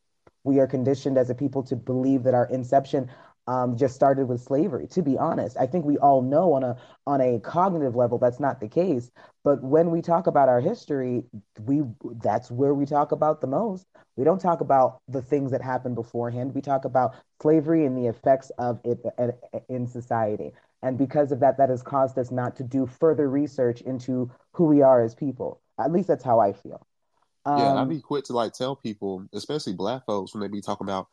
We 0.44 0.60
are 0.60 0.66
conditioned 0.66 1.20
as 1.20 1.30
a 1.30 1.36
people 1.36 1.62
to 1.64 1.76
believe 1.76 2.24
that 2.24 2.34
our 2.34 2.48
inception 2.48 3.12
um, 3.48 3.78
just 3.78 3.96
started 3.96 4.28
with 4.28 4.42
slavery. 4.42 4.88
To 4.88 5.02
be 5.02 5.18
honest, 5.18 5.58
I 5.58 5.66
think 5.66 5.86
we 5.86 5.98
all 5.98 6.22
know 6.22 6.54
on 6.54 6.64
a 6.64 6.78
on 7.06 7.22
a 7.22 7.40
cognitive 7.40 7.96
level 7.96 8.18
that's 8.18 8.40
not 8.40 8.60
the 8.60 8.68
case. 8.68 9.10
But 9.44 9.64
when 9.64 9.90
we 9.90 10.02
talk 10.02 10.28
about 10.28 10.50
our 10.50 10.60
history, 10.60 11.24
we 11.66 11.84
that's 12.22 12.52
where 12.52 12.74
we 12.74 12.86
talk 12.86 13.12
about 13.12 13.42
the 13.42 13.48
most. 13.48 13.88
We 14.18 14.24
don't 14.24 14.42
talk 14.42 14.62
about 14.62 15.02
the 15.08 15.22
things 15.22 15.52
that 15.52 15.62
happened 15.62 15.96
beforehand. 15.96 16.54
We 16.54 16.62
talk 16.62 16.86
about 16.86 17.16
slavery 17.42 17.86
and 17.86 17.98
the 17.98 18.08
effects 18.08 18.52
of 18.58 18.80
it 18.84 19.00
in 19.70 19.88
society. 19.88 20.52
And 20.84 20.98
because 20.98 21.32
of 21.32 21.40
that, 21.40 21.58
that 21.58 21.70
has 21.70 21.82
caused 21.82 22.18
us 22.20 22.32
not 22.32 22.56
to 22.58 22.64
do 22.64 22.86
further 22.86 23.30
research 23.30 23.82
into 23.82 24.30
who 24.52 24.66
we 24.66 24.82
are 24.82 25.02
as 25.02 25.16
people. 25.16 25.62
At 25.80 25.92
least 25.92 26.08
that's 26.08 26.24
how 26.24 26.40
I 26.40 26.54
feel. 26.54 26.86
Um, 27.46 27.60
yeah, 27.60 27.82
I'd 27.82 27.90
be 27.90 28.02
quick 28.02 28.26
to 28.26 28.34
like 28.34 28.54
tell 28.54 28.76
people, 28.76 29.26
especially 29.34 29.74
black 29.74 30.06
folks, 30.06 30.34
when 30.34 30.42
they 30.42 30.48
be 30.48 30.62
talking 30.62 30.86
about, 30.86 31.08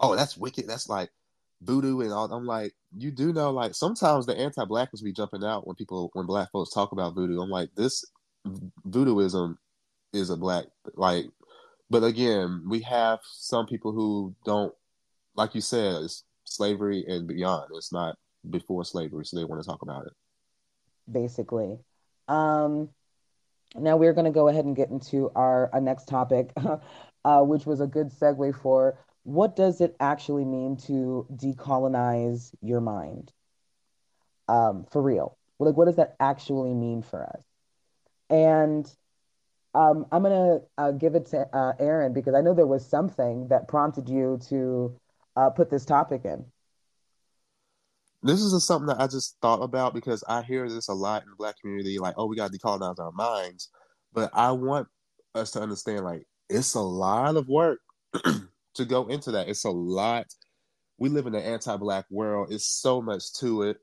oh, 0.00 0.16
that's 0.16 0.36
wicked. 0.36 0.66
That's 0.66 0.88
like 0.88 1.10
voodoo 1.62 2.00
and 2.00 2.12
all. 2.12 2.30
I'm 2.32 2.46
like, 2.46 2.72
you 2.96 3.10
do 3.10 3.32
know, 3.32 3.50
like 3.50 3.74
sometimes 3.74 4.26
the 4.26 4.36
anti-blackness 4.36 5.02
be 5.02 5.12
jumping 5.12 5.44
out 5.44 5.66
when 5.66 5.76
people 5.76 6.10
when 6.14 6.26
black 6.26 6.50
folks 6.50 6.72
talk 6.72 6.92
about 6.92 7.14
voodoo. 7.14 7.40
I'm 7.40 7.50
like, 7.50 7.70
this 7.76 8.04
voodooism 8.88 9.56
is 10.12 10.30
a 10.30 10.36
black 10.36 10.66
like, 10.94 11.26
but 11.90 12.04
again, 12.04 12.64
we 12.68 12.80
have 12.80 13.20
some 13.22 13.66
people 13.66 13.92
who 13.92 14.34
don't, 14.44 14.74
like 15.34 15.54
you 15.54 15.60
said, 15.60 16.02
it's 16.02 16.24
slavery 16.44 17.04
and 17.06 17.26
beyond. 17.26 17.70
It's 17.74 17.92
not 17.92 18.16
before 18.48 18.84
slavery, 18.84 19.24
so 19.24 19.36
they 19.36 19.44
want 19.44 19.62
to 19.62 19.68
talk 19.68 19.82
about 19.82 20.06
it. 20.06 20.12
Basically. 21.10 21.78
Um, 22.28 22.88
now 23.74 23.96
we're 23.96 24.12
going 24.12 24.24
to 24.24 24.30
go 24.30 24.48
ahead 24.48 24.64
and 24.64 24.74
get 24.74 24.90
into 24.90 25.30
our, 25.34 25.70
next 25.80 26.06
topic, 26.06 26.50
uh, 27.24 27.42
which 27.42 27.66
was 27.66 27.80
a 27.80 27.86
good 27.86 28.08
segue 28.08 28.60
for 28.60 28.98
what 29.26 29.56
does 29.56 29.80
it 29.80 29.96
actually 29.98 30.44
mean 30.44 30.76
to 30.76 31.26
decolonize 31.34 32.54
your 32.62 32.80
mind? 32.80 33.32
Um, 34.46 34.86
for 34.92 35.02
real. 35.02 35.36
Like, 35.58 35.76
what 35.76 35.86
does 35.86 35.96
that 35.96 36.14
actually 36.20 36.72
mean 36.74 37.02
for 37.02 37.24
us? 37.24 37.42
And 38.30 38.88
um, 39.74 40.06
I'm 40.12 40.22
going 40.22 40.60
to 40.60 40.66
uh, 40.78 40.92
give 40.92 41.16
it 41.16 41.26
to 41.26 41.40
uh, 41.52 41.72
Aaron 41.80 42.12
because 42.12 42.36
I 42.36 42.40
know 42.40 42.54
there 42.54 42.68
was 42.68 42.86
something 42.86 43.48
that 43.48 43.66
prompted 43.66 44.08
you 44.08 44.38
to 44.48 44.96
uh, 45.34 45.50
put 45.50 45.70
this 45.70 45.84
topic 45.84 46.24
in. 46.24 46.44
This 48.22 48.40
is 48.40 48.64
something 48.64 48.86
that 48.86 49.00
I 49.00 49.08
just 49.08 49.38
thought 49.42 49.60
about 49.60 49.92
because 49.92 50.22
I 50.28 50.42
hear 50.42 50.68
this 50.68 50.86
a 50.86 50.94
lot 50.94 51.24
in 51.24 51.30
the 51.30 51.36
black 51.36 51.56
community 51.60 51.98
like, 51.98 52.14
oh, 52.16 52.26
we 52.26 52.36
got 52.36 52.52
to 52.52 52.58
decolonize 52.58 53.00
our 53.00 53.12
minds. 53.12 53.70
But 54.12 54.30
I 54.32 54.52
want 54.52 54.86
us 55.34 55.50
to 55.52 55.60
understand 55.60 56.04
like, 56.04 56.28
it's 56.48 56.74
a 56.74 56.80
lot 56.80 57.34
of 57.34 57.48
work 57.48 57.80
to 58.76 58.84
go 58.84 59.06
into 59.08 59.32
that. 59.32 59.48
It's 59.48 59.64
a 59.64 59.70
lot. 59.70 60.26
We 60.98 61.08
live 61.08 61.26
in 61.26 61.34
an 61.34 61.42
anti-black 61.42 62.06
world. 62.10 62.48
It's 62.50 62.66
so 62.66 63.02
much 63.02 63.32
to 63.40 63.62
it. 63.62 63.78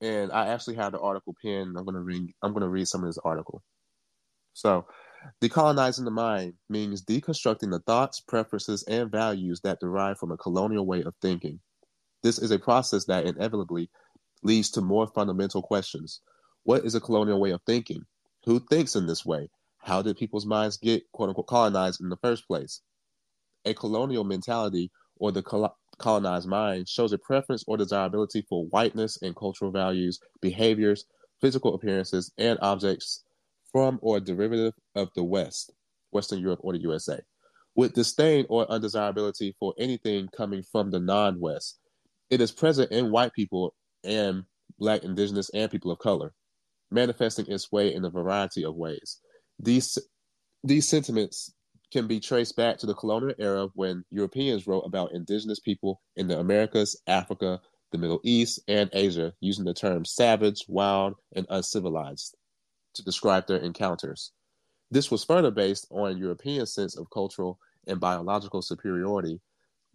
And 0.00 0.32
I 0.32 0.48
actually 0.48 0.76
have 0.76 0.92
the 0.92 1.00
article 1.00 1.34
pinned. 1.42 1.76
I'm 1.76 1.84
gonna 1.84 2.00
read 2.00 2.32
I'm 2.42 2.52
gonna 2.52 2.68
read 2.68 2.88
some 2.88 3.02
of 3.02 3.08
this 3.08 3.18
article. 3.18 3.62
So 4.54 4.86
decolonizing 5.42 6.04
the 6.04 6.10
mind 6.10 6.54
means 6.68 7.04
deconstructing 7.04 7.70
the 7.70 7.80
thoughts, 7.80 8.20
preferences, 8.20 8.82
and 8.84 9.10
values 9.10 9.60
that 9.62 9.80
derive 9.80 10.18
from 10.18 10.32
a 10.32 10.38
colonial 10.38 10.86
way 10.86 11.02
of 11.02 11.14
thinking. 11.20 11.60
This 12.22 12.38
is 12.38 12.50
a 12.50 12.58
process 12.58 13.04
that 13.06 13.26
inevitably 13.26 13.90
leads 14.42 14.70
to 14.70 14.80
more 14.80 15.06
fundamental 15.06 15.62
questions. 15.62 16.20
What 16.64 16.84
is 16.84 16.94
a 16.94 17.00
colonial 17.00 17.40
way 17.40 17.50
of 17.50 17.60
thinking? 17.66 18.04
Who 18.44 18.60
thinks 18.60 18.96
in 18.96 19.06
this 19.06 19.24
way? 19.24 19.50
How 19.78 20.02
did 20.02 20.16
people's 20.16 20.46
minds 20.46 20.76
get 20.78 21.10
quote 21.12 21.28
unquote 21.28 21.46
colonized 21.46 22.00
in 22.00 22.08
the 22.08 22.18
first 22.18 22.46
place? 22.46 22.80
A 23.64 23.74
colonial 23.74 24.24
mentality 24.24 24.90
or 25.16 25.32
the 25.32 25.42
col- 25.42 25.76
colonized 25.98 26.48
mind 26.48 26.88
shows 26.88 27.12
a 27.12 27.18
preference 27.18 27.62
or 27.66 27.76
desirability 27.76 28.42
for 28.48 28.64
whiteness 28.66 29.18
and 29.22 29.36
cultural 29.36 29.70
values, 29.70 30.18
behaviors, 30.40 31.04
physical 31.40 31.74
appearances, 31.74 32.32
and 32.38 32.58
objects 32.62 33.24
from 33.70 33.98
or 34.02 34.18
derivative 34.18 34.74
of 34.94 35.10
the 35.14 35.22
West, 35.22 35.72
Western 36.10 36.40
Europe, 36.40 36.60
or 36.62 36.72
the 36.72 36.80
USA, 36.80 37.20
with 37.74 37.94
disdain 37.94 38.46
or 38.48 38.70
undesirability 38.70 39.54
for 39.58 39.74
anything 39.78 40.28
coming 40.36 40.62
from 40.62 40.90
the 40.90 41.00
non 41.00 41.38
West. 41.38 41.78
It 42.30 42.40
is 42.40 42.52
present 42.52 42.90
in 42.90 43.10
white 43.10 43.32
people 43.32 43.74
and 44.04 44.44
Black, 44.78 45.04
Indigenous, 45.04 45.50
and 45.50 45.70
people 45.70 45.90
of 45.90 45.98
color, 45.98 46.32
manifesting 46.90 47.46
its 47.48 47.70
way 47.70 47.92
in 47.94 48.04
a 48.04 48.10
variety 48.10 48.64
of 48.64 48.74
ways. 48.74 49.18
These, 49.58 49.98
these 50.64 50.88
sentiments 50.88 51.52
can 51.90 52.06
be 52.06 52.20
traced 52.20 52.56
back 52.56 52.78
to 52.78 52.86
the 52.86 52.94
colonial 52.94 53.34
era 53.38 53.68
when 53.74 54.04
Europeans 54.10 54.66
wrote 54.66 54.82
about 54.82 55.12
indigenous 55.12 55.58
people 55.58 56.00
in 56.16 56.28
the 56.28 56.38
Americas, 56.38 57.00
Africa, 57.06 57.60
the 57.92 57.98
Middle 57.98 58.20
East, 58.22 58.60
and 58.68 58.88
Asia, 58.92 59.32
using 59.40 59.64
the 59.64 59.74
terms 59.74 60.12
savage, 60.12 60.64
wild, 60.68 61.14
and 61.34 61.46
uncivilized 61.50 62.36
to 62.94 63.04
describe 63.04 63.46
their 63.46 63.58
encounters. 63.58 64.32
This 64.90 65.10
was 65.10 65.24
further 65.24 65.50
based 65.50 65.86
on 65.90 66.18
European 66.18 66.66
sense 66.66 66.96
of 66.96 67.10
cultural 67.10 67.58
and 67.86 68.00
biological 68.00 68.62
superiority, 68.62 69.40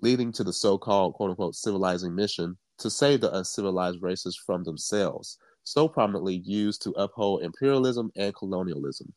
leading 0.01 0.31
to 0.33 0.43
the 0.43 0.53
so-called 0.53 1.13
quote 1.13 1.31
unquote 1.31 1.55
civilizing 1.55 2.15
mission 2.15 2.57
to 2.79 2.89
save 2.89 3.21
the 3.21 3.33
uncivilized 3.35 4.01
races 4.01 4.35
from 4.37 4.63
themselves, 4.63 5.37
so 5.63 5.87
prominently 5.87 6.35
used 6.45 6.81
to 6.81 6.91
uphold 6.91 7.43
imperialism 7.43 8.11
and 8.15 8.35
colonialism. 8.35 9.13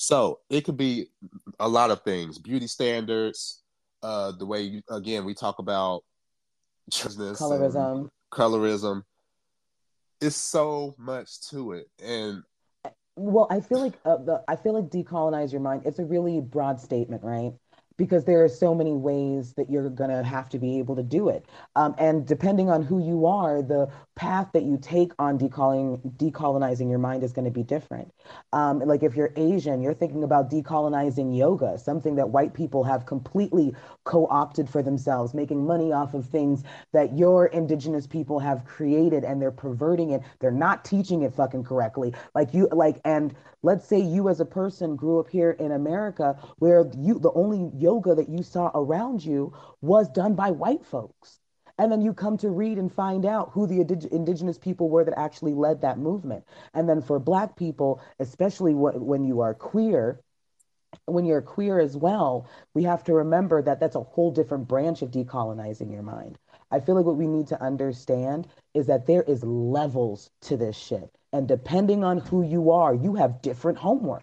So 0.00 0.38
it 0.48 0.62
could 0.62 0.78
be 0.78 1.08
a 1.58 1.68
lot 1.68 1.90
of 1.90 2.00
things: 2.00 2.38
beauty 2.38 2.66
standards, 2.66 3.62
uh, 4.02 4.32
the 4.32 4.46
way 4.46 4.62
you, 4.62 4.82
again 4.88 5.26
we 5.26 5.34
talk 5.34 5.58
about 5.58 6.04
colorism, 6.90 8.08
colorism. 8.32 9.02
It's 10.22 10.36
so 10.36 10.94
much 10.96 11.42
to 11.50 11.72
it, 11.72 11.90
and 12.02 12.42
well, 13.16 13.46
I 13.50 13.60
feel 13.60 13.78
like 13.80 13.98
uh, 14.06 14.16
the 14.16 14.42
I 14.48 14.56
feel 14.56 14.72
like 14.72 14.88
decolonize 14.88 15.52
your 15.52 15.60
mind. 15.60 15.82
It's 15.84 15.98
a 15.98 16.04
really 16.06 16.40
broad 16.40 16.80
statement, 16.80 17.22
right? 17.22 17.52
Because 18.00 18.24
there 18.24 18.42
are 18.42 18.48
so 18.48 18.74
many 18.74 18.94
ways 18.94 19.52
that 19.58 19.68
you're 19.68 19.90
going 19.90 20.08
to 20.08 20.22
have 20.22 20.48
to 20.48 20.58
be 20.58 20.78
able 20.78 20.96
to 20.96 21.02
do 21.02 21.28
it. 21.28 21.44
Um, 21.76 21.94
and 21.98 22.26
depending 22.26 22.70
on 22.70 22.82
who 22.82 22.98
you 22.98 23.26
are, 23.26 23.60
the 23.60 23.90
path 24.16 24.48
that 24.54 24.62
you 24.62 24.78
take 24.80 25.12
on 25.18 25.38
decolonizing, 25.38 26.88
your 26.88 26.98
mind 26.98 27.22
is 27.22 27.34
going 27.34 27.44
to 27.44 27.50
be 27.50 27.62
different. 27.62 28.10
Um, 28.54 28.78
like 28.78 29.02
if 29.02 29.16
you're 29.16 29.34
Asian, 29.36 29.82
you're 29.82 29.92
thinking 29.92 30.24
about 30.24 30.50
decolonizing 30.50 31.36
yoga, 31.36 31.76
something 31.76 32.14
that 32.14 32.30
white 32.30 32.54
people 32.54 32.84
have 32.84 33.04
completely 33.04 33.74
co 34.04 34.26
opted 34.30 34.70
for 34.70 34.82
themselves, 34.82 35.34
making 35.34 35.66
money 35.66 35.92
off 35.92 36.14
of 36.14 36.24
things 36.24 36.62
that 36.94 37.18
your 37.18 37.46
indigenous 37.48 38.06
people 38.06 38.38
have 38.38 38.64
created 38.64 39.24
and 39.24 39.42
they're 39.42 39.50
perverting 39.50 40.12
it. 40.12 40.22
They're 40.38 40.50
not 40.50 40.86
teaching 40.86 41.20
it 41.20 41.34
fucking 41.34 41.64
correctly. 41.64 42.14
Like 42.34 42.54
you, 42.54 42.66
like, 42.72 42.98
and 43.04 43.34
let's 43.62 43.86
say 43.86 44.00
you 44.00 44.30
as 44.30 44.40
a 44.40 44.46
person 44.46 44.96
grew 44.96 45.20
up 45.20 45.28
here 45.28 45.50
in 45.50 45.72
America 45.72 46.38
where 46.58 46.90
you, 46.98 47.18
the 47.18 47.32
only 47.32 47.70
yoga 47.76 47.89
yoga 47.90 48.14
that 48.14 48.28
you 48.28 48.42
saw 48.42 48.70
around 48.72 49.24
you 49.24 49.52
was 49.80 50.08
done 50.08 50.34
by 50.34 50.50
white 50.52 50.84
folks. 50.84 51.40
And 51.76 51.90
then 51.90 52.02
you 52.02 52.12
come 52.12 52.36
to 52.38 52.50
read 52.50 52.78
and 52.78 52.92
find 52.92 53.24
out 53.24 53.50
who 53.52 53.66
the 53.66 53.80
indigenous 54.12 54.58
people 54.58 54.88
were 54.90 55.04
that 55.04 55.18
actually 55.18 55.54
led 55.54 55.80
that 55.80 55.98
movement. 55.98 56.44
And 56.74 56.88
then 56.88 57.00
for 57.02 57.18
Black 57.18 57.56
people, 57.56 58.00
especially 58.18 58.74
when 58.74 59.24
you 59.24 59.40
are 59.40 59.54
queer, 59.54 60.20
when 61.06 61.24
you're 61.24 61.40
queer 61.42 61.80
as 61.80 61.96
well, 61.96 62.46
we 62.74 62.82
have 62.84 63.02
to 63.04 63.14
remember 63.14 63.62
that 63.62 63.80
that's 63.80 63.96
a 63.96 64.02
whole 64.02 64.30
different 64.30 64.68
branch 64.68 65.02
of 65.02 65.10
decolonizing 65.10 65.90
your 65.90 66.02
mind. 66.02 66.38
I 66.70 66.80
feel 66.80 66.94
like 66.94 67.06
what 67.06 67.16
we 67.16 67.26
need 67.26 67.48
to 67.48 67.62
understand 67.62 68.46
is 68.74 68.86
that 68.86 69.06
there 69.06 69.24
is 69.24 69.42
levels 69.42 70.30
to 70.42 70.56
this 70.56 70.76
shit. 70.76 71.10
And 71.32 71.48
depending 71.48 72.04
on 72.04 72.18
who 72.18 72.42
you 72.42 72.70
are, 72.70 72.94
you 72.94 73.14
have 73.14 73.42
different 73.42 73.78
homework. 73.78 74.22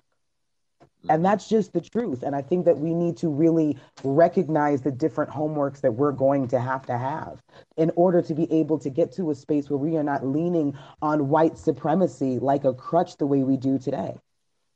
And 1.09 1.23
that's 1.23 1.47
just 1.47 1.73
the 1.73 1.81
truth. 1.81 2.23
And 2.23 2.35
I 2.35 2.41
think 2.41 2.65
that 2.65 2.77
we 2.77 2.93
need 2.93 3.17
to 3.17 3.29
really 3.29 3.77
recognize 4.03 4.81
the 4.81 4.91
different 4.91 5.31
homeworks 5.31 5.81
that 5.81 5.91
we're 5.93 6.11
going 6.11 6.47
to 6.49 6.59
have 6.59 6.85
to 6.87 6.97
have 6.97 7.41
in 7.77 7.91
order 7.95 8.21
to 8.21 8.33
be 8.33 8.51
able 8.51 8.79
to 8.79 8.89
get 8.89 9.11
to 9.13 9.31
a 9.31 9.35
space 9.35 9.69
where 9.69 9.77
we 9.77 9.97
are 9.97 10.03
not 10.03 10.25
leaning 10.25 10.77
on 11.01 11.29
white 11.29 11.57
supremacy 11.57 12.39
like 12.39 12.65
a 12.65 12.73
crutch 12.73 13.17
the 13.17 13.25
way 13.25 13.43
we 13.43 13.57
do 13.57 13.77
today. 13.77 14.15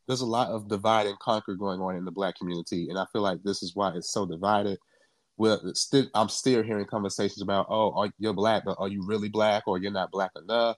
There's 0.07 0.21
a 0.21 0.25
lot 0.25 0.49
of 0.49 0.67
divide 0.67 1.07
and 1.07 1.17
conquer 1.19 1.55
going 1.55 1.79
on 1.79 1.95
in 1.95 2.05
the 2.05 2.11
black 2.11 2.35
community. 2.35 2.89
And 2.89 2.97
I 2.97 3.05
feel 3.13 3.21
like 3.21 3.43
this 3.43 3.63
is 3.63 3.75
why 3.75 3.91
it's 3.95 4.11
so 4.11 4.25
divided. 4.25 4.77
Well, 5.37 5.61
I'm 6.13 6.29
still 6.29 6.63
hearing 6.63 6.85
conversations 6.85 7.41
about, 7.41 7.67
oh, 7.69 7.91
are, 7.93 8.09
you're 8.19 8.33
black, 8.33 8.63
but 8.65 8.77
are 8.79 8.87
you 8.87 9.03
really 9.05 9.29
black 9.29 9.63
or 9.67 9.77
you're 9.77 9.91
not 9.91 10.11
black 10.11 10.31
enough? 10.35 10.77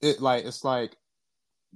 It 0.00 0.20
like, 0.20 0.44
it's 0.44 0.64
like 0.64 0.96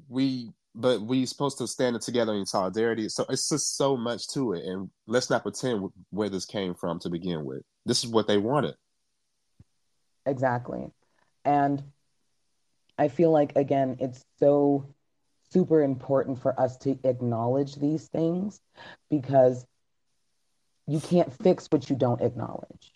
we 0.08 0.52
but 0.74 1.00
we're 1.02 1.26
supposed 1.26 1.58
to 1.58 1.66
stand 1.66 2.00
together 2.00 2.34
in 2.34 2.46
solidarity. 2.46 3.08
So 3.08 3.24
it's 3.28 3.48
just 3.48 3.76
so 3.76 3.96
much 3.96 4.28
to 4.28 4.52
it, 4.52 4.64
and 4.64 4.90
let's 5.06 5.30
not 5.30 5.42
pretend 5.42 5.88
where 6.10 6.28
this 6.28 6.46
came 6.46 6.74
from 6.74 6.98
to 7.00 7.10
begin 7.10 7.44
with. 7.44 7.62
This 7.86 8.04
is 8.04 8.10
what 8.10 8.26
they 8.26 8.38
wanted. 8.38 8.74
Exactly, 10.26 10.90
and 11.44 11.82
I 12.98 13.08
feel 13.08 13.30
like 13.30 13.56
again, 13.56 13.96
it's 14.00 14.24
so 14.38 14.86
super 15.52 15.82
important 15.82 16.40
for 16.40 16.58
us 16.60 16.76
to 16.78 16.98
acknowledge 17.04 17.74
these 17.74 18.06
things 18.08 18.60
because 19.10 19.66
you 20.86 21.00
can't 21.00 21.32
fix 21.42 21.66
what 21.70 21.88
you 21.90 21.96
don't 21.96 22.20
acknowledge. 22.20 22.92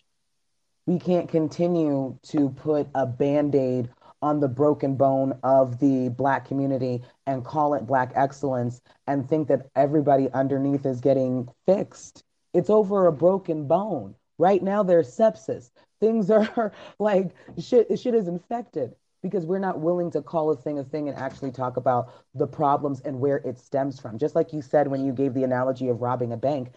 We 0.85 0.99
can't 0.99 1.27
continue 1.27 2.17
to 2.27 2.49
put 2.49 2.87
a 2.93 3.05
band 3.05 3.55
aid 3.55 3.89
on 4.25 4.39
the 4.39 4.47
broken 4.47 4.95
bone 4.95 5.37
of 5.43 5.77
the 5.77 6.09
Black 6.09 6.47
community 6.47 7.03
and 7.27 7.45
call 7.45 7.75
it 7.75 7.85
Black 7.85 8.11
excellence 8.15 8.81
and 9.05 9.29
think 9.29 9.47
that 9.47 9.69
everybody 9.75 10.31
underneath 10.33 10.83
is 10.83 10.99
getting 10.99 11.47
fixed. 11.67 12.23
It's 12.51 12.71
over 12.71 13.05
a 13.05 13.11
broken 13.11 13.67
bone. 13.67 14.15
Right 14.39 14.63
now, 14.63 14.81
there's 14.81 15.15
sepsis. 15.15 15.69
Things 15.99 16.31
are 16.31 16.73
like 16.99 17.35
shit, 17.59 17.99
shit 17.99 18.15
is 18.15 18.27
infected 18.27 18.95
because 19.21 19.45
we're 19.45 19.59
not 19.59 19.79
willing 19.79 20.09
to 20.09 20.23
call 20.23 20.49
a 20.49 20.55
thing 20.55 20.79
a 20.79 20.83
thing 20.83 21.07
and 21.07 21.15
actually 21.19 21.51
talk 21.51 21.77
about 21.77 22.11
the 22.33 22.47
problems 22.47 23.01
and 23.01 23.19
where 23.19 23.37
it 23.37 23.59
stems 23.59 23.99
from. 23.99 24.17
Just 24.17 24.33
like 24.33 24.53
you 24.53 24.63
said 24.63 24.87
when 24.87 25.05
you 25.05 25.13
gave 25.13 25.35
the 25.35 25.43
analogy 25.43 25.87
of 25.89 26.01
robbing 26.01 26.33
a 26.33 26.37
bank, 26.37 26.71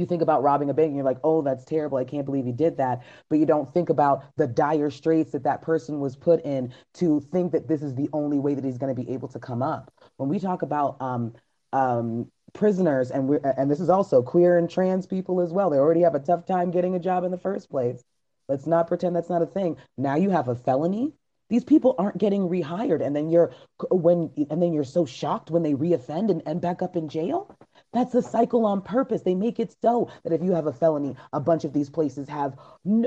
you 0.00 0.06
think 0.06 0.22
about 0.22 0.42
robbing 0.42 0.70
a 0.70 0.74
bank 0.74 0.88
and 0.88 0.96
you're 0.96 1.04
like, 1.04 1.20
oh, 1.22 1.42
that's 1.42 1.64
terrible. 1.64 1.98
I 1.98 2.04
can't 2.04 2.24
believe 2.24 2.44
he 2.44 2.52
did 2.52 2.78
that. 2.78 3.02
But 3.28 3.38
you 3.38 3.46
don't 3.46 3.72
think 3.72 3.90
about 3.90 4.24
the 4.36 4.46
dire 4.46 4.90
straits 4.90 5.32
that 5.32 5.44
that 5.44 5.62
person 5.62 6.00
was 6.00 6.16
put 6.16 6.44
in 6.44 6.72
to 6.94 7.20
think 7.20 7.52
that 7.52 7.68
this 7.68 7.82
is 7.82 7.94
the 7.94 8.08
only 8.12 8.38
way 8.38 8.54
that 8.54 8.64
he's 8.64 8.78
going 8.78 8.94
to 8.94 9.00
be 9.00 9.10
able 9.12 9.28
to 9.28 9.38
come 9.38 9.62
up. 9.62 9.92
When 10.16 10.28
we 10.28 10.40
talk 10.40 10.62
about 10.62 11.00
um, 11.00 11.34
um, 11.72 12.30
prisoners, 12.52 13.10
and 13.10 13.28
we 13.28 13.38
and 13.56 13.70
this 13.70 13.80
is 13.80 13.90
also 13.90 14.22
queer 14.22 14.58
and 14.58 14.68
trans 14.68 15.06
people 15.06 15.40
as 15.40 15.52
well, 15.52 15.70
they 15.70 15.78
already 15.78 16.00
have 16.00 16.14
a 16.14 16.20
tough 16.20 16.46
time 16.46 16.70
getting 16.70 16.94
a 16.94 16.98
job 16.98 17.24
in 17.24 17.30
the 17.30 17.38
first 17.38 17.70
place. 17.70 18.02
Let's 18.48 18.66
not 18.66 18.88
pretend 18.88 19.14
that's 19.14 19.30
not 19.30 19.42
a 19.42 19.46
thing. 19.46 19.76
Now 19.96 20.16
you 20.16 20.30
have 20.30 20.48
a 20.48 20.56
felony. 20.56 21.12
These 21.48 21.64
people 21.64 21.96
aren't 21.98 22.18
getting 22.18 22.48
rehired, 22.48 23.04
and 23.04 23.14
then 23.14 23.28
you're 23.28 23.52
when 23.90 24.30
and 24.50 24.62
then 24.62 24.72
you're 24.72 24.84
so 24.84 25.04
shocked 25.04 25.50
when 25.50 25.62
they 25.62 25.74
reoffend 25.74 26.30
and 26.30 26.42
end 26.46 26.60
back 26.60 26.82
up 26.82 26.96
in 26.96 27.08
jail. 27.08 27.56
That's 27.92 28.14
a 28.14 28.22
cycle 28.22 28.66
on 28.66 28.82
purpose. 28.82 29.22
They 29.22 29.34
make 29.34 29.58
it 29.58 29.74
so 29.82 30.10
that 30.22 30.32
if 30.32 30.42
you 30.42 30.52
have 30.52 30.66
a 30.66 30.72
felony, 30.72 31.16
a 31.32 31.40
bunch 31.40 31.64
of 31.64 31.72
these 31.72 31.90
places 31.90 32.28
have 32.28 32.56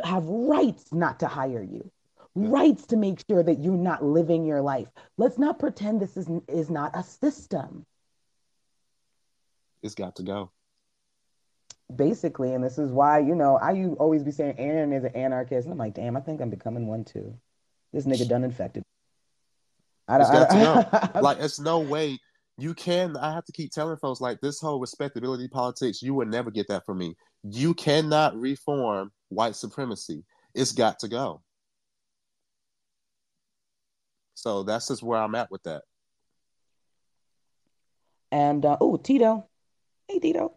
have 0.04 0.26
rights 0.26 0.92
not 0.92 1.20
to 1.22 1.28
hire 1.28 1.64
you. 1.64 1.90
Rights 2.36 2.88
to 2.88 2.98
make 2.98 3.24
sure 3.30 3.44
that 3.44 3.64
you're 3.64 3.74
not 3.74 4.04
living 4.04 4.44
your 4.44 4.62
life. 4.62 4.88
Let's 5.18 5.38
not 5.38 5.60
pretend 5.60 6.02
this 6.02 6.18
is 6.18 6.28
is 6.48 6.70
not 6.70 6.92
a 6.96 7.04
system. 7.04 7.86
It's 9.82 9.96
got 9.96 10.16
to 10.18 10.24
go. 10.24 10.52
Basically, 11.94 12.54
and 12.54 12.64
this 12.64 12.78
is 12.78 12.92
why, 12.92 13.20
you 13.20 13.36
know, 13.36 13.58
I 13.58 13.72
you 13.72 13.94
always 14.00 14.24
be 14.24 14.32
saying 14.32 14.56
Aaron 14.58 14.92
is 14.94 15.04
an 15.04 15.16
anarchist. 15.16 15.66
And 15.66 15.74
I'm 15.74 15.78
like, 15.78 15.94
damn, 15.94 16.18
I 16.18 16.22
think 16.22 16.42
I'm 16.42 16.50
becoming 16.50 16.88
one 16.88 17.06
too. 17.06 17.38
This 17.94 18.06
nigga 18.06 18.28
done 18.28 18.44
infected. 18.44 18.84
I 20.08 20.18
don't, 20.18 20.22
it's 20.22 20.32
got 20.32 20.50
to 20.50 21.12
go. 21.14 21.22
like, 21.22 21.38
it's 21.40 21.60
no 21.60 21.80
way 21.80 22.20
you 22.58 22.74
can 22.74 23.18
i 23.18 23.34
have 23.34 23.44
to 23.46 23.52
keep 23.52 23.72
telling 23.72 23.98
folks 23.98 24.22
like 24.22 24.40
this 24.42 24.60
whole 24.60 24.80
respectability 24.80 25.48
politics 25.48 26.02
you 26.04 26.14
will 26.14 26.28
never 26.28 26.52
get 26.52 26.68
that 26.68 26.86
from 26.86 26.98
me. 27.00 27.16
You 27.44 27.74
cannot 27.74 28.40
reform 28.40 29.12
white 29.30 29.56
supremacy. 29.56 30.24
It's 30.56 30.72
got 30.72 31.00
to 31.00 31.08
go. 31.10 31.42
So 34.36 34.64
that's 34.64 34.88
just 34.88 35.04
where 35.04 35.20
i'm 35.20 35.36
at 35.36 35.52
with 35.52 35.64
that. 35.64 35.84
And 38.32 38.66
uh, 38.66 38.78
oh 38.82 38.98
tito. 38.98 39.48
Hey 40.08 40.20
tito. 40.20 40.56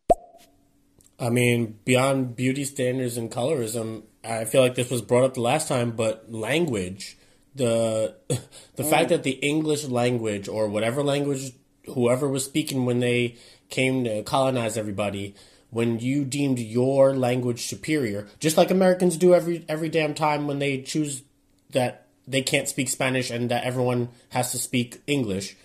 I 1.19 1.31
mean 1.31 1.79
beyond 1.85 2.37
beauty 2.37 2.65
standards 2.65 3.17
and 3.17 3.31
colorism 3.31 4.03
i 4.25 4.45
feel 4.45 4.61
like 4.61 4.75
this 4.75 4.91
was 4.91 5.03
brought 5.03 5.25
up 5.25 5.35
the 5.35 5.41
last 5.41 5.67
time 5.69 5.93
but 5.93 6.31
language 6.31 7.17
the 7.55 8.17
the 8.77 8.83
Mm. 8.83 8.91
fact 8.91 9.09
that 9.09 9.23
the 9.23 9.33
English 9.33 9.85
language 9.87 10.47
or 10.49 10.69
whatever 10.69 11.03
language 11.03 11.53
whoever 11.89 12.29
was 12.29 12.45
speaking 12.45 12.85
when 12.85 13.01
they 13.01 13.37
came 13.69 14.05
to 14.05 14.23
colonize 14.23 14.77
everybody, 14.77 15.35
when 15.71 15.99
you 15.99 16.25
deemed 16.25 16.59
your 16.59 17.15
language 17.15 17.67
superior, 17.67 18.29
just 18.39 18.57
like 18.57 18.71
Americans 18.71 19.17
do 19.17 19.35
every 19.35 19.65
every 19.69 19.89
damn 19.89 20.15
time 20.15 20.47
when 20.47 20.59
they 20.59 20.81
choose 20.83 21.23
that 21.71 22.07
they 22.27 22.43
can't 22.43 22.69
speak 22.69 22.89
Spanish 22.89 23.31
and 23.31 23.51
that 23.51 23.65
everyone 23.65 24.09
has 24.31 24.53
to 24.53 24.59
speak 24.59 25.01
English. 25.07 25.57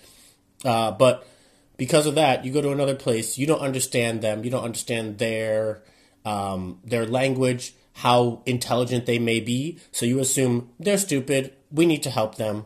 Uh, 0.64 0.92
but 0.92 1.28
because 1.78 2.06
of 2.06 2.16
that, 2.16 2.46
you 2.46 2.52
go 2.52 2.62
to 2.62 2.72
another 2.72 2.96
place, 2.96 3.38
you 3.38 3.48
don't 3.48 3.62
understand 3.62 4.22
them, 4.22 4.44
you 4.44 4.52
don't 4.52 4.64
understand 4.64 5.18
their 5.18 5.82
um, 6.24 6.80
their 6.84 7.06
language, 7.06 7.74
how 7.94 8.42
intelligent 8.46 9.06
they 9.06 9.18
may 9.18 9.40
be, 9.40 9.80
so 9.92 10.06
you 10.06 10.20
assume 10.20 10.70
they're 10.80 10.98
stupid. 10.98 11.54
We 11.72 11.86
need 11.86 12.04
to 12.04 12.10
help 12.10 12.36
them, 12.36 12.66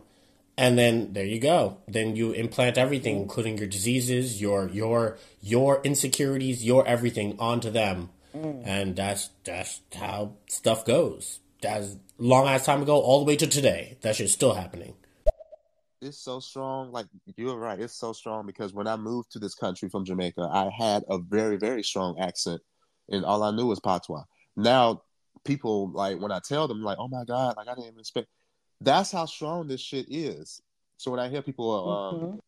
and 0.58 0.78
then 0.78 1.14
there 1.14 1.26
you 1.26 1.40
go. 1.40 1.78
Then 1.88 2.16
you 2.16 2.32
implant 2.32 2.78
everything, 2.78 3.18
including 3.18 3.58
your 3.58 3.68
diseases, 3.68 4.42
your 4.42 4.70
your 4.70 5.18
your 5.42 5.82
insecurities, 5.84 6.64
your 6.64 6.86
everything 6.88 7.36
onto 7.40 7.70
them, 7.70 8.10
Mm. 8.34 8.64
and 8.66 8.96
that's 8.96 9.30
that's 9.46 9.82
how 9.96 10.34
stuff 10.48 10.84
goes. 10.86 11.40
That's 11.62 11.96
long 12.18 12.48
ass 12.48 12.66
time 12.66 12.82
ago, 12.82 13.00
all 13.00 13.20
the 13.20 13.26
way 13.26 13.38
to 13.38 13.48
today. 13.48 13.98
That 14.02 14.16
shit's 14.18 14.34
still 14.34 14.54
happening. 14.54 14.96
it's 16.02 16.18
so 16.20 16.40
strong. 16.40 16.92
Like 16.92 17.08
you're 17.38 17.58
right, 17.58 17.80
it's 17.80 17.96
so 17.96 18.14
strong 18.14 18.46
because 18.46 18.74
when 18.74 18.88
I 18.88 18.96
moved 18.98 19.32
to 19.32 19.40
this 19.40 19.56
country 19.56 19.90
from 19.90 20.06
Jamaica, 20.06 20.42
I 20.52 20.70
had 20.70 21.04
a 21.10 21.18
very, 21.18 21.58
very 21.58 21.82
strong 21.84 22.20
accent, 22.20 22.62
and 23.10 23.24
all 23.26 23.42
I 23.42 23.52
knew 23.52 23.68
was 23.68 23.80
patois. 23.80 24.24
Now, 24.56 25.02
people 25.46 25.90
like 25.92 26.20
when 26.20 26.32
I 26.32 26.40
tell 26.48 26.68
them, 26.68 26.84
like, 26.84 26.98
"Oh 27.00 27.08
my 27.08 27.24
god," 27.26 27.56
like 27.58 27.68
I 27.68 27.74
didn't 27.74 27.88
even 27.88 28.00
expect. 28.00 28.28
That's 28.82 29.12
how 29.12 29.26
strong 29.26 29.68
this 29.68 29.82
shit 29.82 30.06
is. 30.10 30.62
So 30.98 31.12
when 31.12 31.20
I 31.20 31.30
hear 31.30 31.42
people, 31.42 31.90
um, 31.90 32.20
Mhm. 32.20 32.40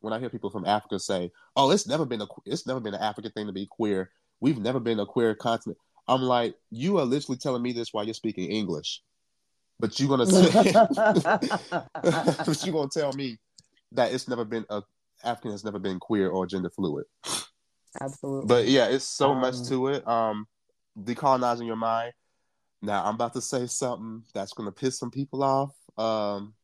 when 0.00 0.12
I 0.12 0.18
hear 0.18 0.30
people 0.30 0.50
from 0.50 0.64
Africa 0.64 0.98
say, 0.98 1.30
"Oh, 1.56 1.70
it's 1.70 1.86
never 1.86 2.04
been 2.04 2.20
a, 2.22 2.26
it's 2.44 2.66
never 2.66 2.80
been 2.80 2.94
an 2.94 3.00
African 3.02 3.32
thing 3.32 3.46
to 3.46 3.52
be 3.52 3.66
queer. 3.66 4.10
We've 4.40 4.58
never 4.58 4.80
been 4.80 4.98
a 5.00 5.06
queer 5.06 5.34
continent." 5.34 5.78
I'm 6.08 6.22
like, 6.22 6.58
you 6.70 6.98
are 6.98 7.04
literally 7.04 7.38
telling 7.38 7.62
me 7.62 7.72
this 7.72 7.92
while 7.92 8.04
you're 8.04 8.14
speaking 8.14 8.50
English, 8.50 9.02
but 9.78 9.98
you're 10.00 10.08
gonna 10.08 10.26
say, 10.26 10.50
but 12.46 12.64
you're 12.64 12.72
gonna 12.74 12.88
tell 12.88 13.12
me 13.12 13.38
that 13.92 14.12
it's 14.12 14.26
never 14.28 14.44
been 14.44 14.66
a 14.68 14.82
African 15.24 15.52
has 15.52 15.64
never 15.64 15.78
been 15.78 16.00
queer 16.00 16.28
or 16.30 16.46
gender 16.46 16.70
fluid. 16.70 17.06
Absolutely. 18.00 18.46
But 18.48 18.66
yeah, 18.66 18.86
it's 18.86 19.04
so 19.04 19.34
much 19.34 19.54
Um, 19.58 19.64
to 19.66 19.86
it. 19.88 20.08
Um, 20.08 20.48
decolonizing 20.98 21.66
your 21.66 21.76
mind. 21.76 22.12
Now 22.82 23.04
I'm 23.04 23.14
about 23.14 23.34
to 23.34 23.40
say 23.40 23.66
something 23.66 24.24
that's 24.34 24.52
gonna 24.52 24.72
piss 24.72 24.98
some 24.98 25.10
people 25.10 25.42
off. 25.42 25.74
Um, 25.96 26.54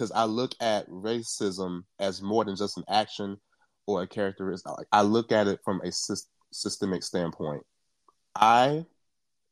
because 0.00 0.12
I 0.12 0.24
look 0.24 0.54
at 0.60 0.88
racism 0.88 1.82
as 1.98 2.22
more 2.22 2.42
than 2.44 2.56
just 2.56 2.78
an 2.78 2.84
action 2.88 3.36
or 3.86 4.02
a 4.02 4.06
characteristic. 4.06 4.72
I 4.92 5.02
look 5.02 5.30
at 5.30 5.46
it 5.46 5.60
from 5.62 5.80
a 5.82 5.88
sys- 5.88 6.28
systemic 6.52 7.02
standpoint. 7.02 7.62
I 8.34 8.86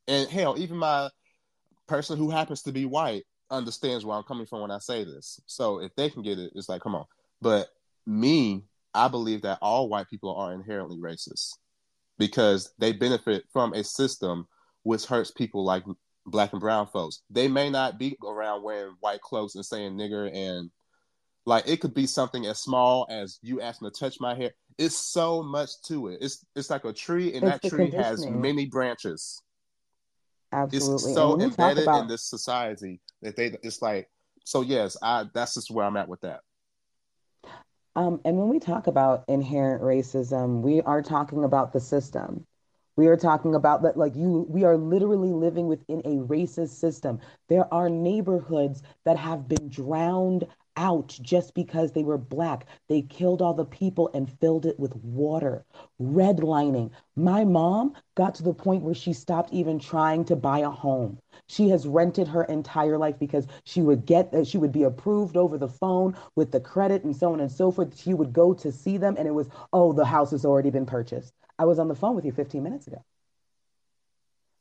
and 0.07 0.29
hell, 0.31 0.59
even 0.59 0.79
my 0.79 1.11
person 1.87 2.17
who 2.17 2.31
happens 2.31 2.63
to 2.63 2.73
be 2.73 2.87
white 2.87 3.25
understands 3.51 4.05
where 4.05 4.17
I'm 4.17 4.23
coming 4.23 4.47
from 4.47 4.63
when 4.63 4.71
I 4.71 4.79
say 4.79 5.05
this. 5.05 5.41
So 5.47 5.81
if 5.81 5.95
they 5.97 6.09
can 6.09 6.23
get 6.23 6.39
it, 6.39 6.53
it's 6.55 6.69
like, 6.69 6.83
come 6.83 6.95
on. 6.95 7.05
But 7.43 7.69
me, 8.07 8.65
I 8.95 9.09
believe 9.09 9.43
that 9.43 9.59
all 9.61 9.89
white 9.89 10.09
people 10.09 10.35
are 10.35 10.55
inherently 10.55 10.97
racist 10.97 11.57
because 12.19 12.73
they 12.79 12.93
benefit 12.93 13.45
from 13.53 13.75
a 13.75 13.85
system 13.85 14.47
which 14.83 15.07
hurts 15.07 15.31
people 15.31 15.65
like 15.65 15.85
black 16.27 16.53
and 16.53 16.61
brown 16.61 16.87
folks. 16.87 17.23
They 17.31 17.49
may 17.49 17.71
not 17.71 17.99
be 17.99 18.17
around 18.25 18.63
wearing 18.63 18.95
white 19.01 19.21
clothes 19.21 19.55
and 19.55 19.65
saying 19.65 19.97
nigger 19.97 20.31
and 20.35 20.71
like 21.47 21.67
it 21.67 21.81
could 21.81 21.95
be 21.95 22.07
something 22.07 22.47
as 22.47 22.59
small 22.59 23.07
as 23.09 23.39
you 23.43 23.61
asking 23.61 23.91
to 23.91 23.99
touch 23.99 24.17
my 24.21 24.35
hair. 24.35 24.51
It's 24.77 24.97
so 24.97 25.43
much 25.43 25.71
to 25.87 26.09
it. 26.09 26.19
It's 26.21 26.45
it's 26.55 26.71
like 26.71 26.85
a 26.85 26.93
tree 26.93 27.35
and 27.35 27.45
It's 27.45 27.63
that 27.63 27.69
tree 27.69 27.91
has 27.91 28.27
many 28.27 28.67
branches. 28.67 29.41
Absolutely. 30.53 30.95
It's 30.95 31.15
so 31.15 31.31
when 31.31 31.39
we 31.39 31.45
talk 31.47 31.59
embedded 31.59 31.85
about 31.85 32.03
in 32.03 32.09
this 32.09 32.25
society 32.25 33.01
that 33.23 33.37
they 33.37 33.57
it's 33.63 33.83
like 33.83 34.09
so 34.45 34.63
yes, 34.63 34.97
I 35.03 35.27
that's 35.35 35.55
just 35.55 35.71
where 35.71 35.85
I'm 35.85 35.97
at 35.97 36.09
with 36.09 36.21
that. 36.21 36.41
Um, 37.97 38.21
and 38.25 38.39
when 38.39 38.49
we 38.49 38.61
talk 38.61 38.87
about 38.87 39.25
inherent 39.27 39.83
racism, 39.83 40.61
we 40.61 40.81
are 40.83 41.03
talking 41.03 41.43
about 41.43 41.73
the 41.73 41.81
system. 41.81 42.47
We 42.99 43.07
are 43.07 43.17
talking 43.17 43.55
about 43.55 43.83
that, 43.83 43.97
like 43.97 44.17
you, 44.17 44.45
we 44.49 44.65
are 44.65 44.77
literally 44.77 45.31
living 45.33 45.69
within 45.69 46.01
a 46.01 46.17
racist 46.27 46.71
system. 46.71 47.21
There 47.47 47.73
are 47.73 47.89
neighborhoods 47.89 48.83
that 49.05 49.17
have 49.17 49.47
been 49.47 49.69
drowned 49.69 50.49
out 50.77 51.17
just 51.23 51.55
because 51.55 51.93
they 51.93 52.03
were 52.03 52.19
black. 52.19 52.67
They 52.89 53.03
killed 53.03 53.41
all 53.41 53.55
the 53.55 53.65
people 53.65 54.11
and 54.15 54.29
filled 54.41 54.67
it 54.67 54.81
with 54.81 54.97
water. 54.97 55.65
Redlining. 56.03 56.91
My 57.15 57.45
mom 57.45 57.95
got 58.17 58.35
to 58.35 58.43
the 58.43 58.53
point 58.53 58.83
where 58.83 58.95
she 58.95 59.13
stopped 59.13 59.53
even 59.53 59.79
trying 59.79 60.25
to 60.25 60.35
buy 60.35 60.59
a 60.59 60.71
home. 60.71 61.19
She 61.47 61.69
has 61.69 61.87
rented 61.87 62.27
her 62.27 62.43
entire 62.47 62.99
life 62.99 63.17
because 63.21 63.47
she 63.63 63.81
would 63.81 64.07
get 64.07 64.33
that 64.33 64.49
she 64.49 64.59
would 64.59 64.73
be 64.73 64.83
approved 64.83 65.37
over 65.37 65.57
the 65.57 65.69
phone 65.69 66.17
with 66.35 66.51
the 66.51 66.59
credit 66.61 67.05
and 67.05 67.15
so 67.15 67.33
on 67.33 67.39
and 67.39 67.53
so 67.53 67.71
forth. 67.71 67.97
She 67.97 68.13
would 68.13 68.33
go 68.33 68.55
to 68.55 68.73
see 68.73 68.97
them 68.97 69.15
and 69.17 69.29
it 69.29 69.35
was, 69.35 69.49
oh, 69.73 69.93
the 69.93 70.05
house 70.05 70.33
has 70.33 70.45
already 70.45 70.71
been 70.71 70.87
purchased. 70.87 71.33
I 71.59 71.65
was 71.65 71.79
on 71.79 71.89
the 71.89 71.95
phone 71.95 72.15
with 72.15 72.25
you 72.25 72.33
15 72.33 72.63
minutes 72.63 72.87
ago. 72.87 73.05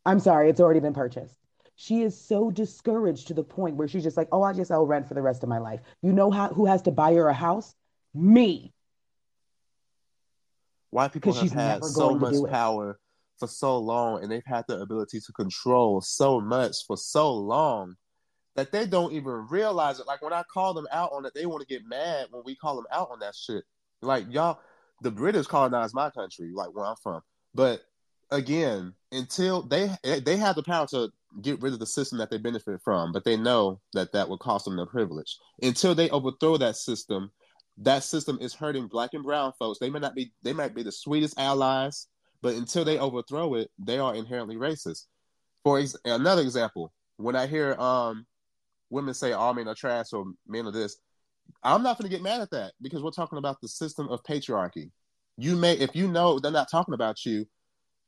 I'm 0.06 0.20
sorry, 0.20 0.50
it's 0.50 0.60
already 0.60 0.80
been 0.80 0.94
purchased. 0.94 1.36
She 1.76 2.02
is 2.02 2.20
so 2.20 2.50
discouraged 2.50 3.28
to 3.28 3.34
the 3.34 3.44
point 3.44 3.76
where 3.76 3.88
she's 3.88 4.04
just 4.04 4.18
like, 4.18 4.30
oh, 4.32 4.42
I 4.42 4.54
just 4.54 4.72
owe 4.72 4.84
rent 4.84 5.08
for 5.08 5.14
the 5.14 5.22
rest 5.22 5.44
of 5.44 5.50
my 5.50 5.60
life. 5.60 5.82
You 6.02 6.12
know 6.12 6.32
how, 6.32 6.48
who 6.48 6.66
has 6.66 6.82
to 6.84 6.92
buy 6.92 7.14
her 7.14 7.28
a 7.28 7.34
house? 7.34 7.76
Me. 8.16 8.74
White 10.90 11.14
people 11.14 11.34
have 11.34 11.42
she's 11.42 11.52
had 11.52 11.82
never 11.82 11.88
so 11.88 12.16
much 12.16 12.34
do 12.34 12.46
it. 12.46 12.52
power 12.52 13.00
for 13.38 13.48
so 13.48 13.78
long 13.78 14.24
and 14.24 14.32
they've 14.32 14.42
had 14.46 14.66
the 14.68 14.80
ability 14.80 15.20
to 15.20 15.32
control 15.34 16.02
so 16.02 16.40
much 16.40 16.78
for 16.88 16.98
so 16.98 17.34
long 17.34 17.96
that 18.56 18.72
they 18.72 18.88
don't 18.88 19.14
even 19.14 19.46
realize 19.50 20.00
it. 20.00 20.08
Like 20.08 20.24
when 20.24 20.34
I 20.34 20.44
call 20.52 20.74
them 20.74 20.88
out 20.92 21.12
on 21.14 21.26
it, 21.26 21.34
they 21.36 21.46
want 21.46 21.62
to 21.62 21.68
get 21.68 21.86
mad 21.88 22.28
when 22.32 22.42
we 22.44 22.56
call 22.56 22.76
them 22.76 22.88
out 22.92 23.10
on 23.12 23.20
that 23.20 23.36
shit. 23.36 23.64
Like 24.02 24.26
y'all, 24.32 24.60
the 25.02 25.12
British 25.12 25.48
colonized 25.48 25.94
my 25.94 26.10
country, 26.10 26.52
like 26.54 26.74
where 26.74 26.86
I'm 26.86 26.96
from. 27.02 27.22
But 27.54 27.82
again, 28.32 28.94
until 29.12 29.64
they 29.64 29.90
they 30.04 30.38
have 30.38 30.56
the 30.56 30.64
power 30.64 30.88
to 30.88 31.10
get 31.42 31.62
rid 31.62 31.74
of 31.74 31.80
the 31.80 31.86
system 31.86 32.18
that 32.18 32.30
they 32.30 32.38
benefit 32.38 32.82
from, 32.84 33.12
but 33.12 33.24
they 33.24 33.38
know 33.38 33.80
that 33.94 34.12
that 34.14 34.28
will 34.28 34.38
cost 34.38 34.66
them 34.66 34.76
their 34.76 34.86
privilege. 34.86 35.38
Until 35.62 35.94
they 35.94 36.10
overthrow 36.10 36.58
that 36.58 36.76
system, 36.76 37.32
that 37.78 38.04
system 38.04 38.38
is 38.42 38.54
hurting 38.54 38.88
black 38.88 39.14
and 39.14 39.24
brown 39.24 39.54
folks. 39.60 39.80
They 39.80 39.90
may 39.90 40.00
not 40.00 40.16
be 40.16 40.32
they 40.44 40.54
might 40.54 40.74
be 40.74 40.84
the 40.84 40.92
sweetest 40.92 41.40
allies, 41.40 42.08
but 42.42 42.56
until 42.56 42.84
they 42.84 42.98
overthrow 42.98 43.56
it, 43.56 43.70
they 43.78 44.00
are 44.00 44.16
inherently 44.16 44.56
racist. 44.56 45.06
For 45.64 45.80
ex- 45.80 45.98
another 46.06 46.42
example, 46.42 46.94
when 47.18 47.36
I 47.36 47.48
hear 47.48 47.74
um 47.76 48.26
women 48.90 49.14
say 49.14 49.34
all 49.34 49.54
men 49.54 49.68
are 49.68 49.76
trash 49.76 50.14
or 50.14 50.26
men 50.48 50.66
are 50.66 50.72
this, 50.72 50.98
I'm 51.64 51.84
not 51.84 51.98
going 51.98 52.10
to 52.10 52.16
get 52.16 52.24
mad 52.24 52.42
at 52.42 52.52
that 52.52 52.74
because 52.82 53.04
we're 53.04 53.12
talking 53.12 53.38
about 53.38 53.62
the 53.62 53.68
system 53.68 54.10
of 54.10 54.24
patriarchy. 54.24 54.92
You 55.38 55.56
may, 55.56 55.74
if 55.74 55.96
you 55.96 56.08
know 56.08 56.40
they're 56.40 56.52
not 56.52 56.70
talking 56.72 56.94
about 56.94 57.26
you, 57.26 57.46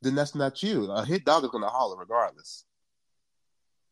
then 0.02 0.14
that's 0.14 0.34
not 0.34 0.62
you. 0.62 0.84
A 0.90 1.04
hit 1.04 1.24
dog 1.24 1.44
is 1.44 1.50
going 1.50 1.64
to 1.64 1.70
holler 1.70 1.96
regardless. 1.98 2.64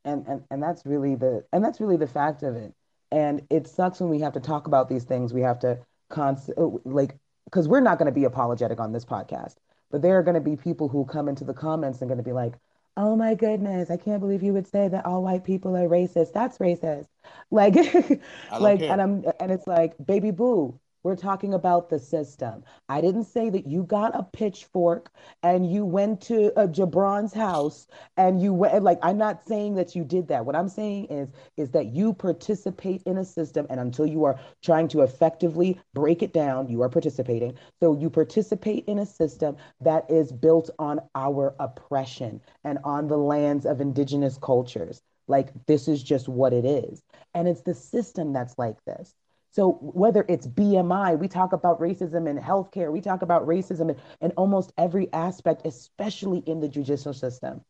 and 0.04 0.26
and 0.26 0.42
and 0.50 0.62
that's 0.62 0.86
really 0.86 1.14
the 1.14 1.44
and 1.52 1.64
that's 1.64 1.80
really 1.80 1.96
the 1.96 2.06
fact 2.06 2.42
of 2.42 2.56
it 2.56 2.74
and 3.10 3.42
it 3.50 3.66
sucks 3.66 4.00
when 4.00 4.10
we 4.10 4.20
have 4.20 4.32
to 4.34 4.40
talk 4.40 4.66
about 4.66 4.88
these 4.88 5.04
things 5.04 5.32
we 5.34 5.42
have 5.42 5.58
to 5.60 5.78
const 6.10 6.50
like 6.84 7.16
because 7.44 7.68
we're 7.68 7.80
not 7.80 7.98
going 7.98 8.06
to 8.06 8.12
be 8.12 8.24
apologetic 8.24 8.80
on 8.80 8.92
this 8.92 9.04
podcast 9.04 9.56
but 9.90 10.02
there 10.02 10.18
are 10.18 10.22
going 10.22 10.34
to 10.34 10.40
be 10.40 10.56
people 10.56 10.88
who 10.88 11.04
come 11.04 11.28
into 11.28 11.44
the 11.44 11.54
comments 11.54 12.00
and 12.00 12.08
going 12.08 12.18
to 12.18 12.24
be 12.24 12.32
like 12.32 12.54
oh 12.98 13.16
my 13.16 13.34
goodness 13.34 13.90
i 13.90 13.96
can't 13.96 14.20
believe 14.20 14.42
you 14.42 14.52
would 14.52 14.66
say 14.66 14.88
that 14.88 15.06
all 15.06 15.22
white 15.22 15.44
people 15.44 15.76
are 15.76 15.88
racist. 15.88 16.32
That's 16.34 16.58
racist. 16.58 17.08
Like 17.50 17.74
like 18.58 18.80
care. 18.80 18.88
and 18.88 19.00
i'm 19.02 19.24
and 19.40 19.50
it's 19.52 19.66
like 19.66 19.94
baby 20.04 20.30
boo 20.32 20.78
we're 21.08 21.16
talking 21.16 21.54
about 21.54 21.88
the 21.88 21.98
system. 21.98 22.62
I 22.90 23.00
didn't 23.00 23.24
say 23.24 23.48
that 23.48 23.66
you 23.66 23.82
got 23.84 24.14
a 24.14 24.22
pitchfork 24.22 25.10
and 25.42 25.72
you 25.72 25.86
went 25.86 26.20
to 26.24 26.52
uh, 26.54 26.66
Jabron's 26.66 27.32
house 27.32 27.86
and 28.18 28.42
you 28.42 28.52
went 28.52 28.82
like 28.84 28.98
I'm 29.02 29.16
not 29.16 29.42
saying 29.42 29.76
that 29.76 29.96
you 29.96 30.04
did 30.04 30.28
that. 30.28 30.44
What 30.44 30.54
I'm 30.54 30.68
saying 30.68 31.06
is 31.06 31.30
is 31.56 31.70
that 31.70 31.86
you 31.86 32.12
participate 32.12 33.02
in 33.04 33.16
a 33.16 33.24
system 33.24 33.66
and 33.70 33.80
until 33.80 34.04
you 34.04 34.24
are 34.24 34.38
trying 34.62 34.86
to 34.88 35.00
effectively 35.00 35.80
break 35.94 36.22
it 36.22 36.34
down, 36.34 36.68
you 36.68 36.82
are 36.82 36.90
participating. 36.90 37.56
So 37.80 37.98
you 37.98 38.10
participate 38.10 38.84
in 38.84 38.98
a 38.98 39.06
system 39.06 39.56
that 39.80 40.10
is 40.10 40.30
built 40.30 40.68
on 40.78 41.00
our 41.14 41.54
oppression 41.58 42.42
and 42.64 42.78
on 42.84 43.08
the 43.08 43.16
lands 43.16 43.64
of 43.64 43.80
indigenous 43.80 44.36
cultures. 44.36 45.00
Like 45.26 45.54
this 45.64 45.88
is 45.88 46.02
just 46.02 46.28
what 46.28 46.52
it 46.52 46.66
is. 46.66 47.02
And 47.32 47.48
it's 47.48 47.62
the 47.62 47.74
system 47.74 48.34
that's 48.34 48.58
like 48.58 48.76
this. 48.84 49.14
So 49.50 49.72
whether 49.80 50.24
it's 50.28 50.46
BMI, 50.46 51.18
we 51.18 51.28
talk 51.28 51.52
about 51.52 51.80
racism 51.80 52.28
in 52.28 52.38
healthcare, 52.38 52.92
we 52.92 53.00
talk 53.00 53.22
about 53.22 53.46
racism 53.46 53.90
in, 53.90 53.96
in 54.20 54.30
almost 54.32 54.72
every 54.76 55.12
aspect, 55.12 55.62
especially 55.64 56.40
in 56.40 56.60
the 56.60 56.68
judicial 56.68 57.14
system. 57.14 57.62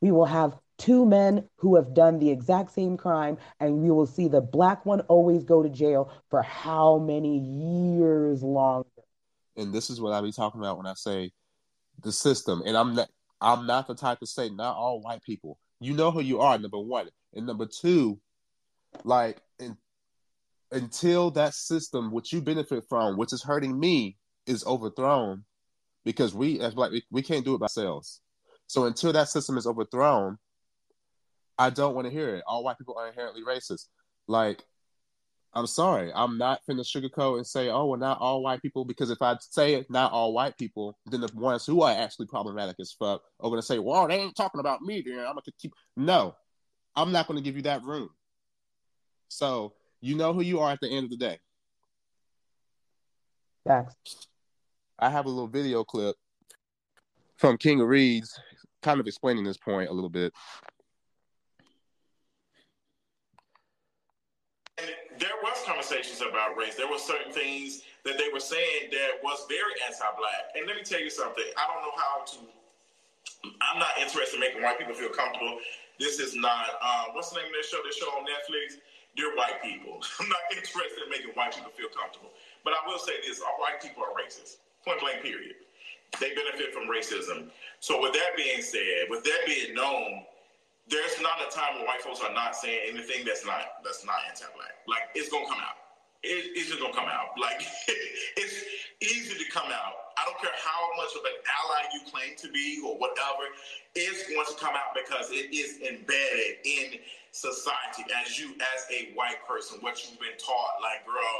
We 0.00 0.10
will 0.10 0.26
have 0.26 0.56
two 0.76 1.06
men 1.06 1.48
who 1.56 1.76
have 1.76 1.94
done 1.94 2.18
the 2.18 2.30
exact 2.30 2.72
same 2.72 2.96
crime, 2.96 3.38
and 3.60 3.82
we 3.82 3.90
will 3.90 4.06
see 4.06 4.28
the 4.28 4.40
black 4.40 4.84
one 4.84 5.00
always 5.02 5.44
go 5.44 5.62
to 5.62 5.68
jail 5.68 6.12
for 6.30 6.42
how 6.42 6.98
many 6.98 7.38
years 7.38 8.42
longer. 8.42 8.88
And 9.56 9.72
this 9.72 9.88
is 9.88 10.00
what 10.00 10.12
I 10.12 10.20
be 10.20 10.32
talking 10.32 10.60
about 10.60 10.76
when 10.76 10.86
I 10.86 10.94
say 10.94 11.32
the 12.02 12.12
system. 12.12 12.62
And 12.66 12.76
I'm 12.76 12.94
not 12.94 13.08
I'm 13.40 13.66
not 13.66 13.86
the 13.86 13.94
type 13.94 14.20
to 14.20 14.26
say 14.26 14.48
not 14.48 14.76
all 14.76 15.00
white 15.00 15.22
people. 15.22 15.58
You 15.80 15.94
know 15.94 16.10
who 16.10 16.20
you 16.20 16.40
are, 16.40 16.58
number 16.58 16.78
one. 16.78 17.08
And 17.34 17.46
number 17.46 17.66
two, 17.66 18.18
like 19.04 19.38
in, 19.58 19.76
until 20.72 21.30
that 21.32 21.54
system 21.54 22.10
which 22.10 22.32
you 22.32 22.40
benefit 22.40 22.84
from, 22.88 23.16
which 23.16 23.32
is 23.32 23.42
hurting 23.42 23.78
me, 23.78 24.16
is 24.46 24.64
overthrown, 24.66 25.44
because 26.04 26.34
we 26.34 26.60
as 26.60 26.74
black 26.74 26.90
we, 26.90 27.04
we 27.10 27.22
can't 27.22 27.44
do 27.44 27.54
it 27.54 27.58
by 27.58 27.64
ourselves. 27.64 28.20
So 28.66 28.84
until 28.84 29.12
that 29.12 29.28
system 29.28 29.56
is 29.56 29.66
overthrown, 29.66 30.38
I 31.58 31.70
don't 31.70 31.94
want 31.94 32.06
to 32.06 32.12
hear 32.12 32.34
it. 32.34 32.44
All 32.46 32.64
white 32.64 32.78
people 32.78 32.96
are 32.98 33.08
inherently 33.08 33.42
racist. 33.42 33.86
Like, 34.26 34.64
I'm 35.56 35.66
sorry, 35.68 36.10
I'm 36.12 36.36
not 36.36 36.60
finna 36.68 36.80
sugarcoat 36.80 37.36
and 37.36 37.46
say, 37.46 37.68
oh, 37.68 37.86
well, 37.86 38.00
not 38.00 38.18
all 38.20 38.42
white 38.42 38.60
people, 38.60 38.84
because 38.84 39.10
if 39.10 39.22
I 39.22 39.36
say 39.38 39.74
it, 39.74 39.86
not 39.88 40.10
all 40.10 40.32
white 40.32 40.58
people, 40.58 40.98
then 41.06 41.20
the 41.20 41.30
ones 41.32 41.64
who 41.64 41.82
are 41.82 41.92
actually 41.92 42.26
problematic 42.26 42.76
as 42.80 42.92
fuck 42.92 43.22
are 43.38 43.50
gonna 43.50 43.62
say, 43.62 43.78
well, 43.78 44.08
they 44.08 44.16
ain't 44.16 44.36
talking 44.36 44.58
about 44.58 44.82
me, 44.82 45.02
then 45.06 45.20
I'm 45.20 45.26
gonna 45.26 45.42
keep. 45.58 45.72
No, 45.96 46.34
I'm 46.96 47.12
not 47.12 47.28
gonna 47.28 47.40
give 47.40 47.54
you 47.54 47.62
that 47.62 47.84
room. 47.84 48.10
So 49.28 49.74
you 50.04 50.14
know 50.14 50.34
who 50.34 50.42
you 50.42 50.60
are 50.60 50.70
at 50.70 50.80
the 50.80 50.88
end 50.88 51.04
of 51.04 51.10
the 51.10 51.16
day. 51.16 51.38
Facts. 53.66 54.28
I 54.98 55.08
have 55.08 55.24
a 55.24 55.30
little 55.30 55.48
video 55.48 55.82
clip 55.82 56.14
from 57.36 57.56
King 57.56 57.80
of 57.80 57.88
Reads, 57.88 58.38
kind 58.82 59.00
of 59.00 59.06
explaining 59.06 59.44
this 59.44 59.56
point 59.56 59.88
a 59.88 59.92
little 59.92 60.10
bit. 60.10 60.32
there 65.18 65.38
was 65.42 65.62
conversations 65.64 66.20
about 66.20 66.56
race. 66.58 66.74
There 66.74 66.90
were 66.90 66.98
certain 66.98 67.32
things 67.32 67.82
that 68.04 68.18
they 68.18 68.28
were 68.32 68.40
saying 68.40 68.90
that 68.90 69.22
was 69.22 69.46
very 69.48 69.72
anti-black. 69.86 70.52
And 70.56 70.66
let 70.66 70.76
me 70.76 70.82
tell 70.82 71.00
you 71.00 71.08
something. 71.08 71.44
I 71.56 71.66
don't 71.72 71.80
know 71.80 71.96
how 71.96 72.24
to. 72.24 73.48
I'm 73.62 73.78
not 73.78 73.96
interested 74.00 74.34
in 74.34 74.40
making 74.40 74.60
white 74.60 74.78
people 74.78 74.92
feel 74.92 75.10
comfortable. 75.10 75.58
This 75.98 76.18
is 76.18 76.34
not. 76.34 76.76
Um, 76.82 77.14
what's 77.14 77.30
the 77.30 77.38
name 77.38 77.46
of 77.46 77.52
that 77.52 77.64
show? 77.64 77.78
This 77.84 77.96
show 77.96 78.06
on 78.06 78.26
Netflix. 78.26 78.82
Dear 79.16 79.34
white 79.36 79.62
people. 79.62 80.02
I'm 80.20 80.28
not 80.28 80.42
interested 80.50 81.02
in 81.04 81.10
making 81.10 81.30
white 81.34 81.54
people 81.54 81.70
feel 81.72 81.90
comfortable. 81.94 82.30
But 82.64 82.74
I 82.74 82.86
will 82.86 82.98
say 82.98 83.14
this: 83.26 83.40
all 83.40 83.58
white 83.58 83.80
people 83.80 84.02
are 84.02 84.14
racist. 84.14 84.58
Point 84.84 85.00
blank. 85.00 85.22
Period. 85.22 85.56
They 86.20 86.34
benefit 86.34 86.72
from 86.72 86.86
racism. 86.86 87.50
So 87.80 88.00
with 88.00 88.12
that 88.14 88.36
being 88.36 88.62
said, 88.62 89.10
with 89.10 89.24
that 89.24 89.40
being 89.46 89.74
known, 89.74 90.22
there's 90.88 91.20
not 91.20 91.40
a 91.40 91.50
time 91.50 91.76
where 91.76 91.86
white 91.86 92.02
folks 92.02 92.20
are 92.20 92.32
not 92.32 92.54
saying 92.54 92.80
anything 92.90 93.24
that's 93.24 93.44
not 93.44 93.82
that's 93.82 94.04
not 94.04 94.16
anti-black. 94.28 94.84
Like 94.86 95.10
it's 95.14 95.30
gonna 95.30 95.46
come 95.46 95.58
out. 95.58 95.78
It, 96.22 96.52
it's 96.56 96.68
just 96.68 96.80
gonna 96.80 96.94
come 96.94 97.08
out. 97.08 97.38
Like 97.40 97.62
it's 98.36 98.64
easy 99.00 99.34
to 99.42 99.50
come 99.50 99.70
out. 99.72 100.13
I 100.24 100.32
don't 100.32 100.40
care 100.40 100.56
how 100.56 100.88
much 100.96 101.12
of 101.12 101.20
an 101.20 101.36
ally 101.44 101.84
you 101.92 102.00
claim 102.08 102.32
to 102.40 102.48
be 102.48 102.80
or 102.80 102.96
whatever. 102.96 103.52
It's 103.92 104.24
going 104.24 104.48
to 104.48 104.56
come 104.56 104.72
out 104.72 104.96
because 104.96 105.28
it 105.28 105.52
is 105.52 105.84
embedded 105.84 106.64
in 106.64 106.96
society 107.32 108.08
as 108.24 108.40
you 108.40 108.56
as 108.56 108.88
a 108.88 109.12
white 109.12 109.44
person. 109.44 109.84
What 109.84 110.00
you've 110.00 110.16
been 110.16 110.40
taught, 110.40 110.80
like 110.80 111.04
girl, 111.04 111.36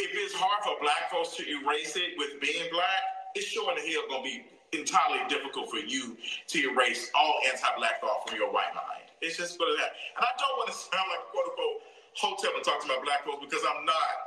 if 0.00 0.08
it's 0.16 0.32
hard 0.32 0.64
for 0.64 0.80
black 0.80 1.12
folks 1.12 1.36
to 1.36 1.44
erase 1.44 1.92
it 1.96 2.16
with 2.16 2.40
being 2.40 2.72
black, 2.72 3.28
it's 3.36 3.52
sure 3.52 3.68
in 3.68 3.76
the 3.76 3.84
hell 3.84 4.08
gonna 4.08 4.24
be 4.24 4.40
entirely 4.72 5.20
difficult 5.28 5.68
for 5.68 5.84
you 5.84 6.16
to 6.48 6.56
erase 6.72 7.12
all 7.12 7.36
anti-black 7.52 8.00
thought 8.00 8.24
from 8.24 8.40
your 8.40 8.48
white 8.48 8.72
mind. 8.72 9.12
It's 9.20 9.36
just 9.36 9.60
it 9.60 9.64
is. 9.64 9.76
And 10.16 10.24
I 10.24 10.32
don't 10.40 10.56
want 10.56 10.72
to 10.72 10.76
sound 10.76 11.04
like 11.12 11.28
quote 11.36 11.52
unquote 11.52 11.84
hotep 12.16 12.56
and 12.56 12.64
talk 12.64 12.80
to 12.80 12.88
my 12.88 12.96
black 13.04 13.28
folks 13.28 13.44
because 13.44 13.60
I'm 13.60 13.84
not 13.84 14.25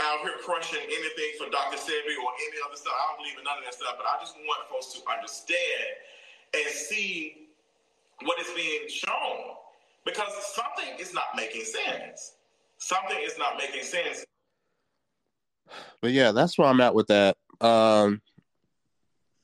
out 0.00 0.20
here 0.22 0.38
crushing 0.42 0.82
anything 0.82 1.30
for 1.38 1.50
Dr. 1.50 1.76
Sebi 1.78 2.14
or 2.18 2.30
any 2.34 2.58
other 2.66 2.76
stuff. 2.76 2.94
I 2.94 3.14
don't 3.14 3.18
believe 3.22 3.38
in 3.38 3.44
none 3.44 3.58
of 3.58 3.64
that 3.64 3.74
stuff, 3.74 3.94
but 3.96 4.06
I 4.06 4.18
just 4.20 4.34
want 4.36 4.68
folks 4.68 4.92
to 4.94 5.00
understand 5.10 5.88
and 6.54 6.66
see 6.72 7.48
what 8.22 8.40
is 8.40 8.50
being 8.56 8.88
shown 8.88 9.54
because 10.04 10.32
something 10.54 10.98
is 10.98 11.14
not 11.14 11.24
making 11.36 11.64
sense. 11.64 12.34
Something 12.78 13.18
is 13.22 13.38
not 13.38 13.56
making 13.56 13.82
sense. 13.82 14.24
But 16.00 16.12
yeah, 16.12 16.32
that's 16.32 16.58
where 16.58 16.68
I'm 16.68 16.80
at 16.80 16.94
with 16.94 17.06
that. 17.08 17.36
Um, 17.60 18.20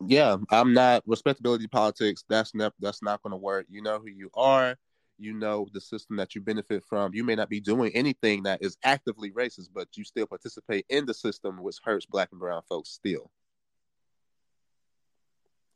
yeah, 0.06 0.36
I'm 0.50 0.74
not 0.74 1.02
respectability 1.06 1.66
politics. 1.66 2.24
That's 2.28 2.54
not 2.54 2.74
that's 2.80 3.02
not 3.02 3.22
going 3.22 3.32
to 3.32 3.36
work. 3.36 3.66
You 3.68 3.82
know 3.82 3.98
who 3.98 4.08
you 4.08 4.30
are. 4.34 4.76
You 5.20 5.34
know 5.34 5.68
the 5.72 5.80
system 5.80 6.16
that 6.16 6.34
you 6.34 6.40
benefit 6.40 6.82
from. 6.88 7.14
You 7.14 7.24
may 7.24 7.34
not 7.34 7.50
be 7.50 7.60
doing 7.60 7.92
anything 7.94 8.42
that 8.44 8.62
is 8.62 8.78
actively 8.82 9.30
racist, 9.32 9.68
but 9.74 9.88
you 9.94 10.02
still 10.02 10.26
participate 10.26 10.86
in 10.88 11.04
the 11.04 11.12
system, 11.12 11.62
which 11.62 11.76
hurts 11.84 12.06
black 12.06 12.30
and 12.32 12.40
brown 12.40 12.62
folks 12.68 12.88
still. 12.88 13.30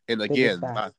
And 0.09 0.22
again, 0.22 0.61
my, 0.61 0.90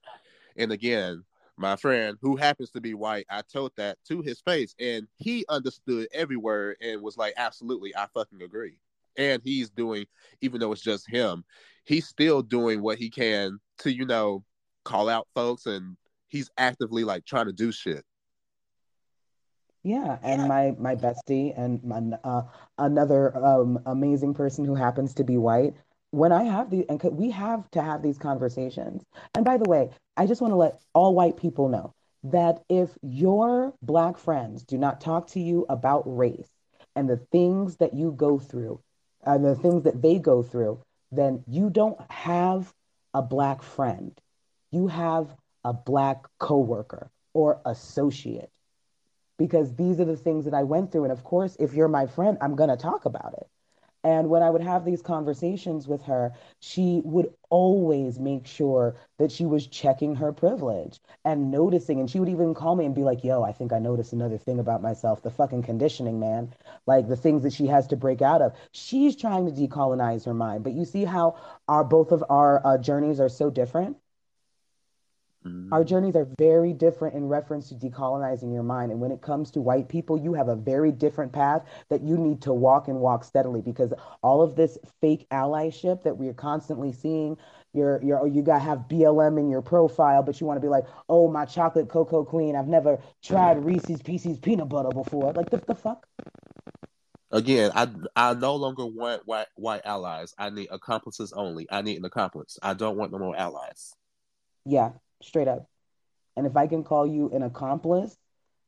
and 0.56 0.72
again, 0.72 1.24
my 1.58 1.76
friend 1.76 2.18
who 2.22 2.36
happens 2.36 2.70
to 2.72 2.82
be 2.82 2.94
white, 2.94 3.26
I 3.30 3.42
told 3.42 3.72
that 3.78 3.98
to 4.10 4.22
his 4.22 4.42
face, 4.42 4.76
and 4.80 5.08
he 5.16 5.46
understood 5.50 6.08
every 6.14 6.38
word 6.38 6.78
and 6.82 7.02
was 7.02 7.18
like, 7.18 7.34
"Absolutely, 7.38 7.96
I 7.96 8.08
fucking 8.14 8.44
agree." 8.44 8.78
And 9.18 9.42
he's 9.44 9.70
doing, 9.72 10.06
even 10.42 10.60
though 10.60 10.72
it's 10.72 10.82
just 10.82 11.10
him, 11.10 11.46
he's 11.86 12.08
still 12.08 12.42
doing 12.42 12.82
what 12.82 12.98
he 12.98 13.10
can 13.10 13.60
to, 13.80 13.92
you 13.92 14.06
know, 14.06 14.44
call 14.84 15.10
out 15.10 15.28
folks 15.34 15.66
and 15.66 15.98
he's 16.28 16.50
actively 16.58 17.04
like 17.04 17.26
trying 17.26 17.46
to 17.46 17.54
do 17.54 17.72
shit. 17.72 18.04
Yeah, 19.86 20.18
and 20.24 20.42
yeah. 20.42 20.48
my 20.48 20.76
my 20.80 20.96
bestie 20.96 21.54
and 21.56 21.84
my, 21.84 22.02
uh, 22.24 22.42
another 22.80 23.38
um, 23.38 23.80
amazing 23.86 24.34
person 24.34 24.66
who 24.66 24.74
happens 24.74 25.14
to 25.14 25.24
be 25.24 25.38
white. 25.38 25.76
When 26.10 26.32
I 26.32 26.44
have 26.46 26.72
these, 26.72 26.86
and 26.90 27.00
we 27.04 27.30
have 27.30 27.70
to 27.72 27.84
have 27.84 28.02
these 28.02 28.18
conversations. 28.18 29.04
And 29.36 29.46
by 29.46 29.58
the 29.58 29.70
way, 29.70 29.92
I 30.18 30.26
just 30.26 30.42
want 30.42 30.54
to 30.54 30.56
let 30.56 30.82
all 30.96 31.14
white 31.14 31.38
people 31.38 31.70
know 31.70 31.94
that 32.24 32.64
if 32.68 32.98
your 33.04 33.76
black 33.84 34.18
friends 34.18 34.64
do 34.64 34.80
not 34.80 35.02
talk 35.02 35.28
to 35.28 35.40
you 35.40 35.68
about 35.70 36.02
race 36.06 36.50
and 36.96 37.08
the 37.08 37.18
things 37.32 37.78
that 37.78 37.94
you 37.94 38.12
go 38.12 38.40
through, 38.40 38.82
and 39.24 39.46
the 39.46 39.54
things 39.54 39.84
that 39.84 40.02
they 40.02 40.18
go 40.18 40.42
through, 40.42 40.82
then 41.12 41.44
you 41.46 41.70
don't 41.70 42.00
have 42.10 42.74
a 43.14 43.22
black 43.22 43.62
friend. 43.62 44.20
You 44.72 44.88
have 44.88 45.36
a 45.64 45.74
black 45.74 46.26
coworker 46.40 47.12
or 47.34 47.62
associate 47.68 48.50
because 49.38 49.76
these 49.76 50.00
are 50.00 50.06
the 50.06 50.18
things 50.18 50.46
that 50.46 50.54
I 50.54 50.64
went 50.64 50.92
through. 50.92 51.04
And 51.04 51.12
of 51.14 51.24
course, 51.24 51.56
if 51.60 51.74
you're 51.74 51.88
my 51.88 52.06
friend, 52.08 52.38
I'm 52.42 52.56
going 52.56 52.70
to 52.70 52.78
talk 52.78 53.06
about 53.06 53.34
it. 53.34 53.48
And 54.04 54.30
when 54.30 54.44
I 54.44 54.50
would 54.52 54.62
have 54.62 54.86
these 54.86 55.02
conversations 55.02 55.88
with 55.88 56.04
her, 56.04 56.32
she 56.60 57.02
would 57.04 57.34
always 57.50 58.20
make 58.20 58.46
sure 58.46 58.96
that 59.18 59.32
she 59.32 59.46
was 59.46 59.66
checking 59.68 60.16
her 60.16 60.32
privilege 60.32 61.00
and 61.26 61.50
noticing. 61.52 62.00
And 62.00 62.10
she 62.10 62.20
would 62.20 62.30
even 62.30 62.54
call 62.54 62.76
me 62.76 62.86
and 62.86 62.94
be 62.94 63.04
like, 63.04 63.24
yo, 63.24 63.42
I 63.44 63.52
think 63.52 63.74
I 63.74 63.80
noticed 63.80 64.14
another 64.14 64.38
thing 64.38 64.60
about 64.60 64.82
myself 64.84 65.24
the 65.24 65.32
fucking 65.32 65.64
conditioning, 65.64 66.20
man. 66.20 66.54
Like 66.86 67.08
the 67.08 67.16
things 67.18 67.42
that 67.44 67.54
she 67.54 67.66
has 67.68 67.88
to 67.88 67.96
break 67.98 68.22
out 68.22 68.42
of. 68.44 68.54
She's 68.72 69.16
trying 69.16 69.46
to 69.48 69.52
decolonize 69.52 70.24
her 70.26 70.34
mind. 70.36 70.64
But 70.64 70.74
you 70.74 70.86
see 70.86 71.04
how 71.06 71.38
our 71.68 71.84
both 71.84 72.12
of 72.12 72.24
our 72.30 72.66
uh, 72.66 72.78
journeys 72.78 73.20
are 73.20 73.30
so 73.30 73.50
different? 73.50 73.98
Our 75.46 75.84
mm. 75.84 75.88
journeys 75.88 76.16
are 76.16 76.28
very 76.40 76.74
different 76.74 77.16
in 77.16 77.28
reference 77.28 77.70
to 77.70 77.76
decolonizing 77.76 78.52
your 78.52 78.64
mind. 78.64 78.92
And 78.92 79.00
when 79.00 79.12
it 79.12 79.22
comes 79.22 79.52
to 79.52 79.62
white 79.62 79.88
people, 79.88 80.18
you 80.18 80.34
have 80.34 80.48
a 80.48 80.56
very 80.56 80.92
different 80.92 81.32
path 81.32 81.64
that 81.90 82.02
you 82.02 82.18
need 82.18 82.42
to 82.44 82.54
walk 82.54 82.88
and 82.88 83.00
walk 83.00 83.24
steadily 83.24 83.62
because 83.62 83.94
all 84.24 84.42
of 84.42 84.56
this 84.56 84.78
fake 85.02 85.28
allyship 85.30 86.02
that 86.04 86.18
we're 86.18 86.34
constantly 86.34 86.92
seeing, 86.92 87.38
you're, 87.74 88.02
you're, 88.02 88.26
you 88.26 88.42
got 88.42 88.56
to 88.56 88.64
have 88.64 88.88
BLM 88.90 89.40
in 89.40 89.50
your 89.50 89.62
profile, 89.62 90.24
but 90.24 90.42
you 90.42 90.48
want 90.48 90.58
to 90.58 90.62
be 90.62 90.68
like, 90.68 90.86
oh, 91.10 91.30
my 91.30 91.46
chocolate 91.46 91.90
cocoa 91.90 92.24
queen, 92.24 92.56
I've 92.56 92.68
never 92.68 93.00
tried 93.24 93.64
Reese's 93.64 94.02
Pieces 94.02 94.40
peanut 94.40 94.70
butter 94.70 94.90
before. 94.90 95.32
Like, 95.34 95.52
the, 95.52 95.58
the 95.58 95.76
fuck? 95.76 96.08
Again, 97.32 97.72
I 97.76 97.90
I 98.16 98.34
no 98.34 98.56
longer 98.56 98.86
want 98.86 99.24
white 99.26 99.48
white 99.56 99.82
allies. 99.84 100.34
I 100.38 100.52
need 100.52 100.70
accomplices 100.72 101.34
only. 101.34 101.68
I 101.70 101.82
need 101.82 101.98
an 101.98 102.06
accomplice. 102.06 102.58
I 102.62 102.76
don't 102.76 102.96
want 102.96 103.12
no 103.12 103.18
more 103.18 103.36
allies. 103.36 103.94
Yeah, 104.64 104.92
straight 105.26 105.48
up. 105.48 105.68
And 106.38 106.46
if 106.46 106.56
I 106.56 106.68
can 106.68 106.84
call 106.84 107.08
you 107.08 107.30
an 107.32 107.44
accomplice, 107.44 108.18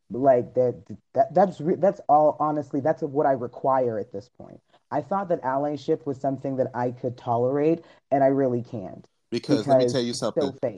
like 0.09 0.53
that, 0.53 0.83
that 1.13 1.33
that's 1.33 1.61
that's 1.79 1.99
all. 2.07 2.37
Honestly, 2.39 2.79
that's 2.79 3.01
what 3.01 3.25
I 3.25 3.33
require 3.33 3.99
at 3.99 4.11
this 4.11 4.29
point. 4.29 4.61
I 4.89 5.01
thought 5.01 5.27
that 5.29 5.41
allyship 5.43 6.05
was 6.05 6.19
something 6.19 6.55
that 6.57 6.67
I 6.73 6.91
could 6.91 7.17
tolerate, 7.17 7.83
and 8.09 8.23
I 8.23 8.27
really 8.27 8.63
can't. 8.63 9.05
Because, 9.29 9.65
because 9.65 9.67
let 9.67 9.77
me 9.79 9.91
tell 9.91 10.01
you 10.01 10.13
something. 10.13 10.77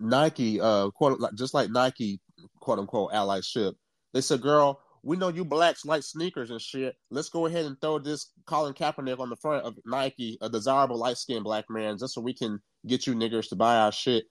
Nike, 0.00 0.60
uh, 0.60 0.90
quote, 0.90 1.20
just 1.36 1.54
like 1.54 1.70
Nike, 1.70 2.20
quote 2.60 2.80
unquote, 2.80 3.12
allyship. 3.12 3.74
They 4.12 4.20
said, 4.20 4.42
"Girl, 4.42 4.80
we 5.04 5.16
know 5.16 5.28
you 5.28 5.44
blacks 5.44 5.84
like 5.84 6.02
sneakers 6.02 6.50
and 6.50 6.60
shit. 6.60 6.96
Let's 7.10 7.28
go 7.28 7.46
ahead 7.46 7.64
and 7.64 7.80
throw 7.80 8.00
this 8.00 8.32
Colin 8.46 8.74
Kaepernick 8.74 9.20
on 9.20 9.30
the 9.30 9.36
front 9.36 9.64
of 9.64 9.76
Nike, 9.84 10.36
a 10.40 10.48
desirable 10.48 10.98
light 10.98 11.16
skinned 11.18 11.44
black 11.44 11.66
man, 11.70 11.98
just 11.98 12.14
so 12.14 12.20
we 12.20 12.34
can 12.34 12.60
get 12.86 13.06
you 13.06 13.14
niggers 13.14 13.48
to 13.50 13.56
buy 13.56 13.76
our 13.76 13.92
shit." 13.92 14.24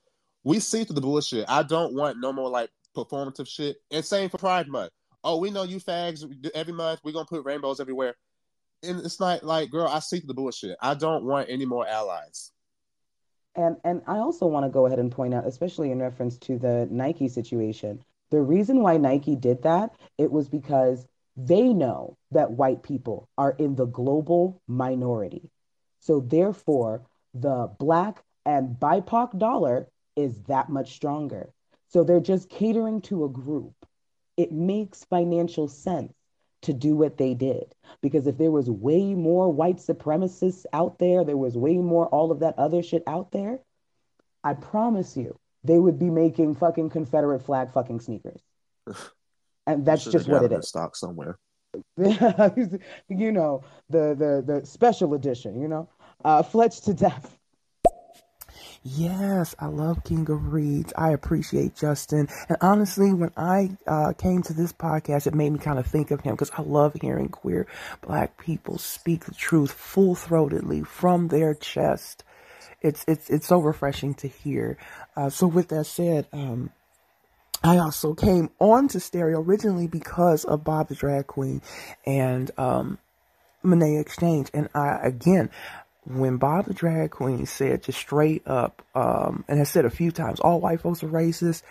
We 0.47 0.61
see 0.61 0.85
through 0.85 0.95
the 0.95 1.01
bullshit. 1.01 1.45
I 1.49 1.61
don't 1.61 1.93
want 1.93 2.21
no 2.21 2.31
more 2.31 2.49
like 2.49 2.69
performative 2.95 3.49
shit. 3.49 3.75
And 3.91 4.03
same 4.03 4.29
for 4.29 4.37
Pride 4.37 4.69
Month. 4.69 4.91
Oh, 5.21 5.39
we 5.39 5.51
know 5.51 5.63
you 5.63 5.77
fags 5.77 6.23
every 6.55 6.71
month. 6.71 7.01
We're 7.03 7.11
gonna 7.11 7.25
put 7.25 7.43
rainbows 7.43 7.81
everywhere. 7.81 8.15
And 8.81 9.01
it's 9.01 9.19
not 9.19 9.43
like, 9.43 9.69
girl, 9.69 9.87
I 9.87 9.99
see 9.99 10.19
through 10.19 10.27
the 10.27 10.33
bullshit. 10.33 10.77
I 10.81 10.93
don't 10.93 11.25
want 11.25 11.49
any 11.49 11.65
more 11.65 11.85
allies. 11.85 12.53
And 13.55 13.75
and 13.83 14.01
I 14.07 14.19
also 14.19 14.47
want 14.47 14.65
to 14.65 14.69
go 14.69 14.85
ahead 14.85 14.99
and 14.99 15.11
point 15.11 15.33
out, 15.33 15.45
especially 15.45 15.91
in 15.91 15.99
reference 15.99 16.37
to 16.37 16.57
the 16.57 16.87
Nike 16.89 17.27
situation, 17.27 18.01
the 18.29 18.41
reason 18.41 18.81
why 18.81 18.95
Nike 18.95 19.35
did 19.35 19.63
that, 19.63 19.91
it 20.17 20.31
was 20.31 20.47
because 20.47 21.05
they 21.35 21.73
know 21.73 22.15
that 22.31 22.51
white 22.51 22.83
people 22.83 23.27
are 23.37 23.51
in 23.59 23.75
the 23.75 23.87
global 23.87 24.61
minority. 24.65 25.51
So 25.99 26.21
therefore, 26.21 27.01
the 27.33 27.69
black 27.79 28.23
and 28.45 28.79
BIPOC 28.79 29.37
dollar 29.37 29.89
is 30.17 30.41
that 30.43 30.69
much 30.69 30.93
stronger. 30.93 31.53
So 31.87 32.03
they're 32.03 32.19
just 32.19 32.49
catering 32.49 33.01
to 33.03 33.23
a 33.23 33.29
group. 33.29 33.73
It 34.35 34.51
makes 34.51 35.05
financial 35.05 35.67
sense 35.67 36.13
to 36.63 36.73
do 36.73 36.95
what 36.95 37.17
they 37.17 37.33
did. 37.33 37.73
Because 38.01 38.27
if 38.27 38.37
there 38.37 38.51
was 38.51 38.69
way 38.69 39.13
more 39.13 39.51
white 39.51 39.77
supremacists 39.77 40.65
out 40.73 40.99
there, 40.99 41.23
there 41.23 41.37
was 41.37 41.55
way 41.57 41.77
more 41.77 42.07
all 42.07 42.31
of 42.31 42.39
that 42.39 42.57
other 42.57 42.83
shit 42.83 43.03
out 43.07 43.31
there, 43.31 43.59
I 44.43 44.53
promise 44.53 45.15
you, 45.15 45.39
they 45.63 45.77
would 45.77 45.99
be 45.99 46.09
making 46.09 46.55
fucking 46.55 46.89
Confederate 46.89 47.41
flag 47.41 47.71
fucking 47.71 47.99
sneakers. 48.01 48.41
And 49.69 49.85
that's 49.85 50.05
just 50.05 50.29
what 50.29 50.43
it 50.43 50.53
is. 50.53 50.69
Stock 50.69 50.95
somewhere. 50.95 51.37
you 51.97 53.31
know, 53.33 53.63
the 53.89 54.15
the 54.15 54.41
the 54.47 54.65
special 54.65 55.13
edition, 55.13 55.59
you 55.59 55.67
know. 55.67 55.89
Uh 56.23 56.41
Fletch 56.41 56.79
to 56.83 56.93
death. 56.93 57.36
Yes, 58.95 59.53
I 59.59 59.65
love 59.65 60.05
King 60.05 60.29
of 60.29 60.53
Reads. 60.53 60.93
I 60.97 61.11
appreciate 61.11 61.75
Justin. 61.75 62.29
And 62.47 62.57
honestly, 62.61 63.13
when 63.13 63.31
I 63.35 63.71
uh, 63.85 64.13
came 64.13 64.41
to 64.43 64.53
this 64.53 64.71
podcast, 64.71 65.27
it 65.27 65.33
made 65.33 65.51
me 65.51 65.59
kind 65.59 65.77
of 65.77 65.85
think 65.85 66.09
of 66.11 66.21
him 66.21 66.35
because 66.35 66.51
I 66.57 66.61
love 66.61 66.93
hearing 67.01 67.27
queer 67.27 67.67
black 68.01 68.37
people 68.37 68.77
speak 68.77 69.25
the 69.25 69.33
truth 69.33 69.71
full 69.71 70.15
throatedly 70.15 70.87
from 70.87 71.27
their 71.27 71.53
chest. 71.53 72.23
It's 72.81 73.03
it's 73.09 73.29
it's 73.29 73.47
so 73.47 73.59
refreshing 73.59 74.13
to 74.15 74.29
hear. 74.29 74.77
Uh, 75.17 75.29
so 75.29 75.47
with 75.47 75.67
that 75.67 75.85
said, 75.85 76.27
um, 76.31 76.69
I 77.63 77.79
also 77.79 78.13
came 78.13 78.51
on 78.59 78.87
to 78.89 79.01
stereo 79.01 79.41
originally 79.41 79.87
because 79.87 80.45
of 80.45 80.63
Bob 80.63 80.87
the 80.87 80.95
Drag 80.95 81.27
Queen 81.27 81.61
and 82.05 82.51
um, 82.57 82.99
Monét 83.65 83.99
X 83.99 84.15
Change. 84.15 84.49
And 84.53 84.69
I 84.73 84.97
again 85.03 85.49
when 86.07 86.37
Bob 86.37 86.65
the 86.65 86.73
Drag 86.73 87.11
Queen 87.11 87.45
said 87.45 87.83
just 87.83 87.99
straight 87.99 88.47
up, 88.47 88.81
um, 88.95 89.43
and 89.47 89.59
has 89.59 89.69
said 89.69 89.85
a 89.85 89.89
few 89.89 90.11
times, 90.11 90.39
all 90.39 90.61
white 90.61 90.81
folks 90.81 91.03
are 91.03 91.09
racist. 91.09 91.63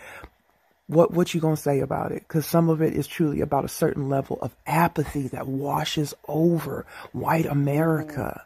What 0.87 1.11
what 1.11 1.33
you 1.33 1.41
gonna 1.41 1.57
say 1.57 1.79
about 1.79 2.11
it? 2.11 2.23
Because 2.27 2.45
some 2.45 2.69
of 2.69 2.81
it 2.81 2.93
is 2.93 3.07
truly 3.07 3.41
about 3.41 3.65
a 3.65 3.69
certain 3.69 4.09
level 4.09 4.37
of 4.41 4.55
apathy 4.65 5.27
that 5.29 5.47
washes 5.47 6.13
over 6.27 6.85
white 7.11 7.45
America. 7.45 8.45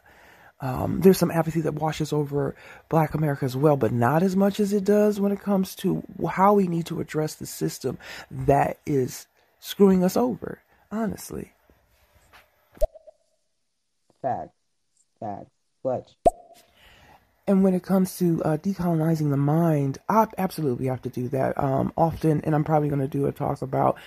Um, 0.60 1.00
there's 1.00 1.18
some 1.18 1.30
apathy 1.30 1.60
that 1.62 1.74
washes 1.74 2.12
over 2.12 2.54
Black 2.88 3.14
America 3.14 3.44
as 3.44 3.56
well, 3.56 3.76
but 3.76 3.92
not 3.92 4.22
as 4.22 4.36
much 4.36 4.60
as 4.60 4.72
it 4.72 4.84
does 4.84 5.20
when 5.20 5.32
it 5.32 5.40
comes 5.40 5.74
to 5.76 6.02
how 6.30 6.54
we 6.54 6.68
need 6.68 6.86
to 6.86 7.00
address 7.00 7.34
the 7.34 7.46
system 7.46 7.98
that 8.30 8.78
is 8.86 9.26
screwing 9.58 10.04
us 10.04 10.16
over. 10.16 10.60
Honestly. 10.90 11.52
Fact. 14.20 14.50
Fact. 15.18 15.48
And 17.46 17.64
when 17.64 17.74
it 17.74 17.82
comes 17.82 18.16
to 18.18 18.42
uh, 18.44 18.56
decolonizing 18.56 19.30
the 19.30 19.36
mind, 19.36 19.98
I 20.08 20.28
absolutely 20.38 20.86
have 20.86 21.02
to 21.02 21.10
do 21.10 21.28
that 21.30 21.58
um, 21.62 21.92
often, 21.96 22.40
and 22.42 22.54
I'm 22.54 22.64
probably 22.64 22.88
going 22.88 23.00
to 23.00 23.08
do 23.08 23.26
a 23.26 23.32
talk 23.32 23.62
about 23.62 23.98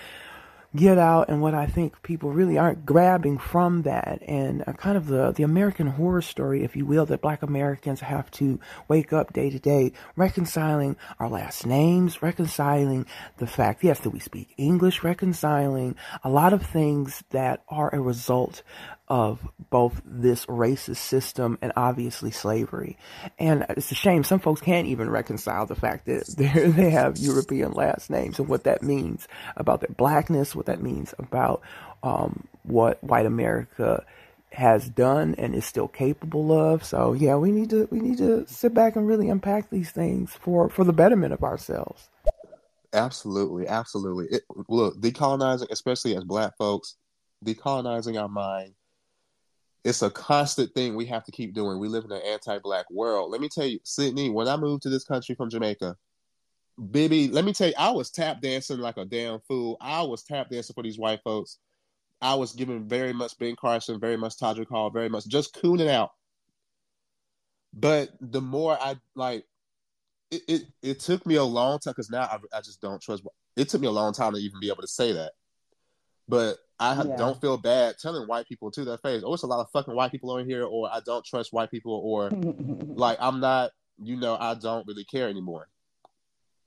Get 0.75 0.97
Out 0.97 1.29
and 1.29 1.41
what 1.41 1.53
I 1.53 1.67
think 1.67 2.01
people 2.01 2.31
really 2.31 2.57
aren't 2.57 2.85
grabbing 2.85 3.37
from 3.37 3.83
that, 3.83 4.21
and 4.27 4.63
uh, 4.67 4.73
kind 4.73 4.97
of 4.97 5.07
the 5.07 5.31
the 5.31 5.43
American 5.43 5.87
horror 5.87 6.21
story, 6.21 6.63
if 6.63 6.75
you 6.75 6.85
will, 6.85 7.05
that 7.05 7.21
Black 7.21 7.43
Americans 7.43 8.01
have 8.01 8.29
to 8.31 8.59
wake 8.87 9.13
up 9.13 9.31
day 9.31 9.49
to 9.49 9.59
day, 9.59 9.93
reconciling 10.17 10.97
our 11.19 11.29
last 11.29 11.65
names, 11.65 12.21
reconciling 12.21 13.05
the 13.37 13.47
fact, 13.47 13.83
yes, 13.83 13.99
that 13.99 14.09
we 14.09 14.19
speak 14.19 14.53
English, 14.57 15.03
reconciling 15.03 15.95
a 16.23 16.29
lot 16.29 16.51
of 16.51 16.65
things 16.65 17.23
that 17.29 17.63
are 17.69 17.93
a 17.93 18.01
result 18.01 18.61
of 19.07 19.47
both 19.69 20.01
this 20.03 20.45
racist 20.47 20.97
system 20.97 21.57
and 21.61 21.71
obviously 21.75 22.31
slavery. 22.31 22.97
And 23.37 23.65
it's 23.69 23.91
a 23.91 23.95
shame 23.95 24.23
some 24.23 24.39
folks 24.39 24.61
can't 24.61 24.87
even 24.87 25.09
reconcile 25.09 25.65
the 25.65 25.75
fact 25.75 26.05
that 26.05 26.25
they 26.37 26.89
have 26.89 27.17
European 27.17 27.71
last 27.73 28.09
names 28.09 28.39
and 28.39 28.47
what 28.47 28.63
that 28.63 28.81
means 28.81 29.27
about 29.55 29.81
their 29.81 29.93
blackness, 29.95 30.55
what 30.55 30.65
that 30.65 30.81
means 30.81 31.13
about 31.19 31.61
um, 32.03 32.47
what 32.63 33.03
white 33.03 33.25
America 33.25 34.03
has 34.51 34.87
done 34.89 35.35
and 35.37 35.53
is 35.53 35.65
still 35.65 35.87
capable 35.87 36.51
of. 36.51 36.83
So 36.83 37.13
yeah, 37.13 37.35
we 37.35 37.51
need 37.51 37.69
to 37.71 37.87
we 37.91 37.99
need 37.99 38.17
to 38.19 38.47
sit 38.47 38.73
back 38.73 38.95
and 38.95 39.05
really 39.05 39.29
unpack 39.29 39.69
these 39.69 39.91
things 39.91 40.33
for 40.33 40.69
for 40.69 40.83
the 40.83 40.93
betterment 40.93 41.33
of 41.33 41.43
ourselves. 41.43 42.09
Absolutely, 42.93 43.67
absolutely. 43.67 44.27
It, 44.31 44.43
look, 44.69 44.99
decolonizing, 45.01 45.69
especially 45.69 46.15
as 46.15 46.23
Black 46.23 46.53
folks, 46.57 46.95
decolonizing 47.43 48.19
our 48.19 48.29
mind 48.29 48.73
it's 49.85 50.01
a 50.01 50.09
constant 50.09 50.73
thing 50.73 50.95
we 50.95 51.05
have 51.05 51.23
to 51.23 51.31
keep 51.31 51.53
doing. 51.53 51.77
We 51.77 51.87
live 51.87 52.05
in 52.05 52.11
an 52.11 52.21
anti-black 52.23 52.89
world. 52.89 53.31
Let 53.31 53.39
me 53.39 53.47
tell 53.47 53.67
you, 53.67 53.79
Sydney, 53.83 54.31
when 54.31 54.47
I 54.47 54.57
moved 54.57 54.81
to 54.83 54.89
this 54.89 55.03
country 55.03 55.35
from 55.35 55.51
Jamaica, 55.51 55.95
baby, 56.89 57.27
let 57.27 57.45
me 57.45 57.53
tell 57.53 57.67
you, 57.67 57.75
I 57.77 57.91
was 57.91 58.09
tap 58.09 58.41
dancing 58.41 58.79
like 58.79 58.97
a 58.97 59.05
damn 59.05 59.41
fool. 59.47 59.77
I 59.79 60.01
was 60.01 60.23
tap 60.23 60.49
dancing 60.49 60.73
for 60.73 60.81
these 60.81 60.97
white 60.97 61.21
folks. 61.23 61.59
I 62.19 62.33
was 62.33 62.53
giving 62.53 62.87
very 62.87 63.13
much 63.13 63.37
Ben 63.37 63.55
Carson, 63.55 63.99
very 63.99 64.17
much 64.17 64.37
Todrick 64.37 64.69
Hall, 64.69 64.89
very 64.89 65.07
much 65.07 65.27
just 65.27 65.53
cooning 65.53 65.89
out. 65.89 66.09
But 67.71 68.09
the 68.19 68.41
more 68.41 68.75
I 68.81 68.95
like, 69.13 69.45
it, 70.31 70.41
it, 70.47 70.61
it 70.81 70.99
took 70.99 71.27
me 71.27 71.35
a 71.35 71.43
long 71.43 71.77
time 71.77 71.91
because 71.91 72.09
now 72.09 72.23
I, 72.23 72.39
I 72.57 72.61
just 72.61 72.81
don't 72.81 72.99
trust. 72.99 73.21
It 73.55 73.69
took 73.69 73.81
me 73.81 73.87
a 73.87 73.91
long 73.91 74.13
time 74.13 74.33
to 74.33 74.39
even 74.39 74.59
be 74.59 74.69
able 74.69 74.81
to 74.81 74.87
say 74.87 75.11
that. 75.11 75.33
But 76.27 76.57
I 76.79 76.95
yeah. 77.03 77.15
don't 77.15 77.39
feel 77.39 77.57
bad 77.57 77.95
telling 77.99 78.27
white 78.27 78.47
people 78.47 78.69
to 78.71 78.83
their 78.83 78.97
face, 78.97 79.23
oh, 79.25 79.33
it's 79.33 79.43
a 79.43 79.47
lot 79.47 79.61
of 79.61 79.69
fucking 79.71 79.95
white 79.95 80.11
people 80.11 80.31
on 80.31 80.45
here, 80.45 80.65
or 80.65 80.89
I 80.91 80.99
don't 81.05 81.25
trust 81.25 81.53
white 81.53 81.71
people, 81.71 82.01
or 82.03 82.29
like 82.95 83.17
I'm 83.21 83.39
not, 83.39 83.71
you 84.01 84.17
know, 84.17 84.35
I 84.39 84.55
don't 84.55 84.85
really 84.87 85.05
care 85.05 85.29
anymore. 85.29 85.67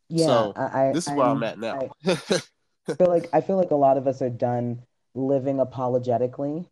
Yeah, 0.08 0.26
so 0.26 0.52
I, 0.56 0.92
this 0.94 1.06
is 1.06 1.12
I, 1.12 1.16
where 1.16 1.26
I'm 1.26 1.42
at 1.42 1.58
now. 1.58 1.90
I, 2.06 2.12
I 2.88 2.94
feel 2.94 3.08
like 3.08 3.28
I 3.32 3.42
feel 3.42 3.56
like 3.56 3.70
a 3.70 3.76
lot 3.76 3.98
of 3.98 4.06
us 4.06 4.22
are 4.22 4.30
done 4.30 4.82
living 5.14 5.60
apologetically, 5.60 6.66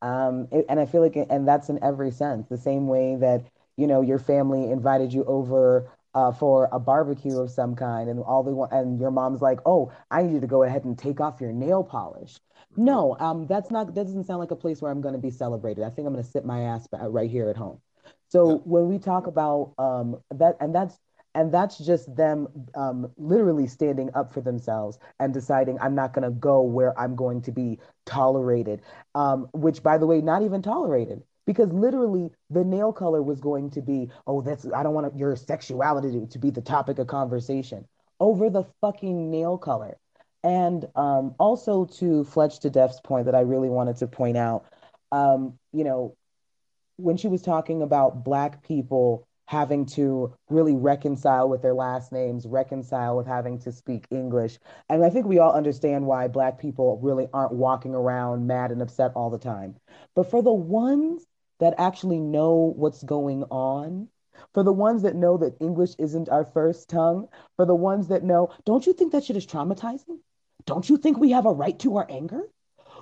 um, 0.00 0.48
it, 0.50 0.64
and 0.68 0.80
I 0.80 0.86
feel 0.86 1.02
like, 1.02 1.16
and 1.16 1.46
that's 1.46 1.68
in 1.68 1.82
every 1.84 2.10
sense. 2.10 2.46
The 2.48 2.56
same 2.56 2.88
way 2.88 3.16
that 3.16 3.44
you 3.76 3.86
know 3.86 4.00
your 4.00 4.18
family 4.18 4.70
invited 4.70 5.12
you 5.12 5.24
over 5.24 5.90
uh, 6.14 6.32
for 6.32 6.68
a 6.72 6.78
barbecue 6.78 7.38
of 7.38 7.50
some 7.50 7.74
kind, 7.74 8.08
and 8.08 8.20
all 8.20 8.42
they 8.42 8.52
want, 8.52 8.72
and 8.72 9.00
your 9.00 9.10
mom's 9.10 9.42
like, 9.42 9.60
"Oh, 9.66 9.92
I 10.10 10.22
need 10.22 10.34
you 10.34 10.40
to 10.40 10.46
go 10.46 10.62
ahead 10.62 10.84
and 10.84 10.98
take 10.98 11.20
off 11.20 11.40
your 11.40 11.52
nail 11.52 11.82
polish." 11.82 12.38
No, 12.76 13.16
um, 13.20 13.46
that's 13.46 13.70
not. 13.70 13.94
That 13.94 14.04
doesn't 14.04 14.24
sound 14.24 14.40
like 14.40 14.50
a 14.50 14.56
place 14.56 14.80
where 14.80 14.90
I'm 14.90 15.00
going 15.00 15.14
to 15.14 15.20
be 15.20 15.30
celebrated. 15.30 15.84
I 15.84 15.90
think 15.90 16.06
I'm 16.06 16.12
going 16.12 16.24
to 16.24 16.30
sit 16.30 16.44
my 16.44 16.62
ass 16.62 16.88
right 16.92 17.30
here 17.30 17.48
at 17.48 17.56
home. 17.56 17.80
So 18.28 18.50
yeah. 18.50 18.56
when 18.64 18.88
we 18.88 18.98
talk 18.98 19.26
about 19.26 19.74
um, 19.78 20.20
that, 20.30 20.56
and 20.60 20.74
that's 20.74 20.98
and 21.34 21.52
that's 21.52 21.78
just 21.78 22.14
them 22.14 22.46
um, 22.74 23.10
literally 23.16 23.66
standing 23.66 24.10
up 24.14 24.32
for 24.32 24.40
themselves 24.40 24.98
and 25.18 25.34
deciding 25.34 25.78
I'm 25.80 25.94
not 25.94 26.12
going 26.12 26.22
to 26.22 26.30
go 26.30 26.62
where 26.62 26.98
I'm 26.98 27.16
going 27.16 27.42
to 27.42 27.52
be 27.52 27.80
tolerated. 28.06 28.82
Um, 29.14 29.48
which, 29.52 29.82
by 29.82 29.98
the 29.98 30.06
way, 30.06 30.20
not 30.20 30.42
even 30.42 30.62
tolerated 30.62 31.22
because 31.46 31.72
literally 31.72 32.30
the 32.50 32.64
nail 32.64 32.92
color 32.92 33.22
was 33.22 33.40
going 33.40 33.70
to 33.70 33.82
be, 33.82 34.10
oh, 34.26 34.40
that's 34.40 34.66
I 34.74 34.82
don't 34.82 34.94
want 34.94 35.16
your 35.16 35.36
sexuality 35.36 36.26
to, 36.26 36.38
be 36.38 36.50
the 36.50 36.60
topic 36.60 36.98
of 36.98 37.06
conversation 37.06 37.86
over 38.20 38.50
the 38.50 38.64
fucking 38.80 39.30
nail 39.30 39.58
color. 39.58 39.98
And 40.42 40.86
um, 40.94 41.34
also 41.38 41.86
to 41.98 42.24
Fletch 42.24 42.60
to 42.60 42.70
Def's 42.70 43.00
point 43.00 43.26
that 43.26 43.34
I 43.34 43.40
really 43.40 43.70
wanted 43.70 43.96
to 43.96 44.06
point 44.06 44.36
out, 44.36 44.66
um, 45.10 45.58
you 45.72 45.84
know, 45.84 46.16
when 46.96 47.16
she 47.16 47.28
was 47.28 47.42
talking 47.42 47.82
about 47.82 48.24
Black 48.24 48.62
people 48.62 49.26
having 49.46 49.84
to 49.84 50.34
really 50.48 50.74
reconcile 50.74 51.48
with 51.48 51.60
their 51.60 51.74
last 51.74 52.12
names, 52.12 52.46
reconcile 52.46 53.16
with 53.16 53.26
having 53.26 53.58
to 53.58 53.72
speak 53.72 54.06
English. 54.10 54.58
And 54.88 55.04
I 55.04 55.10
think 55.10 55.26
we 55.26 55.38
all 55.38 55.52
understand 55.52 56.06
why 56.06 56.28
Black 56.28 56.58
people 56.58 56.98
really 57.02 57.28
aren't 57.32 57.52
walking 57.52 57.94
around 57.94 58.46
mad 58.46 58.70
and 58.70 58.80
upset 58.80 59.12
all 59.14 59.30
the 59.30 59.38
time. 59.38 59.76
But 60.14 60.30
for 60.30 60.42
the 60.42 60.52
ones 60.52 61.26
that 61.60 61.74
actually 61.78 62.20
know 62.20 62.72
what's 62.76 63.02
going 63.02 63.44
on, 63.44 64.08
for 64.52 64.62
the 64.62 64.72
ones 64.72 65.02
that 65.02 65.14
know 65.14 65.36
that 65.38 65.56
English 65.60 65.94
isn't 65.98 66.28
our 66.28 66.44
first 66.44 66.88
tongue, 66.88 67.28
for 67.56 67.64
the 67.64 67.74
ones 67.74 68.08
that 68.08 68.24
know, 68.24 68.50
don't 68.64 68.86
you 68.86 68.92
think 68.92 69.12
that 69.12 69.24
shit 69.24 69.36
is 69.36 69.46
traumatizing? 69.46 70.18
Don't 70.66 70.88
you 70.88 70.96
think 70.96 71.18
we 71.18 71.30
have 71.30 71.46
a 71.46 71.52
right 71.52 71.78
to 71.80 71.96
our 71.96 72.06
anger? 72.10 72.42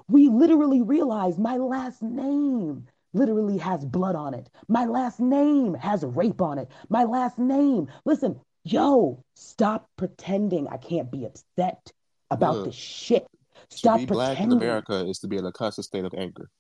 We 0.09 0.29
literally 0.29 0.83
realize 0.83 1.39
my 1.39 1.57
last 1.57 2.03
name 2.03 2.87
literally 3.15 3.59
has 3.59 3.85
blood 3.85 4.17
on 4.17 4.35
it. 4.35 4.49
My 4.69 4.85
last 4.85 5.21
name 5.21 5.75
has 5.75 6.05
rape 6.05 6.41
on 6.41 6.59
it. 6.59 6.71
My 6.89 7.05
last 7.05 7.39
name, 7.39 7.89
listen, 8.05 8.41
yo, 8.65 9.23
stop 9.35 9.89
pretending 9.97 10.69
I 10.69 10.77
can't 10.77 11.11
be 11.11 11.25
upset 11.25 11.93
about 12.31 12.57
Look, 12.57 12.65
this 12.67 12.75
shit. 12.75 13.27
Stop 13.71 14.01
to 14.01 14.07
be 14.07 14.13
black 14.13 14.41
in. 14.41 14.53
America 14.53 15.07
is 15.07 15.19
to 15.21 15.29
be 15.29 15.37
in 15.37 15.47
a 15.47 15.53
constant 15.53 15.85
state 15.85 16.05
of 16.05 16.15
anger. 16.17 16.51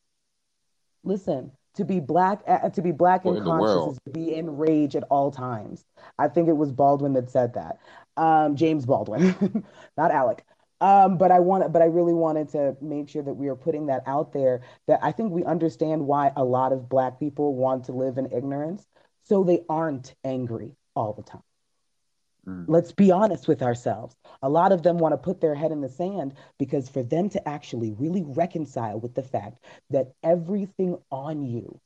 Listen, 1.04 1.52
to 1.74 1.84
be 1.84 2.00
black, 2.00 2.42
uh, 2.46 2.68
to 2.70 2.82
be 2.82 2.92
black 2.92 3.24
and 3.24 3.38
conscious 3.38 3.86
is 3.86 3.98
to 4.04 4.10
be 4.10 4.34
in 4.34 4.56
rage 4.56 4.94
at 4.96 5.04
all 5.04 5.30
times. 5.30 5.84
I 6.18 6.28
think 6.28 6.48
it 6.48 6.56
was 6.56 6.72
Baldwin 6.72 7.14
that 7.14 7.30
said 7.30 7.54
that. 7.54 7.78
Um, 8.16 8.56
James 8.56 8.84
Baldwin, 8.84 9.64
not 9.96 10.10
Alec. 10.10 10.44
Um, 10.80 11.16
but 11.16 11.30
I 11.30 11.38
want, 11.38 11.72
but 11.72 11.80
I 11.80 11.86
really 11.86 12.12
wanted 12.12 12.48
to 12.50 12.76
make 12.80 13.08
sure 13.08 13.22
that 13.22 13.34
we 13.34 13.48
are 13.48 13.54
putting 13.54 13.86
that 13.86 14.02
out 14.06 14.32
there. 14.32 14.62
That 14.88 14.98
I 15.02 15.12
think 15.12 15.30
we 15.30 15.44
understand 15.44 16.06
why 16.06 16.32
a 16.36 16.44
lot 16.44 16.72
of 16.72 16.88
black 16.88 17.20
people 17.20 17.54
want 17.54 17.84
to 17.84 17.92
live 17.92 18.18
in 18.18 18.32
ignorance, 18.32 18.86
so 19.22 19.44
they 19.44 19.60
aren't 19.68 20.14
angry 20.24 20.72
all 20.96 21.12
the 21.12 21.22
time. 21.22 21.42
Mm. 22.46 22.64
Let's 22.66 22.92
be 22.92 23.10
honest 23.10 23.46
with 23.46 23.62
ourselves. 23.62 24.16
A 24.42 24.48
lot 24.48 24.72
of 24.72 24.82
them 24.82 24.98
want 24.98 25.12
to 25.12 25.18
put 25.18 25.40
their 25.40 25.54
head 25.54 25.70
in 25.70 25.80
the 25.80 25.88
sand 25.88 26.34
because 26.58 26.88
for 26.88 27.02
them 27.02 27.28
to 27.30 27.48
actually 27.48 27.92
really 27.92 28.24
reconcile 28.24 28.98
with 28.98 29.14
the 29.14 29.22
fact 29.22 29.58
that 29.90 30.12
everything 30.22 30.98
on 31.10 31.44
you, 31.44 31.80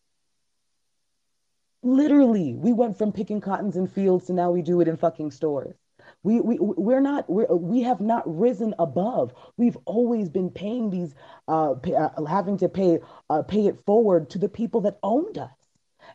literally, 1.83 2.55
we 2.55 2.73
went 2.73 2.97
from 2.97 3.13
picking 3.13 3.41
cottons 3.41 3.77
in 3.77 3.87
fields 3.87 4.27
to 4.27 4.33
now 4.33 4.51
we 4.51 4.63
do 4.63 4.81
it 4.81 4.89
in 4.89 4.97
fucking 4.97 5.31
stores. 5.31 5.77
We, 6.23 6.41
we, 6.41 6.57
we're 6.61 7.01
not, 7.01 7.29
we're, 7.29 7.47
we 7.47 7.83
have 7.83 8.01
not 8.01 8.23
risen 8.27 8.75
above. 8.79 9.33
We've 9.57 9.77
always 9.85 10.29
been 10.29 10.51
paying 10.51 10.91
these, 10.91 11.15
uh, 11.49 11.75
pay, 11.75 11.95
uh, 11.95 12.25
having 12.25 12.59
to 12.59 12.69
pay, 12.69 13.01
uh, 13.29 13.43
pay 13.43 13.67
it 13.67 13.85
forward 13.85 14.31
to 14.31 14.39
the 14.39 14.49
people 14.49 14.81
that 14.83 14.99
owned 15.03 15.37
us 15.37 15.51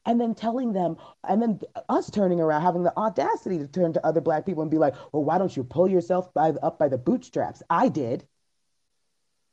and 0.05 0.19
then 0.19 0.33
telling 0.33 0.73
them, 0.73 0.97
and 1.27 1.41
then 1.41 1.59
us 1.89 2.09
turning 2.09 2.39
around, 2.39 2.61
having 2.61 2.83
the 2.83 2.95
audacity 2.97 3.59
to 3.59 3.67
turn 3.67 3.93
to 3.93 4.05
other 4.05 4.21
black 4.21 4.45
people 4.45 4.61
and 4.61 4.71
be 4.71 4.77
like, 4.77 4.95
well, 5.11 5.23
why 5.23 5.37
don't 5.37 5.55
you 5.55 5.63
pull 5.63 5.87
yourself 5.87 6.33
by, 6.33 6.49
up 6.49 6.79
by 6.79 6.87
the 6.87 6.97
bootstraps? 6.97 7.61
I 7.69 7.89
did. 7.89 8.25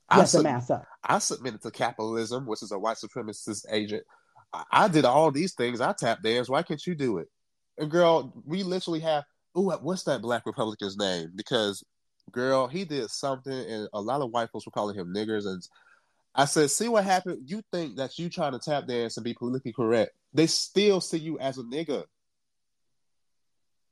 I, 0.08 0.18
Yes, 0.18 0.32
sub- 0.32 0.44
massa. 0.44 0.86
I 1.04 1.18
submitted 1.18 1.62
to 1.62 1.70
capitalism, 1.70 2.46
which 2.46 2.62
is 2.62 2.72
a 2.72 2.78
white 2.78 2.96
supremacist 2.96 3.66
agent. 3.70 4.04
I, 4.52 4.64
I 4.70 4.88
did 4.88 5.04
all 5.04 5.30
these 5.30 5.52
things. 5.54 5.80
I 5.80 5.92
tap 5.92 6.22
dance. 6.22 6.48
Why 6.48 6.62
can't 6.62 6.84
you 6.86 6.94
do 6.94 7.18
it? 7.18 7.28
And 7.76 7.90
girl, 7.90 8.32
we 8.46 8.62
literally 8.62 9.00
have. 9.00 9.24
Ooh, 9.56 9.70
what's 9.82 10.04
that 10.04 10.22
black 10.22 10.46
Republican's 10.46 10.96
name? 10.96 11.32
Because 11.34 11.84
girl, 12.32 12.68
he 12.68 12.84
did 12.84 13.10
something, 13.10 13.52
and 13.52 13.88
a 13.92 14.00
lot 14.00 14.20
of 14.20 14.30
white 14.30 14.50
folks 14.50 14.66
were 14.66 14.72
calling 14.72 14.96
him 14.96 15.12
niggers. 15.14 15.46
And 15.46 15.66
I 16.38 16.44
said, 16.44 16.70
see 16.70 16.88
what 16.88 17.02
happened. 17.02 17.42
You 17.50 17.62
think 17.72 17.96
that 17.96 18.16
you 18.16 18.30
trying 18.30 18.52
to 18.52 18.60
tap 18.60 18.86
dance 18.86 19.16
and 19.16 19.24
be 19.24 19.34
politically 19.34 19.72
correct? 19.72 20.12
They 20.32 20.46
still 20.46 21.00
see 21.00 21.18
you 21.18 21.36
as 21.40 21.58
a 21.58 21.62
nigga. 21.64 22.04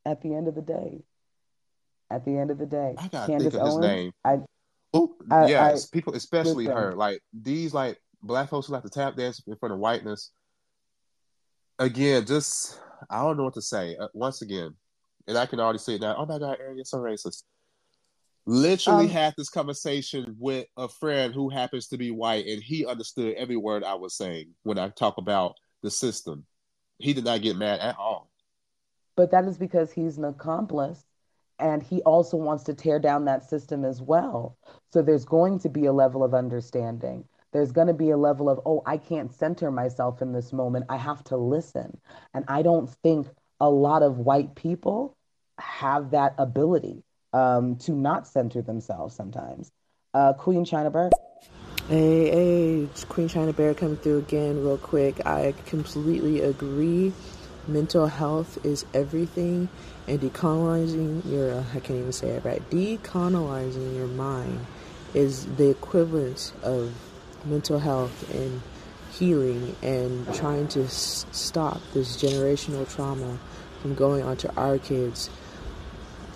At 0.04 0.22
the 0.22 0.32
end 0.32 0.46
of 0.46 0.54
the 0.54 0.62
day, 0.62 1.02
at 2.08 2.24
the 2.24 2.38
end 2.38 2.52
of 2.52 2.58
the 2.58 2.66
day, 2.66 2.94
I 2.96 3.08
gotta 3.08 3.26
Candace 3.32 3.52
think 3.52 3.54
of 3.54 3.66
his 3.66 3.74
Owens, 3.74 3.84
name. 3.84 4.12
I, 4.24 4.38
Ooh, 4.96 5.16
I- 5.28 5.46
yes, 5.48 5.88
I- 5.88 5.92
people, 5.92 6.14
especially 6.14 6.66
listen. 6.66 6.76
her. 6.76 6.94
Like 6.94 7.20
these, 7.32 7.74
like 7.74 8.00
black 8.22 8.48
folks 8.48 8.68
who 8.68 8.74
like 8.74 8.84
to 8.84 8.90
tap 8.90 9.16
dance 9.16 9.42
in 9.44 9.56
front 9.56 9.72
of 9.72 9.80
whiteness. 9.80 10.30
Again, 11.80 12.24
just 12.24 12.80
I 13.10 13.22
don't 13.22 13.36
know 13.36 13.42
what 13.42 13.54
to 13.54 13.62
say. 13.62 13.96
Uh, 13.96 14.06
once 14.14 14.40
again, 14.42 14.76
and 15.26 15.36
I 15.36 15.46
can 15.46 15.58
already 15.58 15.80
see 15.80 15.96
it 15.96 16.00
now. 16.00 16.14
Oh 16.16 16.26
my 16.26 16.38
God, 16.38 16.58
Aaron, 16.60 16.76
you're 16.76 16.84
so 16.84 16.98
racist. 16.98 17.42
Literally 18.46 19.06
Um, 19.06 19.10
had 19.10 19.34
this 19.36 19.48
conversation 19.50 20.36
with 20.38 20.66
a 20.76 20.88
friend 20.88 21.34
who 21.34 21.48
happens 21.48 21.88
to 21.88 21.98
be 21.98 22.10
white, 22.12 22.46
and 22.46 22.62
he 22.62 22.86
understood 22.86 23.34
every 23.34 23.56
word 23.56 23.82
I 23.84 23.94
was 23.94 24.14
saying 24.16 24.54
when 24.62 24.78
I 24.78 24.88
talk 24.90 25.18
about 25.18 25.56
the 25.82 25.90
system. 25.90 26.46
He 26.98 27.12
did 27.12 27.24
not 27.24 27.42
get 27.42 27.56
mad 27.56 27.80
at 27.80 27.96
all. 27.98 28.30
but 29.16 29.30
that 29.30 29.44
is 29.46 29.56
because 29.58 29.90
he's 29.92 30.18
an 30.18 30.24
accomplice 30.24 31.04
and 31.58 31.82
he 31.82 32.02
also 32.02 32.36
wants 32.36 32.64
to 32.64 32.74
tear 32.74 32.98
down 32.98 33.24
that 33.24 33.42
system 33.48 33.84
as 33.84 34.02
well. 34.02 34.58
So 34.92 35.00
there's 35.02 35.24
going 35.24 35.58
to 35.60 35.70
be 35.70 35.86
a 35.86 35.92
level 35.92 36.22
of 36.22 36.34
understanding. 36.34 37.24
There's 37.52 37.72
going 37.72 37.86
to 37.86 37.94
be 37.94 38.10
a 38.10 38.16
level 38.18 38.50
of, 38.50 38.60
oh, 38.66 38.82
I 38.84 38.98
can't 38.98 39.32
center 39.32 39.70
myself 39.70 40.20
in 40.20 40.32
this 40.32 40.52
moment. 40.52 40.84
I 40.90 40.98
have 40.98 41.24
to 41.24 41.36
listen. 41.38 41.98
And 42.34 42.44
I 42.46 42.60
don't 42.60 42.90
think 43.02 43.28
a 43.58 43.70
lot 43.70 44.02
of 44.02 44.18
white 44.18 44.54
people 44.54 45.16
have 45.58 46.10
that 46.10 46.34
ability 46.36 47.02
um, 47.32 47.76
to 47.76 47.92
not 47.92 48.26
center 48.26 48.62
themselves 48.62 49.14
sometimes. 49.14 49.72
Uh, 50.14 50.32
Queen 50.32 50.64
China 50.64 50.90
Bird. 50.90 51.12
Hey, 51.88 52.30
hey, 52.30 52.74
it's 52.80 53.04
Queen 53.04 53.28
China 53.28 53.52
Bear 53.52 53.74
coming 53.74 53.96
through 53.96 54.18
again, 54.18 54.62
real 54.64 54.78
quick. 54.78 55.24
I 55.26 55.54
completely 55.66 56.40
agree. 56.40 57.12
Mental 57.68 58.06
health 58.06 58.64
is 58.64 58.84
everything, 58.94 59.68
and 60.06 60.20
decolonizing 60.20 61.30
your, 61.30 61.64
I 61.74 61.80
can't 61.80 61.98
even 61.98 62.12
say 62.12 62.28
it 62.30 62.44
right, 62.44 62.62
decolonizing 62.70 63.96
your 63.96 64.06
mind 64.06 64.64
is 65.14 65.46
the 65.56 65.70
equivalent 65.70 66.52
of 66.62 66.92
mental 67.44 67.78
health 67.78 68.30
and 68.34 68.60
healing 69.12 69.74
and 69.82 70.32
trying 70.34 70.68
to 70.68 70.84
s- 70.84 71.26
stop 71.32 71.80
this 71.94 72.16
generational 72.16 72.88
trauma 72.92 73.38
from 73.80 73.94
going 73.94 74.22
onto 74.22 74.48
our 74.56 74.78
kids. 74.78 75.30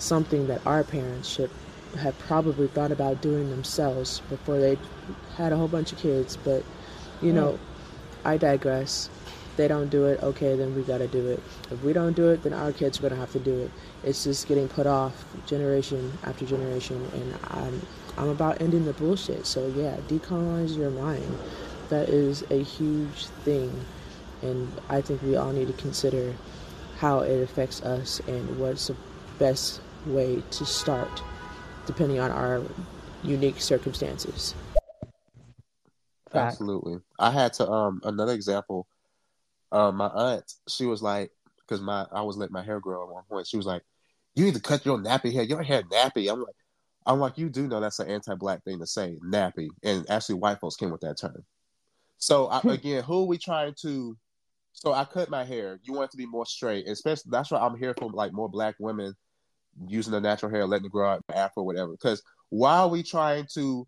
Something 0.00 0.48
that 0.48 0.66
our 0.66 0.82
parents 0.82 1.28
should 1.28 1.50
have 1.98 2.18
probably 2.18 2.66
thought 2.68 2.90
about 2.90 3.20
doing 3.20 3.50
themselves 3.50 4.20
before 4.28 4.58
they 4.58 4.78
had 5.36 5.52
a 5.52 5.56
whole 5.56 5.68
bunch 5.68 5.92
of 5.92 5.98
kids. 5.98 6.36
But, 6.36 6.64
you 7.22 7.32
know, 7.32 7.58
I 8.24 8.36
digress. 8.36 9.08
They 9.56 9.68
don't 9.68 9.90
do 9.90 10.06
it, 10.06 10.22
okay, 10.22 10.56
then 10.56 10.74
we 10.74 10.82
gotta 10.82 11.06
do 11.06 11.28
it. 11.28 11.42
If 11.70 11.82
we 11.82 11.92
don't 11.92 12.14
do 12.14 12.30
it, 12.30 12.42
then 12.42 12.54
our 12.54 12.72
kids 12.72 12.98
are 12.98 13.02
gonna 13.02 13.16
have 13.16 13.32
to 13.32 13.38
do 13.38 13.60
it. 13.60 13.70
It's 14.02 14.24
just 14.24 14.48
getting 14.48 14.68
put 14.68 14.86
off 14.86 15.12
generation 15.46 16.16
after 16.24 16.46
generation, 16.46 17.06
and 17.12 17.34
I'm 17.48 17.82
I'm 18.16 18.28
about 18.28 18.62
ending 18.62 18.86
the 18.86 18.94
bullshit. 18.94 19.46
So 19.46 19.66
yeah, 19.76 19.96
decolonize 20.08 20.76
your 20.76 20.90
mind. 20.90 21.36
That 21.90 22.08
is 22.08 22.42
a 22.50 22.62
huge 22.62 23.26
thing, 23.44 23.84
and 24.40 24.70
I 24.88 25.02
think 25.02 25.20
we 25.22 25.36
all 25.36 25.52
need 25.52 25.66
to 25.66 25.74
consider 25.74 26.34
how 26.98 27.20
it 27.20 27.42
affects 27.42 27.82
us 27.82 28.20
and 28.26 28.58
what's 28.58 28.86
the 28.86 28.96
best 29.38 29.80
way 30.06 30.42
to 30.50 30.64
start, 30.64 31.22
depending 31.86 32.20
on 32.20 32.30
our 32.30 32.62
unique 33.22 33.60
circumstances. 33.60 34.54
Fact. 36.30 36.52
Absolutely. 36.52 36.98
I 37.18 37.30
had 37.30 37.52
to 37.54 37.68
um 37.68 38.00
another 38.04 38.32
example. 38.32 38.86
Um, 39.72 39.96
my 39.96 40.08
aunt, 40.08 40.52
she 40.68 40.86
was 40.86 41.02
like, 41.02 41.30
because 41.58 41.80
my 41.80 42.06
I 42.12 42.22
was 42.22 42.36
letting 42.36 42.52
my 42.52 42.62
hair 42.62 42.80
grow 42.80 43.02
at 43.02 43.12
one 43.12 43.24
point. 43.28 43.46
She 43.46 43.56
was 43.56 43.66
like, 43.66 43.82
"You 44.34 44.44
need 44.44 44.54
to 44.54 44.60
cut 44.60 44.86
your 44.86 44.98
nappy 44.98 45.32
hair. 45.32 45.42
Your 45.42 45.62
hair 45.62 45.82
nappy." 45.82 46.30
I'm 46.30 46.40
like, 46.40 46.54
I'm 47.06 47.18
like, 47.18 47.38
you 47.38 47.48
do 47.48 47.66
know 47.66 47.80
that's 47.80 47.98
an 47.98 48.08
anti-black 48.08 48.62
thing 48.64 48.78
to 48.78 48.86
say, 48.86 49.18
nappy, 49.24 49.68
and 49.82 50.08
actually 50.10 50.36
white 50.36 50.60
folks 50.60 50.76
came 50.76 50.90
with 50.90 51.00
that 51.00 51.18
term. 51.18 51.44
So 52.18 52.46
I, 52.48 52.60
again, 52.68 53.02
who 53.02 53.22
are 53.22 53.26
we 53.26 53.38
trying 53.38 53.74
to? 53.82 54.16
So 54.72 54.92
I 54.92 55.04
cut 55.04 55.30
my 55.30 55.42
hair. 55.42 55.80
You 55.82 55.94
want 55.94 56.10
it 56.10 56.10
to 56.12 56.16
be 56.16 56.26
more 56.26 56.46
straight, 56.46 56.86
especially 56.86 57.30
that's 57.30 57.50
why 57.50 57.58
I'm 57.58 57.76
here 57.76 57.94
for 57.98 58.10
like 58.10 58.32
more 58.32 58.48
black 58.48 58.76
women 58.78 59.14
using 59.88 60.12
their 60.12 60.20
natural 60.20 60.50
hair, 60.50 60.66
letting 60.66 60.86
it 60.86 60.92
grow 60.92 61.08
out, 61.10 61.22
afro, 61.34 61.62
whatever. 61.62 61.92
Because 61.92 62.22
why 62.50 62.78
are 62.78 62.88
we 62.88 63.02
trying 63.02 63.46
to? 63.54 63.86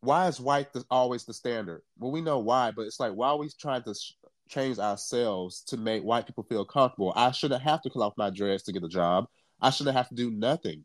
Why 0.00 0.28
is 0.28 0.40
white 0.40 0.72
the, 0.72 0.84
always 0.90 1.24
the 1.24 1.34
standard? 1.34 1.82
Well, 1.98 2.12
we 2.12 2.20
know 2.20 2.38
why, 2.38 2.70
but 2.70 2.82
it's 2.82 3.00
like 3.00 3.12
why 3.12 3.28
are 3.28 3.38
we 3.38 3.50
trying 3.58 3.82
to 3.84 3.94
sh- 3.94 4.12
change 4.48 4.78
ourselves 4.78 5.62
to 5.68 5.76
make 5.76 6.02
white 6.04 6.26
people 6.26 6.44
feel 6.44 6.64
comfortable? 6.64 7.12
I 7.16 7.32
shouldn't 7.32 7.62
have 7.62 7.82
to 7.82 7.90
cut 7.90 8.02
off 8.02 8.14
my 8.16 8.30
dress 8.30 8.62
to 8.64 8.72
get 8.72 8.84
a 8.84 8.88
job. 8.88 9.26
I 9.60 9.70
shouldn't 9.70 9.96
have 9.96 10.08
to 10.10 10.14
do 10.14 10.30
nothing. 10.30 10.84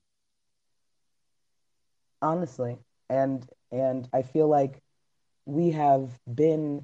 honestly 2.21 2.77
and 3.09 3.47
and 3.71 4.07
i 4.13 4.21
feel 4.21 4.47
like 4.47 4.79
we 5.45 5.71
have 5.71 6.09
been 6.33 6.83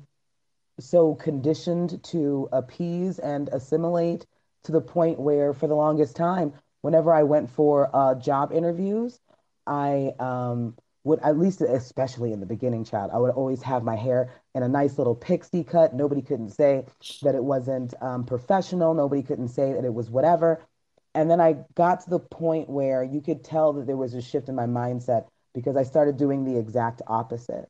so 0.80 1.16
conditioned 1.16 2.04
to 2.04 2.50
appease 2.52 3.20
and 3.20 3.50
assimilate 3.50 4.26
to 4.64 4.72
the 4.72 4.82
point 4.82 5.20
where 5.20 5.54
for 5.54 5.68
the 5.68 5.76
longest 5.76 6.16
time 6.16 6.54
whenever 6.88 7.14
i 7.14 7.24
went 7.24 7.50
for 7.50 7.90
uh, 7.94 8.16
job 8.16 8.52
interviews 8.52 9.20
i 9.68 10.12
um, 10.20 10.76
would 11.04 11.20
at 11.20 11.38
least 11.38 11.62
especially 11.62 12.32
in 12.34 12.40
the 12.40 12.46
beginning 12.56 12.84
child 12.84 13.12
i 13.14 13.18
would 13.18 13.32
always 13.32 13.62
have 13.62 13.84
my 13.84 13.96
hair 13.96 14.30
in 14.58 14.64
a 14.64 14.68
nice 14.68 14.98
little 14.98 15.14
pixie 15.14 15.64
cut. 15.64 15.94
Nobody 15.94 16.24
couldn't 16.24 16.50
say 16.50 16.84
that 17.22 17.36
it 17.36 17.44
wasn't 17.44 17.94
um, 18.02 18.26
professional. 18.26 18.96
Nobody 18.96 19.22
couldn't 19.22 19.50
say 19.50 19.72
that 19.74 19.86
it 19.86 19.94
was 19.94 20.10
whatever. 20.10 20.66
And 21.14 21.30
then 21.30 21.40
I 21.40 21.58
got 21.76 22.02
to 22.02 22.10
the 22.10 22.20
point 22.20 22.68
where 22.68 23.04
you 23.04 23.22
could 23.22 23.44
tell 23.44 23.74
that 23.74 23.86
there 23.86 23.96
was 23.96 24.16
a 24.16 24.22
shift 24.22 24.50
in 24.50 24.56
my 24.56 24.66
mindset 24.66 25.28
because 25.54 25.78
I 25.78 25.84
started 25.84 26.18
doing 26.18 26.44
the 26.44 26.58
exact 26.58 27.04
opposite. 27.06 27.70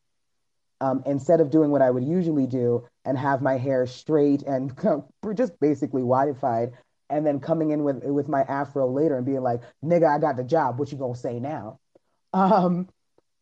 Um, 0.80 1.03
instead 1.05 1.41
of 1.41 1.49
doing 1.49 1.72
what 1.72 1.82
I 1.82 1.91
would 1.91 2.05
usually 2.05 2.47
do 2.47 2.88
and 3.03 3.18
have 3.18 3.41
my 3.41 3.57
hair 3.57 3.86
straight 3.86 4.43
and 4.43 4.72
just 5.36 5.59
basically 5.59 6.03
whiteified, 6.03 6.72
and 7.09 7.25
then 7.25 7.39
coming 7.39 7.71
in 7.71 7.83
with 7.83 8.03
with 8.03 8.27
my 8.27 8.41
afro 8.43 8.87
later 8.87 9.17
and 9.17 9.25
being 9.25 9.41
like, 9.43 9.61
"Nigga, 9.83 10.07
I 10.07 10.19
got 10.19 10.37
the 10.37 10.43
job. 10.43 10.79
What 10.79 10.91
you 10.91 10.97
gonna 10.97 11.15
say 11.15 11.39
now?" 11.39 11.79
Um, 12.33 12.87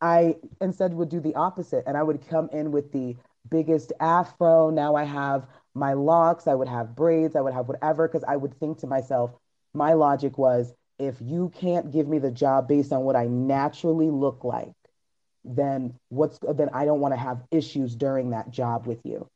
I 0.01 0.36
instead 0.61 0.93
would 0.93 1.09
do 1.09 1.20
the 1.20 1.36
opposite, 1.36 1.84
and 1.88 1.97
I 1.97 2.03
would 2.03 2.28
come 2.28 2.49
in 2.53 2.72
with 2.72 2.91
the 2.91 3.18
biggest 3.49 3.91
afro. 3.99 4.70
Now 4.70 4.95
I 4.95 5.03
have 5.03 5.47
my 5.74 5.93
locks. 5.93 6.47
I 6.47 6.53
would 6.55 6.68
have 6.68 6.95
braids. 6.95 7.36
I 7.36 7.41
would 7.41 7.53
have 7.53 7.68
whatever 7.68 8.07
because 8.07 8.24
I 8.28 8.36
would 8.38 8.53
think 8.59 8.80
to 8.80 8.88
myself, 8.88 9.32
my 9.74 9.93
logic 9.93 10.38
was 10.38 10.74
if 10.99 11.18
you 11.22 11.49
can't 11.49 11.91
give 11.91 12.07
me 12.07 12.20
the 12.20 12.32
job 12.32 12.68
based 12.68 12.93
on 12.93 13.03
what 13.03 13.16
I 13.16 13.26
naturally 13.28 14.09
look 14.09 14.43
like, 14.43 14.74
then 15.43 15.93
what's 16.09 16.39
then 16.39 16.70
I 16.74 16.86
don't 16.86 17.01
want 17.01 17.13
to 17.13 17.20
have 17.20 17.43
issues 17.51 17.95
during 17.95 18.32
that 18.32 18.51
job 18.51 18.88
with 18.88 18.99
you. 19.05 19.28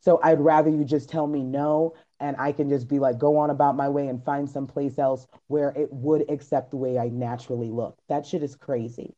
So 0.00 0.20
I'd 0.22 0.40
rather 0.40 0.70
you 0.70 0.84
just 0.84 1.08
tell 1.08 1.26
me 1.26 1.42
no 1.42 1.94
and 2.20 2.36
I 2.38 2.52
can 2.52 2.68
just 2.68 2.88
be 2.88 2.98
like 2.98 3.18
go 3.18 3.36
on 3.38 3.50
about 3.50 3.76
my 3.76 3.88
way 3.88 4.08
and 4.08 4.22
find 4.24 4.48
some 4.48 4.66
place 4.66 4.98
else 4.98 5.26
where 5.48 5.70
it 5.70 5.92
would 5.92 6.30
accept 6.30 6.70
the 6.70 6.76
way 6.76 6.98
I 6.98 7.08
naturally 7.08 7.70
look. 7.70 7.98
That 8.08 8.26
shit 8.26 8.42
is 8.42 8.54
crazy. 8.54 9.14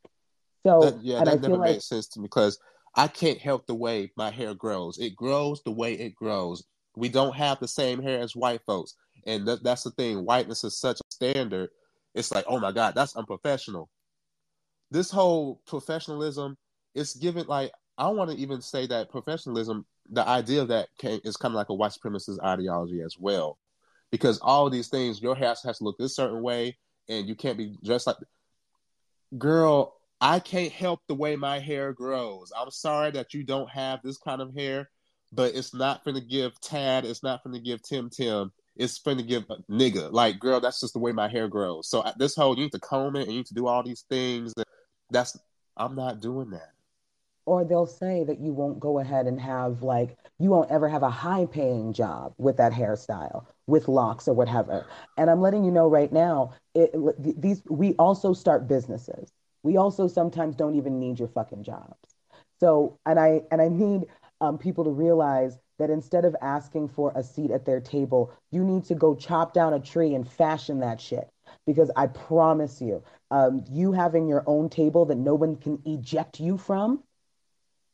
So 0.66 0.80
That, 0.80 1.02
yeah, 1.02 1.18
and 1.18 1.26
that 1.26 1.38
I 1.38 1.40
never 1.40 1.58
made 1.58 1.70
like 1.70 1.82
sense 1.82 2.08
to 2.08 2.20
me 2.20 2.24
because 2.24 2.58
I 2.94 3.08
can't 3.08 3.38
help 3.38 3.66
the 3.66 3.74
way 3.74 4.10
my 4.16 4.30
hair 4.30 4.54
grows. 4.54 4.98
It 4.98 5.14
grows 5.14 5.62
the 5.62 5.70
way 5.70 5.94
it 5.94 6.14
grows. 6.14 6.64
We 6.96 7.08
don't 7.08 7.36
have 7.36 7.60
the 7.60 7.68
same 7.68 8.02
hair 8.02 8.20
as 8.20 8.34
white 8.34 8.60
folks, 8.66 8.94
and 9.26 9.46
that, 9.46 9.62
that's 9.62 9.84
the 9.84 9.90
thing. 9.92 10.24
Whiteness 10.24 10.64
is 10.64 10.78
such 10.78 10.98
a 10.98 11.14
standard. 11.14 11.70
It's 12.14 12.32
like, 12.32 12.44
oh 12.48 12.58
my 12.58 12.72
god, 12.72 12.94
that's 12.94 13.14
unprofessional. 13.14 13.88
This 14.90 15.10
whole 15.10 15.60
professionalism, 15.66 16.56
it's 16.94 17.14
given 17.14 17.46
like 17.46 17.70
I 17.98 18.04
don't 18.04 18.16
want 18.16 18.30
to 18.30 18.36
even 18.36 18.60
say 18.60 18.86
that 18.86 19.10
professionalism. 19.10 19.86
The 20.10 20.26
idea 20.26 20.62
of 20.62 20.68
that 20.68 20.88
came, 20.98 21.20
is 21.24 21.36
kind 21.36 21.52
of 21.52 21.56
like 21.56 21.68
a 21.68 21.74
white 21.74 21.92
supremacist 21.92 22.42
ideology 22.42 23.02
as 23.02 23.16
well, 23.18 23.58
because 24.10 24.38
all 24.40 24.70
these 24.70 24.88
things, 24.88 25.20
your 25.20 25.34
hair 25.34 25.48
has 25.48 25.78
to 25.78 25.84
look 25.84 25.98
this 25.98 26.16
certain 26.16 26.42
way, 26.42 26.76
and 27.08 27.26
you 27.26 27.34
can't 27.34 27.58
be 27.58 27.76
dressed 27.84 28.06
like 28.06 28.16
girl, 29.36 29.94
I 30.20 30.40
can't 30.40 30.72
help 30.72 31.00
the 31.06 31.14
way 31.14 31.36
my 31.36 31.58
hair 31.58 31.92
grows. 31.92 32.50
I'm 32.56 32.70
sorry 32.70 33.10
that 33.12 33.34
you 33.34 33.44
don't 33.44 33.68
have 33.70 34.00
this 34.02 34.18
kind 34.18 34.40
of 34.40 34.54
hair, 34.54 34.88
but 35.32 35.54
it's 35.54 35.74
not 35.74 36.04
gonna 36.04 36.20
give 36.20 36.58
Tad, 36.60 37.04
it's 37.04 37.22
not 37.22 37.44
gonna 37.44 37.60
give 37.60 37.82
Tim 37.82 38.08
Tim, 38.10 38.50
it's 38.76 38.98
gonna 38.98 39.22
give 39.22 39.44
a 39.50 39.56
nigga. 39.70 40.10
Like, 40.10 40.38
girl, 40.38 40.60
that's 40.60 40.80
just 40.80 40.94
the 40.94 40.98
way 40.98 41.12
my 41.12 41.28
hair 41.28 41.48
grows. 41.48 41.88
So 41.88 42.04
this 42.16 42.34
whole 42.34 42.56
you 42.56 42.64
need 42.64 42.72
to 42.72 42.80
comb 42.80 43.16
it 43.16 43.22
and 43.22 43.32
you 43.32 43.38
need 43.38 43.46
to 43.46 43.54
do 43.54 43.66
all 43.66 43.82
these 43.82 44.04
things. 44.08 44.54
That's 45.10 45.38
I'm 45.76 45.94
not 45.94 46.20
doing 46.20 46.50
that. 46.50 46.72
Or 47.48 47.64
they'll 47.64 47.86
say 47.86 48.24
that 48.24 48.40
you 48.40 48.52
won't 48.52 48.78
go 48.78 48.98
ahead 48.98 49.26
and 49.26 49.40
have 49.40 49.82
like 49.82 50.18
you 50.38 50.50
won't 50.50 50.70
ever 50.70 50.86
have 50.86 51.02
a 51.02 51.08
high 51.08 51.46
paying 51.46 51.94
job 51.94 52.34
with 52.36 52.58
that 52.58 52.72
hairstyle 52.72 53.46
with 53.66 53.88
locks 53.88 54.28
or 54.28 54.34
whatever. 54.34 54.86
And 55.16 55.30
i'm 55.30 55.40
letting 55.40 55.64
you 55.64 55.70
know 55.70 55.88
right 55.88 56.12
now 56.12 56.52
it, 56.74 56.92
these 57.40 57.62
we 57.70 57.94
also 57.94 58.34
start 58.34 58.68
businesses. 58.68 59.32
We 59.62 59.78
also 59.78 60.08
sometimes 60.08 60.56
don't 60.56 60.74
even 60.76 61.00
need 61.00 61.18
your 61.18 61.28
fucking 61.28 61.62
jobs. 61.62 61.96
So 62.60 62.98
and 63.06 63.18
i 63.18 63.40
and 63.50 63.62
i 63.62 63.68
need 63.68 64.04
um, 64.42 64.58
people 64.58 64.84
to 64.84 64.90
realize 64.90 65.58
that 65.78 65.88
instead 65.88 66.26
of 66.26 66.36
asking 66.42 66.88
for 66.88 67.12
a 67.16 67.22
seat 67.22 67.50
at 67.50 67.64
their 67.64 67.80
table 67.80 68.30
you 68.50 68.62
need 68.62 68.84
to 68.84 68.94
go 68.94 69.14
chop 69.14 69.54
down 69.54 69.72
a 69.72 69.80
tree 69.80 70.14
and 70.14 70.30
fashion 70.30 70.80
that 70.80 71.00
shit. 71.00 71.30
Because 71.66 71.90
i 71.96 72.08
promise 72.08 72.82
you 72.82 73.02
um, 73.30 73.64
you 73.70 73.92
having 73.92 74.28
your 74.28 74.44
own 74.46 74.68
table 74.68 75.06
that 75.06 75.16
no 75.16 75.34
one 75.34 75.56
can 75.56 75.80
eject 75.86 76.40
you 76.40 76.58
from 76.58 77.02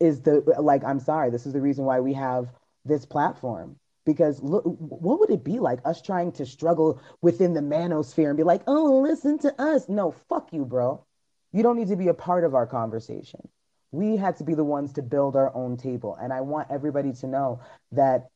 is 0.00 0.22
the 0.22 0.42
like 0.60 0.82
i'm 0.84 1.00
sorry 1.00 1.30
this 1.30 1.46
is 1.46 1.52
the 1.52 1.60
reason 1.60 1.84
why 1.84 2.00
we 2.00 2.12
have 2.12 2.48
this 2.84 3.06
platform. 3.06 3.76
Because 4.04 4.42
look 4.42 4.64
what 4.64 5.20
would 5.20 5.30
it 5.30 5.42
be 5.42 5.58
like 5.58 5.80
us 5.84 6.02
trying 6.02 6.32
to 6.32 6.44
struggle 6.44 7.00
within 7.22 7.54
the 7.54 7.60
manosphere 7.60 8.28
and 8.28 8.36
be 8.36 8.42
like 8.42 8.62
oh 8.66 8.98
listen 8.98 9.38
to 9.38 9.60
us. 9.60 9.88
No 9.88 10.14
fuck 10.28 10.52
you 10.52 10.64
bro. 10.64 11.04
You 11.52 11.62
don't 11.62 11.76
need 11.76 11.88
to 11.88 11.96
be 11.96 12.08
a 12.08 12.14
part 12.14 12.44
of 12.44 12.54
our 12.54 12.66
conversation. 12.66 13.48
We 13.92 14.16
had 14.16 14.36
to 14.38 14.44
be 14.44 14.54
the 14.54 14.64
ones 14.64 14.92
to 14.94 15.02
build 15.02 15.36
our 15.36 15.54
own 15.54 15.76
table. 15.78 16.18
And 16.20 16.32
i 16.32 16.42
want 16.42 16.68
everybody 16.70 17.12
to 17.14 17.26
know 17.26 17.60
that 17.92 18.28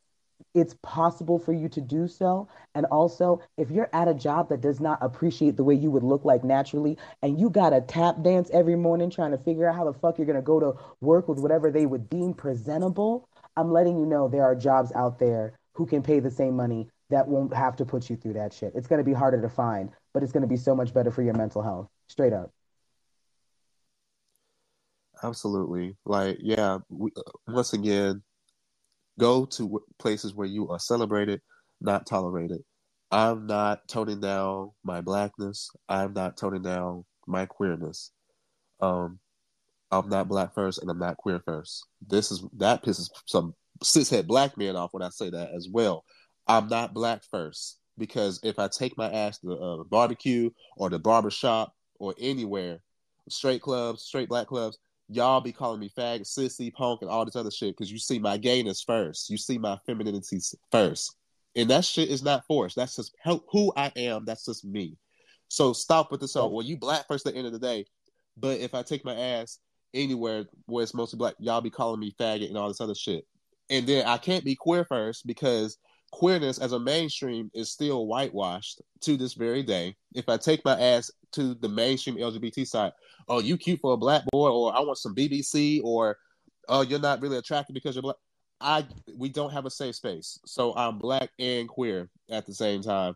it's 0.54 0.74
possible 0.82 1.38
for 1.38 1.52
you 1.52 1.68
to 1.68 1.80
do 1.80 2.08
so. 2.08 2.48
And 2.74 2.86
also, 2.86 3.40
if 3.56 3.70
you're 3.70 3.90
at 3.92 4.08
a 4.08 4.14
job 4.14 4.48
that 4.48 4.60
does 4.60 4.80
not 4.80 4.98
appreciate 5.00 5.56
the 5.56 5.64
way 5.64 5.74
you 5.74 5.90
would 5.90 6.02
look 6.02 6.24
like 6.24 6.44
naturally, 6.44 6.96
and 7.22 7.38
you 7.38 7.50
got 7.50 7.70
to 7.70 7.80
tap 7.80 8.22
dance 8.22 8.50
every 8.52 8.76
morning 8.76 9.10
trying 9.10 9.32
to 9.32 9.38
figure 9.38 9.68
out 9.68 9.76
how 9.76 9.84
the 9.84 9.98
fuck 9.98 10.18
you're 10.18 10.26
going 10.26 10.36
to 10.36 10.42
go 10.42 10.60
to 10.60 10.74
work 11.00 11.28
with 11.28 11.38
whatever 11.38 11.70
they 11.70 11.86
would 11.86 12.08
deem 12.08 12.34
presentable, 12.34 13.28
I'm 13.56 13.72
letting 13.72 13.98
you 13.98 14.06
know 14.06 14.28
there 14.28 14.44
are 14.44 14.54
jobs 14.54 14.92
out 14.94 15.18
there 15.18 15.54
who 15.74 15.86
can 15.86 16.02
pay 16.02 16.20
the 16.20 16.30
same 16.30 16.56
money 16.56 16.88
that 17.10 17.26
won't 17.26 17.54
have 17.54 17.76
to 17.76 17.84
put 17.84 18.10
you 18.10 18.16
through 18.16 18.34
that 18.34 18.52
shit. 18.52 18.72
It's 18.74 18.86
going 18.86 18.98
to 18.98 19.04
be 19.04 19.12
harder 19.12 19.40
to 19.40 19.48
find, 19.48 19.90
but 20.12 20.22
it's 20.22 20.32
going 20.32 20.42
to 20.42 20.48
be 20.48 20.56
so 20.56 20.74
much 20.74 20.92
better 20.92 21.10
for 21.10 21.22
your 21.22 21.34
mental 21.34 21.62
health. 21.62 21.88
Straight 22.08 22.32
up. 22.32 22.50
Absolutely. 25.22 25.96
Like, 26.04 26.38
yeah, 26.40 26.78
we, 26.88 27.10
uh, 27.16 27.22
once 27.48 27.72
again, 27.72 28.22
go 29.18 29.44
to 29.44 29.82
places 29.98 30.34
where 30.34 30.46
you 30.46 30.70
are 30.70 30.78
celebrated, 30.78 31.40
not 31.80 32.06
tolerated. 32.06 32.60
I'm 33.10 33.46
not 33.46 33.88
toning 33.88 34.20
down 34.20 34.72
my 34.84 35.00
blackness. 35.00 35.70
I'm 35.88 36.12
not 36.12 36.36
toning 36.36 36.62
down 36.62 37.04
my 37.26 37.46
queerness. 37.46 38.12
Um, 38.80 39.18
I'm 39.90 40.08
not 40.08 40.28
black 40.28 40.54
first, 40.54 40.80
and 40.80 40.90
I'm 40.90 40.98
not 40.98 41.16
queer 41.16 41.40
first. 41.44 41.86
This 42.06 42.30
is 42.30 42.44
that 42.58 42.82
pisses 42.82 43.08
some 43.26 43.54
cishet 43.82 44.26
black 44.26 44.56
men 44.56 44.76
off 44.76 44.92
when 44.92 45.02
I 45.02 45.08
say 45.08 45.30
that 45.30 45.50
as 45.54 45.68
well. 45.70 46.04
I'm 46.46 46.68
not 46.68 46.94
black 46.94 47.22
first 47.30 47.78
because 47.96 48.40
if 48.42 48.58
I 48.58 48.68
take 48.68 48.96
my 48.96 49.10
ass 49.10 49.38
to 49.38 49.46
the 49.46 49.56
uh, 49.56 49.84
barbecue 49.84 50.50
or 50.76 50.90
the 50.90 50.98
barber 50.98 51.30
shop 51.30 51.72
or 51.98 52.14
anywhere, 52.18 52.80
straight 53.28 53.62
clubs, 53.62 54.02
straight 54.02 54.28
black 54.28 54.46
clubs, 54.46 54.78
y'all 55.08 55.40
be 55.40 55.52
calling 55.52 55.80
me 55.80 55.90
fag, 55.96 56.20
sissy, 56.22 56.72
punk, 56.72 57.02
and 57.02 57.10
all 57.10 57.24
this 57.24 57.36
other 57.36 57.50
shit 57.50 57.76
because 57.76 57.90
you 57.90 57.98
see 57.98 58.18
my 58.18 58.36
gayness 58.36 58.82
first. 58.82 59.30
You 59.30 59.36
see 59.36 59.58
my 59.58 59.78
femininity 59.86 60.40
first. 60.70 61.16
And 61.56 61.70
that 61.70 61.84
shit 61.84 62.08
is 62.08 62.22
not 62.22 62.44
forced. 62.46 62.76
That's 62.76 62.96
just 62.96 63.14
how, 63.22 63.42
who 63.50 63.72
I 63.76 63.90
am. 63.96 64.24
That's 64.24 64.44
just 64.44 64.64
me. 64.64 64.96
So 65.48 65.72
stop 65.72 66.12
with 66.12 66.20
this 66.20 66.34
whole, 66.34 66.52
well, 66.52 66.64
you 66.64 66.76
black 66.76 67.08
first 67.08 67.26
at 67.26 67.32
the 67.32 67.38
end 67.38 67.46
of 67.46 67.52
the 67.52 67.58
day. 67.58 67.86
But 68.36 68.60
if 68.60 68.74
I 68.74 68.82
take 68.82 69.04
my 69.04 69.14
ass 69.14 69.58
anywhere 69.94 70.44
where 70.66 70.82
it's 70.82 70.94
mostly 70.94 71.16
black, 71.16 71.34
y'all 71.38 71.60
be 71.60 71.70
calling 71.70 72.00
me 72.00 72.14
faggot 72.20 72.48
and 72.48 72.56
all 72.56 72.68
this 72.68 72.80
other 72.80 72.94
shit. 72.94 73.26
And 73.70 73.86
then 73.86 74.06
I 74.06 74.18
can't 74.18 74.44
be 74.44 74.54
queer 74.54 74.84
first 74.84 75.26
because 75.26 75.78
queerness 76.10 76.58
as 76.58 76.72
a 76.72 76.78
mainstream 76.78 77.50
is 77.54 77.70
still 77.70 78.06
whitewashed 78.06 78.82
to 79.00 79.16
this 79.16 79.34
very 79.34 79.62
day. 79.62 79.96
If 80.14 80.28
I 80.28 80.36
take 80.36 80.64
my 80.64 80.78
ass 80.78 81.10
to 81.32 81.54
the 81.54 81.68
mainstream 81.68 82.16
LGBT 82.16 82.66
side, 82.66 82.92
oh, 83.28 83.40
you 83.40 83.56
cute 83.56 83.80
for 83.80 83.92
a 83.94 83.96
black 83.96 84.24
boy, 84.32 84.50
or 84.50 84.74
I 84.74 84.80
want 84.80 84.98
some 84.98 85.14
BBC, 85.14 85.80
or 85.84 86.16
oh, 86.68 86.82
you're 86.82 86.98
not 86.98 87.20
really 87.20 87.38
attractive 87.38 87.74
because 87.74 87.94
you're 87.94 88.02
black. 88.02 88.16
I 88.60 88.86
we 89.16 89.28
don't 89.28 89.52
have 89.52 89.66
a 89.66 89.70
safe 89.70 89.94
space, 89.94 90.40
so 90.44 90.74
I'm 90.74 90.98
black 90.98 91.30
and 91.38 91.68
queer 91.68 92.10
at 92.30 92.46
the 92.46 92.54
same 92.54 92.82
time. 92.82 93.14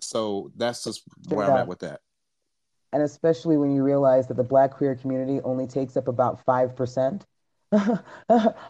So 0.00 0.50
that's 0.56 0.84
just 0.84 1.02
where 1.28 1.50
I'm 1.50 1.56
at 1.56 1.68
with 1.68 1.80
that. 1.80 2.00
and 2.92 3.02
especially 3.02 3.56
when 3.56 3.74
you 3.74 3.82
realize 3.82 4.26
that 4.28 4.36
the 4.36 4.44
black 4.44 4.70
queer 4.72 4.94
community 4.94 5.40
only 5.42 5.66
takes 5.66 5.96
up 5.96 6.08
about 6.08 6.44
5% 6.46 7.22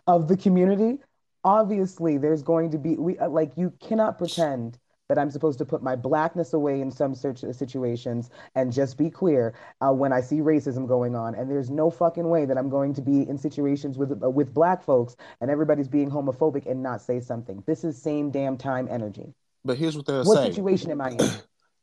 of 0.07 0.29
the 0.29 0.37
community 0.37 0.99
obviously 1.47 2.19
there's 2.19 2.43
going 2.43 2.71
to 2.73 2.77
be 2.79 2.97
we 2.97 3.17
uh, 3.19 3.29
like 3.29 3.53
you 3.57 3.73
cannot 3.81 4.19
pretend 4.19 4.79
that 5.09 5.17
i'm 5.19 5.31
supposed 5.31 5.59
to 5.59 5.65
put 5.65 5.81
my 5.83 5.95
blackness 5.95 6.53
away 6.53 6.81
in 6.81 6.91
some 6.91 7.15
search 7.15 7.39
situations 7.53 8.31
and 8.57 8.73
just 8.73 8.99
be 8.99 9.09
queer 9.09 9.55
uh, 9.81 9.93
when 9.93 10.13
i 10.13 10.21
see 10.21 10.39
racism 10.39 10.89
going 10.89 11.15
on 11.15 11.37
and 11.37 11.49
there's 11.49 11.71
no 11.71 11.89
fucking 11.89 12.29
way 12.29 12.45
that 12.45 12.59
i'm 12.59 12.69
going 12.69 12.93
to 12.93 13.01
be 13.01 13.23
in 13.29 13.39
situations 13.39 13.97
with 13.97 14.11
uh, 14.25 14.29
with 14.29 14.53
black 14.53 14.83
folks 14.83 15.15
and 15.41 15.49
everybody's 15.49 15.89
being 15.89 16.11
homophobic 16.11 16.67
and 16.69 16.83
not 16.83 17.01
say 17.01 17.21
something 17.21 17.63
this 17.67 17.85
is 17.85 17.97
same 18.03 18.31
damn 18.33 18.59
time 18.59 18.89
energy 18.91 19.33
But 19.65 19.79
here's 19.79 19.97
what 19.97 20.07
they'll 20.07 20.25
what 20.25 20.39
say. 20.39 20.49
situation 20.51 20.91
am 20.91 21.01
i 21.01 21.11
in 21.11 21.19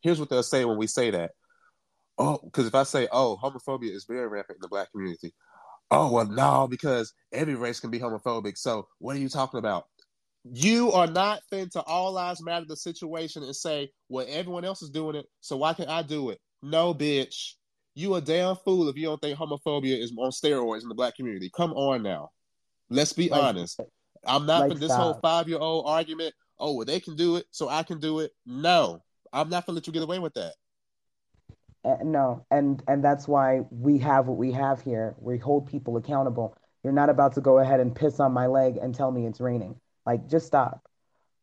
Here's 0.02 0.20
what 0.20 0.30
they'll 0.30 0.44
say 0.44 0.66
when 0.66 0.78
we 0.78 0.88
say 0.88 1.12
that. 1.12 1.32
Oh, 2.18 2.38
because 2.44 2.68
if 2.68 2.76
I 2.76 2.84
say, 2.84 3.08
oh, 3.10 3.40
homophobia 3.42 3.96
is 3.96 4.04
very 4.04 4.28
rampant 4.28 4.58
in 4.58 4.62
the 4.62 4.68
black 4.68 4.92
community. 4.92 5.34
Oh, 5.94 6.12
well, 6.12 6.26
no, 6.26 6.68
because 6.70 7.14
every 7.32 7.56
race 7.56 7.80
can 7.80 7.90
be 7.92 8.00
homophobic. 8.00 8.58
So 8.58 8.88
what 9.00 9.16
are 9.16 9.20
you 9.20 9.30
talking 9.30 9.60
about? 9.60 9.86
You 10.44 10.92
are 10.92 11.08
not 11.08 11.42
fin 11.50 11.70
to 11.70 11.82
all 11.84 12.12
lives 12.12 12.44
matter 12.44 12.66
the 12.68 12.76
situation 12.76 13.44
and 13.44 13.56
say, 13.56 13.90
well, 14.10 14.26
everyone 14.28 14.66
else 14.66 14.82
is 14.82 14.90
doing 14.90 15.16
it, 15.16 15.26
so 15.40 15.58
why 15.58 15.74
can't 15.74 15.90
I 15.90 16.02
do 16.02 16.32
it? 16.32 16.40
No, 16.62 16.94
bitch. 16.94 17.54
You 17.96 18.16
a 18.16 18.22
damn 18.22 18.56
fool 18.56 18.90
if 18.90 18.98
you 18.98 19.06
don't 19.06 19.22
think 19.22 19.38
homophobia 19.38 19.98
is 20.02 20.12
on 20.18 20.32
steroids 20.32 20.82
in 20.82 20.90
the 20.90 20.96
black 20.96 21.16
community. 21.16 21.50
Come 21.56 21.74
on 21.74 22.02
now. 22.04 22.30
Let's 22.90 23.14
be 23.14 23.30
Like- 23.30 23.44
honest. 23.44 23.80
I'm 24.26 24.46
not 24.46 24.62
like, 24.62 24.72
for 24.74 24.78
this 24.80 24.94
whole 24.94 25.16
five 25.22 25.50
year 25.50 25.60
old 25.60 25.86
argument. 25.86 26.34
Oh, 26.60 26.74
well, 26.76 26.86
they 26.86 27.00
can 27.00 27.16
do 27.16 27.36
it, 27.36 27.46
so 27.52 27.68
I 27.68 27.84
can 27.84 28.00
do 28.00 28.20
it. 28.22 28.32
No, 28.46 29.02
I'm 29.34 29.50
not 29.50 29.66
gonna 29.66 29.76
let 29.76 29.88
you 29.88 29.94
get 29.94 30.04
away 30.04 30.20
with 30.20 30.34
that. 30.36 30.56
Uh, 31.86 31.98
no, 32.04 32.46
and 32.50 32.82
and 32.88 33.04
that's 33.04 33.28
why 33.28 33.62
we 33.70 33.98
have 34.00 34.28
what 34.28 34.38
we 34.38 34.52
have 34.52 34.82
here. 34.82 35.16
We 35.20 35.38
hold 35.38 35.68
people 35.68 35.98
accountable. 35.98 36.56
You're 36.84 36.94
not 36.94 37.10
about 37.10 37.34
to 37.36 37.42
go 37.42 37.60
ahead 37.60 37.80
and 37.80 37.96
piss 37.96 38.20
on 38.20 38.32
my 38.32 38.48
leg 38.48 38.78
and 38.78 38.94
tell 38.96 39.12
me 39.12 39.26
it's 39.26 39.40
raining. 39.42 39.76
Like, 40.06 40.28
just 40.30 40.48
stop. 40.48 40.86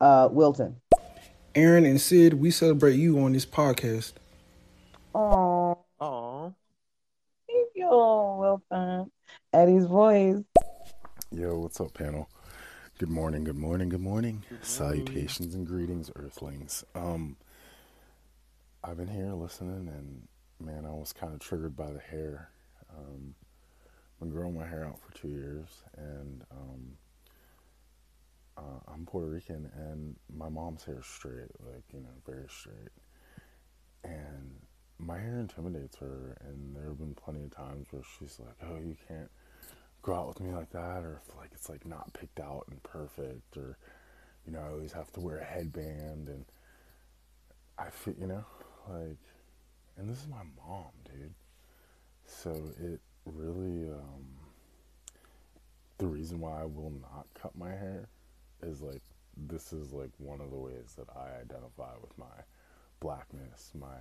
Uh, 0.00 0.28
Wilton. 0.30 0.76
Aaron 1.54 1.84
and 1.84 2.00
Sid, 2.00 2.34
we 2.34 2.50
celebrate 2.50 2.94
you 2.94 3.18
on 3.20 3.32
this 3.32 3.44
podcast. 3.46 4.12
Oh, 5.14 5.78
Oh, 6.00 6.54
thank 7.46 7.68
you, 7.74 7.88
Wilton. 7.90 9.10
Eddie's 9.52 9.84
voice. 9.84 10.42
Yo, 11.30 11.58
what's 11.58 11.78
up, 11.80 11.92
panel? 11.92 12.30
Good 12.98 13.10
morning, 13.10 13.44
good 13.44 13.56
morning, 13.56 13.90
good 13.90 14.00
morning. 14.00 14.42
Salutations 14.62 15.54
and 15.54 15.66
greetings, 15.66 16.10
Earthlings. 16.16 16.84
Um, 16.94 17.36
I've 18.82 18.96
been 18.96 19.08
here 19.08 19.32
listening, 19.34 19.88
and 19.88 20.28
man, 20.60 20.84
I 20.86 20.90
was 20.90 21.12
kind 21.12 21.32
of 21.32 21.40
triggered 21.40 21.76
by 21.76 21.90
the 21.92 22.00
hair. 22.00 22.50
Um, 22.90 23.34
I've 23.86 24.20
been 24.20 24.30
growing 24.30 24.58
my 24.58 24.66
hair 24.66 24.84
out 24.84 24.98
for 25.00 25.12
two 25.16 25.28
years, 25.28 25.84
and 25.96 26.42
um, 26.50 26.92
uh, 28.56 28.92
I'm 28.92 29.06
Puerto 29.06 29.28
Rican, 29.28 29.70
and 29.74 30.16
my 30.34 30.48
mom's 30.48 30.84
hair 30.84 30.98
is 31.00 31.06
straight, 31.06 31.50
like 31.72 31.84
you 31.92 32.00
know, 32.00 32.08
very 32.26 32.46
straight. 32.48 32.92
And 34.04 34.52
my 34.98 35.18
hair 35.18 35.38
intimidates 35.38 35.96
her, 35.96 36.36
and 36.42 36.76
there 36.76 36.88
have 36.88 36.98
been 36.98 37.14
plenty 37.14 37.44
of 37.44 37.54
times 37.54 37.86
where 37.90 38.02
she's 38.18 38.38
like, 38.38 38.56
"Oh, 38.62 38.76
you 38.78 38.96
can't 39.08 39.30
go 40.02 40.14
out 40.14 40.28
with 40.28 40.40
me 40.40 40.52
like 40.52 40.70
that," 40.70 41.02
or 41.04 41.20
if 41.24 41.36
like 41.36 41.50
it's 41.52 41.68
like 41.68 41.86
not 41.86 42.12
picked 42.12 42.40
out 42.40 42.66
and 42.70 42.82
perfect, 42.82 43.56
or 43.56 43.78
you 44.46 44.52
know, 44.52 44.60
I 44.60 44.68
always 44.70 44.92
have 44.92 45.12
to 45.12 45.20
wear 45.20 45.38
a 45.38 45.44
headband, 45.44 46.28
and 46.28 46.44
I 47.78 47.90
feel, 47.90 48.14
you 48.18 48.26
know, 48.26 48.44
like, 48.88 49.18
and 50.00 50.08
this 50.08 50.18
is 50.18 50.28
my 50.28 50.42
mom, 50.66 50.90
dude. 51.04 51.34
So 52.24 52.50
it 52.80 53.00
really, 53.26 53.90
um, 53.90 54.24
the 55.98 56.06
reason 56.06 56.40
why 56.40 56.62
I 56.62 56.64
will 56.64 56.92
not 57.02 57.26
cut 57.34 57.56
my 57.56 57.68
hair 57.68 58.08
is 58.62 58.80
like 58.80 59.02
this 59.36 59.72
is 59.72 59.92
like 59.92 60.10
one 60.18 60.40
of 60.40 60.50
the 60.50 60.56
ways 60.56 60.94
that 60.96 61.06
I 61.14 61.40
identify 61.42 61.92
with 62.00 62.16
my 62.18 62.42
blackness, 62.98 63.72
my 63.78 63.96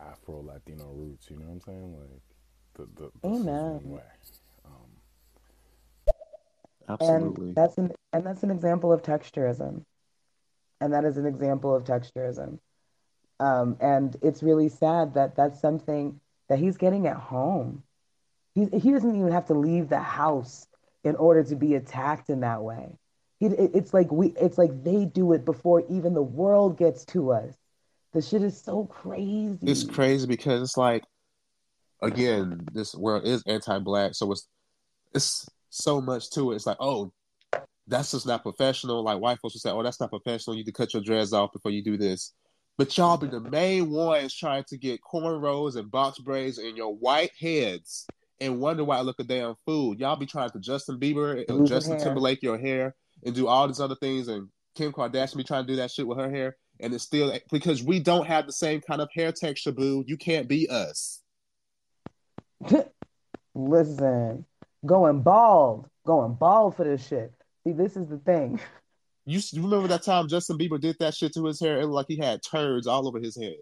Afro 0.00 0.42
Latino 0.42 0.86
roots. 0.86 1.30
You 1.30 1.36
know 1.36 1.46
what 1.46 1.52
I'm 1.52 1.60
saying? 1.60 1.94
Like 1.98 2.22
the 2.74 3.02
the 3.02 3.10
this 3.22 3.40
is 3.40 3.46
Amen. 3.46 3.72
one 3.74 3.90
way. 3.90 4.02
Absolutely. 6.88 7.48
And 7.48 7.56
that's 7.56 7.78
an 7.78 7.92
and 8.12 8.26
that's 8.26 8.42
an 8.42 8.50
example 8.50 8.92
of 8.92 9.02
texturism. 9.02 9.82
And 10.80 10.92
that 10.92 11.04
is 11.04 11.16
an 11.16 11.26
example 11.26 11.74
of 11.74 11.84
texturism. 11.84 12.58
Um, 13.40 13.76
and 13.80 14.16
it's 14.22 14.42
really 14.42 14.68
sad 14.68 15.14
that 15.14 15.36
that's 15.36 15.60
something 15.60 16.20
that 16.48 16.58
he's 16.58 16.76
getting 16.76 17.06
at 17.06 17.16
home. 17.16 17.82
He 18.54 18.66
he 18.78 18.92
doesn't 18.92 19.16
even 19.16 19.32
have 19.32 19.46
to 19.46 19.54
leave 19.54 19.88
the 19.88 19.98
house 19.98 20.66
in 21.02 21.16
order 21.16 21.42
to 21.44 21.56
be 21.56 21.74
attacked 21.74 22.30
in 22.30 22.40
that 22.40 22.62
way. 22.62 22.96
He, 23.40 23.46
it- 23.46 23.72
it's 23.74 23.92
like 23.92 24.12
we 24.12 24.28
it's 24.40 24.58
like 24.58 24.84
they 24.84 25.04
do 25.04 25.32
it 25.32 25.44
before 25.44 25.82
even 25.90 26.14
the 26.14 26.22
world 26.22 26.78
gets 26.78 27.04
to 27.06 27.32
us. 27.32 27.54
The 28.12 28.22
shit 28.22 28.42
is 28.42 28.56
so 28.60 28.84
crazy. 28.84 29.58
It's 29.62 29.82
crazy 29.82 30.26
because 30.28 30.62
it's 30.62 30.76
like, 30.76 31.02
again, 32.00 32.64
this 32.72 32.94
world 32.94 33.26
is 33.26 33.42
anti-black, 33.46 34.14
so 34.14 34.30
it's 34.30 34.46
it's 35.12 35.46
so 35.70 36.00
much 36.00 36.30
to 36.30 36.52
it. 36.52 36.56
It's 36.56 36.66
like, 36.66 36.76
oh, 36.78 37.12
that's 37.88 38.12
just 38.12 38.26
not 38.26 38.42
professional. 38.42 39.02
Like 39.02 39.20
white 39.20 39.40
folks 39.40 39.54
will 39.54 39.60
say, 39.60 39.70
oh, 39.70 39.82
that's 39.82 40.00
not 40.00 40.10
professional. 40.10 40.54
You 40.54 40.60
need 40.60 40.66
to 40.66 40.72
cut 40.72 40.94
your 40.94 41.02
dreads 41.02 41.32
off 41.32 41.52
before 41.52 41.72
you 41.72 41.82
do 41.82 41.96
this. 41.96 42.32
But 42.76 42.96
y'all 42.96 43.16
be 43.16 43.28
the 43.28 43.40
main 43.50 43.90
ones 43.90 44.34
trying 44.34 44.64
to 44.68 44.76
get 44.76 45.00
cornrows 45.00 45.76
and 45.76 45.90
box 45.90 46.18
braids 46.18 46.58
in 46.58 46.76
your 46.76 46.94
white 46.94 47.32
heads 47.38 48.06
and 48.40 48.60
wonder 48.60 48.84
why 48.84 48.98
I 48.98 49.02
look 49.02 49.20
a 49.20 49.24
damn 49.24 49.54
fool. 49.64 49.94
Y'all 49.96 50.16
be 50.16 50.26
trying 50.26 50.50
to 50.50 50.58
Justin 50.58 50.98
Bieber 50.98 51.44
and 51.48 51.66
Justin 51.66 51.96
hair. 51.96 52.04
Timberlake 52.04 52.42
your 52.42 52.58
hair 52.58 52.94
and 53.24 53.34
do 53.34 53.46
all 53.46 53.66
these 53.66 53.80
other 53.80 53.94
things, 53.94 54.28
and 54.28 54.48
Kim 54.74 54.92
Kardashian 54.92 55.36
be 55.36 55.44
trying 55.44 55.66
to 55.66 55.72
do 55.72 55.76
that 55.76 55.90
shit 55.90 56.06
with 56.06 56.18
her 56.18 56.30
hair, 56.30 56.56
and 56.80 56.92
it's 56.92 57.04
still 57.04 57.32
because 57.50 57.82
we 57.82 58.00
don't 58.00 58.26
have 58.26 58.46
the 58.46 58.52
same 58.52 58.80
kind 58.80 59.00
of 59.00 59.08
hair 59.14 59.32
texture, 59.32 59.72
boo. 59.72 60.04
You 60.06 60.16
can't 60.16 60.48
be 60.48 60.68
us. 60.68 61.22
Listen, 63.54 64.44
going 64.84 65.22
bald, 65.22 65.86
going 66.04 66.34
bald 66.34 66.76
for 66.76 66.84
this 66.84 67.06
shit. 67.06 67.32
See, 67.64 67.72
this 67.72 67.96
is 67.96 68.08
the 68.08 68.18
thing. 68.18 68.60
You, 69.26 69.40
you 69.52 69.62
remember 69.62 69.88
that 69.88 70.02
time 70.02 70.28
Justin 70.28 70.58
Bieber 70.58 70.80
did 70.80 70.96
that 71.00 71.14
shit 71.14 71.32
to 71.34 71.46
his 71.46 71.58
hair? 71.60 71.80
It 71.80 71.86
looked 71.86 71.94
like 71.94 72.06
he 72.08 72.16
had 72.16 72.42
turds 72.42 72.86
all 72.86 73.08
over 73.08 73.18
his 73.18 73.36
head. 73.36 73.56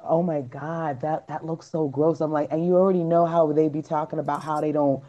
Oh 0.00 0.22
my 0.22 0.42
God, 0.42 1.00
that 1.00 1.26
that 1.26 1.44
looks 1.44 1.68
so 1.68 1.88
gross. 1.88 2.20
I'm 2.20 2.30
like, 2.30 2.52
and 2.52 2.64
you 2.64 2.76
already 2.76 3.02
know 3.02 3.26
how 3.26 3.52
they 3.52 3.68
be 3.68 3.82
talking 3.82 4.20
about 4.20 4.44
how 4.44 4.60
they 4.60 4.70
don't 4.70 5.02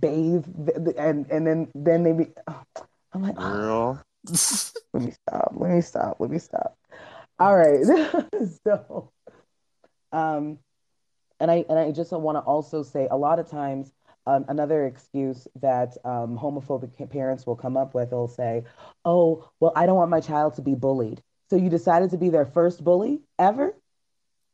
bathe, 0.00 0.44
th- 0.66 0.84
th- 0.84 0.96
and 0.98 1.30
and 1.30 1.46
then 1.46 1.68
then 1.76 2.02
they 2.02 2.12
be. 2.12 2.26
I'm 3.12 3.22
like, 3.22 3.36
Girl. 3.36 4.02
let 4.92 5.02
me 5.02 5.12
stop. 5.12 5.52
Let 5.54 5.70
me 5.70 5.80
stop. 5.80 6.16
Let 6.18 6.30
me 6.30 6.38
stop. 6.38 6.76
All 7.38 7.56
right. 7.56 7.84
so, 8.66 9.12
um, 10.10 10.58
and 11.38 11.50
I 11.50 11.64
and 11.68 11.78
I 11.78 11.92
just 11.92 12.10
want 12.10 12.36
to 12.36 12.40
also 12.40 12.82
say 12.82 13.06
a 13.10 13.16
lot 13.16 13.38
of 13.38 13.48
times 13.48 13.92
um, 14.26 14.44
another 14.48 14.86
excuse 14.86 15.48
that 15.60 15.96
um, 16.04 16.38
homophobic 16.38 17.10
parents 17.10 17.46
will 17.46 17.56
come 17.56 17.76
up 17.76 17.94
with, 17.94 18.10
they'll 18.10 18.28
say, 18.28 18.64
"Oh, 19.04 19.48
well, 19.60 19.72
I 19.76 19.86
don't 19.86 19.96
want 19.96 20.10
my 20.10 20.20
child 20.20 20.54
to 20.54 20.62
be 20.62 20.74
bullied." 20.74 21.22
So 21.50 21.56
you 21.56 21.68
decided 21.68 22.10
to 22.10 22.18
be 22.18 22.30
their 22.30 22.46
first 22.46 22.82
bully 22.82 23.20
ever? 23.38 23.74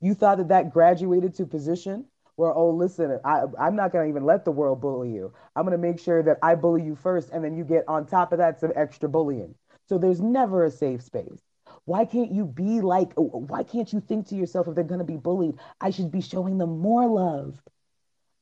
You 0.01 0.15
thought 0.15 0.39
that 0.39 0.49
that 0.49 0.73
graduated 0.73 1.35
to 1.35 1.47
position 1.47 2.07
where, 2.37 2.55
oh, 2.55 2.71
listen, 2.71 3.19
I, 3.25 3.43
I'm 3.59 3.75
not 3.75 3.93
going 3.93 4.05
to 4.07 4.09
even 4.09 4.25
let 4.25 4.45
the 4.45 4.53
world 4.53 4.81
bully 4.81 5.11
you. 5.11 5.33
I'm 5.57 5.65
going 5.65 5.73
to 5.73 5.79
make 5.79 5.99
sure 5.99 6.23
that 6.23 6.39
I 6.41 6.55
bully 6.55 6.83
you 6.85 6.95
first, 6.95 7.31
and 7.31 7.45
then 7.45 7.57
you 7.57 7.65
get 7.65 7.85
on 7.89 8.07
top 8.07 8.33
of 8.33 8.39
that 8.39 8.61
some 8.61 8.73
extra 8.77 9.09
bullying. 9.09 9.55
So 9.89 9.99
there's 9.99 10.21
never 10.21 10.65
a 10.65 10.71
safe 10.71 11.03
space. 11.03 11.43
Why 11.85 12.05
can't 12.05 12.31
you 12.31 12.45
be 12.45 12.81
like, 12.81 13.13
why 13.17 13.65
can't 13.65 13.93
you 13.93 14.01
think 14.01 14.29
to 14.29 14.37
yourself 14.37 14.69
if 14.69 14.77
they're 14.77 14.85
going 14.85 15.01
to 15.01 15.05
be 15.05 15.17
bullied, 15.17 15.57
I 15.81 15.91
should 15.91 16.13
be 16.13 16.21
showing 16.21 16.59
them 16.59 16.79
more 16.79 17.07
love? 17.07 17.61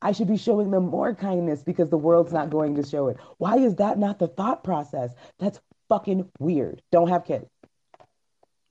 I 0.01 0.11
should 0.11 0.27
be 0.27 0.37
showing 0.37 0.71
them 0.71 0.89
more 0.89 1.15
kindness 1.15 1.63
because 1.63 1.89
the 1.89 1.97
world's 1.97 2.33
not 2.33 2.49
going 2.49 2.75
to 2.75 2.83
show 2.83 3.07
it. 3.07 3.17
Why 3.37 3.57
is 3.57 3.75
that 3.75 3.97
not 3.97 4.19
the 4.19 4.27
thought 4.27 4.63
process? 4.63 5.13
That's 5.39 5.59
fucking 5.89 6.29
weird. 6.39 6.81
Don't 6.91 7.09
have 7.09 7.25
kids. 7.25 7.45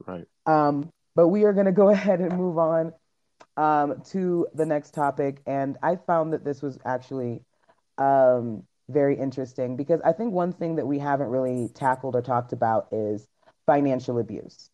Right. 0.07 0.27
Um, 0.47 0.90
but 1.15 1.28
we 1.28 1.44
are 1.44 1.53
going 1.53 1.66
to 1.66 1.73
go 1.73 1.89
ahead 1.90 2.20
and 2.20 2.36
move 2.36 2.59
on 2.59 2.93
um, 3.57 4.03
to 4.11 4.47
the 4.55 4.66
next 4.66 4.94
topic. 4.94 5.40
And 5.47 5.77
I 5.82 5.97
found 5.97 6.32
that 6.32 6.44
this 6.44 6.62
was 6.62 6.78
actually 6.85 7.43
um, 7.98 8.62
very 8.89 9.19
interesting 9.19 9.77
because 9.77 10.01
I 10.05 10.12
think 10.12 10.32
one 10.32 10.53
thing 10.53 10.77
that 10.77 10.86
we 10.86 10.98
haven't 10.98 11.28
really 11.28 11.69
tackled 11.74 12.15
or 12.15 12.23
talked 12.23 12.53
about 12.53 12.89
is 12.93 13.27
financial 13.66 14.19
abuse. 14.19 14.70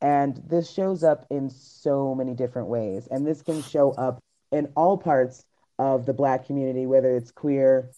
And 0.00 0.40
this 0.46 0.70
shows 0.70 1.04
up 1.04 1.26
in 1.28 1.50
so 1.50 2.14
many 2.14 2.32
different 2.32 2.68
ways. 2.68 3.06
And 3.10 3.26
this 3.26 3.42
can 3.42 3.62
show 3.62 3.92
up 3.92 4.18
in 4.50 4.72
all 4.74 4.96
parts 4.96 5.44
of 5.80 6.04
the 6.04 6.12
Black 6.12 6.46
community, 6.46 6.84
whether 6.84 7.16
it's 7.16 7.30
queer 7.30 7.90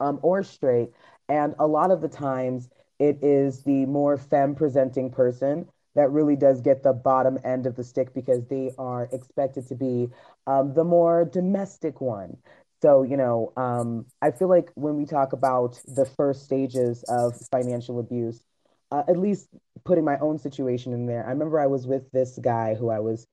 um, 0.00 0.18
or 0.22 0.42
straight. 0.42 0.88
And 1.28 1.54
a 1.58 1.66
lot 1.66 1.90
of 1.90 2.00
the 2.00 2.08
times, 2.08 2.70
it 2.98 3.18
is 3.22 3.62
the 3.64 3.84
more 3.84 4.16
femme 4.16 4.54
presenting 4.54 5.10
person 5.10 5.68
that 5.94 6.10
really 6.10 6.36
does 6.36 6.62
get 6.62 6.82
the 6.82 6.94
bottom 6.94 7.38
end 7.44 7.66
of 7.66 7.76
the 7.76 7.84
stick 7.84 8.14
because 8.14 8.46
they 8.46 8.72
are 8.78 9.08
expected 9.12 9.68
to 9.68 9.74
be 9.74 10.08
um, 10.46 10.72
the 10.72 10.84
more 10.84 11.26
domestic 11.26 12.00
one. 12.00 12.38
So, 12.80 13.02
you 13.02 13.18
know, 13.18 13.52
um, 13.58 14.06
I 14.22 14.30
feel 14.30 14.48
like 14.48 14.70
when 14.74 14.96
we 14.96 15.04
talk 15.04 15.34
about 15.34 15.78
the 15.86 16.06
first 16.06 16.44
stages 16.44 17.04
of 17.08 17.34
financial 17.50 17.98
abuse, 17.98 18.42
uh, 18.90 19.02
at 19.06 19.18
least 19.18 19.48
putting 19.84 20.04
my 20.04 20.18
own 20.18 20.38
situation 20.38 20.94
in 20.94 21.06
there, 21.06 21.26
I 21.26 21.30
remember 21.30 21.60
I 21.60 21.66
was 21.66 21.86
with 21.86 22.10
this 22.10 22.38
guy 22.38 22.74
who 22.74 22.88
I 22.88 23.00
was 23.00 23.26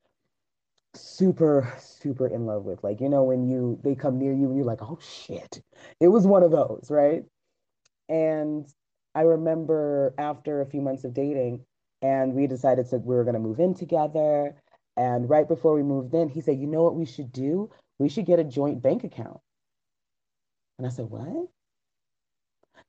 super, 0.94 1.72
super 1.78 2.26
in 2.26 2.46
love 2.46 2.64
with. 2.64 2.82
Like, 2.84 3.00
you 3.00 3.08
know, 3.08 3.24
when 3.24 3.48
you 3.48 3.78
they 3.82 3.94
come 3.94 4.18
near 4.18 4.32
you 4.32 4.46
and 4.46 4.56
you're 4.56 4.64
like, 4.64 4.82
oh 4.82 4.98
shit. 5.00 5.62
It 6.00 6.08
was 6.08 6.26
one 6.26 6.42
of 6.42 6.50
those, 6.50 6.88
right? 6.90 7.24
And 8.08 8.66
I 9.14 9.22
remember 9.22 10.14
after 10.18 10.60
a 10.60 10.66
few 10.66 10.80
months 10.80 11.04
of 11.04 11.14
dating, 11.14 11.64
and 12.02 12.34
we 12.34 12.46
decided 12.46 12.90
that 12.90 13.04
we 13.04 13.14
were 13.14 13.24
going 13.24 13.34
to 13.34 13.40
move 13.40 13.60
in 13.60 13.74
together. 13.74 14.56
And 14.96 15.28
right 15.30 15.46
before 15.46 15.74
we 15.74 15.82
moved 15.82 16.14
in, 16.14 16.28
he 16.28 16.40
said, 16.40 16.58
You 16.58 16.66
know 16.66 16.82
what 16.82 16.96
we 16.96 17.06
should 17.06 17.32
do? 17.32 17.70
We 17.98 18.08
should 18.08 18.26
get 18.26 18.38
a 18.40 18.44
joint 18.44 18.82
bank 18.82 19.04
account. 19.04 19.38
And 20.78 20.86
I 20.86 20.90
said, 20.90 21.06
What? 21.06 21.48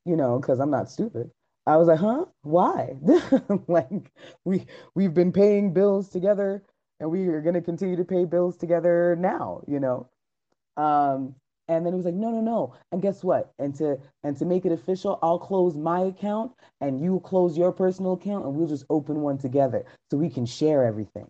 You 0.05 0.15
know, 0.15 0.39
because 0.39 0.59
I'm 0.59 0.71
not 0.71 0.89
stupid. 0.89 1.31
I 1.65 1.77
was 1.77 1.87
like, 1.87 1.99
Huh? 1.99 2.25
Why? 2.41 2.95
like, 3.67 4.11
we, 4.43 4.65
we've 4.95 5.13
been 5.13 5.31
paying 5.31 5.73
bills 5.73 6.09
together 6.09 6.63
and 6.99 7.09
we 7.09 7.27
are 7.27 7.41
going 7.41 7.55
to 7.55 7.61
continue 7.61 7.95
to 7.95 8.05
pay 8.05 8.25
bills 8.25 8.57
together 8.57 9.15
now, 9.19 9.61
you 9.67 9.79
know? 9.79 10.09
Um, 10.77 11.35
and 11.67 11.85
then 11.85 11.93
it 11.93 11.97
was 11.97 12.05
like, 12.05 12.15
no, 12.15 12.29
no, 12.29 12.41
no. 12.41 12.75
And 12.91 13.01
guess 13.01 13.23
what? 13.23 13.53
And 13.57 13.73
to 13.75 13.97
and 14.23 14.37
to 14.37 14.45
make 14.45 14.65
it 14.65 14.71
official, 14.71 15.17
I'll 15.23 15.39
close 15.39 15.77
my 15.77 16.01
account 16.01 16.51
and 16.81 17.01
you 17.01 17.21
close 17.21 17.57
your 17.57 17.71
personal 17.71 18.13
account 18.13 18.45
and 18.45 18.53
we'll 18.53 18.67
just 18.67 18.85
open 18.89 19.21
one 19.21 19.37
together 19.37 19.85
so 20.11 20.17
we 20.17 20.29
can 20.29 20.45
share 20.45 20.83
everything. 20.83 21.27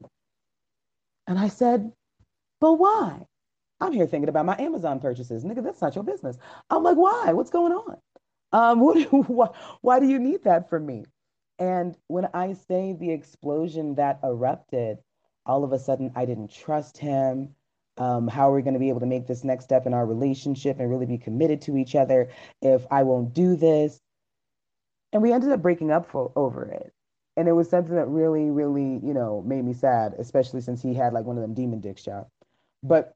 And 1.28 1.38
I 1.38 1.50
said, 1.50 1.92
but 2.60 2.74
why? 2.74 3.26
I'm 3.80 3.94
here 3.94 4.08
thinking 4.08 4.30
about 4.30 4.46
my 4.46 4.58
Amazon 4.58 5.00
purchases. 5.00 5.44
Nigga, 5.44 5.64
that's 5.64 5.82
not 5.82 5.96
your 5.96 6.04
business. 6.04 6.38
I'm 6.70 6.84
like, 6.84 6.98
why? 6.98 7.34
What's 7.34 7.52
going 7.52 7.74
on? 7.74 7.98
Um, 8.52 8.80
what, 8.82 8.98
why, 9.12 9.50
why 9.82 10.00
do 10.00 10.08
you 10.08 10.20
need 10.20 10.44
that 10.46 10.70
from 10.70 10.86
me? 10.86 11.06
And 11.60 11.96
when 12.08 12.28
I 12.34 12.54
say 12.54 12.94
the 12.94 13.12
explosion 13.12 13.96
that 13.96 14.20
erupted, 14.24 14.98
all 15.46 15.64
of 15.64 15.72
a 15.74 15.80
sudden 15.80 16.12
I 16.16 16.26
didn't 16.26 16.52
trust 16.52 16.98
him 16.98 17.56
um, 17.98 18.28
how 18.28 18.52
are 18.52 18.56
we 18.56 18.62
going 18.62 18.74
to 18.74 18.80
be 18.80 18.90
able 18.90 19.02
to 19.02 19.06
make 19.06 19.28
this 19.28 19.44
next 19.44 19.66
step 19.66 19.86
in 19.86 19.94
our 19.94 20.06
relationship 20.06 20.80
and 20.80 20.90
really 20.90 21.06
be 21.06 21.18
committed 21.18 21.62
to 21.64 21.78
each 21.78 21.96
other 21.96 22.30
if 22.62 22.86
I 22.90 23.04
won't 23.04 23.34
do 23.34 23.56
this? 23.56 24.00
And 25.12 25.22
we 25.22 25.32
ended 25.32 25.52
up 25.52 25.62
breaking 25.62 25.92
up 25.92 26.10
for, 26.10 26.32
over 26.36 26.66
it. 26.66 26.92
and 27.38 27.48
it 27.48 27.52
was 27.54 27.70
something 27.70 27.96
that 27.96 28.08
really, 28.08 28.50
really, 28.50 29.00
you 29.04 29.14
know, 29.14 29.44
made 29.46 29.64
me 29.64 29.74
sad, 29.74 30.14
especially 30.18 30.62
since 30.62 30.82
he 30.82 30.94
had 30.94 31.14
like 31.14 31.26
one 31.26 31.38
of 31.38 31.42
them 31.42 31.54
demon 31.54 31.82
dicks 31.82 32.04
job. 32.04 32.28
But 32.82 33.16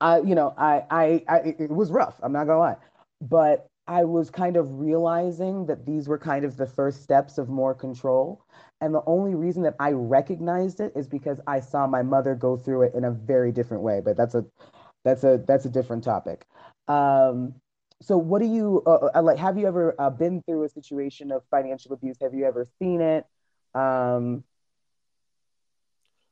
I, 0.00 0.20
you 0.20 0.34
know, 0.34 0.54
I, 0.58 0.84
I, 0.90 1.24
I, 1.28 1.38
it 1.58 1.70
was 1.70 1.90
rough. 1.90 2.18
I'm 2.22 2.32
not 2.32 2.46
gonna 2.46 2.58
lie, 2.58 2.76
but 3.20 3.68
I 3.86 4.04
was 4.04 4.30
kind 4.30 4.56
of 4.56 4.80
realizing 4.80 5.66
that 5.66 5.86
these 5.86 6.08
were 6.08 6.18
kind 6.18 6.44
of 6.44 6.56
the 6.56 6.66
first 6.66 7.02
steps 7.02 7.38
of 7.38 7.48
more 7.48 7.74
control. 7.74 8.44
And 8.84 8.94
the 8.94 9.02
only 9.06 9.34
reason 9.34 9.62
that 9.62 9.76
I 9.80 9.92
recognized 9.92 10.78
it 10.78 10.92
is 10.94 11.08
because 11.08 11.40
I 11.46 11.60
saw 11.60 11.86
my 11.86 12.02
mother 12.02 12.34
go 12.34 12.58
through 12.58 12.82
it 12.82 12.94
in 12.94 13.04
a 13.04 13.10
very 13.10 13.50
different 13.50 13.82
way. 13.82 14.02
But 14.04 14.14
that's 14.14 14.34
a, 14.34 14.44
that's 15.04 15.24
a, 15.24 15.42
that's 15.46 15.64
a 15.64 15.70
different 15.70 16.04
topic. 16.04 16.44
Um, 16.86 17.54
so 18.02 18.18
what 18.18 18.42
do 18.42 18.46
you 18.46 18.82
uh, 18.86 19.08
uh, 19.14 19.22
like 19.22 19.38
have 19.38 19.56
you 19.56 19.66
ever 19.66 19.94
uh, 19.98 20.10
been 20.10 20.42
through 20.42 20.64
a 20.64 20.68
situation 20.68 21.32
of 21.32 21.42
financial 21.50 21.94
abuse 21.94 22.16
have 22.20 22.34
you 22.34 22.44
ever 22.44 22.66
seen 22.78 23.00
it 23.00 23.24
um 23.74 24.44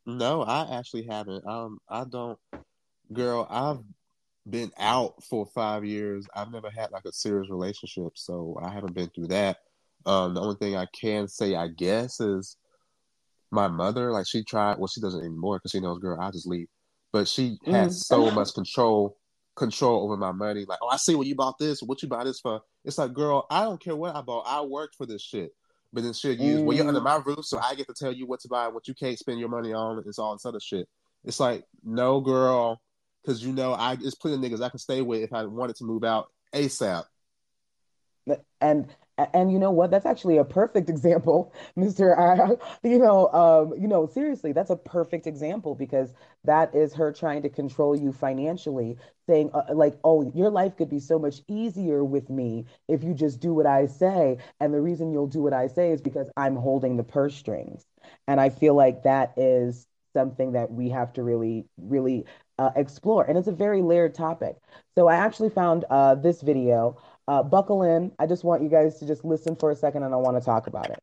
no 0.04 0.42
i 0.42 0.76
actually 0.76 1.04
haven't 1.04 1.46
um 1.46 1.78
i 1.88 2.04
don't 2.04 2.38
girl 3.12 3.46
i've 3.48 3.78
been 4.50 4.72
out 4.76 5.22
for 5.22 5.46
five 5.46 5.84
years 5.84 6.26
i've 6.34 6.50
never 6.50 6.68
had 6.68 6.90
like 6.90 7.04
a 7.06 7.12
serious 7.12 7.48
relationship 7.48 8.12
so 8.16 8.58
i 8.60 8.68
haven't 8.68 8.94
been 8.94 9.08
through 9.10 9.28
that 9.28 9.58
um 10.06 10.34
the 10.34 10.40
only 10.40 10.56
thing 10.56 10.76
i 10.76 10.86
can 10.98 11.28
say 11.28 11.54
i 11.54 11.68
guess 11.68 12.20
is 12.20 12.56
my 13.50 13.68
mother 13.68 14.10
like 14.10 14.26
she 14.26 14.42
tried 14.42 14.78
well 14.78 14.88
she 14.88 15.00
doesn't 15.00 15.20
anymore 15.20 15.58
because 15.58 15.70
she 15.70 15.80
knows 15.80 15.98
girl 15.98 16.18
i'll 16.20 16.32
just 16.32 16.46
leave 16.46 16.66
but 17.12 17.28
she 17.28 17.58
has 17.66 17.98
mm. 17.98 18.04
so 18.04 18.30
much 18.30 18.54
control 18.54 19.16
control 19.54 20.04
over 20.04 20.16
my 20.16 20.32
money. 20.32 20.64
Like, 20.66 20.78
oh, 20.82 20.88
I 20.88 20.96
see 20.96 21.14
what 21.14 21.26
you 21.26 21.34
bought 21.34 21.58
this. 21.58 21.82
What 21.82 22.02
you 22.02 22.08
buy 22.08 22.24
this 22.24 22.40
for? 22.40 22.60
It's 22.84 22.98
like, 22.98 23.12
girl, 23.12 23.46
I 23.50 23.62
don't 23.62 23.80
care 23.80 23.96
what 23.96 24.14
I 24.14 24.20
bought. 24.22 24.44
I 24.46 24.60
worked 24.62 24.96
for 24.96 25.06
this 25.06 25.22
shit. 25.22 25.50
But 25.92 26.04
then 26.04 26.14
she'll 26.14 26.32
use, 26.32 26.60
mm. 26.60 26.64
well, 26.64 26.76
you're 26.76 26.88
under 26.88 27.00
mm. 27.00 27.04
my 27.04 27.20
roof, 27.24 27.44
so 27.44 27.58
I 27.58 27.74
get 27.74 27.86
to 27.88 27.94
tell 27.94 28.12
you 28.12 28.26
what 28.26 28.40
to 28.40 28.48
buy, 28.48 28.68
what 28.68 28.88
you 28.88 28.94
can't 28.94 29.18
spend 29.18 29.38
your 29.38 29.50
money 29.50 29.74
on. 29.74 30.02
It's 30.06 30.18
all 30.18 30.34
this 30.34 30.46
other 30.46 30.60
shit. 30.60 30.88
It's 31.24 31.38
like, 31.38 31.64
no, 31.84 32.20
girl, 32.20 32.80
because 33.22 33.44
you 33.44 33.52
know, 33.52 33.74
I 33.74 33.92
it's 34.00 34.14
plenty 34.14 34.36
of 34.36 34.52
niggas 34.52 34.64
I 34.64 34.70
can 34.70 34.78
stay 34.78 35.02
with 35.02 35.22
if 35.22 35.34
I 35.34 35.44
wanted 35.44 35.76
to 35.76 35.84
move 35.84 36.02
out 36.02 36.28
ASAP. 36.54 37.04
And 38.60 38.86
and 39.18 39.52
you 39.52 39.58
know 39.58 39.70
what? 39.70 39.90
That's 39.90 40.06
actually 40.06 40.38
a 40.38 40.44
perfect 40.44 40.88
example, 40.90 41.52
Mister. 41.76 42.18
I, 42.18 42.56
you 42.82 42.98
know, 42.98 43.28
um, 43.32 43.78
you 43.80 43.88
know, 43.88 44.06
seriously, 44.06 44.52
that's 44.52 44.70
a 44.70 44.76
perfect 44.76 45.26
example 45.26 45.74
because 45.74 46.12
that 46.44 46.74
is 46.74 46.94
her 46.94 47.12
trying 47.12 47.42
to 47.42 47.48
control 47.48 47.94
you 47.96 48.12
financially, 48.12 48.96
saying 49.26 49.50
uh, 49.54 49.64
like, 49.74 49.98
"Oh, 50.04 50.22
your 50.34 50.50
life 50.50 50.76
could 50.76 50.88
be 50.88 51.00
so 51.00 51.18
much 51.18 51.42
easier 51.48 52.04
with 52.04 52.30
me 52.30 52.66
if 52.88 53.02
you 53.04 53.14
just 53.14 53.40
do 53.40 53.54
what 53.54 53.66
I 53.66 53.86
say." 53.86 54.38
And 54.60 54.72
the 54.74 54.80
reason 54.80 55.12
you'll 55.12 55.26
do 55.26 55.42
what 55.42 55.52
I 55.52 55.66
say 55.66 55.90
is 55.90 56.00
because 56.00 56.30
I'm 56.36 56.56
holding 56.56 56.96
the 56.96 57.04
purse 57.04 57.34
strings, 57.34 57.84
and 58.26 58.40
I 58.40 58.48
feel 58.48 58.74
like 58.74 59.02
that 59.02 59.32
is 59.36 59.86
something 60.14 60.52
that 60.52 60.70
we 60.70 60.90
have 60.90 61.12
to 61.14 61.22
really, 61.22 61.64
really 61.78 62.24
uh, 62.58 62.70
explore, 62.76 63.24
and 63.24 63.38
it's 63.38 63.48
a 63.48 63.52
very 63.52 63.82
layered 63.82 64.14
topic. 64.14 64.56
So 64.94 65.08
I 65.08 65.14
actually 65.16 65.50
found 65.50 65.84
uh, 65.90 66.14
this 66.14 66.42
video 66.42 66.96
uh, 67.28 67.42
buckle 67.42 67.82
in. 67.82 68.12
I 68.18 68.26
just 68.26 68.44
want 68.44 68.62
you 68.62 68.68
guys 68.68 68.98
to 68.98 69.06
just 69.06 69.24
listen 69.24 69.56
for 69.56 69.70
a 69.70 69.76
second 69.76 70.02
and 70.02 70.14
I 70.14 70.16
want 70.16 70.36
to 70.36 70.44
talk 70.44 70.66
about 70.66 70.90
it. 70.90 70.98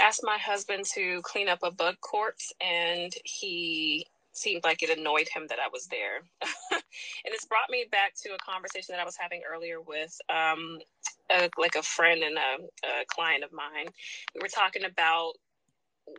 Asked 0.00 0.22
my 0.24 0.38
husband 0.38 0.84
to 0.94 1.20
clean 1.22 1.48
up 1.48 1.60
a 1.62 1.70
bug 1.70 1.94
corpse, 2.00 2.52
and 2.60 3.14
he 3.24 4.06
seemed 4.32 4.64
like 4.64 4.82
it 4.82 4.98
annoyed 4.98 5.28
him 5.28 5.46
that 5.48 5.58
I 5.58 5.68
was 5.72 5.86
there. 5.86 6.16
and 6.72 6.82
it's 7.26 7.46
brought 7.46 7.70
me 7.70 7.86
back 7.90 8.14
to 8.22 8.34
a 8.34 8.38
conversation 8.38 8.92
that 8.92 9.00
I 9.00 9.04
was 9.04 9.16
having 9.16 9.42
earlier 9.50 9.80
with 9.80 10.14
um, 10.28 10.78
a, 11.30 11.48
like 11.58 11.76
a 11.76 11.82
friend 11.82 12.22
and 12.22 12.36
a, 12.36 12.86
a 12.86 13.04
client 13.06 13.44
of 13.44 13.52
mine. 13.52 13.86
We 14.34 14.40
were 14.42 14.48
talking 14.48 14.84
about 14.84 15.34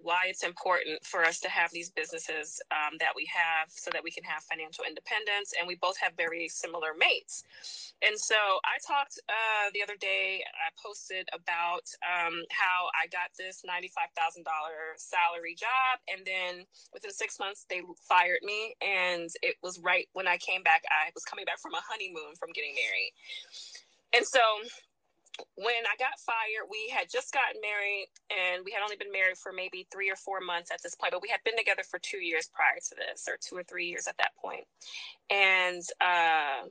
why 0.01 0.25
it's 0.27 0.43
important 0.43 1.03
for 1.05 1.23
us 1.23 1.39
to 1.39 1.49
have 1.49 1.71
these 1.71 1.89
businesses 1.89 2.61
um, 2.71 2.97
that 2.99 3.13
we 3.15 3.27
have 3.29 3.69
so 3.69 3.89
that 3.91 4.03
we 4.03 4.11
can 4.11 4.23
have 4.23 4.43
financial 4.43 4.83
independence 4.87 5.53
and 5.57 5.67
we 5.67 5.75
both 5.75 5.97
have 5.97 6.13
very 6.17 6.47
similar 6.47 6.93
mates. 6.97 7.43
And 8.01 8.17
so 8.17 8.35
i 8.65 8.77
talked 8.85 9.19
uh, 9.29 9.69
the 9.73 9.81
other 9.81 9.95
day 9.99 10.43
i 10.45 10.69
posted 10.81 11.27
about 11.33 11.85
um, 12.03 12.43
how 12.51 12.89
i 12.97 13.07
got 13.07 13.29
this 13.37 13.63
$95000 13.65 14.45
salary 14.97 15.55
job 15.55 16.01
and 16.11 16.25
then 16.25 16.65
within 16.93 17.11
six 17.11 17.39
months 17.39 17.65
they 17.69 17.81
fired 18.07 18.41
me 18.43 18.75
and 18.81 19.29
it 19.41 19.55
was 19.63 19.79
right 19.79 20.07
when 20.13 20.27
i 20.27 20.37
came 20.37 20.63
back 20.63 20.83
i 20.91 21.09
was 21.13 21.23
coming 21.23 21.45
back 21.45 21.59
from 21.59 21.73
a 21.73 21.81
honeymoon 21.81 22.35
from 22.37 22.51
getting 22.53 22.73
married. 22.75 23.13
And 24.13 24.25
so 24.25 24.39
when 25.55 25.83
I 25.83 25.95
got 25.99 26.15
fired, 26.19 26.67
we 26.69 26.91
had 26.95 27.11
just 27.11 27.33
gotten 27.33 27.59
married 27.59 28.07
and 28.31 28.63
we 28.63 28.71
had 28.71 28.83
only 28.83 28.95
been 28.95 29.11
married 29.11 29.37
for 29.37 29.51
maybe 29.51 29.87
three 29.91 30.09
or 30.09 30.15
four 30.15 30.39
months 30.39 30.71
at 30.71 30.81
this 30.83 30.95
point, 30.95 31.11
but 31.11 31.21
we 31.21 31.29
had 31.29 31.43
been 31.43 31.57
together 31.57 31.83
for 31.83 31.99
two 31.99 32.23
years 32.23 32.47
prior 32.53 32.79
to 32.79 32.95
this, 32.95 33.27
or 33.27 33.37
two 33.39 33.55
or 33.55 33.63
three 33.63 33.87
years 33.87 34.07
at 34.07 34.17
that 34.17 34.35
point. 34.39 34.63
And 35.29 35.83
uh, 35.99 36.67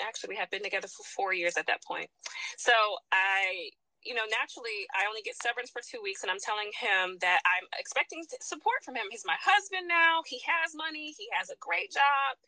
actually, 0.00 0.32
we 0.32 0.36
had 0.36 0.50
been 0.50 0.62
together 0.62 0.88
for 0.88 1.04
four 1.04 1.34
years 1.34 1.56
at 1.56 1.66
that 1.66 1.84
point. 1.84 2.08
So 2.56 2.72
I 3.12 3.70
you 4.06 4.14
know, 4.14 4.22
naturally, 4.30 4.86
I 4.94 5.10
only 5.10 5.20
get 5.26 5.34
severance 5.34 5.74
for 5.74 5.82
two 5.82 5.98
weeks, 5.98 6.22
and 6.22 6.30
I'm 6.30 6.38
telling 6.38 6.70
him 6.78 7.18
that 7.26 7.42
I'm 7.42 7.66
expecting 7.74 8.22
support 8.38 8.86
from 8.86 8.94
him. 8.94 9.10
He's 9.10 9.26
my 9.26 9.34
husband 9.42 9.90
now. 9.90 10.22
He 10.22 10.38
has 10.46 10.78
money. 10.78 11.10
He 11.18 11.26
has 11.34 11.50
a 11.50 11.58
great 11.58 11.90
job. 11.90 12.38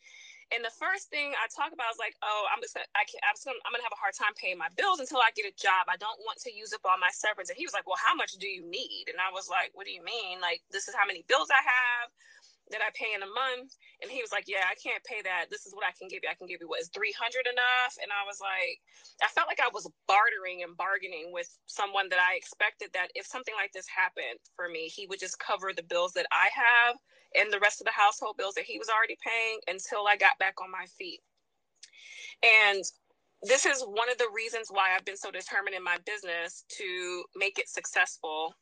And 0.48 0.64
the 0.64 0.72
first 0.72 1.12
thing 1.12 1.36
I 1.36 1.44
talk 1.52 1.76
about 1.76 1.92
is 1.92 2.00
like, 2.00 2.16
oh, 2.24 2.48
I'm 2.48 2.64
just 2.64 2.72
I 2.76 3.04
can't, 3.04 3.20
I'm, 3.28 3.36
just 3.36 3.44
gonna, 3.44 3.60
I'm 3.68 3.72
gonna 3.76 3.84
have 3.84 3.92
a 3.92 4.00
hard 4.00 4.16
time 4.16 4.32
paying 4.32 4.56
my 4.56 4.72
bills 4.80 4.96
until 4.96 5.20
I 5.20 5.28
get 5.36 5.44
a 5.44 5.52
job. 5.52 5.92
I 5.92 6.00
don't 6.00 6.16
want 6.24 6.40
to 6.48 6.50
use 6.50 6.72
up 6.72 6.80
all 6.88 6.96
my 6.96 7.12
severance. 7.12 7.52
And 7.52 7.60
he 7.60 7.68
was 7.68 7.76
like, 7.76 7.84
well, 7.84 8.00
how 8.00 8.16
much 8.16 8.40
do 8.40 8.48
you 8.48 8.64
need? 8.64 9.12
And 9.12 9.20
I 9.20 9.28
was 9.28 9.52
like, 9.52 9.76
what 9.76 9.84
do 9.84 9.92
you 9.92 10.00
mean? 10.00 10.40
Like, 10.40 10.64
this 10.72 10.88
is 10.88 10.96
how 10.96 11.04
many 11.04 11.20
bills 11.28 11.52
I 11.52 11.60
have 11.60 12.08
that 12.70 12.84
I 12.84 12.90
pay 12.94 13.12
in 13.14 13.22
a 13.22 13.30
month. 13.30 13.76
And 14.02 14.10
he 14.10 14.22
was 14.22 14.32
like, 14.32 14.44
yeah, 14.46 14.68
I 14.68 14.76
can't 14.76 15.02
pay 15.04 15.22
that. 15.24 15.50
This 15.50 15.66
is 15.66 15.74
what 15.74 15.88
I 15.88 15.92
can 15.96 16.08
give 16.08 16.22
you. 16.22 16.30
I 16.30 16.38
can 16.38 16.46
give 16.46 16.60
you 16.60 16.68
what 16.68 16.80
is 16.80 16.92
300 16.92 17.48
enough. 17.48 17.94
And 18.00 18.12
I 18.12 18.24
was 18.28 18.38
like, 18.40 18.78
I 19.24 19.28
felt 19.32 19.48
like 19.48 19.60
I 19.60 19.72
was 19.72 19.88
bartering 20.06 20.62
and 20.62 20.76
bargaining 20.76 21.32
with 21.32 21.48
someone 21.66 22.08
that 22.10 22.20
I 22.20 22.36
expected 22.36 22.92
that 22.92 23.12
if 23.14 23.26
something 23.26 23.54
like 23.56 23.72
this 23.72 23.88
happened 23.88 24.40
for 24.54 24.68
me, 24.68 24.88
he 24.88 25.06
would 25.08 25.20
just 25.20 25.40
cover 25.40 25.72
the 25.72 25.86
bills 25.86 26.12
that 26.14 26.28
I 26.30 26.48
have 26.52 26.96
and 27.36 27.52
the 27.52 27.60
rest 27.60 27.80
of 27.80 27.86
the 27.86 27.96
household 27.96 28.36
bills 28.36 28.54
that 28.54 28.64
he 28.68 28.78
was 28.78 28.88
already 28.88 29.16
paying 29.20 29.60
until 29.68 30.06
I 30.06 30.16
got 30.16 30.38
back 30.38 30.60
on 30.62 30.70
my 30.70 30.86
feet. 30.96 31.20
And 32.42 32.84
this 33.42 33.66
is 33.66 33.82
one 33.82 34.10
of 34.10 34.18
the 34.18 34.30
reasons 34.34 34.68
why 34.70 34.94
I've 34.94 35.04
been 35.04 35.16
so 35.16 35.30
determined 35.30 35.76
in 35.76 35.84
my 35.84 35.98
business 36.06 36.64
to 36.78 37.24
make 37.36 37.58
it 37.58 37.68
successful. 37.68 38.54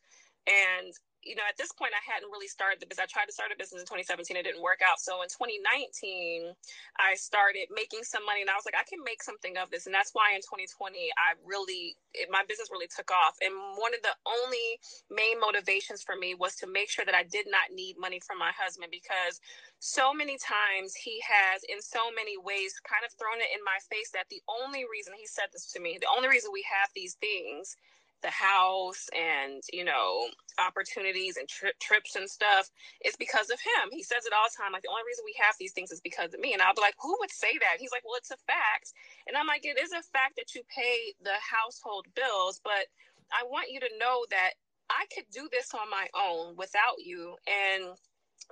And 0.47 0.93
you 1.27 1.35
know, 1.35 1.43
at 1.51 1.59
this 1.59 1.75
point, 1.75 1.91
I 1.91 2.03
hadn't 2.07 2.31
really 2.31 2.47
started 2.47 2.79
the 2.79 2.87
business. 2.87 3.11
I 3.11 3.11
tried 3.11 3.27
to 3.27 3.35
start 3.35 3.51
a 3.51 3.59
business 3.59 3.83
in 3.83 3.87
2017. 3.91 4.39
It 4.39 4.47
didn't 4.47 4.63
work 4.63 4.79
out. 4.87 5.03
So 5.03 5.27
in 5.27 5.29
2019, 5.29 6.55
I 7.03 7.19
started 7.19 7.67
making 7.75 8.07
some 8.07 8.23
money 8.23 8.47
and 8.47 8.51
I 8.51 8.55
was 8.55 8.63
like, 8.63 8.79
I 8.79 8.87
can 8.87 9.03
make 9.03 9.27
something 9.27 9.59
of 9.59 9.75
this. 9.75 9.91
And 9.91 9.95
that's 9.95 10.15
why 10.15 10.39
in 10.39 10.43
2020, 10.47 11.11
I 11.19 11.35
really, 11.43 11.99
it, 12.15 12.31
my 12.31 12.47
business 12.47 12.71
really 12.71 12.87
took 12.87 13.11
off. 13.11 13.35
And 13.43 13.53
one 13.75 13.91
of 13.91 14.07
the 14.07 14.15
only 14.23 14.79
main 15.11 15.43
motivations 15.43 16.07
for 16.07 16.15
me 16.15 16.39
was 16.39 16.55
to 16.63 16.71
make 16.71 16.87
sure 16.89 17.03
that 17.03 17.19
I 17.19 17.27
did 17.27 17.51
not 17.51 17.75
need 17.75 17.99
money 17.99 18.23
from 18.23 18.39
my 18.39 18.55
husband 18.55 18.95
because 18.95 19.43
so 19.83 20.15
many 20.15 20.39
times 20.39 20.95
he 20.95 21.19
has, 21.27 21.67
in 21.67 21.83
so 21.83 22.09
many 22.15 22.39
ways, 22.39 22.79
kind 22.87 23.03
of 23.03 23.11
thrown 23.19 23.43
it 23.43 23.51
in 23.51 23.61
my 23.67 23.83
face 23.91 24.15
that 24.15 24.31
the 24.31 24.41
only 24.47 24.87
reason 24.87 25.13
he 25.19 25.27
said 25.27 25.51
this 25.51 25.67
to 25.75 25.83
me, 25.83 25.99
the 25.99 26.09
only 26.09 26.31
reason 26.31 26.55
we 26.55 26.65
have 26.71 26.89
these 26.95 27.19
things 27.19 27.75
the 28.23 28.31
house 28.31 29.07
and 29.17 29.63
you 29.73 29.85
know 29.85 30.29
opportunities 30.59 31.37
and 31.37 31.49
tri- 31.49 31.77
trips 31.81 32.17
and 32.17 32.29
stuff 32.31 32.69
it's 33.03 33.17
because 33.17 33.51
of 33.51 33.61
him. 33.61 33.91
He 33.93 34.03
says 34.03 34.27
it 34.27 34.35
all 34.35 34.49
the 34.51 34.57
time 34.59 34.73
like 34.73 34.83
the 34.83 34.91
only 34.95 35.07
reason 35.07 35.25
we 35.27 35.37
have 35.43 35.55
these 35.61 35.73
things 35.73 35.93
is 35.93 36.03
because 36.03 36.35
of 36.35 36.41
me. 36.41 36.55
And 36.55 36.63
i'll 36.63 36.75
be 36.75 36.83
like 36.83 36.99
who 37.01 37.17
would 37.21 37.33
say 37.33 37.55
that? 37.61 37.79
He's 37.81 37.93
like 37.93 38.05
well 38.05 38.19
it's 38.19 38.33
a 38.35 38.41
fact. 38.49 38.93
And 39.29 39.37
i'm 39.37 39.47
like 39.49 39.65
it 39.67 39.79
is 39.79 39.93
a 39.93 40.03
fact 40.15 40.37
that 40.39 40.55
you 40.57 40.63
pay 40.73 41.15
the 41.23 41.37
household 41.43 42.07
bills 42.17 42.61
but 42.65 42.89
i 43.33 43.45
want 43.47 43.71
you 43.71 43.81
to 43.81 43.91
know 44.01 44.27
that 44.31 44.59
i 44.91 45.05
could 45.15 45.27
do 45.33 45.49
this 45.53 45.75
on 45.75 45.91
my 45.91 46.09
own 46.17 46.57
without 46.57 46.99
you. 47.05 47.37
And 47.47 47.95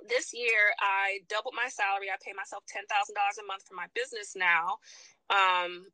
this 0.09 0.33
year 0.33 0.73
i 0.81 1.19
doubled 1.29 1.55
my 1.57 1.69
salary. 1.69 2.11
I 2.11 2.17
pay 2.23 2.33
myself 2.37 2.63
$10000 2.69 2.83
a 2.85 3.47
month 3.47 3.63
for 3.67 3.75
my 3.75 3.87
business 3.95 4.35
now. 4.35 4.77
Um, 5.31 5.87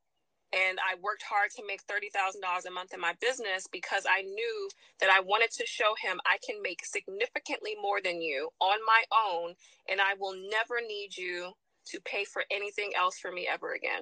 and 0.54 0.80
I 0.80 0.96
worked 1.02 1.24
hard 1.24 1.50
to 1.56 1.64
make 1.66 1.82
$30,000 1.88 2.66
a 2.68 2.72
month 2.72 2.94
in 2.94 3.00
my 3.00 3.14
business 3.22 3.68
because 3.72 4.06
I 4.10 4.22
knew 4.22 4.70
that 5.00 5.10
I 5.10 5.22
wanted 5.22 5.52
to 5.52 5.66
show 5.66 5.94
him 6.02 6.20
I 6.26 6.38
can 6.46 6.62
make 6.62 6.86
significantly 6.86 7.76
more 7.82 8.02
than 8.02 8.22
you 8.22 8.50
on 8.60 8.80
my 8.86 9.04
own 9.30 9.54
and 9.90 10.02
I 10.02 10.14
will 10.20 10.34
never 10.34 10.82
need 10.86 11.16
you 11.18 11.52
to 11.88 12.00
pay 12.02 12.26
for 12.26 12.44
anything 12.52 12.92
else 12.98 13.18
for 13.18 13.32
me 13.32 13.48
ever 13.52 13.74
again. 13.74 14.02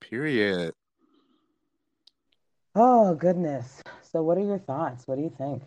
Period. 0.00 0.72
Oh, 2.74 3.14
goodness. 3.14 3.82
So 4.02 4.22
what 4.22 4.38
are 4.38 4.44
your 4.44 4.58
thoughts? 4.58 5.06
What 5.06 5.16
do 5.16 5.22
you 5.22 5.34
think? 5.36 5.62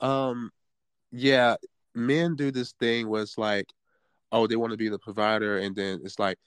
Um 0.00 0.50
yeah, 1.10 1.56
men 1.94 2.36
do 2.36 2.50
this 2.50 2.72
thing 2.72 3.08
where 3.08 3.22
it's 3.22 3.38
like 3.38 3.66
oh, 4.30 4.46
they 4.46 4.56
want 4.56 4.72
to 4.72 4.76
be 4.76 4.88
the 4.88 4.98
provider 4.98 5.58
and 5.58 5.74
then 5.74 6.00
it's 6.04 6.18
like 6.18 6.38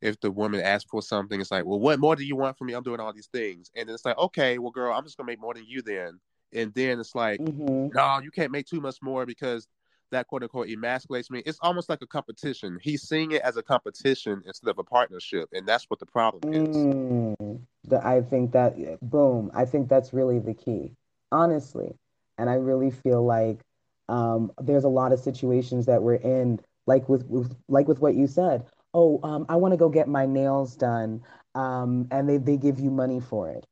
if 0.00 0.18
the 0.20 0.30
woman 0.30 0.60
asks 0.60 0.88
for 0.90 1.02
something, 1.02 1.40
it's 1.40 1.50
like, 1.50 1.64
well, 1.64 1.80
what 1.80 1.98
more 1.98 2.16
do 2.16 2.24
you 2.24 2.36
want 2.36 2.56
from 2.56 2.68
me? 2.68 2.74
I'm 2.74 2.82
doing 2.82 3.00
all 3.00 3.12
these 3.12 3.28
things, 3.32 3.70
and 3.74 3.88
then 3.88 3.94
it's 3.94 4.04
like, 4.04 4.18
okay, 4.18 4.58
well, 4.58 4.70
girl, 4.70 4.92
I'm 4.92 5.04
just 5.04 5.16
gonna 5.16 5.26
make 5.26 5.40
more 5.40 5.54
than 5.54 5.64
you 5.66 5.82
then. 5.82 6.20
And 6.52 6.72
then 6.74 6.98
it's 6.98 7.14
like, 7.14 7.40
Mhm. 7.40 7.92
no, 7.92 8.20
you 8.22 8.30
can't 8.30 8.52
make 8.52 8.66
too 8.66 8.80
much 8.80 9.02
more 9.02 9.26
because 9.26 9.68
that 10.10 10.26
quote 10.26 10.42
unquote 10.42 10.68
emasculates 10.68 11.30
me. 11.30 11.42
It's 11.44 11.58
almost 11.60 11.88
like 11.88 12.00
a 12.02 12.06
competition. 12.06 12.78
He's 12.80 13.02
seeing 13.02 13.32
it 13.32 13.42
as 13.42 13.56
a 13.56 13.62
competition 13.62 14.42
instead 14.46 14.70
of 14.70 14.78
a 14.78 14.84
partnership, 14.84 15.48
and 15.52 15.66
that's 15.66 15.84
what 15.88 15.98
the 15.98 16.06
problem 16.06 16.42
is. 16.52 16.76
Mm, 16.76 17.60
the, 17.84 18.06
I 18.06 18.22
think 18.22 18.52
that, 18.52 18.76
boom, 19.02 19.50
I 19.54 19.64
think 19.64 19.88
that's 19.88 20.12
really 20.12 20.38
the 20.38 20.54
key, 20.54 20.92
honestly. 21.32 21.94
And 22.38 22.48
I 22.48 22.54
really 22.54 22.90
feel 22.90 23.24
like 23.24 23.60
um, 24.08 24.52
there's 24.60 24.84
a 24.84 24.88
lot 24.88 25.12
of 25.12 25.18
situations 25.20 25.86
that 25.86 26.02
we're 26.02 26.14
in, 26.14 26.60
like 26.86 27.08
with, 27.08 27.26
with 27.26 27.54
like 27.68 27.88
with 27.88 28.00
what 28.00 28.14
you 28.14 28.26
said. 28.26 28.64
Oh, 29.00 29.20
um, 29.22 29.46
I 29.48 29.54
want 29.54 29.70
to 29.74 29.78
go 29.78 29.88
get 29.88 30.08
my 30.08 30.26
nails 30.26 30.74
done, 30.74 31.22
um, 31.54 32.08
and 32.10 32.28
they, 32.28 32.38
they 32.38 32.56
give 32.56 32.80
you 32.80 32.90
money 32.90 33.20
for 33.20 33.48
it. 33.48 33.64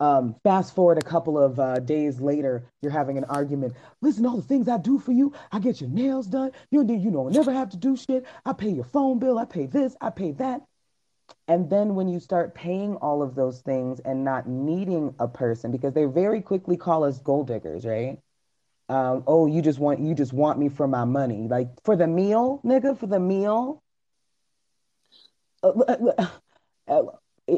Um, 0.00 0.34
fast 0.44 0.74
forward 0.74 0.96
a 0.96 1.02
couple 1.02 1.38
of 1.38 1.60
uh, 1.60 1.78
days 1.80 2.20
later, 2.20 2.64
you're 2.80 2.90
having 2.90 3.18
an 3.18 3.24
argument. 3.24 3.74
Listen, 4.00 4.24
all 4.24 4.38
the 4.38 4.42
things 4.42 4.68
I 4.68 4.78
do 4.78 4.98
for 4.98 5.12
you, 5.12 5.34
I 5.52 5.58
get 5.58 5.82
your 5.82 5.90
nails 5.90 6.26
done. 6.26 6.52
You 6.70 6.86
you 6.86 7.10
know, 7.10 7.28
never 7.28 7.52
have 7.52 7.68
to 7.68 7.76
do 7.76 7.98
shit. 7.98 8.24
I 8.46 8.54
pay 8.54 8.70
your 8.70 8.86
phone 8.86 9.18
bill. 9.18 9.38
I 9.38 9.44
pay 9.44 9.66
this. 9.66 9.94
I 10.00 10.08
pay 10.08 10.32
that. 10.32 10.62
And 11.48 11.68
then 11.68 11.94
when 11.94 12.08
you 12.08 12.18
start 12.18 12.54
paying 12.54 12.96
all 12.96 13.22
of 13.22 13.34
those 13.34 13.60
things 13.60 14.00
and 14.00 14.24
not 14.24 14.48
needing 14.48 15.14
a 15.18 15.28
person, 15.28 15.70
because 15.70 15.92
they 15.92 16.06
very 16.06 16.40
quickly 16.40 16.78
call 16.78 17.04
us 17.04 17.18
gold 17.20 17.48
diggers, 17.48 17.84
right? 17.84 18.18
Um, 18.88 19.22
oh, 19.26 19.46
you 19.46 19.60
just 19.60 19.78
want 19.78 20.00
you 20.00 20.14
just 20.14 20.32
want 20.32 20.58
me 20.58 20.70
for 20.70 20.88
my 20.88 21.04
money, 21.04 21.46
like 21.46 21.68
for 21.84 21.94
the 21.94 22.06
meal, 22.06 22.62
nigga, 22.64 22.98
for 22.98 23.06
the 23.06 23.20
meal. 23.20 23.81
It- 25.62 26.28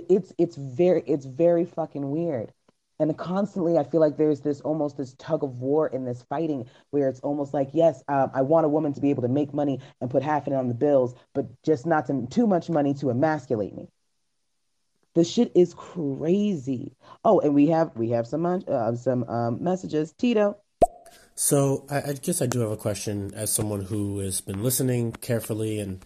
it's 0.08 0.32
it's 0.38 0.56
very 0.56 1.02
it's 1.06 1.26
very 1.26 1.64
fucking 1.64 2.10
weird. 2.10 2.52
And 3.00 3.18
constantly 3.18 3.76
i 3.76 3.84
feel 3.84 4.00
like 4.00 4.16
there's 4.16 4.40
this 4.40 4.60
almost 4.62 4.96
this 4.96 5.14
tug 5.18 5.42
of 5.42 5.60
war 5.60 5.88
in 5.88 6.04
this 6.04 6.22
fighting 6.22 6.66
where 6.90 7.08
it's 7.08 7.20
almost 7.20 7.52
like 7.52 7.70
yes 7.72 8.02
um, 8.08 8.30
i 8.32 8.40
want 8.40 8.64
a 8.64 8.68
woman 8.68 8.94
to 8.94 9.00
be 9.00 9.10
able 9.10 9.22
to 9.22 9.28
make 9.28 9.52
money 9.52 9.80
and 10.00 10.10
put 10.10 10.22
half 10.22 10.46
of 10.46 10.52
it 10.52 10.56
on 10.56 10.68
the 10.68 10.74
bills 10.74 11.14
but 11.34 11.46
just 11.64 11.86
not 11.86 12.06
to, 12.06 12.26
too 12.30 12.46
much 12.46 12.70
money 12.70 12.94
to 12.94 13.10
emasculate 13.10 13.74
me. 13.74 13.88
The 15.14 15.24
shit 15.24 15.52
is 15.54 15.74
crazy. 15.74 16.96
Oh 17.24 17.40
and 17.40 17.54
we 17.54 17.68
have 17.68 17.96
we 17.96 18.10
have 18.10 18.26
some 18.26 18.46
uh, 18.46 18.94
some 18.96 19.24
um, 19.24 19.62
messages. 19.62 20.12
Tito. 20.12 20.56
So 21.34 21.86
I, 21.90 22.10
I 22.10 22.12
guess 22.14 22.40
I 22.40 22.46
do 22.46 22.60
have 22.60 22.70
a 22.70 22.76
question 22.76 23.32
as 23.34 23.52
someone 23.52 23.82
who 23.82 24.20
has 24.20 24.40
been 24.40 24.62
listening 24.62 25.12
carefully 25.12 25.78
and 25.78 26.04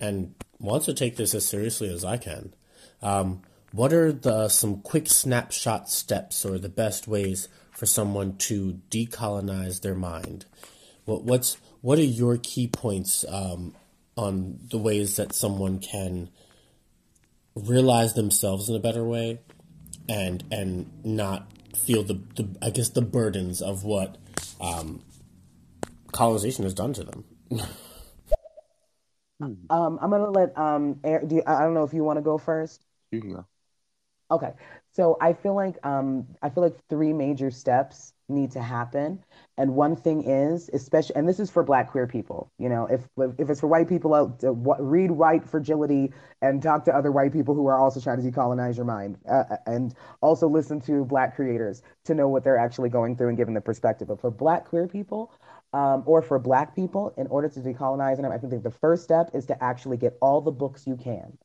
and 0.00 0.34
wants 0.60 0.86
to 0.86 0.94
take 0.94 1.16
this 1.16 1.34
as 1.34 1.46
seriously 1.46 1.92
as 1.92 2.04
I 2.04 2.16
can. 2.16 2.54
Um, 3.02 3.42
what 3.72 3.92
are 3.92 4.12
the 4.12 4.48
some 4.48 4.80
quick 4.80 5.08
snapshot 5.08 5.90
steps 5.90 6.44
or 6.44 6.58
the 6.58 6.68
best 6.68 7.06
ways 7.08 7.48
for 7.72 7.86
someone 7.86 8.36
to 8.36 8.80
decolonize 8.90 9.80
their 9.80 9.94
mind? 9.94 10.44
What 11.04 11.24
what's 11.24 11.56
what 11.80 11.98
are 11.98 12.04
your 12.04 12.36
key 12.36 12.66
points 12.66 13.24
um, 13.28 13.74
on 14.16 14.58
the 14.70 14.78
ways 14.78 15.16
that 15.16 15.32
someone 15.32 15.78
can 15.78 16.30
realize 17.54 18.14
themselves 18.14 18.68
in 18.68 18.76
a 18.76 18.80
better 18.80 19.04
way 19.04 19.40
and 20.08 20.44
and 20.50 21.04
not 21.04 21.50
feel 21.76 22.02
the, 22.02 22.20
the 22.34 22.48
I 22.60 22.70
guess 22.70 22.90
the 22.90 23.02
burdens 23.02 23.62
of 23.62 23.84
what 23.84 24.18
um, 24.60 25.02
colonization 26.12 26.64
has 26.64 26.74
done 26.74 26.92
to 26.94 27.04
them. 27.04 27.24
um, 29.70 29.98
i'm 30.02 30.10
gonna 30.10 30.30
let 30.30 30.56
um 30.58 30.98
Aaron, 31.04 31.28
do 31.28 31.36
you, 31.36 31.42
i 31.46 31.60
don't 31.62 31.74
know 31.74 31.84
if 31.84 31.94
you 31.94 32.04
want 32.04 32.18
to 32.18 32.22
go 32.22 32.38
first 32.38 32.86
You 33.10 33.20
can 33.20 33.32
go. 33.32 33.46
Okay. 34.30 34.52
So 34.92 35.16
I 35.20 35.32
feel 35.32 35.54
like 35.54 35.84
um 35.84 36.26
I 36.42 36.50
feel 36.50 36.62
like 36.62 36.76
three 36.88 37.12
major 37.12 37.50
steps 37.50 38.12
need 38.28 38.52
to 38.52 38.60
happen. 38.62 39.24
And 39.56 39.74
one 39.74 39.96
thing 39.96 40.22
is, 40.22 40.70
especially 40.72 41.16
and 41.16 41.28
this 41.28 41.40
is 41.40 41.50
for 41.50 41.64
black 41.64 41.90
queer 41.90 42.06
people, 42.06 42.52
you 42.58 42.68
know, 42.68 42.86
if 42.86 43.08
if 43.38 43.50
it's 43.50 43.60
for 43.60 43.66
white 43.66 43.88
people 43.88 44.14
out 44.14 44.38
to 44.40 44.52
read 44.78 45.10
white 45.10 45.44
fragility 45.44 46.12
and 46.42 46.62
talk 46.62 46.84
to 46.84 46.94
other 46.94 47.10
white 47.10 47.32
people 47.32 47.54
who 47.54 47.66
are 47.66 47.78
also 47.78 48.00
trying 48.00 48.22
to 48.22 48.30
decolonize 48.30 48.76
your 48.76 48.84
mind 48.84 49.18
uh, 49.28 49.56
and 49.66 49.94
also 50.20 50.48
listen 50.48 50.80
to 50.82 51.04
black 51.04 51.34
creators 51.34 51.82
to 52.04 52.14
know 52.14 52.28
what 52.28 52.44
they're 52.44 52.58
actually 52.58 52.88
going 52.88 53.16
through 53.16 53.28
and 53.28 53.36
giving 53.36 53.54
the 53.54 53.60
perspective. 53.60 54.08
But 54.08 54.20
for 54.20 54.30
black 54.30 54.64
queer 54.66 54.86
people, 54.86 55.32
um, 55.72 56.02
or 56.06 56.22
for 56.22 56.38
black 56.38 56.74
people, 56.74 57.14
in 57.16 57.26
order 57.28 57.48
to 57.48 57.60
decolonize 57.60 58.16
them, 58.16 58.32
I 58.32 58.38
think 58.38 58.62
the 58.62 58.70
first 58.70 59.04
step 59.04 59.30
is 59.34 59.46
to 59.46 59.62
actually 59.62 59.96
get 59.96 60.16
all 60.20 60.40
the 60.40 60.50
books 60.50 60.86
you 60.86 60.96
can 60.96 61.38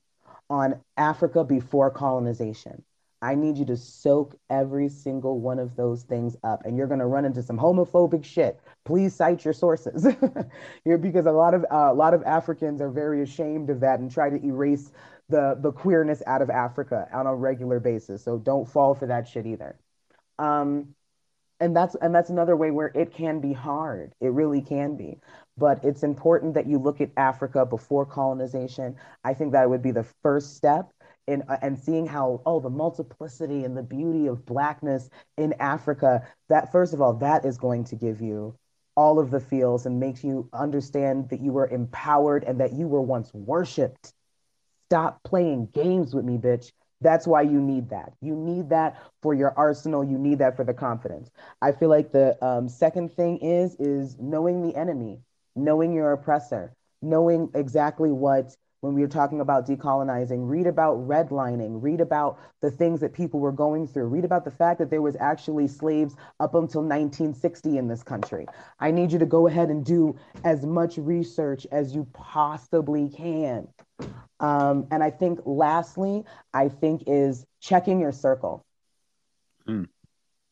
on 0.50 0.82
Africa 0.98 1.44
before 1.44 1.90
colonization. 1.92 2.84
I 3.22 3.34
need 3.34 3.58
you 3.58 3.66
to 3.66 3.78
soak 3.78 4.36
every 4.50 4.90
single 4.90 5.40
one 5.40 5.58
of 5.58 5.76
those 5.76 6.04
things 6.04 6.36
up, 6.44 6.66
and 6.66 6.78
you're 6.78 6.88
going 6.88 7.00
to 7.00 7.06
run 7.06 7.26
into 7.26 7.42
some 7.42 7.58
homophobic 7.58 8.24
shit. 8.24 8.60
Please 8.84 9.16
cite 9.16 9.44
your 9.44 9.54
sources, 9.54 10.06
because 10.86 11.26
a 11.26 11.32
lot 11.32 11.54
of 11.54 11.64
uh, 11.72 11.90
a 11.92 11.94
lot 11.94 12.14
of 12.14 12.24
Africans 12.24 12.82
are 12.82 12.90
very 12.90 13.22
ashamed 13.22 13.70
of 13.70 13.80
that 13.80 14.00
and 14.00 14.12
try 14.12 14.30
to 14.30 14.44
erase 14.46 14.92
the 15.30 15.58
the 15.60 15.72
queerness 15.72 16.22
out 16.28 16.42
of 16.42 16.50
Africa 16.50 17.08
on 17.14 17.26
a 17.26 17.36
regular 17.36 17.80
basis. 17.80 18.24
So 18.24 18.38
don't 18.38 18.66
fall 18.66 18.94
for 18.94 19.08
that 19.08 19.28
shit 19.28 19.46
either. 19.46 19.78
Um, 20.38 20.95
and 21.60 21.76
that's 21.76 21.95
and 21.95 22.14
that's 22.14 22.30
another 22.30 22.56
way 22.56 22.72
where 22.72 22.91
it 22.95 23.14
can 23.14 23.40
be 23.40 23.53
hard. 23.53 24.14
It 24.22 24.30
really 24.30 24.61
can 24.61 24.95
be. 24.98 25.19
But 25.57 25.84
it's 25.84 26.03
important 26.03 26.53
that 26.56 26.68
you 26.68 26.77
look 26.77 27.02
at 27.02 27.11
africa 27.18 27.65
before 27.65 28.06
colonization. 28.06 28.95
I 29.23 29.34
think 29.34 29.53
that 29.53 29.69
would 29.69 29.82
be 29.82 29.91
the 29.91 30.07
first 30.23 30.56
step 30.57 30.91
in 31.27 31.44
uh, 31.49 31.57
and 31.61 31.80
seeing 31.80 32.06
how 32.06 32.41
oh 32.45 32.60
the 32.60 32.69
multiplicity 32.69 33.64
and 33.64 33.76
the 33.76 33.84
beauty 33.84 34.27
of 34.27 34.45
blackness 34.45 35.10
in 35.38 35.53
africa 35.60 36.27
that 36.49 36.72
first 36.72 36.94
of 36.94 37.02
all 37.02 37.14
that 37.14 37.45
is 37.45 37.57
going 37.57 37.84
to 37.86 37.95
give 37.95 38.22
you 38.22 38.56
all 38.95 39.19
of 39.19 39.32
the 39.32 39.40
feels 39.40 39.86
and 39.86 39.99
makes 39.99 40.23
you 40.23 40.49
understand 40.53 41.30
that 41.30 41.41
you 41.41 41.52
were 41.52 41.68
empowered 41.68 42.44
and 42.44 42.60
that 42.60 42.73
you 42.73 42.88
were 42.88 43.02
once 43.02 43.34
worshipped. 43.34 44.14
Stop 44.90 45.22
playing 45.23 45.68
games 45.73 46.14
with 46.14 46.23
me, 46.23 46.38
bitch. 46.38 46.72
That's 47.06 47.27
why 47.27 47.44
you 47.44 47.61
need 47.61 47.90
that. 47.91 48.14
You 48.19 48.36
need 48.36 48.69
that 48.69 48.99
for 49.22 49.36
your 49.36 49.53
arsenal. 49.56 50.03
You 50.03 50.18
need 50.18 50.40
that 50.40 50.56
for 50.56 50.64
the 50.64 50.73
confidence. 50.73 51.30
I 51.61 51.72
feel 51.72 51.90
like 51.90 52.11
the 52.11 52.36
um, 52.44 52.68
second 52.68 53.14
thing 53.14 53.38
is 53.38 53.76
is 53.76 54.18
knowing 54.19 54.68
the 54.68 54.76
enemy, 54.76 55.19
knowing 55.56 55.94
your 55.94 56.14
oppressor, 56.14 56.73
knowing 57.03 57.52
exactly 57.53 58.11
what 58.11 58.57
when 58.82 58.95
we 58.95 59.02
were 59.02 59.07
talking 59.07 59.40
about 59.40 59.68
decolonizing, 59.68 60.49
read 60.49 60.65
about 60.65 60.98
redlining, 61.07 61.82
read 61.82 62.02
about 62.02 62.40
the 62.61 62.72
things 62.72 63.02
that 63.02 63.14
people 63.14 63.40
were 63.40 63.52
going 63.52 63.88
through, 63.88 64.06
read 64.06 64.26
about 64.26 64.44
the 64.44 64.52
fact 64.52 64.80
that 64.80 64.90
there 64.90 65.02
was 65.03 65.15
actually 65.19 65.68
slaves 65.68 66.15
up 66.40 66.56
until 66.56 66.82
1960 66.82 67.77
in 67.77 67.88
this 67.88 68.02
country. 68.02 68.48
I 68.80 68.90
need 68.90 69.11
you 69.11 69.19
to 69.19 69.26
go 69.27 69.45
ahead 69.48 69.69
and 69.69 69.86
do 69.86 70.15
as 70.44 70.65
much 70.65 70.98
research 70.98 71.68
as 71.72 71.94
you 71.94 72.07
possibly 72.14 73.10
can. 73.10 73.68
Um, 74.40 74.88
and 74.92 75.04
I 75.04 75.12
think 75.12 75.40
lastly, 75.46 76.24
I 76.54 76.70
think 76.70 77.04
is 77.08 77.46
checking 77.62 78.00
your 78.00 78.12
circle. 78.12 78.66
Mm. 79.68 79.86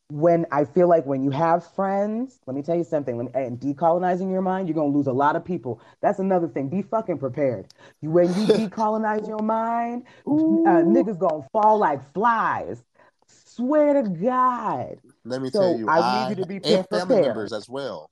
When 0.10 0.46
I 0.52 0.66
feel 0.66 0.88
like 0.88 1.06
when 1.06 1.24
you 1.24 1.32
have 1.32 1.66
friends, 1.74 2.40
let 2.46 2.56
me 2.56 2.62
tell 2.62 2.76
you 2.76 2.84
something, 2.84 3.18
let 3.18 3.26
me, 3.26 3.32
and 3.34 3.60
decolonizing 3.60 4.32
your 4.32 4.42
mind, 4.42 4.68
you're 4.68 4.76
gonna 4.76 4.96
lose 4.96 5.08
a 5.08 5.14
lot 5.14 5.36
of 5.36 5.44
people. 5.44 5.82
That's 6.02 6.20
another 6.20 6.48
thing. 6.48 6.70
Be 6.70 6.82
fucking 6.82 7.18
prepared. 7.18 7.68
You 8.02 8.12
when 8.12 8.28
you 8.28 8.48
decolonize 8.70 9.28
your 9.28 9.42
mind, 9.42 10.04
uh, 10.28 10.84
niggas 10.84 11.18
gonna 11.18 11.48
fall 11.52 11.78
like 11.78 12.14
flies. 12.14 12.84
Swear 13.28 13.94
to 14.02 14.10
God. 14.10 15.00
Let 15.26 15.42
me 15.42 15.50
So 15.50 15.60
tell 15.60 15.78
you, 15.78 15.88
I 15.90 16.02
need 16.02 16.30
you 16.30 16.36
to 16.36 16.46
be 16.46 16.60
and 16.60 16.88
family 16.90 17.08
prepared. 17.08 17.28
members 17.28 17.54
as 17.54 17.68
well. 17.70 18.10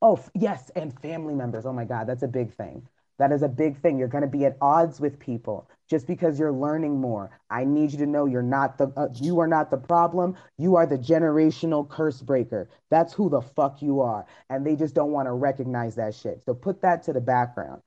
Oh, 0.00 0.18
yes, 0.34 0.70
and 0.76 0.98
family 1.00 1.34
members. 1.34 1.64
Oh 1.66 1.72
my 1.72 1.84
God, 1.84 2.06
that's 2.06 2.22
a 2.22 2.28
big 2.28 2.52
thing. 2.54 2.86
That 3.18 3.32
is 3.32 3.42
a 3.42 3.48
big 3.48 3.78
thing. 3.80 3.98
You're 3.98 4.08
going 4.08 4.22
to 4.22 4.28
be 4.28 4.44
at 4.44 4.56
odds 4.60 5.00
with 5.00 5.18
people 5.18 5.68
just 5.88 6.06
because 6.06 6.38
you're 6.38 6.52
learning 6.52 7.00
more. 7.00 7.30
I 7.50 7.64
need 7.64 7.92
you 7.92 7.98
to 7.98 8.06
know 8.06 8.26
you're 8.26 8.42
not 8.42 8.78
the 8.78 8.92
uh, 8.96 9.08
you 9.20 9.40
are 9.40 9.46
not 9.46 9.70
the 9.70 9.76
problem. 9.76 10.36
You 10.58 10.76
are 10.76 10.86
the 10.86 10.98
generational 10.98 11.88
curse 11.88 12.20
breaker. 12.22 12.68
That's 12.90 13.12
who 13.12 13.28
the 13.28 13.42
fuck 13.42 13.82
you 13.82 14.00
are, 14.00 14.26
and 14.48 14.66
they 14.66 14.76
just 14.76 14.94
don't 14.94 15.12
want 15.12 15.26
to 15.26 15.32
recognize 15.32 15.94
that 15.96 16.14
shit. 16.14 16.42
So 16.44 16.54
put 16.54 16.80
that 16.82 17.02
to 17.04 17.12
the 17.12 17.20
background. 17.20 17.82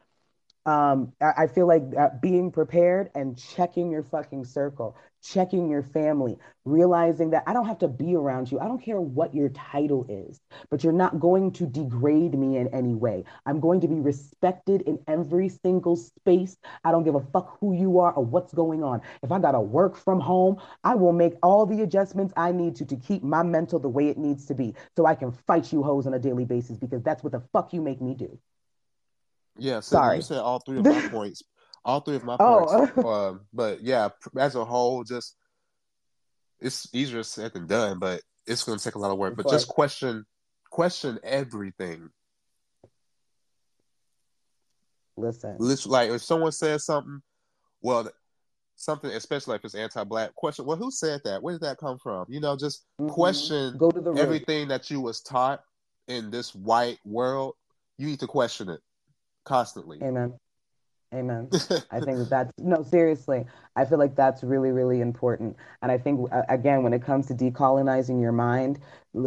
Um, 0.65 1.13
I, 1.21 1.45
feel 1.45 1.67
like 1.67 1.83
uh, 1.95 2.09
being 2.21 2.51
prepared 2.51 3.11
and 3.13 3.37
checking 3.37 3.91
your 3.91 4.01
fucking 4.01 4.45
circle, 4.45 4.97
checking 5.23 5.69
your 5.69 5.83
family, 5.83 6.37
realizing 6.65 7.29
that 7.31 7.43
I 7.45 7.53
don't 7.53 7.67
have 7.67 7.77
to 7.79 7.87
be 7.87 8.15
around 8.15 8.51
you. 8.51 8.59
I 8.59 8.67
don't 8.67 8.81
care 8.81 8.99
what 8.99 9.35
your 9.35 9.49
title 9.49 10.07
is, 10.09 10.41
but 10.71 10.83
you're 10.83 10.91
not 10.91 11.19
going 11.19 11.51
to 11.53 11.67
degrade 11.67 12.33
me 12.33 12.57
in 12.57 12.67
any 12.69 12.95
way. 12.95 13.25
I'm 13.45 13.59
going 13.59 13.79
to 13.81 13.87
be 13.87 13.99
respected 13.99 14.81
in 14.81 14.97
every 15.07 15.49
single 15.49 15.95
space. 15.95 16.57
I 16.83 16.91
don't 16.91 17.03
give 17.03 17.15
a 17.15 17.21
fuck 17.21 17.59
who 17.59 17.73
you 17.73 17.99
are 17.99 18.13
or 18.13 18.25
what's 18.25 18.53
going 18.53 18.83
on. 18.83 19.01
If 19.21 19.31
I 19.31 19.37
gotta 19.37 19.61
work 19.61 19.95
from 19.95 20.19
home, 20.19 20.59
I 20.83 20.95
will 20.95 21.13
make 21.13 21.33
all 21.43 21.67
the 21.67 21.83
adjustments 21.83 22.33
I 22.35 22.51
need 22.51 22.75
to 22.77 22.85
to 22.85 22.95
keep 22.95 23.21
my 23.21 23.43
mental 23.43 23.77
the 23.77 23.89
way 23.89 24.07
it 24.07 24.17
needs 24.17 24.45
to 24.47 24.55
be 24.55 24.73
so 24.95 25.05
I 25.05 25.13
can 25.13 25.31
fight 25.31 25.71
you 25.71 25.83
hoes 25.83 26.07
on 26.07 26.15
a 26.15 26.19
daily 26.19 26.45
basis 26.45 26.77
because 26.77 27.03
that's 27.03 27.23
what 27.23 27.33
the 27.33 27.43
fuck 27.53 27.71
you 27.71 27.81
make 27.81 28.01
me 28.01 28.15
do. 28.15 28.39
Yeah, 29.57 29.79
so 29.79 29.97
Sorry. 29.97 30.17
you 30.17 30.21
said 30.21 30.39
all 30.39 30.59
three 30.59 30.79
of 30.79 30.85
my 30.85 31.07
points. 31.09 31.43
All 31.83 31.99
three 31.99 32.15
of 32.15 32.23
my 32.23 32.37
Oh. 32.39 32.65
points. 32.65 32.97
um, 33.05 33.41
but 33.53 33.81
yeah, 33.81 34.09
as 34.37 34.55
a 34.55 34.65
whole, 34.65 35.03
just 35.03 35.35
it's 36.59 36.87
easier 36.93 37.23
said 37.23 37.53
than 37.53 37.67
done, 37.67 37.99
but 37.99 38.21
it's 38.47 38.63
going 38.63 38.77
to 38.77 38.83
take 38.83 38.95
a 38.95 38.99
lot 38.99 39.11
of 39.11 39.17
work. 39.17 39.35
But 39.35 39.49
just 39.49 39.67
question, 39.67 40.25
question 40.69 41.19
everything. 41.23 42.09
Listen. 45.17 45.55
Literally, 45.59 45.91
like 45.91 46.09
if 46.11 46.21
someone 46.21 46.51
says 46.51 46.85
something, 46.85 47.21
well, 47.81 48.09
something 48.75 49.11
especially 49.11 49.55
if 49.55 49.63
it's 49.63 49.75
anti-black, 49.75 50.35
question. 50.35 50.65
Well, 50.65 50.77
who 50.77 50.91
said 50.91 51.21
that? 51.23 51.41
Where 51.41 51.53
did 51.53 51.61
that 51.61 51.77
come 51.77 51.97
from? 51.97 52.25
You 52.27 52.41
know, 52.41 52.57
just 52.57 52.85
question 53.07 53.73
Mm-hmm. 53.73 53.77
Go 53.77 53.91
to 53.91 54.01
the 54.01 54.11
everything 54.13 54.67
that 54.67 54.89
you 54.91 54.99
was 54.99 55.21
taught 55.21 55.63
in 56.07 56.31
this 56.31 56.53
white 56.53 56.99
world. 57.05 57.55
You 57.97 58.07
need 58.07 58.19
to 58.19 58.27
question 58.27 58.69
it 58.69 58.81
constantly. 59.45 59.99
Amen. 60.01 60.37
Amen. 61.13 61.49
I 61.91 62.01
think 62.01 62.17
that 62.17 62.29
that's 62.29 62.51
no, 62.57 62.83
seriously. 62.83 63.45
I 63.75 63.85
feel 63.85 63.97
like 63.97 64.15
that's 64.15 64.43
really, 64.43 64.71
really 64.71 65.01
important. 65.01 65.55
And 65.81 65.91
I 65.91 65.97
think, 65.97 66.29
again, 66.49 66.83
when 66.83 66.93
it 66.93 67.01
comes 67.01 67.27
to 67.27 67.33
decolonizing 67.33 68.21
your 68.21 68.31
mind, 68.31 68.79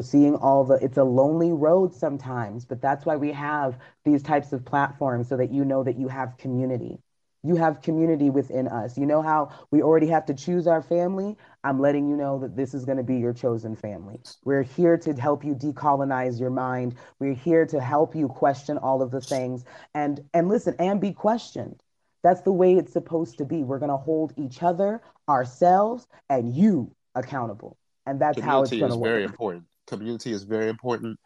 seeing 0.03 0.35
all 0.35 0.65
the, 0.65 0.75
it's 0.75 0.99
a 0.99 1.05
lonely 1.05 1.53
road 1.53 1.95
sometimes, 1.95 2.65
but 2.65 2.83
that's 2.83 3.07
why 3.07 3.17
we 3.17 3.33
have 3.33 3.79
these 4.05 4.23
types 4.23 4.53
of 4.53 4.65
platforms 4.65 5.29
so 5.29 5.37
that 5.37 5.51
you 5.51 5.65
know 5.65 5.83
that 5.85 5.99
you 5.99 6.09
have 6.09 6.37
community. 6.37 6.99
You 7.43 7.57
have 7.57 7.83
community 7.83 8.31
within 8.31 8.69
us. 8.69 8.99
You 8.99 9.07
know 9.07 9.23
how 9.23 9.51
we 9.71 9.83
already 9.83 10.09
have 10.09 10.27
to 10.27 10.35
choose 10.35 10.67
our 10.67 10.83
family? 10.83 11.37
I'm 11.63 11.81
letting 11.81 12.09
you 12.09 12.17
know 12.17 12.39
that 12.41 12.57
this 12.57 12.75
is 12.75 12.85
going 12.85 12.99
to 12.99 13.05
be 13.05 13.17
your 13.17 13.33
chosen 13.33 13.77
family. 13.77 14.21
We're 14.45 14.63
here 14.63 14.97
to 14.99 15.13
help 15.15 15.45
you 15.45 15.55
decolonize 15.55 16.41
your 16.41 16.51
mind. 16.51 16.97
We're 17.19 17.35
here 17.35 17.67
to 17.67 17.81
help 17.81 18.17
you 18.17 18.29
question 18.29 18.77
all 18.79 19.03
of 19.03 19.11
the 19.11 19.21
things 19.21 19.65
and 19.95 20.21
and 20.35 20.49
listen 20.49 20.75
and 20.79 21.01
be 21.01 21.13
questioned. 21.13 21.83
That's 22.23 22.41
the 22.41 22.53
way 22.53 22.75
it's 22.75 22.93
supposed 22.93 23.39
to 23.39 23.45
be. 23.45 23.63
We're 23.63 23.79
going 23.79 23.91
to 23.91 23.97
hold 23.97 24.33
each 24.37 24.63
other, 24.63 25.01
ourselves, 25.29 26.07
and 26.29 26.55
you 26.55 26.93
accountable. 27.15 27.77
And 28.07 28.21
that's 28.21 28.41
how 28.41 28.63
it's 28.63 28.71
going 28.73 28.91
to 28.91 28.97
work. 28.97 29.11
community 29.11 29.13
is 29.13 29.13
very 29.13 29.25
important. 29.25 29.65
Community 29.87 30.33
is 30.33 30.43
very 30.43 30.69
important. 30.69 31.19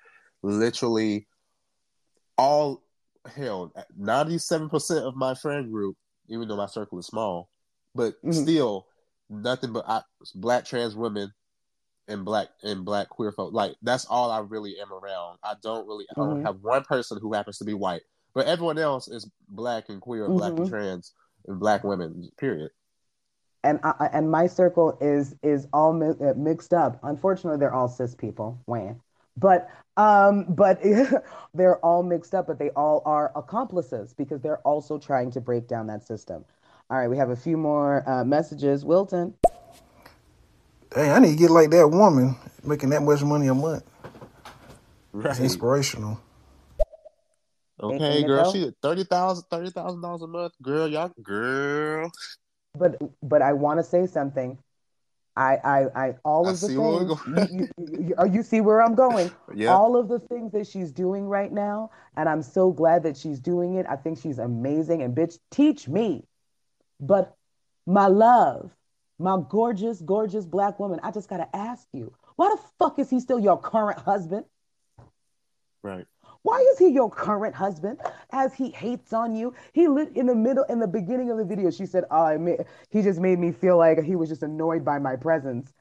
Literally, 0.43 1.27
all 2.37 2.83
hell, 3.27 3.73
ninety-seven 3.97 4.69
percent 4.69 5.05
of 5.05 5.15
my 5.17 5.35
friend 5.35 5.71
group, 5.71 5.97
even 6.29 6.49
though 6.49 6.57
my 6.57 6.67
circle 6.67 6.99
is 6.99 7.07
small, 7.07 7.49
but 7.95 8.15
Mhm. 8.23 8.35
still 8.35 8.87
nothing 9.31 9.73
but 9.73 9.85
I, 9.89 10.03
black 10.35 10.65
trans 10.65 10.95
women 10.95 11.33
and 12.09 12.25
black 12.25 12.49
and 12.63 12.85
black 12.85 13.09
queer 13.09 13.33
folk. 13.33 13.53
Like 13.53 13.77
that's 13.83 14.05
all 14.07 14.31
I 14.31 14.41
really 14.41 14.79
am 14.81 14.93
around. 14.93 15.39
I 15.43 15.55
don't 15.63 15.87
really. 15.87 16.07
I 16.11 16.15
don't 16.21 16.41
Mhm. 16.41 16.45
have 16.47 16.63
one 16.63 16.85
person 16.85 17.19
who 17.21 17.33
happens 17.33 17.59
to 17.59 17.65
be 17.65 17.75
white, 17.75 18.03
but 18.35 18.47
everyone 18.47 18.79
else 18.79 19.09
is 19.09 19.31
black 19.49 19.89
and 19.89 20.01
queer, 20.01 20.29
black 20.29 20.53
and 20.53 20.67
Mhm. 20.67 20.69
trans, 20.69 21.13
and 21.47 21.59
black 21.61 21.85
women. 21.85 22.31
Period. 22.39 22.71
and 23.65 23.79
I, 23.85 24.11
and 24.13 24.29
my 24.29 24.49
circle 24.49 24.99
is 25.01 25.37
is 25.41 25.69
all 25.73 25.93
mi- 25.93 26.09
uh, 26.21 26.35
mixed 26.35 26.75
up. 26.75 26.99
Unfortunately, 27.05 27.61
they're 27.61 27.73
all 27.73 27.87
cis 27.87 28.13
people. 28.13 28.59
Wham. 28.67 29.01
But 29.37 29.69
um, 29.97 30.47
but 30.49 30.81
they're 31.55 31.79
all 31.79 32.03
mixed 32.03 32.35
up. 32.35 32.47
But 32.47 32.59
they 32.59 32.71
all 32.71 33.03
are 33.05 33.33
accomplices 33.37 34.13
because 34.15 34.41
they're 34.41 34.59
also 34.61 34.99
trying 34.99 35.31
to 35.33 35.41
break 35.41 35.69
down 35.69 35.87
that 35.89 36.07
system. 36.07 36.45
All 36.91 36.99
right, 36.99 37.09
we 37.09 37.17
have 37.17 37.31
a 37.31 37.37
few 37.37 37.57
more 37.57 38.09
uh, 38.09 38.25
messages. 38.25 38.85
Wilton, 38.85 39.35
Hey, 40.95 41.11
I 41.11 41.19
need 41.21 41.31
to 41.31 41.37
get 41.37 41.51
like 41.51 41.71
that 41.71 41.89
woman 41.89 42.37
making 42.63 42.91
that 42.91 43.03
much 43.03 43.23
money 43.23 43.47
a 43.49 43.55
month. 43.55 43.85
It's 45.15 45.39
Right. 45.39 45.41
inspirational. 45.41 46.21
Okay, 47.83 48.05
Ain't 48.17 48.25
it 48.25 48.27
girl. 48.27 48.45
though? 48.45 48.53
She 48.53 48.71
thirty 48.83 49.05
thousand, 49.05 49.45
thirty 49.51 49.71
thousand 49.71 50.03
dollars 50.03 50.23
a 50.23 50.27
month. 50.27 50.53
Girl, 50.63 50.87
y'all, 50.89 51.13
girl. 51.23 52.11
but 52.79 53.01
but 53.23 53.43
I 53.43 53.55
want 53.55 53.79
to 53.79 53.85
say 53.85 54.07
something. 54.07 54.59
I 55.37 55.57
I, 55.57 56.07
I 56.07 56.15
all 56.25 56.47
I 56.47 56.51
of 56.51 56.61
the 56.61 56.67
see 56.69 56.77
things 56.77 57.21
you, 57.53 57.69
you, 57.79 57.99
you, 58.09 58.15
oh, 58.19 58.25
you 58.25 58.43
see 58.43 58.61
where 58.61 58.83
I'm 58.83 58.95
going. 58.95 59.31
Yeah. 59.55 59.75
All 59.75 59.97
of 59.97 60.09
the 60.09 60.19
things 60.19 60.53
that 60.53 60.67
she's 60.67 60.91
doing 60.91 61.27
right 61.27 61.53
now, 61.53 61.91
and 62.17 62.27
I'm 62.27 62.43
so 62.43 62.73
glad 62.73 63.03
that 63.03 63.19
she's 63.19 63.39
doing 63.39 63.75
it. 63.75 63.85
I 63.87 63.97
think 63.97 64.19
she's 64.19 64.39
amazing. 64.39 65.03
And 65.03 65.15
bitch, 65.15 65.39
teach 65.51 65.87
me. 65.89 66.25
But 66.99 67.37
my 67.87 68.07
love, 68.07 68.71
my 69.19 69.39
gorgeous, 69.51 70.01
gorgeous 70.01 70.47
black 70.47 70.79
woman, 70.81 71.01
I 71.03 71.11
just 71.11 71.29
gotta 71.29 71.55
ask 71.55 71.87
you, 71.93 72.15
why 72.37 72.49
the 72.49 72.63
fuck 72.79 72.99
is 72.99 73.11
he 73.11 73.21
still 73.21 73.39
your 73.39 73.61
current 73.61 73.99
husband? 73.99 74.47
Right. 75.83 76.07
Why 76.43 76.59
is 76.73 76.79
he 76.79 76.89
your 76.89 77.11
current 77.11 77.55
husband? 77.55 78.01
As 78.33 78.53
he 78.55 78.71
hates 78.71 79.13
on 79.13 79.35
you, 79.35 79.55
he 79.73 79.87
lit 79.87 80.17
in 80.17 80.27
the 80.27 80.35
middle, 80.35 80.65
in 80.65 80.81
the 80.81 80.89
beginning 80.89 81.31
of 81.31 81.39
the 81.39 81.45
video. 81.45 81.71
She 81.71 81.87
said, 81.87 82.05
"Oh, 82.11 82.23
I 82.23 82.59
he 82.91 83.03
just 83.03 83.21
made 83.21 83.39
me 83.39 83.53
feel 83.53 83.77
like 83.79 84.03
he 84.03 84.17
was 84.17 84.29
just 84.29 84.43
annoyed 84.43 84.85
by 84.85 84.99
my 84.99 85.17
presence." 85.17 85.73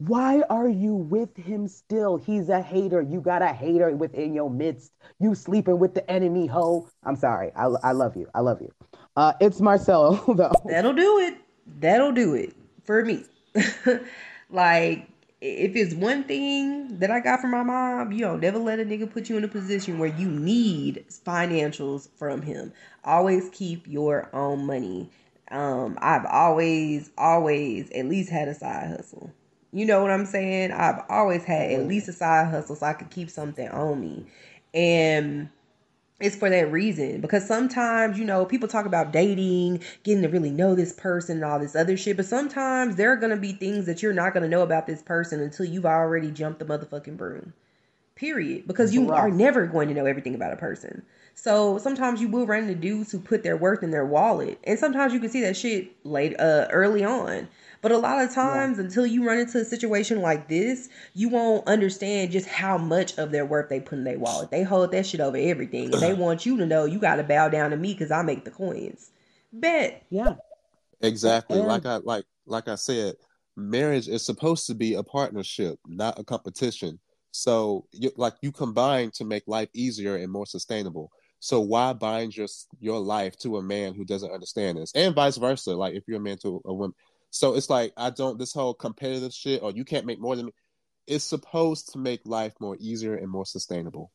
Why 0.00 0.42
are 0.48 0.68
you 0.68 0.94
with 0.94 1.36
him 1.36 1.66
still? 1.66 2.16
He's 2.18 2.48
a 2.48 2.62
hater. 2.62 3.02
You 3.02 3.20
got 3.20 3.42
a 3.42 3.48
hater 3.48 3.90
within 3.96 4.32
your 4.32 4.48
midst. 4.48 4.92
You 5.18 5.34
sleeping 5.34 5.80
with 5.80 5.94
the 5.94 6.08
enemy 6.08 6.46
ho. 6.46 6.88
I'm 7.02 7.16
sorry. 7.16 7.50
I, 7.56 7.64
I 7.82 7.92
love 7.92 8.16
you. 8.16 8.28
I 8.32 8.40
love 8.40 8.60
you. 8.60 8.72
Uh, 9.16 9.32
it's 9.40 9.60
Marcelo 9.60 10.14
though. 10.36 10.52
That'll 10.66 10.92
do 10.92 11.18
it. 11.18 11.38
That'll 11.80 12.12
do 12.12 12.34
it 12.34 12.54
for 12.84 13.04
me. 13.04 13.24
like, 14.50 15.08
if 15.40 15.76
it's 15.76 15.94
one 15.94 16.24
thing 16.24 16.98
that 16.98 17.10
I 17.10 17.20
got 17.20 17.40
from 17.40 17.52
my 17.52 17.62
mom, 17.62 18.12
you 18.12 18.20
don't 18.20 18.40
never 18.40 18.58
let 18.58 18.80
a 18.80 18.84
nigga 18.84 19.10
put 19.10 19.28
you 19.28 19.36
in 19.36 19.44
a 19.44 19.48
position 19.48 19.98
where 19.98 20.08
you 20.08 20.28
need 20.28 21.04
financials 21.24 22.08
from 22.16 22.42
him. 22.42 22.72
Always 23.04 23.48
keep 23.52 23.86
your 23.86 24.28
own 24.34 24.66
money. 24.66 25.10
Um, 25.50 25.96
I've 26.00 26.26
always, 26.26 27.10
always 27.16 27.90
at 27.92 28.06
least 28.06 28.30
had 28.30 28.48
a 28.48 28.54
side 28.54 28.88
hustle. 28.88 29.32
You 29.72 29.86
know 29.86 30.02
what 30.02 30.10
I'm 30.10 30.26
saying? 30.26 30.72
I've 30.72 31.02
always 31.08 31.44
had 31.44 31.70
at 31.70 31.86
least 31.86 32.08
a 32.08 32.12
side 32.12 32.48
hustle 32.48 32.74
so 32.74 32.86
I 32.86 32.94
could 32.94 33.10
keep 33.10 33.30
something 33.30 33.68
on 33.68 34.00
me. 34.00 34.26
And 34.74 35.50
it's 36.20 36.36
for 36.36 36.50
that 36.50 36.72
reason 36.72 37.20
because 37.20 37.46
sometimes 37.46 38.18
you 38.18 38.24
know 38.24 38.44
people 38.44 38.68
talk 38.68 38.86
about 38.86 39.12
dating 39.12 39.80
getting 40.02 40.22
to 40.22 40.28
really 40.28 40.50
know 40.50 40.74
this 40.74 40.92
person 40.92 41.36
and 41.36 41.44
all 41.44 41.58
this 41.58 41.76
other 41.76 41.96
shit 41.96 42.16
but 42.16 42.26
sometimes 42.26 42.96
there 42.96 43.12
are 43.12 43.16
going 43.16 43.30
to 43.30 43.36
be 43.36 43.52
things 43.52 43.86
that 43.86 44.02
you're 44.02 44.12
not 44.12 44.32
going 44.32 44.42
to 44.42 44.48
know 44.48 44.62
about 44.62 44.86
this 44.86 45.02
person 45.02 45.40
until 45.40 45.66
you've 45.66 45.86
already 45.86 46.30
jumped 46.30 46.58
the 46.58 46.64
motherfucking 46.64 47.16
broom. 47.16 47.52
Period. 48.16 48.66
Because 48.66 48.92
you 48.92 49.12
are 49.12 49.30
never 49.30 49.66
going 49.66 49.88
to 49.88 49.94
know 49.94 50.06
everything 50.06 50.34
about 50.34 50.52
a 50.52 50.56
person. 50.56 51.02
So 51.34 51.78
sometimes 51.78 52.20
you 52.20 52.26
will 52.26 52.46
run 52.46 52.64
into 52.64 52.74
dudes 52.74 53.12
who 53.12 53.20
put 53.20 53.44
their 53.44 53.56
worth 53.56 53.84
in 53.84 53.92
their 53.92 54.04
wallet 54.04 54.58
and 54.64 54.76
sometimes 54.76 55.12
you 55.12 55.20
can 55.20 55.30
see 55.30 55.42
that 55.42 55.56
shit 55.56 55.92
late 56.04 56.38
uh 56.40 56.66
early 56.70 57.04
on 57.04 57.46
but 57.82 57.92
a 57.92 57.98
lot 57.98 58.22
of 58.22 58.32
times 58.34 58.78
until 58.78 59.06
you 59.06 59.26
run 59.26 59.38
into 59.38 59.58
a 59.58 59.64
situation 59.64 60.20
like 60.20 60.48
this 60.48 60.88
you 61.14 61.28
won't 61.28 61.66
understand 61.66 62.30
just 62.30 62.48
how 62.48 62.76
much 62.78 63.16
of 63.18 63.30
their 63.30 63.44
worth 63.46 63.68
they 63.68 63.80
put 63.80 63.98
in 63.98 64.04
their 64.04 64.18
wallet 64.18 64.50
they 64.50 64.62
hold 64.62 64.90
that 64.92 65.06
shit 65.06 65.20
over 65.20 65.36
everything 65.36 65.92
and 65.92 66.02
they 66.02 66.12
want 66.14 66.44
you 66.46 66.56
to 66.56 66.66
know 66.66 66.84
you 66.84 66.98
got 66.98 67.16
to 67.16 67.24
bow 67.24 67.48
down 67.48 67.70
to 67.70 67.76
me 67.76 67.92
because 67.92 68.10
i 68.10 68.22
make 68.22 68.44
the 68.44 68.50
coins 68.50 69.10
bet 69.52 70.02
yeah 70.10 70.34
Exactly. 71.00 71.58
And- 71.58 71.68
Like 71.68 71.86
I 71.86 71.96
like 71.96 72.24
like 72.46 72.68
I 72.68 72.74
said, 72.74 73.14
marriage 73.56 74.08
is 74.08 74.24
supposed 74.24 74.66
to 74.66 74.74
be 74.74 74.94
a 74.94 75.02
partnership, 75.02 75.78
not 75.86 76.18
a 76.18 76.24
competition. 76.24 76.98
So 77.30 77.86
you 77.92 78.10
like 78.16 78.34
you 78.42 78.52
combine 78.52 79.10
to 79.12 79.24
make 79.24 79.44
life 79.46 79.68
easier 79.74 80.16
and 80.16 80.32
more 80.32 80.46
sustainable. 80.46 81.12
So 81.40 81.60
why 81.60 81.92
bind 81.92 82.36
your 82.36 82.48
your 82.80 82.98
life 82.98 83.36
to 83.38 83.58
a 83.58 83.62
man 83.62 83.94
who 83.94 84.04
doesn't 84.04 84.32
understand 84.32 84.78
this, 84.78 84.92
and 84.94 85.14
vice 85.14 85.36
versa? 85.36 85.76
Like 85.76 85.94
if 85.94 86.02
you're 86.08 86.16
a 86.16 86.20
man 86.20 86.38
to 86.38 86.60
a 86.64 86.74
woman, 86.74 86.94
so 87.30 87.54
it's 87.54 87.70
like 87.70 87.92
I 87.96 88.10
don't 88.10 88.38
this 88.38 88.52
whole 88.52 88.74
competitive 88.74 89.32
shit, 89.32 89.62
or 89.62 89.70
you 89.72 89.84
can't 89.84 90.06
make 90.06 90.20
more 90.20 90.36
than 90.36 90.46
me. 90.46 90.52
It's 91.06 91.24
supposed 91.24 91.92
to 91.92 91.98
make 91.98 92.20
life 92.24 92.54
more 92.60 92.76
easier 92.80 93.14
and 93.14 93.30
more 93.30 93.46
sustainable. 93.46 94.12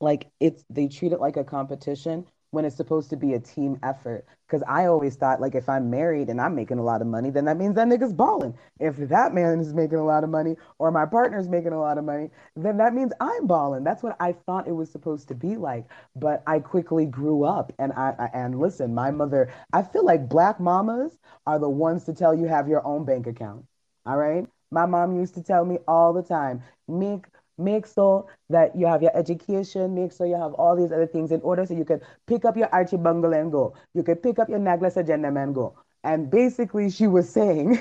like 0.00 0.30
it's 0.40 0.64
they 0.70 0.88
treat 0.88 1.12
it 1.12 1.20
like 1.20 1.36
a 1.36 1.44
competition 1.44 2.26
when 2.50 2.64
it's 2.64 2.76
supposed 2.76 3.10
to 3.10 3.16
be 3.16 3.34
a 3.34 3.40
team 3.40 3.78
effort. 3.82 4.24
Because 4.46 4.62
I 4.68 4.86
always 4.86 5.16
thought 5.16 5.40
like 5.40 5.54
if 5.54 5.68
I'm 5.68 5.90
married 5.90 6.28
and 6.28 6.40
I'm 6.40 6.54
making 6.54 6.78
a 6.78 6.82
lot 6.84 7.00
of 7.00 7.06
money, 7.06 7.30
then 7.30 7.44
that 7.44 7.56
means 7.56 7.74
that 7.76 7.86
nigga's 7.88 8.12
balling. 8.12 8.56
If 8.80 8.96
that 8.96 9.32
man 9.34 9.60
is 9.60 9.72
making 9.74 9.98
a 9.98 10.04
lot 10.04 10.24
of 10.24 10.30
money 10.30 10.56
or 10.78 10.90
my 10.90 11.06
partner's 11.06 11.48
making 11.48 11.72
a 11.72 11.80
lot 11.80 11.98
of 11.98 12.04
money, 12.04 12.30
then 12.56 12.76
that 12.78 12.94
means 12.94 13.12
I'm 13.20 13.46
balling. 13.46 13.84
That's 13.84 14.02
what 14.02 14.16
I 14.20 14.32
thought 14.32 14.66
it 14.68 14.72
was 14.72 14.90
supposed 14.90 15.28
to 15.28 15.34
be 15.34 15.56
like. 15.56 15.86
But 16.16 16.42
I 16.46 16.58
quickly 16.60 17.06
grew 17.06 17.44
up 17.44 17.72
and 17.78 17.92
I, 17.92 18.14
I 18.18 18.30
and 18.34 18.58
listen, 18.58 18.94
my 18.94 19.10
mother, 19.10 19.52
I 19.72 19.82
feel 19.82 20.04
like 20.04 20.28
black 20.28 20.58
mamas 20.60 21.18
are 21.46 21.58
the 21.58 21.68
ones 21.70 22.04
to 22.04 22.12
tell 22.14 22.34
you 22.34 22.46
have 22.46 22.68
your 22.68 22.84
own 22.86 23.04
bank 23.04 23.26
account. 23.26 23.64
All 24.06 24.16
right. 24.16 24.46
My 24.72 24.86
mom 24.86 25.16
used 25.18 25.34
to 25.34 25.42
tell 25.42 25.64
me 25.64 25.78
all 25.88 26.12
the 26.12 26.22
time, 26.22 26.62
make 26.88 27.26
make 27.60 27.86
sure 27.86 28.26
that 28.48 28.74
you 28.76 28.86
have 28.86 29.02
your 29.02 29.16
education, 29.16 29.94
make 29.94 30.12
sure 30.12 30.26
you 30.26 30.36
have 30.36 30.54
all 30.54 30.76
these 30.76 30.92
other 30.92 31.06
things 31.06 31.32
in 31.32 31.40
order 31.42 31.66
so 31.66 31.74
you 31.74 31.84
can 31.84 32.00
pick 32.26 32.44
up 32.44 32.56
your 32.56 32.68
Archie 32.72 32.96
Bungle 32.96 33.32
and 33.34 33.52
go. 33.52 33.74
You 33.94 34.02
can 34.02 34.16
pick 34.16 34.38
up 34.38 34.48
your 34.48 34.58
Naglas 34.58 34.96
agenda 34.96 35.28
and 35.28 35.54
go. 35.54 35.78
And 36.02 36.30
basically 36.30 36.90
she 36.90 37.06
was 37.06 37.28
saying, 37.28 37.78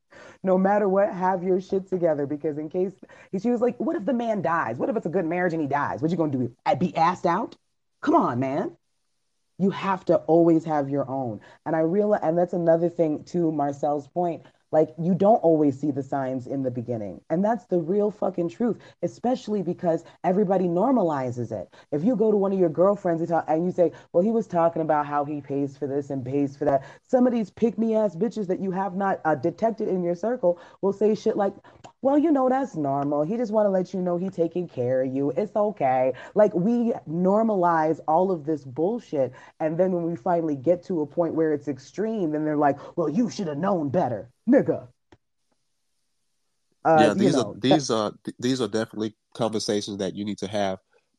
no 0.42 0.58
matter 0.58 0.88
what, 0.88 1.12
have 1.12 1.42
your 1.42 1.60
shit 1.60 1.88
together 1.88 2.26
because 2.26 2.58
in 2.58 2.68
case 2.68 2.92
she 3.40 3.50
was 3.50 3.60
like, 3.60 3.76
what 3.78 3.96
if 3.96 4.04
the 4.04 4.12
man 4.12 4.42
dies? 4.42 4.76
What 4.78 4.90
if 4.90 4.96
it's 4.96 5.06
a 5.06 5.10
good 5.10 5.26
marriage 5.26 5.52
and 5.52 5.62
he 5.62 5.68
dies? 5.68 6.02
What 6.02 6.10
you 6.10 6.16
gonna 6.16 6.32
do? 6.32 6.54
Be 6.78 6.96
asked 6.96 7.26
out? 7.26 7.56
Come 8.00 8.14
on, 8.14 8.40
man. 8.40 8.76
You 9.58 9.70
have 9.70 10.04
to 10.06 10.16
always 10.16 10.64
have 10.64 10.90
your 10.90 11.08
own. 11.08 11.40
And 11.64 11.76
I 11.76 11.80
realize, 11.80 12.20
and 12.22 12.36
that's 12.36 12.52
another 12.52 12.88
thing 12.88 13.24
to 13.26 13.52
Marcel's 13.52 14.08
point. 14.08 14.42
Like, 14.72 14.94
you 14.98 15.14
don't 15.14 15.36
always 15.36 15.78
see 15.78 15.92
the 15.92 16.02
signs 16.02 16.46
in 16.48 16.62
the 16.62 16.70
beginning. 16.70 17.20
And 17.30 17.44
that's 17.44 17.66
the 17.66 17.78
real 17.78 18.10
fucking 18.10 18.48
truth, 18.48 18.78
especially 19.02 19.62
because 19.62 20.04
everybody 20.24 20.64
normalizes 20.64 21.52
it. 21.52 21.72
If 21.92 22.04
you 22.04 22.16
go 22.16 22.30
to 22.30 22.36
one 22.36 22.52
of 22.52 22.58
your 22.58 22.70
girlfriends 22.70 23.20
and, 23.20 23.28
talk, 23.28 23.44
and 23.48 23.64
you 23.64 23.70
say, 23.70 23.92
well, 24.12 24.24
he 24.24 24.30
was 24.30 24.46
talking 24.48 24.82
about 24.82 25.06
how 25.06 25.24
he 25.24 25.40
pays 25.40 25.76
for 25.76 25.86
this 25.86 26.10
and 26.10 26.24
pays 26.24 26.56
for 26.56 26.64
that, 26.64 26.84
some 27.06 27.26
of 27.26 27.32
these 27.32 27.50
pick 27.50 27.78
me 27.78 27.94
ass 27.94 28.16
bitches 28.16 28.48
that 28.48 28.60
you 28.60 28.72
have 28.72 28.96
not 28.96 29.20
uh, 29.24 29.34
detected 29.36 29.88
in 29.88 30.02
your 30.02 30.14
circle 30.16 30.58
will 30.80 30.92
say 30.92 31.14
shit 31.14 31.36
like, 31.36 31.54
well, 32.00 32.18
you 32.18 32.32
know, 32.32 32.48
that's 32.48 32.74
normal. 32.74 33.22
He 33.22 33.36
just 33.36 33.52
want 33.52 33.66
to 33.66 33.70
let 33.70 33.94
you 33.94 34.00
know 34.00 34.16
he 34.16 34.28
taking 34.28 34.68
care 34.68 35.02
of 35.02 35.14
you. 35.14 35.30
It's 35.36 35.54
okay. 35.54 36.14
Like 36.34 36.52
we 36.52 36.92
normalize 37.08 38.00
all 38.08 38.32
of 38.32 38.44
this 38.44 38.64
bullshit. 38.64 39.32
And 39.60 39.78
then 39.78 39.92
when 39.92 40.02
we 40.02 40.16
finally 40.16 40.56
get 40.56 40.82
to 40.86 41.02
a 41.02 41.06
point 41.06 41.34
where 41.34 41.52
it's 41.52 41.68
extreme, 41.68 42.32
then 42.32 42.44
they're 42.44 42.56
like, 42.56 42.78
well, 42.96 43.08
you 43.08 43.30
should 43.30 43.46
have 43.46 43.58
known 43.58 43.88
better, 43.88 44.31
nigga. 44.48 44.88
Uh, 46.84 46.96
yeah, 47.00 47.14
these 47.14 47.34
know, 47.34 47.52
are 47.52 47.60
these 47.60 47.88
that- 47.88 47.94
are 47.94 48.12
these 48.38 48.60
are 48.60 48.68
definitely 48.68 49.14
conversations 49.34 49.98
that 49.98 50.14
you 50.14 50.24
need 50.24 50.38
to 50.38 50.48
have 50.48 50.78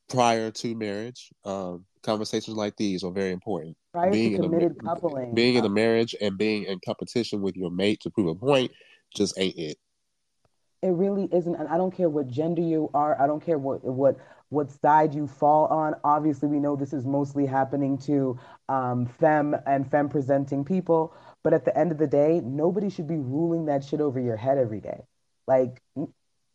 prior 0.10 0.52
to 0.52 0.76
marriage. 0.76 1.32
Um, 1.46 1.86
conversations 2.04 2.58
like 2.58 2.76
these 2.76 3.04
are 3.04 3.12
very 3.12 3.32
important. 3.32 3.78
Prior 3.94 4.12
being 4.12 4.32
to 4.32 4.38
committed 4.44 4.74
in 4.74 4.88
a, 4.88 4.90
coupling, 4.90 5.34
being 5.34 5.56
in 5.56 5.66
a 5.66 5.70
marriage 5.70 6.16
and 6.20 6.38
being 6.38 6.64
in 6.64 6.80
competition 6.86 7.42
with 7.42 7.56
your 7.56 7.72
mate 7.72 8.02
to 8.02 8.10
prove 8.10 8.28
a 8.28 8.36
point 8.36 8.72
just 9.16 9.38
ain't 9.40 9.58
it 9.58 9.78
it 10.82 10.90
really 10.90 11.30
isn't 11.32 11.56
and 11.56 11.68
i 11.70 11.78
don't 11.78 11.96
care 11.96 12.10
what 12.10 12.28
gender 12.28 12.62
you 12.62 12.90
are 12.94 13.20
i 13.22 13.26
don't 13.26 13.44
care 13.44 13.58
what 13.58 13.84
what 13.84 14.18
what 14.50 14.70
side 14.70 15.14
you 15.14 15.26
fall 15.26 15.66
on 15.68 15.96
obviously 16.04 16.48
we 16.48 16.60
know 16.60 16.76
this 16.76 16.94
is 16.94 17.06
mostly 17.06 17.46
happening 17.46 17.98
to 17.98 18.38
um, 18.70 19.06
femme 19.06 19.56
and 19.66 19.90
femme 19.90 20.10
presenting 20.10 20.64
people 20.66 21.14
but 21.44 21.54
at 21.54 21.66
the 21.66 21.78
end 21.78 21.92
of 21.92 21.98
the 21.98 22.08
day 22.08 22.42
nobody 22.44 22.90
should 22.90 23.08
be 23.08 23.18
ruling 23.18 23.66
that 23.66 23.84
shit 23.84 24.02
over 24.02 24.20
your 24.20 24.38
head 24.38 24.58
every 24.58 24.80
day 24.80 25.02
like 25.48 25.82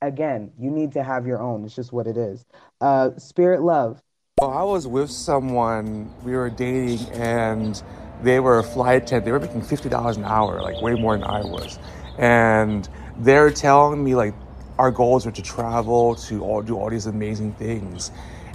again 0.01 0.51
you 0.59 0.71
need 0.71 0.93
to 0.93 1.03
have 1.03 1.27
your 1.27 1.41
own 1.41 1.65
it's 1.65 1.75
just 1.75 1.93
what 1.93 2.07
it 2.07 2.17
is 2.17 2.45
uh, 2.81 3.11
spirit 3.19 3.63
love 3.63 4.03
well, 4.41 4.53
I 4.53 4.63
was 4.63 4.87
with 4.87 5.11
someone, 5.11 6.13
we 6.23 6.37
were 6.37 6.49
dating, 6.49 7.01
and 7.11 7.83
they 8.23 8.39
were 8.39 8.61
a 8.61 8.63
flight 8.63 9.03
attendant. 9.03 9.25
They 9.25 9.33
were 9.33 9.41
making 9.41 9.63
$50 9.63 10.17
an 10.17 10.25
hour, 10.25 10.63
like 10.63 10.81
way 10.81 10.95
more 10.95 11.19
than 11.19 11.25
I 11.25 11.41
was. 11.41 11.77
And 12.19 12.89
they're 13.17 13.51
telling 13.51 14.05
me 14.05 14.15
like 14.15 14.35
our 14.79 14.93
goals 14.93 15.27
are 15.27 15.33
to 15.33 15.43
travel, 15.43 16.15
to 16.15 16.45
all 16.45 16.63
do 16.63 16.77
all 16.77 16.89
these 16.89 17.07
amazing 17.07 17.55
things, 17.55 18.13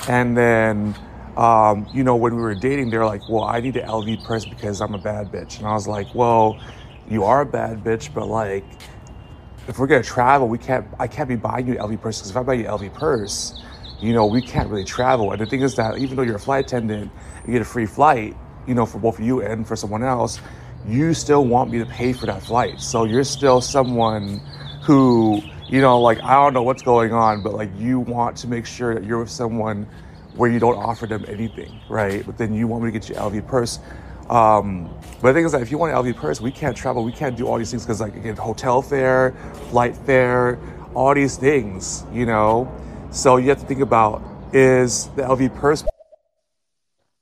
and 0.07 0.37
then. 0.37 0.95
Um, 1.37 1.87
you 1.93 2.03
know, 2.03 2.15
when 2.15 2.35
we 2.35 2.41
were 2.41 2.55
dating, 2.55 2.89
they're 2.89 3.05
like, 3.05 3.27
"Well, 3.29 3.43
I 3.43 3.59
need 3.59 3.75
an 3.77 3.87
LV 3.87 4.23
purse 4.23 4.45
because 4.45 4.81
I'm 4.81 4.93
a 4.93 4.99
bad 4.99 5.31
bitch," 5.31 5.57
and 5.57 5.67
I 5.67 5.73
was 5.73 5.87
like, 5.87 6.13
"Well, 6.13 6.59
you 7.09 7.23
are 7.23 7.41
a 7.41 7.45
bad 7.45 7.83
bitch, 7.83 8.13
but 8.13 8.27
like, 8.27 8.63
if 9.67 9.79
we're 9.79 9.87
gonna 9.87 10.03
travel, 10.03 10.47
we 10.47 10.57
can't. 10.57 10.85
I 10.99 11.07
can't 11.07 11.29
be 11.29 11.35
buying 11.35 11.67
you 11.67 11.75
LV 11.75 12.01
purse 12.01 12.19
because 12.19 12.31
if 12.31 12.37
I 12.37 12.43
buy 12.43 12.53
you 12.53 12.65
LV 12.65 12.93
purse, 12.93 13.61
you 13.99 14.13
know, 14.13 14.25
we 14.25 14.41
can't 14.41 14.69
really 14.69 14.83
travel. 14.83 15.31
And 15.31 15.41
the 15.41 15.45
thing 15.45 15.61
is 15.61 15.75
that 15.75 15.97
even 15.97 16.17
though 16.17 16.23
you're 16.23 16.35
a 16.35 16.39
flight 16.39 16.65
attendant, 16.65 17.11
you 17.45 17.53
get 17.53 17.61
a 17.61 17.65
free 17.65 17.85
flight, 17.85 18.35
you 18.67 18.73
know, 18.73 18.85
for 18.85 18.99
both 18.99 19.19
you 19.19 19.41
and 19.41 19.67
for 19.67 19.75
someone 19.75 20.03
else, 20.03 20.39
you 20.85 21.13
still 21.13 21.45
want 21.45 21.71
me 21.71 21.79
to 21.79 21.85
pay 21.85 22.13
for 22.13 22.25
that 22.25 22.43
flight. 22.43 22.81
So 22.81 23.05
you're 23.05 23.23
still 23.23 23.61
someone 23.61 24.41
who, 24.81 25.41
you 25.69 25.79
know, 25.79 26.01
like, 26.01 26.21
I 26.21 26.33
don't 26.33 26.53
know 26.53 26.63
what's 26.63 26.81
going 26.81 27.13
on, 27.13 27.41
but 27.41 27.53
like, 27.53 27.69
you 27.77 28.01
want 28.01 28.35
to 28.37 28.47
make 28.47 28.65
sure 28.65 28.93
that 28.93 29.05
you're 29.05 29.19
with 29.19 29.29
someone 29.29 29.87
where 30.35 30.49
you 30.49 30.59
don't 30.59 30.77
offer 30.77 31.05
them 31.05 31.25
anything, 31.27 31.79
right? 31.89 32.25
But 32.25 32.37
then 32.37 32.53
you 32.53 32.67
want 32.67 32.83
me 32.83 32.91
to 32.91 32.99
get 32.99 33.09
you 33.09 33.15
LV 33.15 33.47
purse. 33.47 33.79
Um, 34.29 34.89
but 35.21 35.29
the 35.29 35.33
thing 35.33 35.45
is 35.45 35.51
that 35.51 35.61
if 35.61 35.71
you 35.71 35.77
want 35.77 35.93
an 35.93 35.97
LV 35.97 36.15
purse, 36.15 36.41
we 36.41 36.51
can't 36.51 36.75
travel, 36.75 37.03
we 37.03 37.11
can't 37.11 37.35
do 37.35 37.47
all 37.47 37.57
these 37.57 37.71
things 37.71 37.83
because, 37.83 38.01
like, 38.01 38.15
again, 38.15 38.35
hotel 38.35 38.81
fare, 38.81 39.33
flight 39.69 39.95
fare, 39.95 40.59
all 40.93 41.13
these 41.13 41.37
things, 41.37 42.03
you 42.11 42.25
know? 42.25 42.71
So 43.11 43.37
you 43.37 43.49
have 43.49 43.59
to 43.59 43.65
think 43.65 43.81
about 43.81 44.21
is 44.53 45.07
the 45.15 45.23
LV 45.23 45.55
purse. 45.55 45.83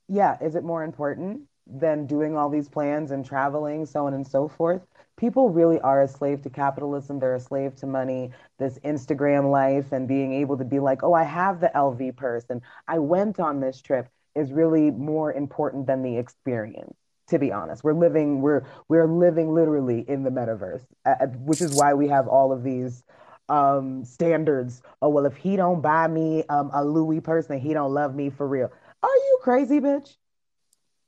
Yeah, 0.08 0.36
is 0.40 0.54
it 0.54 0.64
more 0.64 0.84
important? 0.84 1.42
than 1.66 2.06
doing 2.06 2.36
all 2.36 2.50
these 2.50 2.68
plans 2.68 3.10
and 3.10 3.24
traveling, 3.24 3.86
so 3.86 4.06
on 4.06 4.14
and 4.14 4.26
so 4.26 4.48
forth. 4.48 4.82
People 5.22 5.50
really 5.50 5.78
are 5.82 6.02
a 6.02 6.08
slave 6.08 6.42
to 6.42 6.50
capitalism. 6.50 7.20
They're 7.20 7.36
a 7.36 7.40
slave 7.40 7.76
to 7.76 7.86
money, 7.86 8.32
this 8.58 8.80
Instagram 8.80 9.52
life, 9.52 9.92
and 9.92 10.08
being 10.08 10.32
able 10.32 10.58
to 10.58 10.64
be 10.64 10.80
like, 10.80 11.04
oh, 11.04 11.12
I 11.12 11.22
have 11.22 11.60
the 11.60 11.70
LV 11.76 12.16
purse 12.16 12.44
and 12.50 12.60
I 12.88 12.98
went 12.98 13.38
on 13.38 13.60
this 13.60 13.80
trip 13.80 14.08
is 14.34 14.50
really 14.50 14.90
more 14.90 15.32
important 15.32 15.86
than 15.86 16.02
the 16.02 16.16
experience. 16.16 16.96
To 17.28 17.38
be 17.38 17.52
honest, 17.52 17.84
we're 17.84 17.92
living 17.92 18.40
we're 18.40 18.66
we're 18.88 19.06
living 19.06 19.54
literally 19.54 20.04
in 20.08 20.24
the 20.24 20.30
metaverse, 20.30 20.84
uh, 21.06 21.26
which 21.26 21.60
is 21.60 21.72
why 21.72 21.94
we 21.94 22.08
have 22.08 22.26
all 22.26 22.50
of 22.50 22.64
these 22.64 23.04
um, 23.48 24.04
standards. 24.04 24.82
Oh 25.02 25.08
well, 25.08 25.24
if 25.24 25.36
he 25.36 25.54
don't 25.54 25.80
buy 25.82 26.08
me 26.08 26.42
um, 26.48 26.72
a 26.74 26.84
Louis 26.84 27.20
purse, 27.20 27.46
then 27.46 27.60
he 27.60 27.72
don't 27.74 27.94
love 27.94 28.16
me 28.16 28.28
for 28.28 28.48
real. 28.48 28.72
Are 29.04 29.08
you 29.08 29.38
crazy, 29.42 29.78
bitch? 29.78 30.16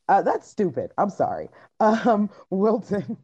Uh, 0.08 0.22
that's 0.22 0.48
stupid. 0.48 0.92
I'm 0.96 1.10
sorry. 1.10 1.48
Um, 1.80 2.30
Wilton. 2.50 3.18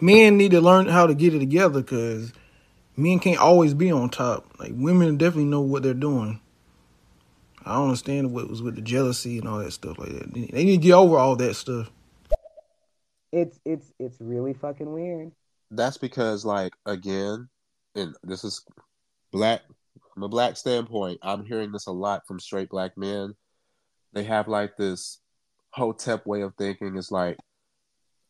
Men 0.00 0.36
need 0.36 0.52
to 0.52 0.60
learn 0.60 0.86
how 0.86 1.06
to 1.06 1.14
get 1.14 1.34
it 1.34 1.40
together 1.40 1.82
because 1.82 2.32
men 2.96 3.18
can't 3.18 3.40
always 3.40 3.74
be 3.74 3.90
on 3.90 4.10
top. 4.10 4.46
Like 4.58 4.72
women 4.74 5.16
definitely 5.16 5.44
know 5.44 5.60
what 5.60 5.82
they're 5.82 5.94
doing. 5.94 6.40
I 7.64 7.74
don't 7.74 7.88
understand 7.88 8.32
what 8.32 8.48
was 8.48 8.62
with 8.62 8.76
the 8.76 8.82
jealousy 8.82 9.38
and 9.38 9.48
all 9.48 9.58
that 9.58 9.72
stuff 9.72 9.98
like 9.98 10.10
that. 10.10 10.32
They 10.32 10.64
need 10.64 10.76
to 10.76 10.76
get 10.78 10.92
over 10.92 11.18
all 11.18 11.36
that 11.36 11.54
stuff. 11.54 11.90
It's 13.32 13.60
it's 13.64 13.92
it's 13.98 14.16
really 14.20 14.54
fucking 14.54 14.90
weird. 14.90 15.32
That's 15.70 15.98
because, 15.98 16.44
like, 16.46 16.72
again, 16.86 17.48
and 17.94 18.14
this 18.22 18.42
is 18.42 18.64
black 19.32 19.60
from 20.14 20.22
a 20.22 20.28
black 20.28 20.56
standpoint. 20.56 21.18
I'm 21.22 21.44
hearing 21.44 21.72
this 21.72 21.86
a 21.86 21.92
lot 21.92 22.26
from 22.26 22.40
straight 22.40 22.70
black 22.70 22.96
men. 22.96 23.34
They 24.14 24.24
have 24.24 24.48
like 24.48 24.76
this 24.78 25.18
whole 25.70 25.92
Hotep 25.92 26.26
way 26.26 26.40
of 26.40 26.54
thinking 26.56 26.96
It's 26.96 27.10
like, 27.10 27.36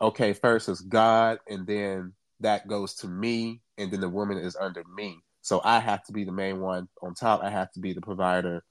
okay, 0.01 0.33
first 0.33 0.69
is 0.69 0.81
God, 0.81 1.39
and 1.49 1.67
then 1.67 2.13
that 2.41 2.69
goes 2.69 2.95
to 2.97 3.09
me, 3.09 3.61
and 3.77 3.91
then 3.91 4.01
the 4.01 4.09
woman 4.09 4.39
is 4.39 4.57
under 4.57 4.83
me. 4.85 5.23
So 5.43 5.61
I 5.65 5.81
have 5.81 6.05
to 6.05 6.13
be 6.13 6.25
the 6.25 6.33
main 6.33 6.61
one 6.61 6.89
on 7.03 7.15
top. 7.15 7.43
I 7.43 7.51
have 7.51 7.73
to 7.73 7.81
be 7.81 7.93
the 7.93 8.01
provider. 8.01 8.65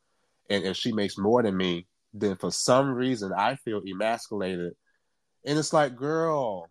And 0.50 0.64
if 0.64 0.78
she 0.78 0.92
makes 0.92 1.18
more 1.18 1.42
than 1.42 1.58
me, 1.58 1.88
then 2.14 2.36
for 2.36 2.52
some 2.52 2.94
reason 2.94 3.34
I 3.34 3.56
feel 3.56 3.82
emasculated. 3.86 4.74
And 5.46 5.58
it's 5.58 5.74
like, 5.74 5.96
girl. 5.96 6.70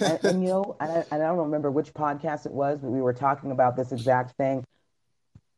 and, 0.00 0.24
and, 0.24 0.42
you 0.42 0.48
know, 0.48 0.76
I, 0.80 1.04
I 1.10 1.18
don't 1.18 1.38
remember 1.38 1.70
which 1.70 1.94
podcast 1.94 2.46
it 2.46 2.52
was, 2.52 2.80
but 2.80 2.90
we 2.90 3.00
were 3.00 3.12
talking 3.12 3.50
about 3.50 3.76
this 3.76 3.92
exact 3.92 4.36
thing 4.36 4.64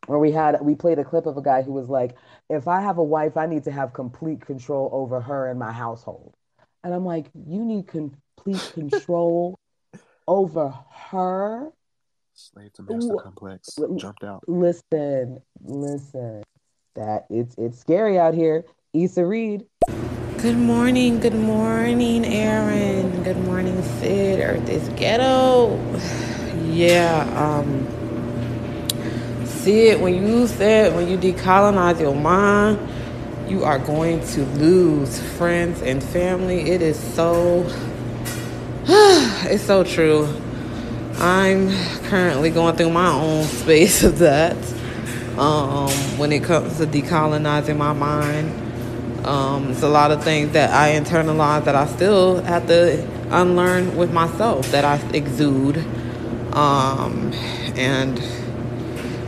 where 0.07 0.19
we 0.19 0.31
had 0.31 0.59
we 0.61 0.75
played 0.75 0.99
a 0.99 1.05
clip 1.05 1.27
of 1.27 1.37
a 1.37 1.43
guy 1.43 1.63
who 1.63 1.73
was 1.73 1.89
like, 1.89 2.17
if 2.49 2.69
I 2.69 2.81
have 2.81 2.99
a 2.99 3.03
wife, 3.03 3.37
I 3.37 3.47
need 3.47 3.65
to 3.65 3.73
have 3.73 3.93
complete 3.93 4.41
control 4.41 4.89
over 4.93 5.21
her 5.21 5.49
and 5.49 5.59
my 5.59 5.73
household. 5.73 6.36
And 6.87 6.95
I'm 6.95 7.05
like, 7.05 7.27
you 7.35 7.65
need 7.65 7.89
complete 7.89 8.71
control 8.73 9.59
over 10.29 10.73
her. 11.09 11.73
Slave 12.33 12.75
to 12.75 12.83
master 12.85 13.15
Ooh, 13.15 13.19
complex 13.19 13.77
jumped 13.97 14.23
out. 14.23 14.45
Listen, 14.47 15.43
listen. 15.65 16.45
That 16.95 17.27
it's 17.29 17.57
it's 17.59 17.81
scary 17.81 18.21
out 18.21 18.35
here. 18.35 18.65
Issa 18.93 19.27
Reed. 19.27 19.67
Good 20.39 20.59
morning, 20.59 21.19
good 21.19 21.35
morning, 21.35 22.25
Aaron. 22.25 23.25
Good 23.25 23.39
morning, 23.39 23.83
Sid. 23.99 24.39
Earth 24.39 24.69
is 24.69 24.89
ghetto. 24.91 25.77
Yeah, 26.67 27.27
um, 27.35 27.85
see 29.45 29.89
it 29.89 29.99
when 29.99 30.25
you 30.25 30.47
said 30.47 30.95
when 30.95 31.09
you 31.09 31.19
decolonize 31.19 31.99
your 31.99 32.15
mind, 32.15 32.79
you 33.49 33.65
are 33.65 33.79
going 33.79 34.21
to 34.29 34.45
lose 34.45 35.21
friends 35.37 35.83
and 35.83 36.03
family. 36.03 36.71
It 36.71 36.83
is 36.83 36.99
so 36.99 37.65
it's 38.89 39.65
so 39.65 39.85
true. 39.85 40.29
I'm 41.19 41.71
currently 42.05 42.51
going 42.51 42.77
through 42.77 42.91
my 42.91 43.11
own 43.13 43.45
space 43.63 44.03
of 44.05 44.19
that. 44.19 44.57
Um, 45.39 45.91
when 46.19 46.33
it 46.33 46.45
comes 46.45 46.79
to 46.79 46.87
decolonizing 46.87 47.77
my 47.77 47.93
mind. 47.93 48.63
Um, 49.27 49.73
it's 49.73 49.83
a 49.83 49.89
lot 49.89 50.11
of 50.13 50.23
things 50.23 50.53
that 50.53 50.71
I 50.71 50.99
internalize 50.99 51.65
that 51.65 51.75
I 51.75 51.87
still 51.89 52.43
have 52.45 52.67
to 52.69 53.07
unlearn 53.31 53.97
with 53.97 54.13
myself 54.13 54.71
that 54.71 54.85
I 54.85 54.97
exude. 55.11 55.79
Um, 56.53 57.33
and 57.75 58.19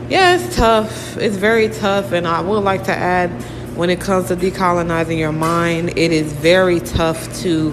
yeah, 0.09 0.37
it's 0.37 0.57
tough. 0.57 1.17
It's 1.19 1.37
very 1.37 1.69
tough. 1.69 2.13
And 2.13 2.27
I 2.27 2.41
would 2.41 2.61
like 2.61 2.85
to 2.85 2.97
add 2.97 3.31
when 3.79 3.91
it 3.91 4.01
comes 4.01 4.27
to 4.27 4.35
decolonizing 4.35 5.19
your 5.19 5.31
mind, 5.31 5.91
it 5.91 6.11
is 6.11 6.33
very 6.33 6.81
tough 6.81 7.33
to 7.43 7.71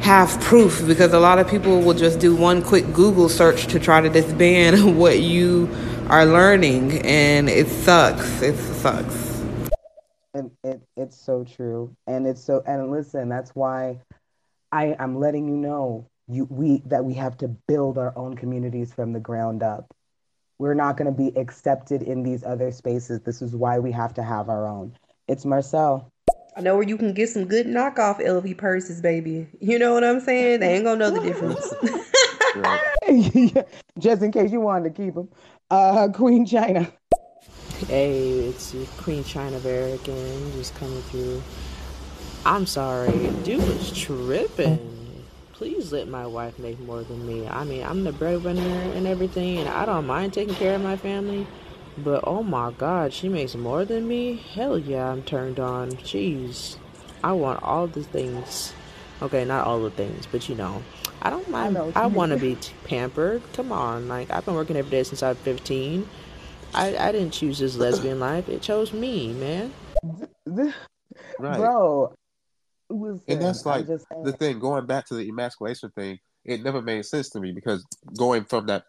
have 0.00 0.40
proof 0.40 0.82
because 0.86 1.12
a 1.12 1.20
lot 1.20 1.38
of 1.38 1.46
people 1.46 1.82
will 1.82 1.92
just 1.92 2.18
do 2.18 2.34
one 2.34 2.62
quick 2.62 2.94
Google 2.94 3.28
search 3.28 3.66
to 3.66 3.78
try 3.78 4.00
to 4.00 4.08
disband 4.08 4.96
what 4.98 5.20
you 5.20 5.68
are 6.08 6.24
learning. 6.24 7.02
And 7.02 7.50
it 7.50 7.68
sucks. 7.68 8.40
It 8.40 8.56
sucks. 8.56 9.44
And 10.32 10.50
it, 10.64 10.80
it's 10.96 11.20
so 11.20 11.44
true. 11.44 11.94
And 12.06 12.26
it's 12.26 12.42
so 12.42 12.62
and 12.66 12.90
listen, 12.90 13.28
that's 13.28 13.50
why 13.50 14.00
I 14.72 14.96
I'm 14.98 15.20
letting 15.20 15.46
you 15.46 15.56
know 15.58 16.08
you 16.26 16.46
we 16.48 16.82
that 16.86 17.04
we 17.04 17.12
have 17.14 17.36
to 17.38 17.48
build 17.48 17.98
our 17.98 18.16
own 18.16 18.34
communities 18.34 18.94
from 18.94 19.12
the 19.12 19.20
ground 19.20 19.62
up. 19.62 19.94
We're 20.58 20.72
not 20.72 20.96
going 20.96 21.14
to 21.14 21.16
be 21.16 21.38
accepted 21.38 22.02
in 22.02 22.22
these 22.22 22.44
other 22.44 22.72
spaces. 22.72 23.20
This 23.20 23.42
is 23.42 23.54
why 23.54 23.78
we 23.78 23.92
have 23.92 24.14
to 24.14 24.22
have 24.22 24.48
our 24.48 24.66
own. 24.66 24.94
It's 25.28 25.44
Marcel. 25.44 26.10
I 26.56 26.62
know 26.62 26.74
where 26.74 26.88
you 26.88 26.96
can 26.96 27.12
get 27.12 27.28
some 27.28 27.44
good 27.44 27.66
knockoff 27.66 28.18
LV 28.18 28.56
purses, 28.56 29.02
baby. 29.02 29.46
You 29.60 29.78
know 29.78 29.92
what 29.92 30.02
I'm 30.02 30.20
saying? 30.20 30.60
They 30.60 30.74
ain't 30.74 30.84
gonna 30.84 30.98
know 30.98 31.10
the 31.10 31.20
difference. 31.20 31.74
Just 33.98 34.22
in 34.22 34.32
case 34.32 34.50
you 34.50 34.60
wanted 34.60 34.94
to 34.94 35.02
keep 35.02 35.14
them. 35.14 35.28
Uh, 35.70 36.08
Queen 36.08 36.46
China. 36.46 36.90
Hey, 37.86 38.40
it's 38.40 38.74
Queen 38.96 39.22
China 39.22 39.60
Bear 39.60 39.94
again, 39.94 40.52
just 40.52 40.74
coming 40.74 41.00
through. 41.02 41.42
I'm 42.44 42.66
sorry, 42.66 43.30
dude 43.44 43.62
was 43.68 43.92
tripping. 43.96 45.24
Please 45.52 45.92
let 45.92 46.08
my 46.08 46.26
wife 46.26 46.58
make 46.58 46.80
more 46.80 47.02
than 47.02 47.24
me. 47.26 47.46
I 47.46 47.64
mean, 47.64 47.84
I'm 47.84 48.02
the 48.02 48.12
breadwinner 48.12 48.60
and 48.94 49.06
everything, 49.06 49.58
and 49.58 49.68
I 49.68 49.84
don't 49.84 50.06
mind 50.06 50.32
taking 50.32 50.54
care 50.54 50.74
of 50.74 50.82
my 50.82 50.96
family. 50.96 51.46
But 52.04 52.24
oh 52.26 52.42
my 52.42 52.72
god, 52.72 53.12
she 53.12 53.28
makes 53.28 53.54
more 53.54 53.84
than 53.84 54.06
me? 54.06 54.36
Hell 54.36 54.78
yeah, 54.78 55.10
I'm 55.10 55.22
turned 55.22 55.58
on. 55.58 55.92
Jeez. 55.92 56.76
I 57.22 57.32
want 57.32 57.62
all 57.62 57.86
the 57.86 58.04
things. 58.04 58.72
Okay, 59.20 59.44
not 59.44 59.66
all 59.66 59.82
the 59.82 59.90
things, 59.90 60.26
but 60.26 60.48
you 60.48 60.54
know. 60.54 60.82
I 61.20 61.30
don't 61.30 61.48
mind. 61.50 61.76
I, 61.76 61.90
I 61.94 62.06
want 62.06 62.30
to 62.30 62.38
be 62.38 62.56
pampered. 62.84 63.42
Come 63.52 63.72
on. 63.72 64.06
Like, 64.06 64.30
I've 64.30 64.44
been 64.44 64.54
working 64.54 64.76
every 64.76 64.90
day 64.90 65.02
since 65.02 65.22
I 65.22 65.30
was 65.30 65.38
15. 65.38 66.08
I, 66.74 66.96
I 66.96 67.12
didn't 67.12 67.32
choose 67.32 67.58
this 67.58 67.76
lesbian 67.76 68.20
life. 68.20 68.48
It 68.48 68.62
chose 68.62 68.92
me, 68.92 69.32
man. 69.32 69.72
Right. 70.46 71.58
Bro, 71.58 72.14
listen, 72.88 73.22
And 73.26 73.42
that's 73.42 73.66
like 73.66 73.86
just 73.86 74.06
the 74.24 74.32
thing, 74.32 74.58
going 74.58 74.86
back 74.86 75.06
to 75.08 75.14
the 75.14 75.28
emasculation 75.28 75.90
thing, 75.96 76.18
it 76.44 76.62
never 76.62 76.80
made 76.80 77.04
sense 77.04 77.30
to 77.30 77.40
me 77.40 77.52
because 77.52 77.84
going 78.16 78.44
from 78.44 78.66
that 78.66 78.84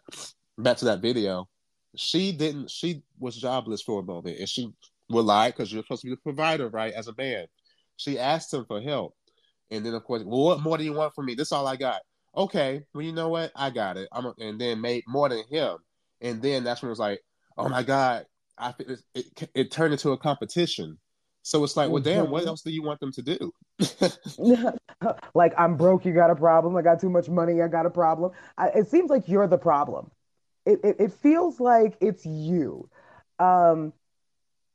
back 0.58 0.78
to 0.78 0.84
that 0.86 1.00
video, 1.00 1.48
she 1.96 2.32
didn't 2.32 2.70
she 2.70 3.02
was 3.18 3.36
jobless 3.36 3.82
for 3.82 4.00
a 4.00 4.04
moment 4.04 4.38
and 4.38 4.48
she 4.48 4.72
relied 5.10 5.52
because 5.54 5.72
you're 5.72 5.82
supposed 5.82 6.02
to 6.02 6.08
be 6.08 6.12
the 6.14 6.20
provider, 6.20 6.68
right? 6.68 6.92
As 6.94 7.08
a 7.08 7.14
man. 7.18 7.46
She 7.96 8.18
asked 8.18 8.54
him 8.54 8.64
for 8.66 8.80
help. 8.80 9.14
And 9.70 9.84
then 9.84 9.94
of 9.94 10.04
course, 10.04 10.22
well, 10.24 10.44
what 10.44 10.60
more 10.60 10.78
do 10.78 10.84
you 10.84 10.92
want 10.92 11.14
from 11.14 11.26
me? 11.26 11.34
This 11.34 11.48
is 11.48 11.52
all 11.52 11.66
I 11.66 11.76
got. 11.76 12.02
Okay, 12.36 12.82
well 12.94 13.04
you 13.04 13.12
know 13.12 13.28
what? 13.28 13.52
I 13.56 13.70
got 13.70 13.96
it. 13.96 14.08
I'm 14.12 14.26
a, 14.26 14.34
and 14.38 14.60
then 14.60 14.80
made 14.80 15.04
more 15.08 15.28
than 15.28 15.44
him. 15.50 15.78
And 16.20 16.42
then 16.42 16.64
that's 16.64 16.82
when 16.82 16.88
it 16.88 16.90
was 16.90 16.98
like, 16.98 17.20
oh 17.58 17.68
my 17.68 17.82
God, 17.82 18.26
I 18.58 18.72
feel 18.72 18.90
it, 18.90 19.00
it, 19.14 19.50
it 19.54 19.70
turned 19.70 19.92
into 19.92 20.10
a 20.12 20.18
competition. 20.18 20.98
So 21.42 21.64
it's 21.64 21.76
like, 21.76 21.90
well, 21.90 22.02
damn, 22.02 22.30
what 22.30 22.44
Mhm. 22.44 22.48
else 22.48 22.62
do 22.62 22.70
you 22.70 22.82
want 22.82 23.00
them 23.00 23.12
to 23.12 23.22
do? 23.22 23.52
like 25.34 25.52
I'm 25.58 25.76
broke, 25.76 26.04
you 26.04 26.12
got 26.12 26.30
a 26.30 26.36
problem. 26.36 26.76
I 26.76 26.82
got 26.82 27.00
too 27.00 27.10
much 27.10 27.28
money, 27.28 27.62
I 27.62 27.68
got 27.68 27.86
a 27.86 27.90
problem. 27.90 28.32
I, 28.58 28.68
it 28.68 28.88
seems 28.88 29.10
like 29.10 29.28
you're 29.28 29.46
the 29.48 29.58
problem. 29.58 30.10
It, 30.70 30.80
it 30.84 30.96
it 31.00 31.12
feels 31.12 31.60
like 31.60 31.96
it's 32.00 32.24
you. 32.26 32.88
Um, 33.38 33.92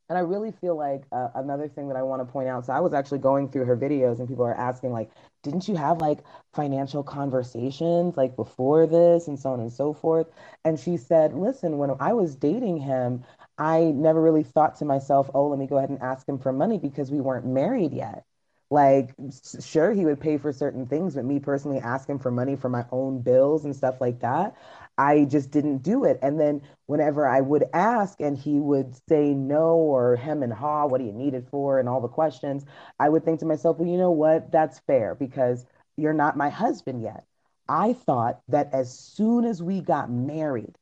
and 0.09 0.17
I 0.19 0.21
really 0.21 0.51
feel 0.51 0.75
like 0.77 1.03
uh, 1.11 1.29
another 1.35 1.67
thing 1.67 1.87
that 1.87 1.97
I 1.97 2.03
want 2.03 2.21
to 2.21 2.31
point 2.31 2.47
out. 2.47 2.65
So 2.65 2.73
I 2.73 2.79
was 2.79 2.93
actually 2.93 3.19
going 3.19 3.49
through 3.49 3.65
her 3.65 3.77
videos, 3.77 4.19
and 4.19 4.27
people 4.27 4.45
are 4.45 4.53
asking 4.55 4.91
like, 4.91 5.09
didn't 5.43 5.67
you 5.67 5.75
have 5.75 5.99
like 5.99 6.19
financial 6.53 7.03
conversations 7.03 8.15
like 8.17 8.35
before 8.35 8.85
this, 8.87 9.27
and 9.27 9.39
so 9.39 9.51
on 9.51 9.59
and 9.61 9.73
so 9.73 9.93
forth? 9.93 10.27
And 10.63 10.79
she 10.79 10.97
said, 10.97 11.33
listen, 11.33 11.77
when 11.79 11.91
I 11.99 12.13
was 12.13 12.35
dating 12.35 12.77
him, 12.77 13.23
I 13.57 13.85
never 13.95 14.21
really 14.21 14.43
thought 14.43 14.75
to 14.77 14.85
myself, 14.85 15.29
oh, 15.33 15.47
let 15.47 15.59
me 15.59 15.67
go 15.67 15.77
ahead 15.77 15.89
and 15.89 16.01
ask 16.01 16.27
him 16.27 16.37
for 16.39 16.51
money 16.53 16.77
because 16.77 17.11
we 17.11 17.21
weren't 17.21 17.45
married 17.47 17.93
yet. 17.93 18.25
Like, 18.71 19.13
sure, 19.61 19.91
he 19.93 20.05
would 20.05 20.19
pay 20.19 20.37
for 20.37 20.51
certain 20.51 20.87
things, 20.87 21.15
but 21.15 21.25
me 21.25 21.39
personally 21.39 21.79
asking 21.79 22.19
for 22.19 22.31
money 22.31 22.55
for 22.55 22.69
my 22.69 22.85
own 22.91 23.21
bills 23.21 23.63
and 23.65 23.75
stuff 23.75 24.01
like 24.01 24.19
that, 24.21 24.55
I 24.97 25.25
just 25.25 25.51
didn't 25.51 25.79
do 25.79 26.05
it. 26.05 26.19
And 26.21 26.39
then 26.39 26.61
whenever 26.85 27.27
I 27.27 27.41
would 27.41 27.65
ask 27.73 28.21
and 28.21 28.37
he 28.37 28.59
would 28.59 28.95
say 29.09 29.33
no 29.33 29.75
or 29.75 30.15
hem 30.15 30.43
and 30.43 30.53
haw, 30.53 30.85
what 30.87 30.99
do 30.99 31.05
you 31.05 31.11
need 31.11 31.33
it 31.33 31.47
for, 31.49 31.79
and 31.79 31.89
all 31.89 32.01
the 32.01 32.07
questions, 32.07 32.65
I 32.99 33.09
would 33.09 33.25
think 33.25 33.39
to 33.41 33.45
myself, 33.45 33.77
well, 33.77 33.89
you 33.89 33.97
know 33.97 34.11
what? 34.11 34.51
That's 34.51 34.79
fair 34.79 35.15
because 35.15 35.65
you're 35.97 36.13
not 36.13 36.37
my 36.37 36.49
husband 36.49 37.01
yet. 37.01 37.25
I 37.67 37.93
thought 37.93 38.41
that 38.49 38.69
as 38.73 38.97
soon 38.97 39.43
as 39.45 39.61
we 39.61 39.81
got 39.81 40.09
married, 40.09 40.77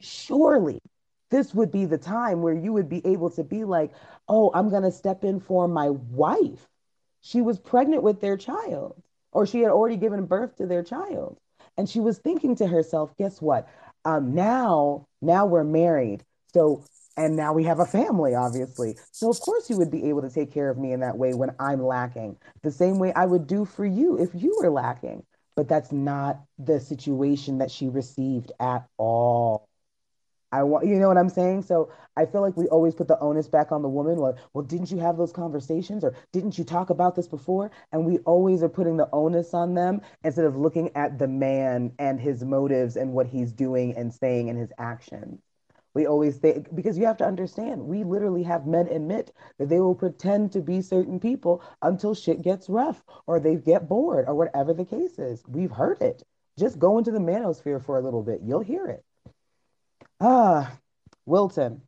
surely 0.00 0.80
this 1.30 1.54
would 1.54 1.70
be 1.70 1.86
the 1.86 1.98
time 1.98 2.42
where 2.42 2.54
you 2.54 2.72
would 2.72 2.88
be 2.88 3.04
able 3.06 3.30
to 3.30 3.44
be 3.44 3.64
like, 3.64 3.92
oh, 4.28 4.50
I'm 4.54 4.70
going 4.70 4.82
to 4.82 4.92
step 4.92 5.24
in 5.24 5.40
for 5.40 5.66
my 5.68 5.90
wife. 5.90 6.66
She 7.22 7.40
was 7.40 7.58
pregnant 7.58 8.02
with 8.02 8.20
their 8.20 8.36
child, 8.36 9.02
or 9.32 9.46
she 9.46 9.60
had 9.60 9.70
already 9.70 9.96
given 9.96 10.26
birth 10.26 10.56
to 10.56 10.66
their 10.66 10.82
child. 10.82 11.38
And 11.76 11.88
she 11.88 12.00
was 12.00 12.18
thinking 12.18 12.56
to 12.56 12.66
herself, 12.66 13.16
guess 13.18 13.40
what? 13.40 13.68
Um, 14.04 14.34
now, 14.34 15.06
now 15.20 15.46
we're 15.46 15.64
married. 15.64 16.24
So, 16.54 16.84
and 17.16 17.36
now 17.36 17.52
we 17.52 17.64
have 17.64 17.80
a 17.80 17.86
family, 17.86 18.34
obviously. 18.34 18.96
So, 19.10 19.30
of 19.30 19.40
course, 19.40 19.68
you 19.68 19.76
would 19.78 19.90
be 19.90 20.08
able 20.08 20.22
to 20.22 20.30
take 20.30 20.52
care 20.52 20.70
of 20.70 20.78
me 20.78 20.92
in 20.92 21.00
that 21.00 21.18
way 21.18 21.34
when 21.34 21.50
I'm 21.58 21.82
lacking, 21.82 22.36
the 22.62 22.70
same 22.70 22.98
way 22.98 23.12
I 23.12 23.26
would 23.26 23.46
do 23.46 23.64
for 23.64 23.84
you 23.84 24.18
if 24.18 24.30
you 24.34 24.56
were 24.62 24.70
lacking. 24.70 25.24
But 25.54 25.68
that's 25.68 25.90
not 25.90 26.40
the 26.58 26.78
situation 26.80 27.58
that 27.58 27.70
she 27.70 27.88
received 27.88 28.52
at 28.60 28.86
all. 28.98 29.65
Want, 30.66 30.86
you 30.86 30.96
know 30.96 31.08
what 31.08 31.18
I'm 31.18 31.28
saying? 31.28 31.62
So 31.62 31.90
I 32.16 32.26
feel 32.26 32.40
like 32.40 32.56
we 32.56 32.66
always 32.68 32.94
put 32.94 33.08
the 33.08 33.18
onus 33.20 33.48
back 33.48 33.72
on 33.72 33.82
the 33.82 33.88
woman. 33.88 34.16
Well, 34.16 34.36
well, 34.52 34.64
didn't 34.64 34.90
you 34.90 34.98
have 34.98 35.16
those 35.16 35.32
conversations 35.32 36.04
or 36.04 36.14
didn't 36.32 36.58
you 36.58 36.64
talk 36.64 36.90
about 36.90 37.14
this 37.14 37.28
before? 37.28 37.70
And 37.92 38.04
we 38.04 38.18
always 38.18 38.62
are 38.62 38.68
putting 38.68 38.96
the 38.96 39.08
onus 39.12 39.54
on 39.54 39.74
them 39.74 40.00
instead 40.24 40.44
of 40.44 40.56
looking 40.56 40.90
at 40.96 41.18
the 41.18 41.28
man 41.28 41.92
and 41.98 42.20
his 42.20 42.44
motives 42.44 42.96
and 42.96 43.12
what 43.12 43.26
he's 43.26 43.52
doing 43.52 43.96
and 43.96 44.12
saying 44.12 44.48
and 44.50 44.58
his 44.58 44.72
actions. 44.78 45.40
We 45.94 46.06
always 46.06 46.36
think, 46.36 46.74
because 46.74 46.98
you 46.98 47.06
have 47.06 47.16
to 47.18 47.26
understand, 47.26 47.86
we 47.86 48.04
literally 48.04 48.42
have 48.42 48.66
men 48.66 48.86
admit 48.88 49.32
that 49.58 49.70
they 49.70 49.80
will 49.80 49.94
pretend 49.94 50.52
to 50.52 50.60
be 50.60 50.82
certain 50.82 51.18
people 51.18 51.62
until 51.80 52.14
shit 52.14 52.42
gets 52.42 52.68
rough 52.68 53.02
or 53.26 53.40
they 53.40 53.56
get 53.56 53.88
bored 53.88 54.26
or 54.28 54.34
whatever 54.34 54.74
the 54.74 54.84
case 54.84 55.18
is. 55.18 55.42
We've 55.48 55.70
heard 55.70 56.02
it. 56.02 56.22
Just 56.58 56.78
go 56.78 56.98
into 56.98 57.12
the 57.12 57.18
manosphere 57.18 57.82
for 57.82 57.98
a 57.98 58.02
little 58.02 58.22
bit. 58.22 58.40
You'll 58.44 58.60
hear 58.60 58.86
it. 58.86 59.04
Ah, 60.20 60.78
Wilton. 61.26 61.82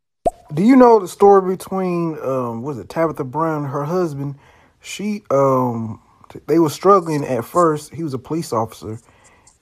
Do 0.52 0.62
you 0.62 0.76
know 0.76 0.98
the 0.98 1.08
story 1.08 1.56
between 1.56 2.18
um 2.22 2.62
was 2.62 2.78
it 2.78 2.88
Tabitha 2.88 3.24
Brown 3.24 3.64
and 3.64 3.72
her 3.72 3.84
husband? 3.84 4.36
She 4.80 5.22
um 5.30 6.00
they 6.46 6.58
were 6.58 6.70
struggling 6.70 7.24
at 7.24 7.44
first. 7.44 7.94
He 7.94 8.02
was 8.02 8.14
a 8.14 8.18
police 8.18 8.52
officer, 8.52 9.00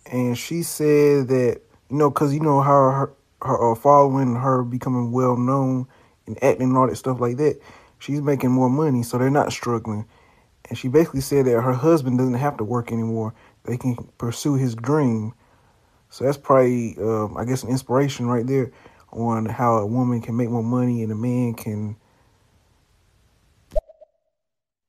and 0.07 0.37
she 0.37 0.63
said 0.63 1.29
that 1.29 1.61
you 1.91 1.97
know 1.97 2.11
because 2.11 2.35
you 2.35 2.41
know 2.41 2.61
how 2.61 2.91
her 2.91 3.13
her 3.43 3.73
uh, 3.73 3.75
following 3.75 4.35
her 4.35 4.63
becoming 4.63 5.13
well 5.13 5.37
known 5.37 5.87
and 6.27 6.43
acting 6.43 6.69
and 6.69 6.77
all 6.77 6.89
that 6.89 6.97
stuff 6.97 7.21
like 7.21 7.37
that. 7.37 7.61
She's 7.99 8.21
making 8.21 8.51
more 8.51 8.69
money, 8.71 9.03
so 9.03 9.19
they're 9.19 9.31
not 9.31 9.53
struggling. 9.53 10.07
And 10.69 10.77
she 10.77 10.89
basically 10.89 11.21
said 11.21 11.47
that 11.47 11.61
her 11.61 11.73
husband 11.73 12.19
doesn't 12.19 12.35
have 12.35 12.57
to 12.59 12.65
work 12.65 12.93
anymore. 12.93 13.35
They 13.65 13.77
can 13.77 13.97
pursue 14.19 14.55
his 14.55 14.75
dream. 14.75 15.35
So 16.11 16.24
that's 16.24 16.39
probably, 16.39 16.97
um, 16.99 17.37
I 17.37 17.45
guess, 17.45 17.62
an 17.62 17.70
inspiration 17.70 18.27
right 18.27 18.47
there 18.47 18.73
on 19.12 19.47
how 19.47 19.77
a 19.78 19.87
woman 19.87 20.20
can 20.20 20.37
make 20.37 20.49
more 20.49 20.62
money 20.62 21.03
and 21.03 21.12
a 21.12 21.16
man 21.16 21.55
can. 21.55 21.97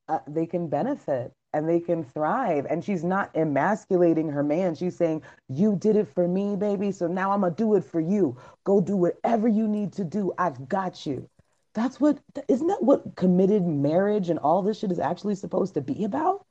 uh, 0.10 0.19
they 0.27 0.45
can 0.45 0.68
benefit 0.68 1.34
and 1.53 1.68
they 1.68 1.80
can 1.80 2.03
thrive. 2.03 2.65
And 2.69 2.84
she's 2.84 3.03
not 3.03 3.31
emasculating 3.35 4.30
her 4.30 4.44
man. 4.44 4.76
She's 4.76 4.95
saying, 4.95 5.22
You 5.49 5.76
did 5.76 5.95
it 5.95 6.07
for 6.14 6.27
me, 6.27 6.56
baby. 6.56 6.91
So 6.91 7.07
now 7.07 7.31
I'm 7.31 7.41
going 7.41 7.53
to 7.53 7.57
do 7.57 7.76
it 7.76 7.84
for 7.84 7.99
you. 7.99 8.38
Go 8.64 8.81
do 8.81 8.95
whatever 8.95 9.48
you 9.48 9.68
need 9.68 9.94
to 9.94 10.03
do. 10.03 10.34
I've 10.38 10.68
got 10.68 11.06
you. 11.06 11.30
That's 11.73 11.99
what, 11.99 12.19
isn't 12.48 12.68
that 12.68 12.84
what 12.84 13.15
committed 13.15 13.64
marriage 13.64 14.30
and 14.30 14.39
all 14.39 14.61
this 14.61 14.80
shit 14.80 14.91
is 14.91 14.99
actually 14.99 15.35
supposed 15.35 15.76
to 15.76 15.81
be 15.81 16.03
about? 16.06 16.45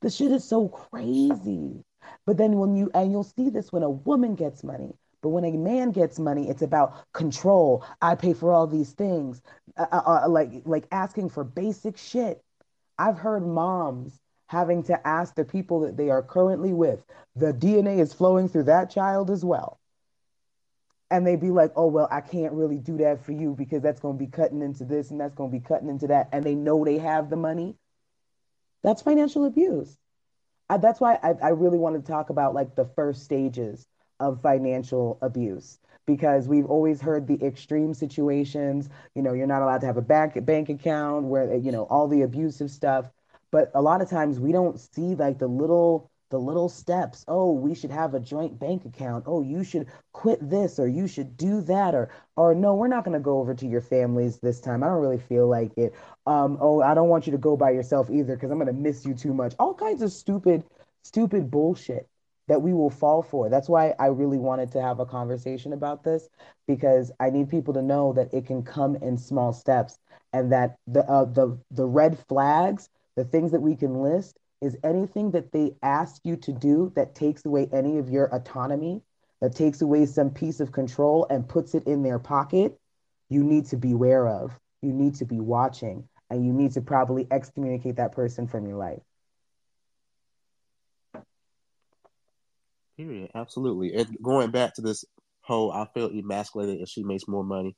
The 0.00 0.10
shit 0.10 0.32
is 0.32 0.44
so 0.44 0.68
crazy. 0.68 1.84
But 2.26 2.36
then 2.36 2.58
when 2.58 2.76
you, 2.76 2.90
and 2.94 3.10
you'll 3.10 3.24
see 3.24 3.50
this 3.50 3.72
when 3.72 3.82
a 3.82 3.90
woman 3.90 4.34
gets 4.34 4.62
money. 4.62 4.94
But 5.22 5.30
when 5.30 5.44
a 5.44 5.52
man 5.52 5.90
gets 5.90 6.18
money, 6.18 6.48
it's 6.48 6.62
about 6.62 6.94
control. 7.12 7.84
I 8.00 8.14
pay 8.14 8.32
for 8.32 8.52
all 8.52 8.66
these 8.66 8.92
things, 8.92 9.42
uh, 9.76 9.86
uh, 9.92 10.22
uh, 10.24 10.28
like 10.28 10.62
like 10.64 10.86
asking 10.90 11.28
for 11.28 11.44
basic 11.44 11.98
shit. 11.98 12.42
I've 12.98 13.18
heard 13.18 13.46
moms 13.46 14.18
having 14.50 14.82
to 14.82 15.06
ask 15.06 15.36
the 15.36 15.44
people 15.44 15.78
that 15.78 15.96
they 15.96 16.10
are 16.10 16.22
currently 16.22 16.72
with, 16.72 17.04
the 17.36 17.52
DNA 17.52 18.00
is 18.00 18.12
flowing 18.12 18.48
through 18.48 18.64
that 18.64 18.90
child 18.90 19.30
as 19.30 19.44
well. 19.44 19.78
And 21.08 21.24
they'd 21.24 21.40
be 21.40 21.50
like, 21.50 21.70
oh, 21.76 21.86
well, 21.86 22.08
I 22.10 22.20
can't 22.20 22.52
really 22.52 22.78
do 22.78 22.96
that 22.96 23.24
for 23.24 23.30
you 23.30 23.54
because 23.56 23.80
that's 23.80 24.00
going 24.00 24.18
to 24.18 24.24
be 24.24 24.28
cutting 24.28 24.60
into 24.60 24.84
this 24.84 25.12
and 25.12 25.20
that's 25.20 25.36
going 25.36 25.52
to 25.52 25.56
be 25.56 25.64
cutting 25.64 25.88
into 25.88 26.08
that. 26.08 26.30
And 26.32 26.42
they 26.42 26.56
know 26.56 26.84
they 26.84 26.98
have 26.98 27.30
the 27.30 27.36
money. 27.36 27.76
That's 28.82 29.02
financial 29.02 29.44
abuse. 29.44 29.96
I, 30.70 30.76
that's 30.78 31.00
why 31.00 31.18
I, 31.22 31.34
I 31.42 31.48
really 31.50 31.78
want 31.78 31.96
to 31.96 32.12
talk 32.12 32.30
about 32.30 32.54
like 32.54 32.76
the 32.76 32.84
first 32.84 33.24
stages 33.24 33.88
of 34.20 34.40
financial 34.40 35.18
abuse 35.20 35.78
because 36.06 36.48
we've 36.48 36.66
always 36.66 37.00
heard 37.00 37.26
the 37.26 37.44
extreme 37.44 37.92
situations. 37.92 38.88
You 39.14 39.22
know, 39.22 39.32
you're 39.32 39.48
not 39.48 39.62
allowed 39.62 39.80
to 39.82 39.86
have 39.86 39.96
a 39.96 40.02
bank 40.02 40.44
bank 40.46 40.68
account 40.68 41.26
where 41.26 41.56
you 41.56 41.72
know 41.72 41.84
all 41.84 42.08
the 42.08 42.22
abusive 42.22 42.70
stuff. 42.70 43.10
But 43.50 43.72
a 43.74 43.82
lot 43.82 44.00
of 44.00 44.08
times 44.08 44.38
we 44.38 44.52
don't 44.52 44.78
see 44.78 45.16
like 45.16 45.38
the 45.38 45.48
little 45.48 46.09
the 46.30 46.38
little 46.38 46.68
steps. 46.68 47.24
Oh, 47.28 47.52
we 47.52 47.74
should 47.74 47.90
have 47.90 48.14
a 48.14 48.20
joint 48.20 48.58
bank 48.58 48.84
account. 48.84 49.24
Oh, 49.26 49.42
you 49.42 49.64
should 49.64 49.88
quit 50.12 50.38
this 50.48 50.78
or 50.78 50.88
you 50.88 51.06
should 51.06 51.36
do 51.36 51.60
that 51.62 51.94
or 51.94 52.10
or 52.36 52.54
no, 52.54 52.74
we're 52.74 52.88
not 52.88 53.04
going 53.04 53.14
to 53.14 53.20
go 53.20 53.38
over 53.38 53.54
to 53.54 53.66
your 53.66 53.80
families 53.80 54.38
this 54.38 54.60
time. 54.60 54.82
I 54.82 54.86
don't 54.86 55.00
really 55.02 55.18
feel 55.18 55.48
like 55.48 55.76
it. 55.76 55.94
Um, 56.26 56.56
oh, 56.60 56.80
I 56.82 56.94
don't 56.94 57.08
want 57.08 57.26
you 57.26 57.32
to 57.32 57.38
go 57.38 57.56
by 57.56 57.70
yourself 57.70 58.10
either 58.10 58.34
because 58.36 58.50
I'm 58.50 58.58
going 58.58 58.66
to 58.68 58.72
miss 58.72 59.04
you 59.04 59.14
too 59.14 59.34
much. 59.34 59.54
All 59.58 59.74
kinds 59.74 60.02
of 60.02 60.12
stupid 60.12 60.64
stupid 61.02 61.50
bullshit 61.50 62.08
that 62.48 62.62
we 62.62 62.72
will 62.72 62.90
fall 62.90 63.22
for. 63.22 63.48
That's 63.48 63.68
why 63.68 63.94
I 63.98 64.06
really 64.06 64.38
wanted 64.38 64.72
to 64.72 64.82
have 64.82 64.98
a 64.98 65.06
conversation 65.06 65.72
about 65.72 66.02
this 66.02 66.28
because 66.66 67.12
I 67.20 67.30
need 67.30 67.48
people 67.48 67.74
to 67.74 67.82
know 67.82 68.12
that 68.14 68.34
it 68.34 68.46
can 68.46 68.64
come 68.64 68.96
in 68.96 69.16
small 69.18 69.52
steps 69.52 69.98
and 70.32 70.50
that 70.52 70.76
the 70.86 71.08
uh, 71.08 71.26
the 71.26 71.58
the 71.70 71.86
red 71.86 72.18
flags, 72.28 72.88
the 73.16 73.24
things 73.24 73.52
that 73.52 73.62
we 73.62 73.76
can 73.76 74.02
list 74.02 74.39
is 74.60 74.76
anything 74.84 75.30
that 75.30 75.52
they 75.52 75.74
ask 75.82 76.20
you 76.24 76.36
to 76.36 76.52
do 76.52 76.92
that 76.94 77.14
takes 77.14 77.44
away 77.46 77.68
any 77.72 77.98
of 77.98 78.10
your 78.10 78.26
autonomy, 78.34 79.02
that 79.40 79.54
takes 79.54 79.80
away 79.80 80.04
some 80.06 80.30
piece 80.30 80.60
of 80.60 80.72
control 80.72 81.26
and 81.30 81.48
puts 81.48 81.74
it 81.74 81.86
in 81.86 82.02
their 82.02 82.18
pocket, 82.18 82.78
you 83.28 83.42
need 83.42 83.66
to 83.66 83.76
beware 83.76 84.28
of. 84.28 84.52
You 84.82 84.92
need 84.92 85.14
to 85.16 85.24
be 85.24 85.40
watching 85.40 86.08
and 86.30 86.44
you 86.44 86.52
need 86.52 86.72
to 86.72 86.80
probably 86.80 87.26
excommunicate 87.30 87.96
that 87.96 88.12
person 88.12 88.46
from 88.46 88.66
your 88.66 88.76
life. 88.76 89.00
Period. 92.96 93.30
Absolutely. 93.34 93.94
And 93.94 94.16
going 94.22 94.50
back 94.50 94.74
to 94.74 94.82
this 94.82 95.04
whole, 95.40 95.72
I 95.72 95.86
feel 95.94 96.10
emasculated 96.10 96.80
if 96.80 96.88
she 96.88 97.02
makes 97.02 97.26
more 97.26 97.44
money. 97.44 97.76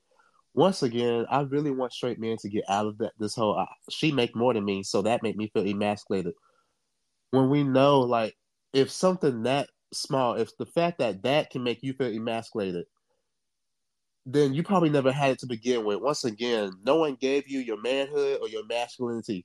Once 0.55 0.83
again, 0.83 1.25
I 1.31 1.41
really 1.43 1.71
want 1.71 1.93
straight 1.93 2.19
men 2.19 2.37
to 2.41 2.49
get 2.49 2.65
out 2.69 2.87
of 2.87 2.99
that. 2.99 3.13
This 3.19 3.35
whole, 3.35 3.59
uh, 3.59 3.67
she 3.89 4.13
make 4.13 4.37
more 4.37 4.53
than 4.53 4.65
me, 4.65 4.83
so 4.83 5.01
that 5.03 5.23
make 5.23 5.37
me 5.37 5.49
feel 5.55 5.67
emasculated 5.67 6.35
when 7.33 7.49
we 7.49 7.65
know 7.65 8.01
like 8.01 8.37
if 8.73 8.91
something 8.91 9.43
that 9.43 9.69
small, 9.93 10.35
if 10.35 10.57
the 10.59 10.67
fact 10.67 10.99
that 10.99 11.23
that 11.25 11.51
can 11.51 11.65
make 11.65 11.83
you 11.83 11.93
feel 11.95 12.15
emasculated, 12.15 12.85
then 14.25 14.55
you 14.55 14.63
probably 14.63 14.91
never 14.91 15.11
had 15.11 15.33
it 15.33 15.39
to 15.41 15.47
begin 15.47 15.85
with. 15.85 16.01
Once 16.01 16.25
again, 16.25 16.73
no 16.85 16.97
one 16.97 17.17
gave 17.21 17.49
you 17.49 17.59
your 17.59 17.81
manhood 17.81 18.39
or 18.41 18.49
your 18.49 18.65
masculinity. 18.67 19.45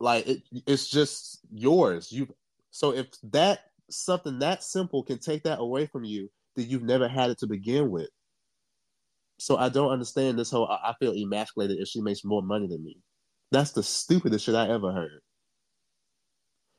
Like 0.00 0.26
it, 0.26 0.42
it's 0.66 0.88
just 0.88 1.40
yours. 1.52 2.10
You 2.10 2.26
so 2.70 2.94
if 2.94 3.06
that 3.30 3.60
something 3.90 4.38
that 4.40 4.62
simple 4.62 5.02
can 5.02 5.18
take 5.18 5.44
that 5.44 5.60
away 5.60 5.86
from 5.86 6.04
you, 6.04 6.30
then 6.56 6.68
you've 6.68 6.82
never 6.82 7.06
had 7.06 7.30
it 7.30 7.38
to 7.38 7.46
begin 7.46 7.90
with. 7.90 8.08
So 9.38 9.56
I 9.56 9.68
don't 9.68 9.92
understand 9.92 10.38
this 10.38 10.50
whole 10.50 10.68
I 10.68 10.94
feel 10.98 11.12
emasculated 11.12 11.78
if 11.78 11.88
she 11.88 12.00
makes 12.00 12.24
more 12.24 12.42
money 12.42 12.66
than 12.66 12.82
me. 12.82 12.98
That's 13.52 13.72
the 13.72 13.82
stupidest 13.82 14.46
shit 14.46 14.54
I 14.54 14.68
ever 14.68 14.92
heard. 14.92 15.20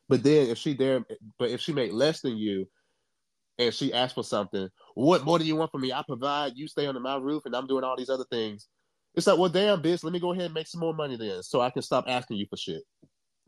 But 0.10 0.24
then 0.24 0.50
if 0.50 0.58
she 0.58 0.74
there, 0.74 1.06
but 1.38 1.52
if 1.52 1.62
she 1.62 1.72
make 1.72 1.94
less 1.94 2.22
than 2.22 2.36
you, 2.36 2.68
and 3.60 3.74
she 3.74 3.94
asks 3.94 4.14
for 4.14 4.24
something, 4.24 4.70
what 4.96 5.24
more 5.24 5.38
do 5.38 5.46
you 5.46 5.56
want 5.56 5.72
from 5.72 5.82
me? 5.82 5.94
I 5.94 6.02
provide. 6.02 6.54
You 6.56 6.68
stay 6.68 6.88
under 6.88 7.00
my 7.00 7.18
roof, 7.18 7.44
and 7.46 7.56
I'm 7.56 7.68
doing 7.68 7.84
all 7.84 7.96
these 7.96 8.10
other 8.10 8.26
things. 8.32 8.68
It's 9.16 9.28
like, 9.28 9.38
well, 9.38 9.50
damn, 9.50 9.82
bitch, 9.82 10.04
let 10.04 10.14
me 10.14 10.20
go 10.20 10.32
ahead 10.32 10.46
and 10.46 10.54
make 10.54 10.68
some 10.68 10.82
more 10.82 10.94
money 10.94 11.16
then, 11.16 11.44
so 11.44 11.62
I 11.62 11.70
can 11.70 11.82
stop 11.82 12.06
asking 12.08 12.38
you 12.38 12.48
for 12.50 12.58
shit. 12.58 12.82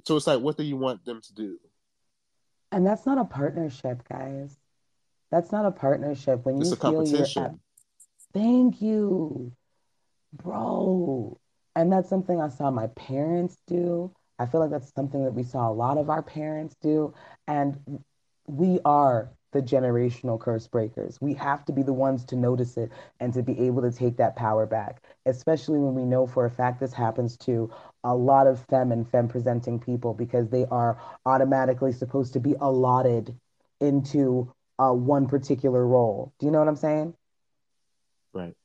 So 0.05 0.15
it's 0.15 0.27
like, 0.27 0.39
what 0.39 0.57
do 0.57 0.63
you 0.63 0.77
want 0.77 1.03
them 1.05 1.21
to 1.21 1.33
do? 1.33 1.57
And 2.71 2.85
that's 2.85 3.05
not 3.05 3.17
a 3.17 3.25
partnership, 3.25 4.07
guys. 4.07 4.55
That's 5.31 5.51
not 5.51 5.65
a 5.65 5.71
partnership. 5.71 6.45
When 6.45 6.59
it's 6.59 6.69
you 6.69 6.75
feel 6.75 6.91
competition. 6.93 7.41
you're 7.41 7.51
at, 7.51 7.55
thank 8.33 8.81
you, 8.81 9.51
bro. 10.33 11.39
And 11.75 11.91
that's 11.91 12.09
something 12.09 12.39
I 12.39 12.49
saw 12.49 12.69
my 12.69 12.87
parents 12.87 13.57
do. 13.67 14.13
I 14.41 14.47
feel 14.47 14.61
like 14.61 14.71
that's 14.71 14.93
something 14.93 15.23
that 15.25 15.33
we 15.33 15.43
saw 15.43 15.69
a 15.69 15.73
lot 15.73 15.97
of 15.97 16.09
our 16.09 16.23
parents 16.23 16.75
do. 16.81 17.13
And 17.47 17.79
we 18.47 18.79
are 18.85 19.31
the 19.53 19.61
generational 19.61 20.39
curse 20.39 20.67
breakers. 20.67 21.19
We 21.21 21.33
have 21.35 21.65
to 21.65 21.73
be 21.73 21.83
the 21.83 21.93
ones 21.93 22.25
to 22.25 22.35
notice 22.35 22.77
it 22.77 22.91
and 23.19 23.33
to 23.33 23.43
be 23.43 23.59
able 23.59 23.81
to 23.83 23.91
take 23.91 24.17
that 24.17 24.35
power 24.35 24.65
back, 24.65 25.03
especially 25.25 25.79
when 25.79 25.93
we 25.95 26.05
know 26.05 26.25
for 26.25 26.45
a 26.45 26.49
fact 26.49 26.79
this 26.79 26.93
happens 26.93 27.37
to 27.39 27.69
a 28.03 28.15
lot 28.15 28.47
of 28.47 28.59
femme 28.65 28.91
and 28.91 29.07
femme 29.09 29.27
presenting 29.27 29.79
people 29.79 30.13
because 30.13 30.49
they 30.49 30.65
are 30.71 30.97
automatically 31.25 31.91
supposed 31.91 32.33
to 32.33 32.39
be 32.39 32.55
allotted 32.61 33.35
into 33.81 34.51
uh, 34.79 34.91
one 34.91 35.27
particular 35.27 35.85
role. 35.85 36.33
Do 36.39 36.45
you 36.45 36.51
know 36.51 36.59
what 36.59 36.67
I'm 36.67 36.75
saying? 36.75 37.13
Right. 38.33 38.55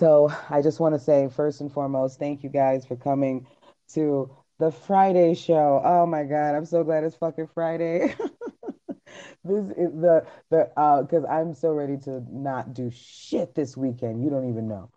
So 0.00 0.32
I 0.48 0.62
just 0.62 0.80
want 0.80 0.94
to 0.94 0.98
say, 0.98 1.28
first 1.28 1.60
and 1.60 1.70
foremost, 1.70 2.18
thank 2.18 2.42
you 2.42 2.48
guys 2.48 2.86
for 2.86 2.96
coming 2.96 3.46
to 3.92 4.34
the 4.58 4.70
Friday 4.70 5.34
show. 5.34 5.82
Oh 5.84 6.06
my 6.06 6.24
God, 6.24 6.54
I'm 6.54 6.64
so 6.64 6.82
glad 6.82 7.04
it's 7.04 7.16
fucking 7.16 7.48
Friday. 7.48 8.14
this 9.44 9.66
is 9.76 9.92
the 9.92 10.24
the 10.48 10.70
uh 10.74 11.02
because 11.02 11.26
I'm 11.26 11.52
so 11.52 11.72
ready 11.72 11.98
to 12.04 12.24
not 12.34 12.72
do 12.72 12.90
shit 12.90 13.54
this 13.54 13.76
weekend. 13.76 14.24
You 14.24 14.30
don't 14.30 14.48
even 14.48 14.68
know. 14.68 14.90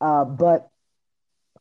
Uh, 0.00 0.24
but 0.24 0.70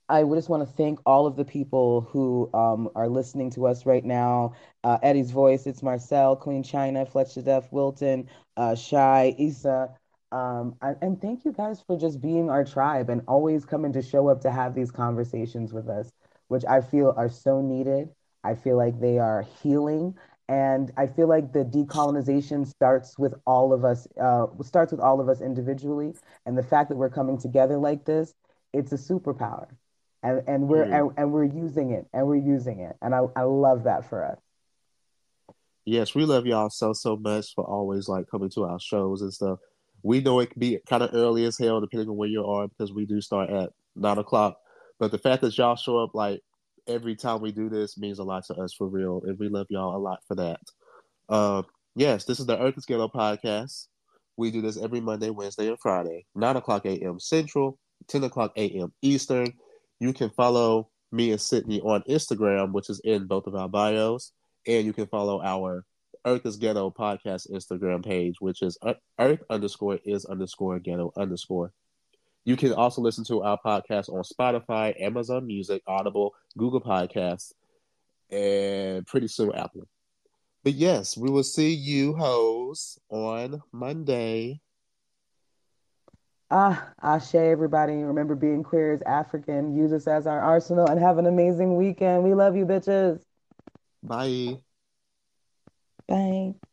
I 0.07 0.21
just 0.21 0.49
want 0.49 0.61
to 0.61 0.71
thank 0.71 0.99
all 1.03 1.25
of 1.25 1.37
the 1.37 1.45
people 1.45 2.01
who 2.11 2.47
um, 2.53 2.89
are 2.93 3.07
listening 3.07 3.49
to 3.51 3.65
us 3.65 3.87
right 3.87 4.05
now. 4.05 4.53
Uh, 4.83 4.99
Eddie's 5.01 5.31
voice, 5.31 5.65
it's 5.65 5.81
Marcel, 5.81 6.35
Queen 6.35 6.61
China, 6.61 7.07
Fletcher 7.07 7.41
Duff, 7.41 7.71
Wilton, 7.71 8.29
uh, 8.55 8.75
Shy, 8.75 9.33
Issa, 9.39 9.95
um, 10.31 10.75
and, 10.81 10.97
and 11.01 11.21
thank 11.21 11.45
you 11.45 11.51
guys 11.51 11.81
for 11.85 11.97
just 11.97 12.21
being 12.21 12.49
our 12.49 12.63
tribe 12.63 13.09
and 13.09 13.21
always 13.27 13.65
coming 13.65 13.93
to 13.93 14.01
show 14.01 14.29
up 14.29 14.41
to 14.41 14.51
have 14.51 14.73
these 14.75 14.91
conversations 14.91 15.73
with 15.73 15.89
us, 15.89 16.11
which 16.47 16.63
I 16.65 16.81
feel 16.81 17.13
are 17.17 17.29
so 17.29 17.61
needed. 17.61 18.09
I 18.43 18.55
feel 18.55 18.77
like 18.77 18.99
they 18.99 19.19
are 19.19 19.45
healing. 19.61 20.15
And 20.49 20.91
I 20.97 21.07
feel 21.07 21.27
like 21.27 21.53
the 21.53 21.63
decolonization 21.63 22.67
starts 22.67 23.17
with 23.17 23.33
all 23.45 23.71
of 23.73 23.85
us, 23.85 24.07
uh, 24.19 24.47
starts 24.63 24.91
with 24.91 25.01
all 25.01 25.21
of 25.21 25.29
us 25.29 25.41
individually. 25.41 26.13
And 26.45 26.57
the 26.57 26.63
fact 26.63 26.89
that 26.89 26.97
we're 26.97 27.09
coming 27.09 27.37
together 27.37 27.77
like 27.77 28.05
this, 28.05 28.33
it's 28.73 28.91
a 28.91 28.97
superpower. 28.97 29.67
And, 30.23 30.43
and 30.47 30.67
we're 30.67 30.85
Mm. 30.85 30.99
and, 30.99 31.11
and 31.17 31.31
we're 31.31 31.45
using 31.45 31.91
it 31.91 32.05
and 32.13 32.27
we're 32.27 32.35
using 32.35 32.79
it. 32.79 32.95
And 33.01 33.15
I, 33.15 33.21
I 33.35 33.43
love 33.43 33.83
that 33.85 34.07
for 34.09 34.23
us. 34.23 34.39
Yes, 35.85 36.13
we 36.13 36.25
love 36.25 36.45
y'all 36.45 36.69
so 36.69 36.93
so 36.93 37.17
much 37.17 37.53
for 37.55 37.63
always 37.65 38.07
like 38.07 38.27
coming 38.29 38.49
to 38.51 38.63
our 38.65 38.79
shows 38.79 39.21
and 39.21 39.33
stuff. 39.33 39.59
We 40.03 40.21
know 40.21 40.39
it 40.39 40.51
can 40.51 40.59
be 40.59 40.79
kind 40.87 41.03
of 41.03 41.11
early 41.13 41.45
as 41.45 41.57
hell 41.57 41.81
depending 41.81 42.09
on 42.09 42.17
where 42.17 42.29
you 42.29 42.45
are 42.45 42.67
because 42.67 42.93
we 42.93 43.05
do 43.05 43.21
start 43.21 43.49
at 43.49 43.71
nine 43.95 44.17
o'clock. 44.17 44.57
But 44.99 45.11
the 45.11 45.17
fact 45.17 45.41
that 45.41 45.57
y'all 45.57 45.75
show 45.75 45.97
up 45.97 46.13
like 46.13 46.41
every 46.87 47.15
time 47.15 47.41
we 47.41 47.51
do 47.51 47.69
this 47.69 47.97
means 47.97 48.19
a 48.19 48.23
lot 48.23 48.45
to 48.45 48.55
us 48.55 48.73
for 48.73 48.87
real, 48.87 49.21
and 49.25 49.37
we 49.39 49.49
love 49.49 49.67
y'all 49.69 49.95
a 49.95 49.99
lot 49.99 50.19
for 50.27 50.35
that. 50.35 50.59
Uh, 51.29 51.63
yes, 51.95 52.25
this 52.25 52.39
is 52.39 52.45
the 52.45 52.59
Earth 52.59 52.75
Ghetto 52.87 53.07
podcast. 53.07 53.87
We 54.37 54.51
do 54.51 54.61
this 54.61 54.81
every 54.81 55.01
Monday, 55.01 55.29
Wednesday, 55.29 55.67
and 55.67 55.79
Friday, 55.79 56.25
nine 56.35 56.55
o'clock 56.55 56.85
a.m. 56.85 57.19
Central, 57.19 57.77
ten 58.07 58.23
o'clock 58.23 58.53
a.m. 58.55 58.93
Eastern. 59.01 59.53
You 59.99 60.13
can 60.13 60.29
follow 60.31 60.89
me 61.11 61.31
and 61.31 61.41
Sydney 61.41 61.81
on 61.81 62.03
Instagram, 62.03 62.71
which 62.71 62.89
is 62.89 63.01
in 63.03 63.27
both 63.27 63.47
of 63.47 63.55
our 63.55 63.67
bios, 63.67 64.31
and 64.65 64.85
you 64.85 64.93
can 64.93 65.07
follow 65.07 65.41
our 65.41 65.85
Earth 66.25 66.45
is 66.45 66.57
Ghetto 66.57 66.91
podcast 66.91 67.51
Instagram 67.51 68.05
page, 68.05 68.35
which 68.39 68.61
is 68.61 68.77
Earth 69.19 69.43
underscore 69.49 69.99
is 70.05 70.25
underscore 70.25 70.79
ghetto 70.79 71.11
underscore. 71.17 71.73
You 72.45 72.55
can 72.55 72.73
also 72.73 73.01
listen 73.01 73.23
to 73.25 73.43
our 73.43 73.59
podcast 73.63 74.09
on 74.09 74.23
Spotify, 74.23 74.99
Amazon 75.01 75.45
Music, 75.47 75.81
Audible, 75.87 76.33
Google 76.57 76.81
Podcasts, 76.81 77.53
and 78.29 79.05
pretty 79.05 79.27
soon 79.27 79.53
Apple. 79.53 79.87
But 80.63 80.73
yes, 80.73 81.17
we 81.17 81.29
will 81.29 81.43
see 81.43 81.73
you 81.73 82.15
hoes 82.15 82.99
on 83.09 83.61
Monday. 83.71 84.61
Ah, 86.51 86.89
Ashe, 87.01 87.35
everybody. 87.35 87.93
Remember, 87.93 88.35
being 88.35 88.61
queer 88.61 88.93
is 88.93 89.01
African. 89.03 89.75
Use 89.75 89.93
us 89.93 90.05
as 90.05 90.27
our 90.27 90.39
arsenal 90.39 90.85
and 90.87 90.99
have 90.99 91.17
an 91.17 91.25
amazing 91.25 91.77
weekend. 91.77 92.23
We 92.23 92.33
love 92.33 92.55
you, 92.55 92.65
bitches. 92.65 93.21
Bye. 94.03 94.61
Bye. 96.11 96.70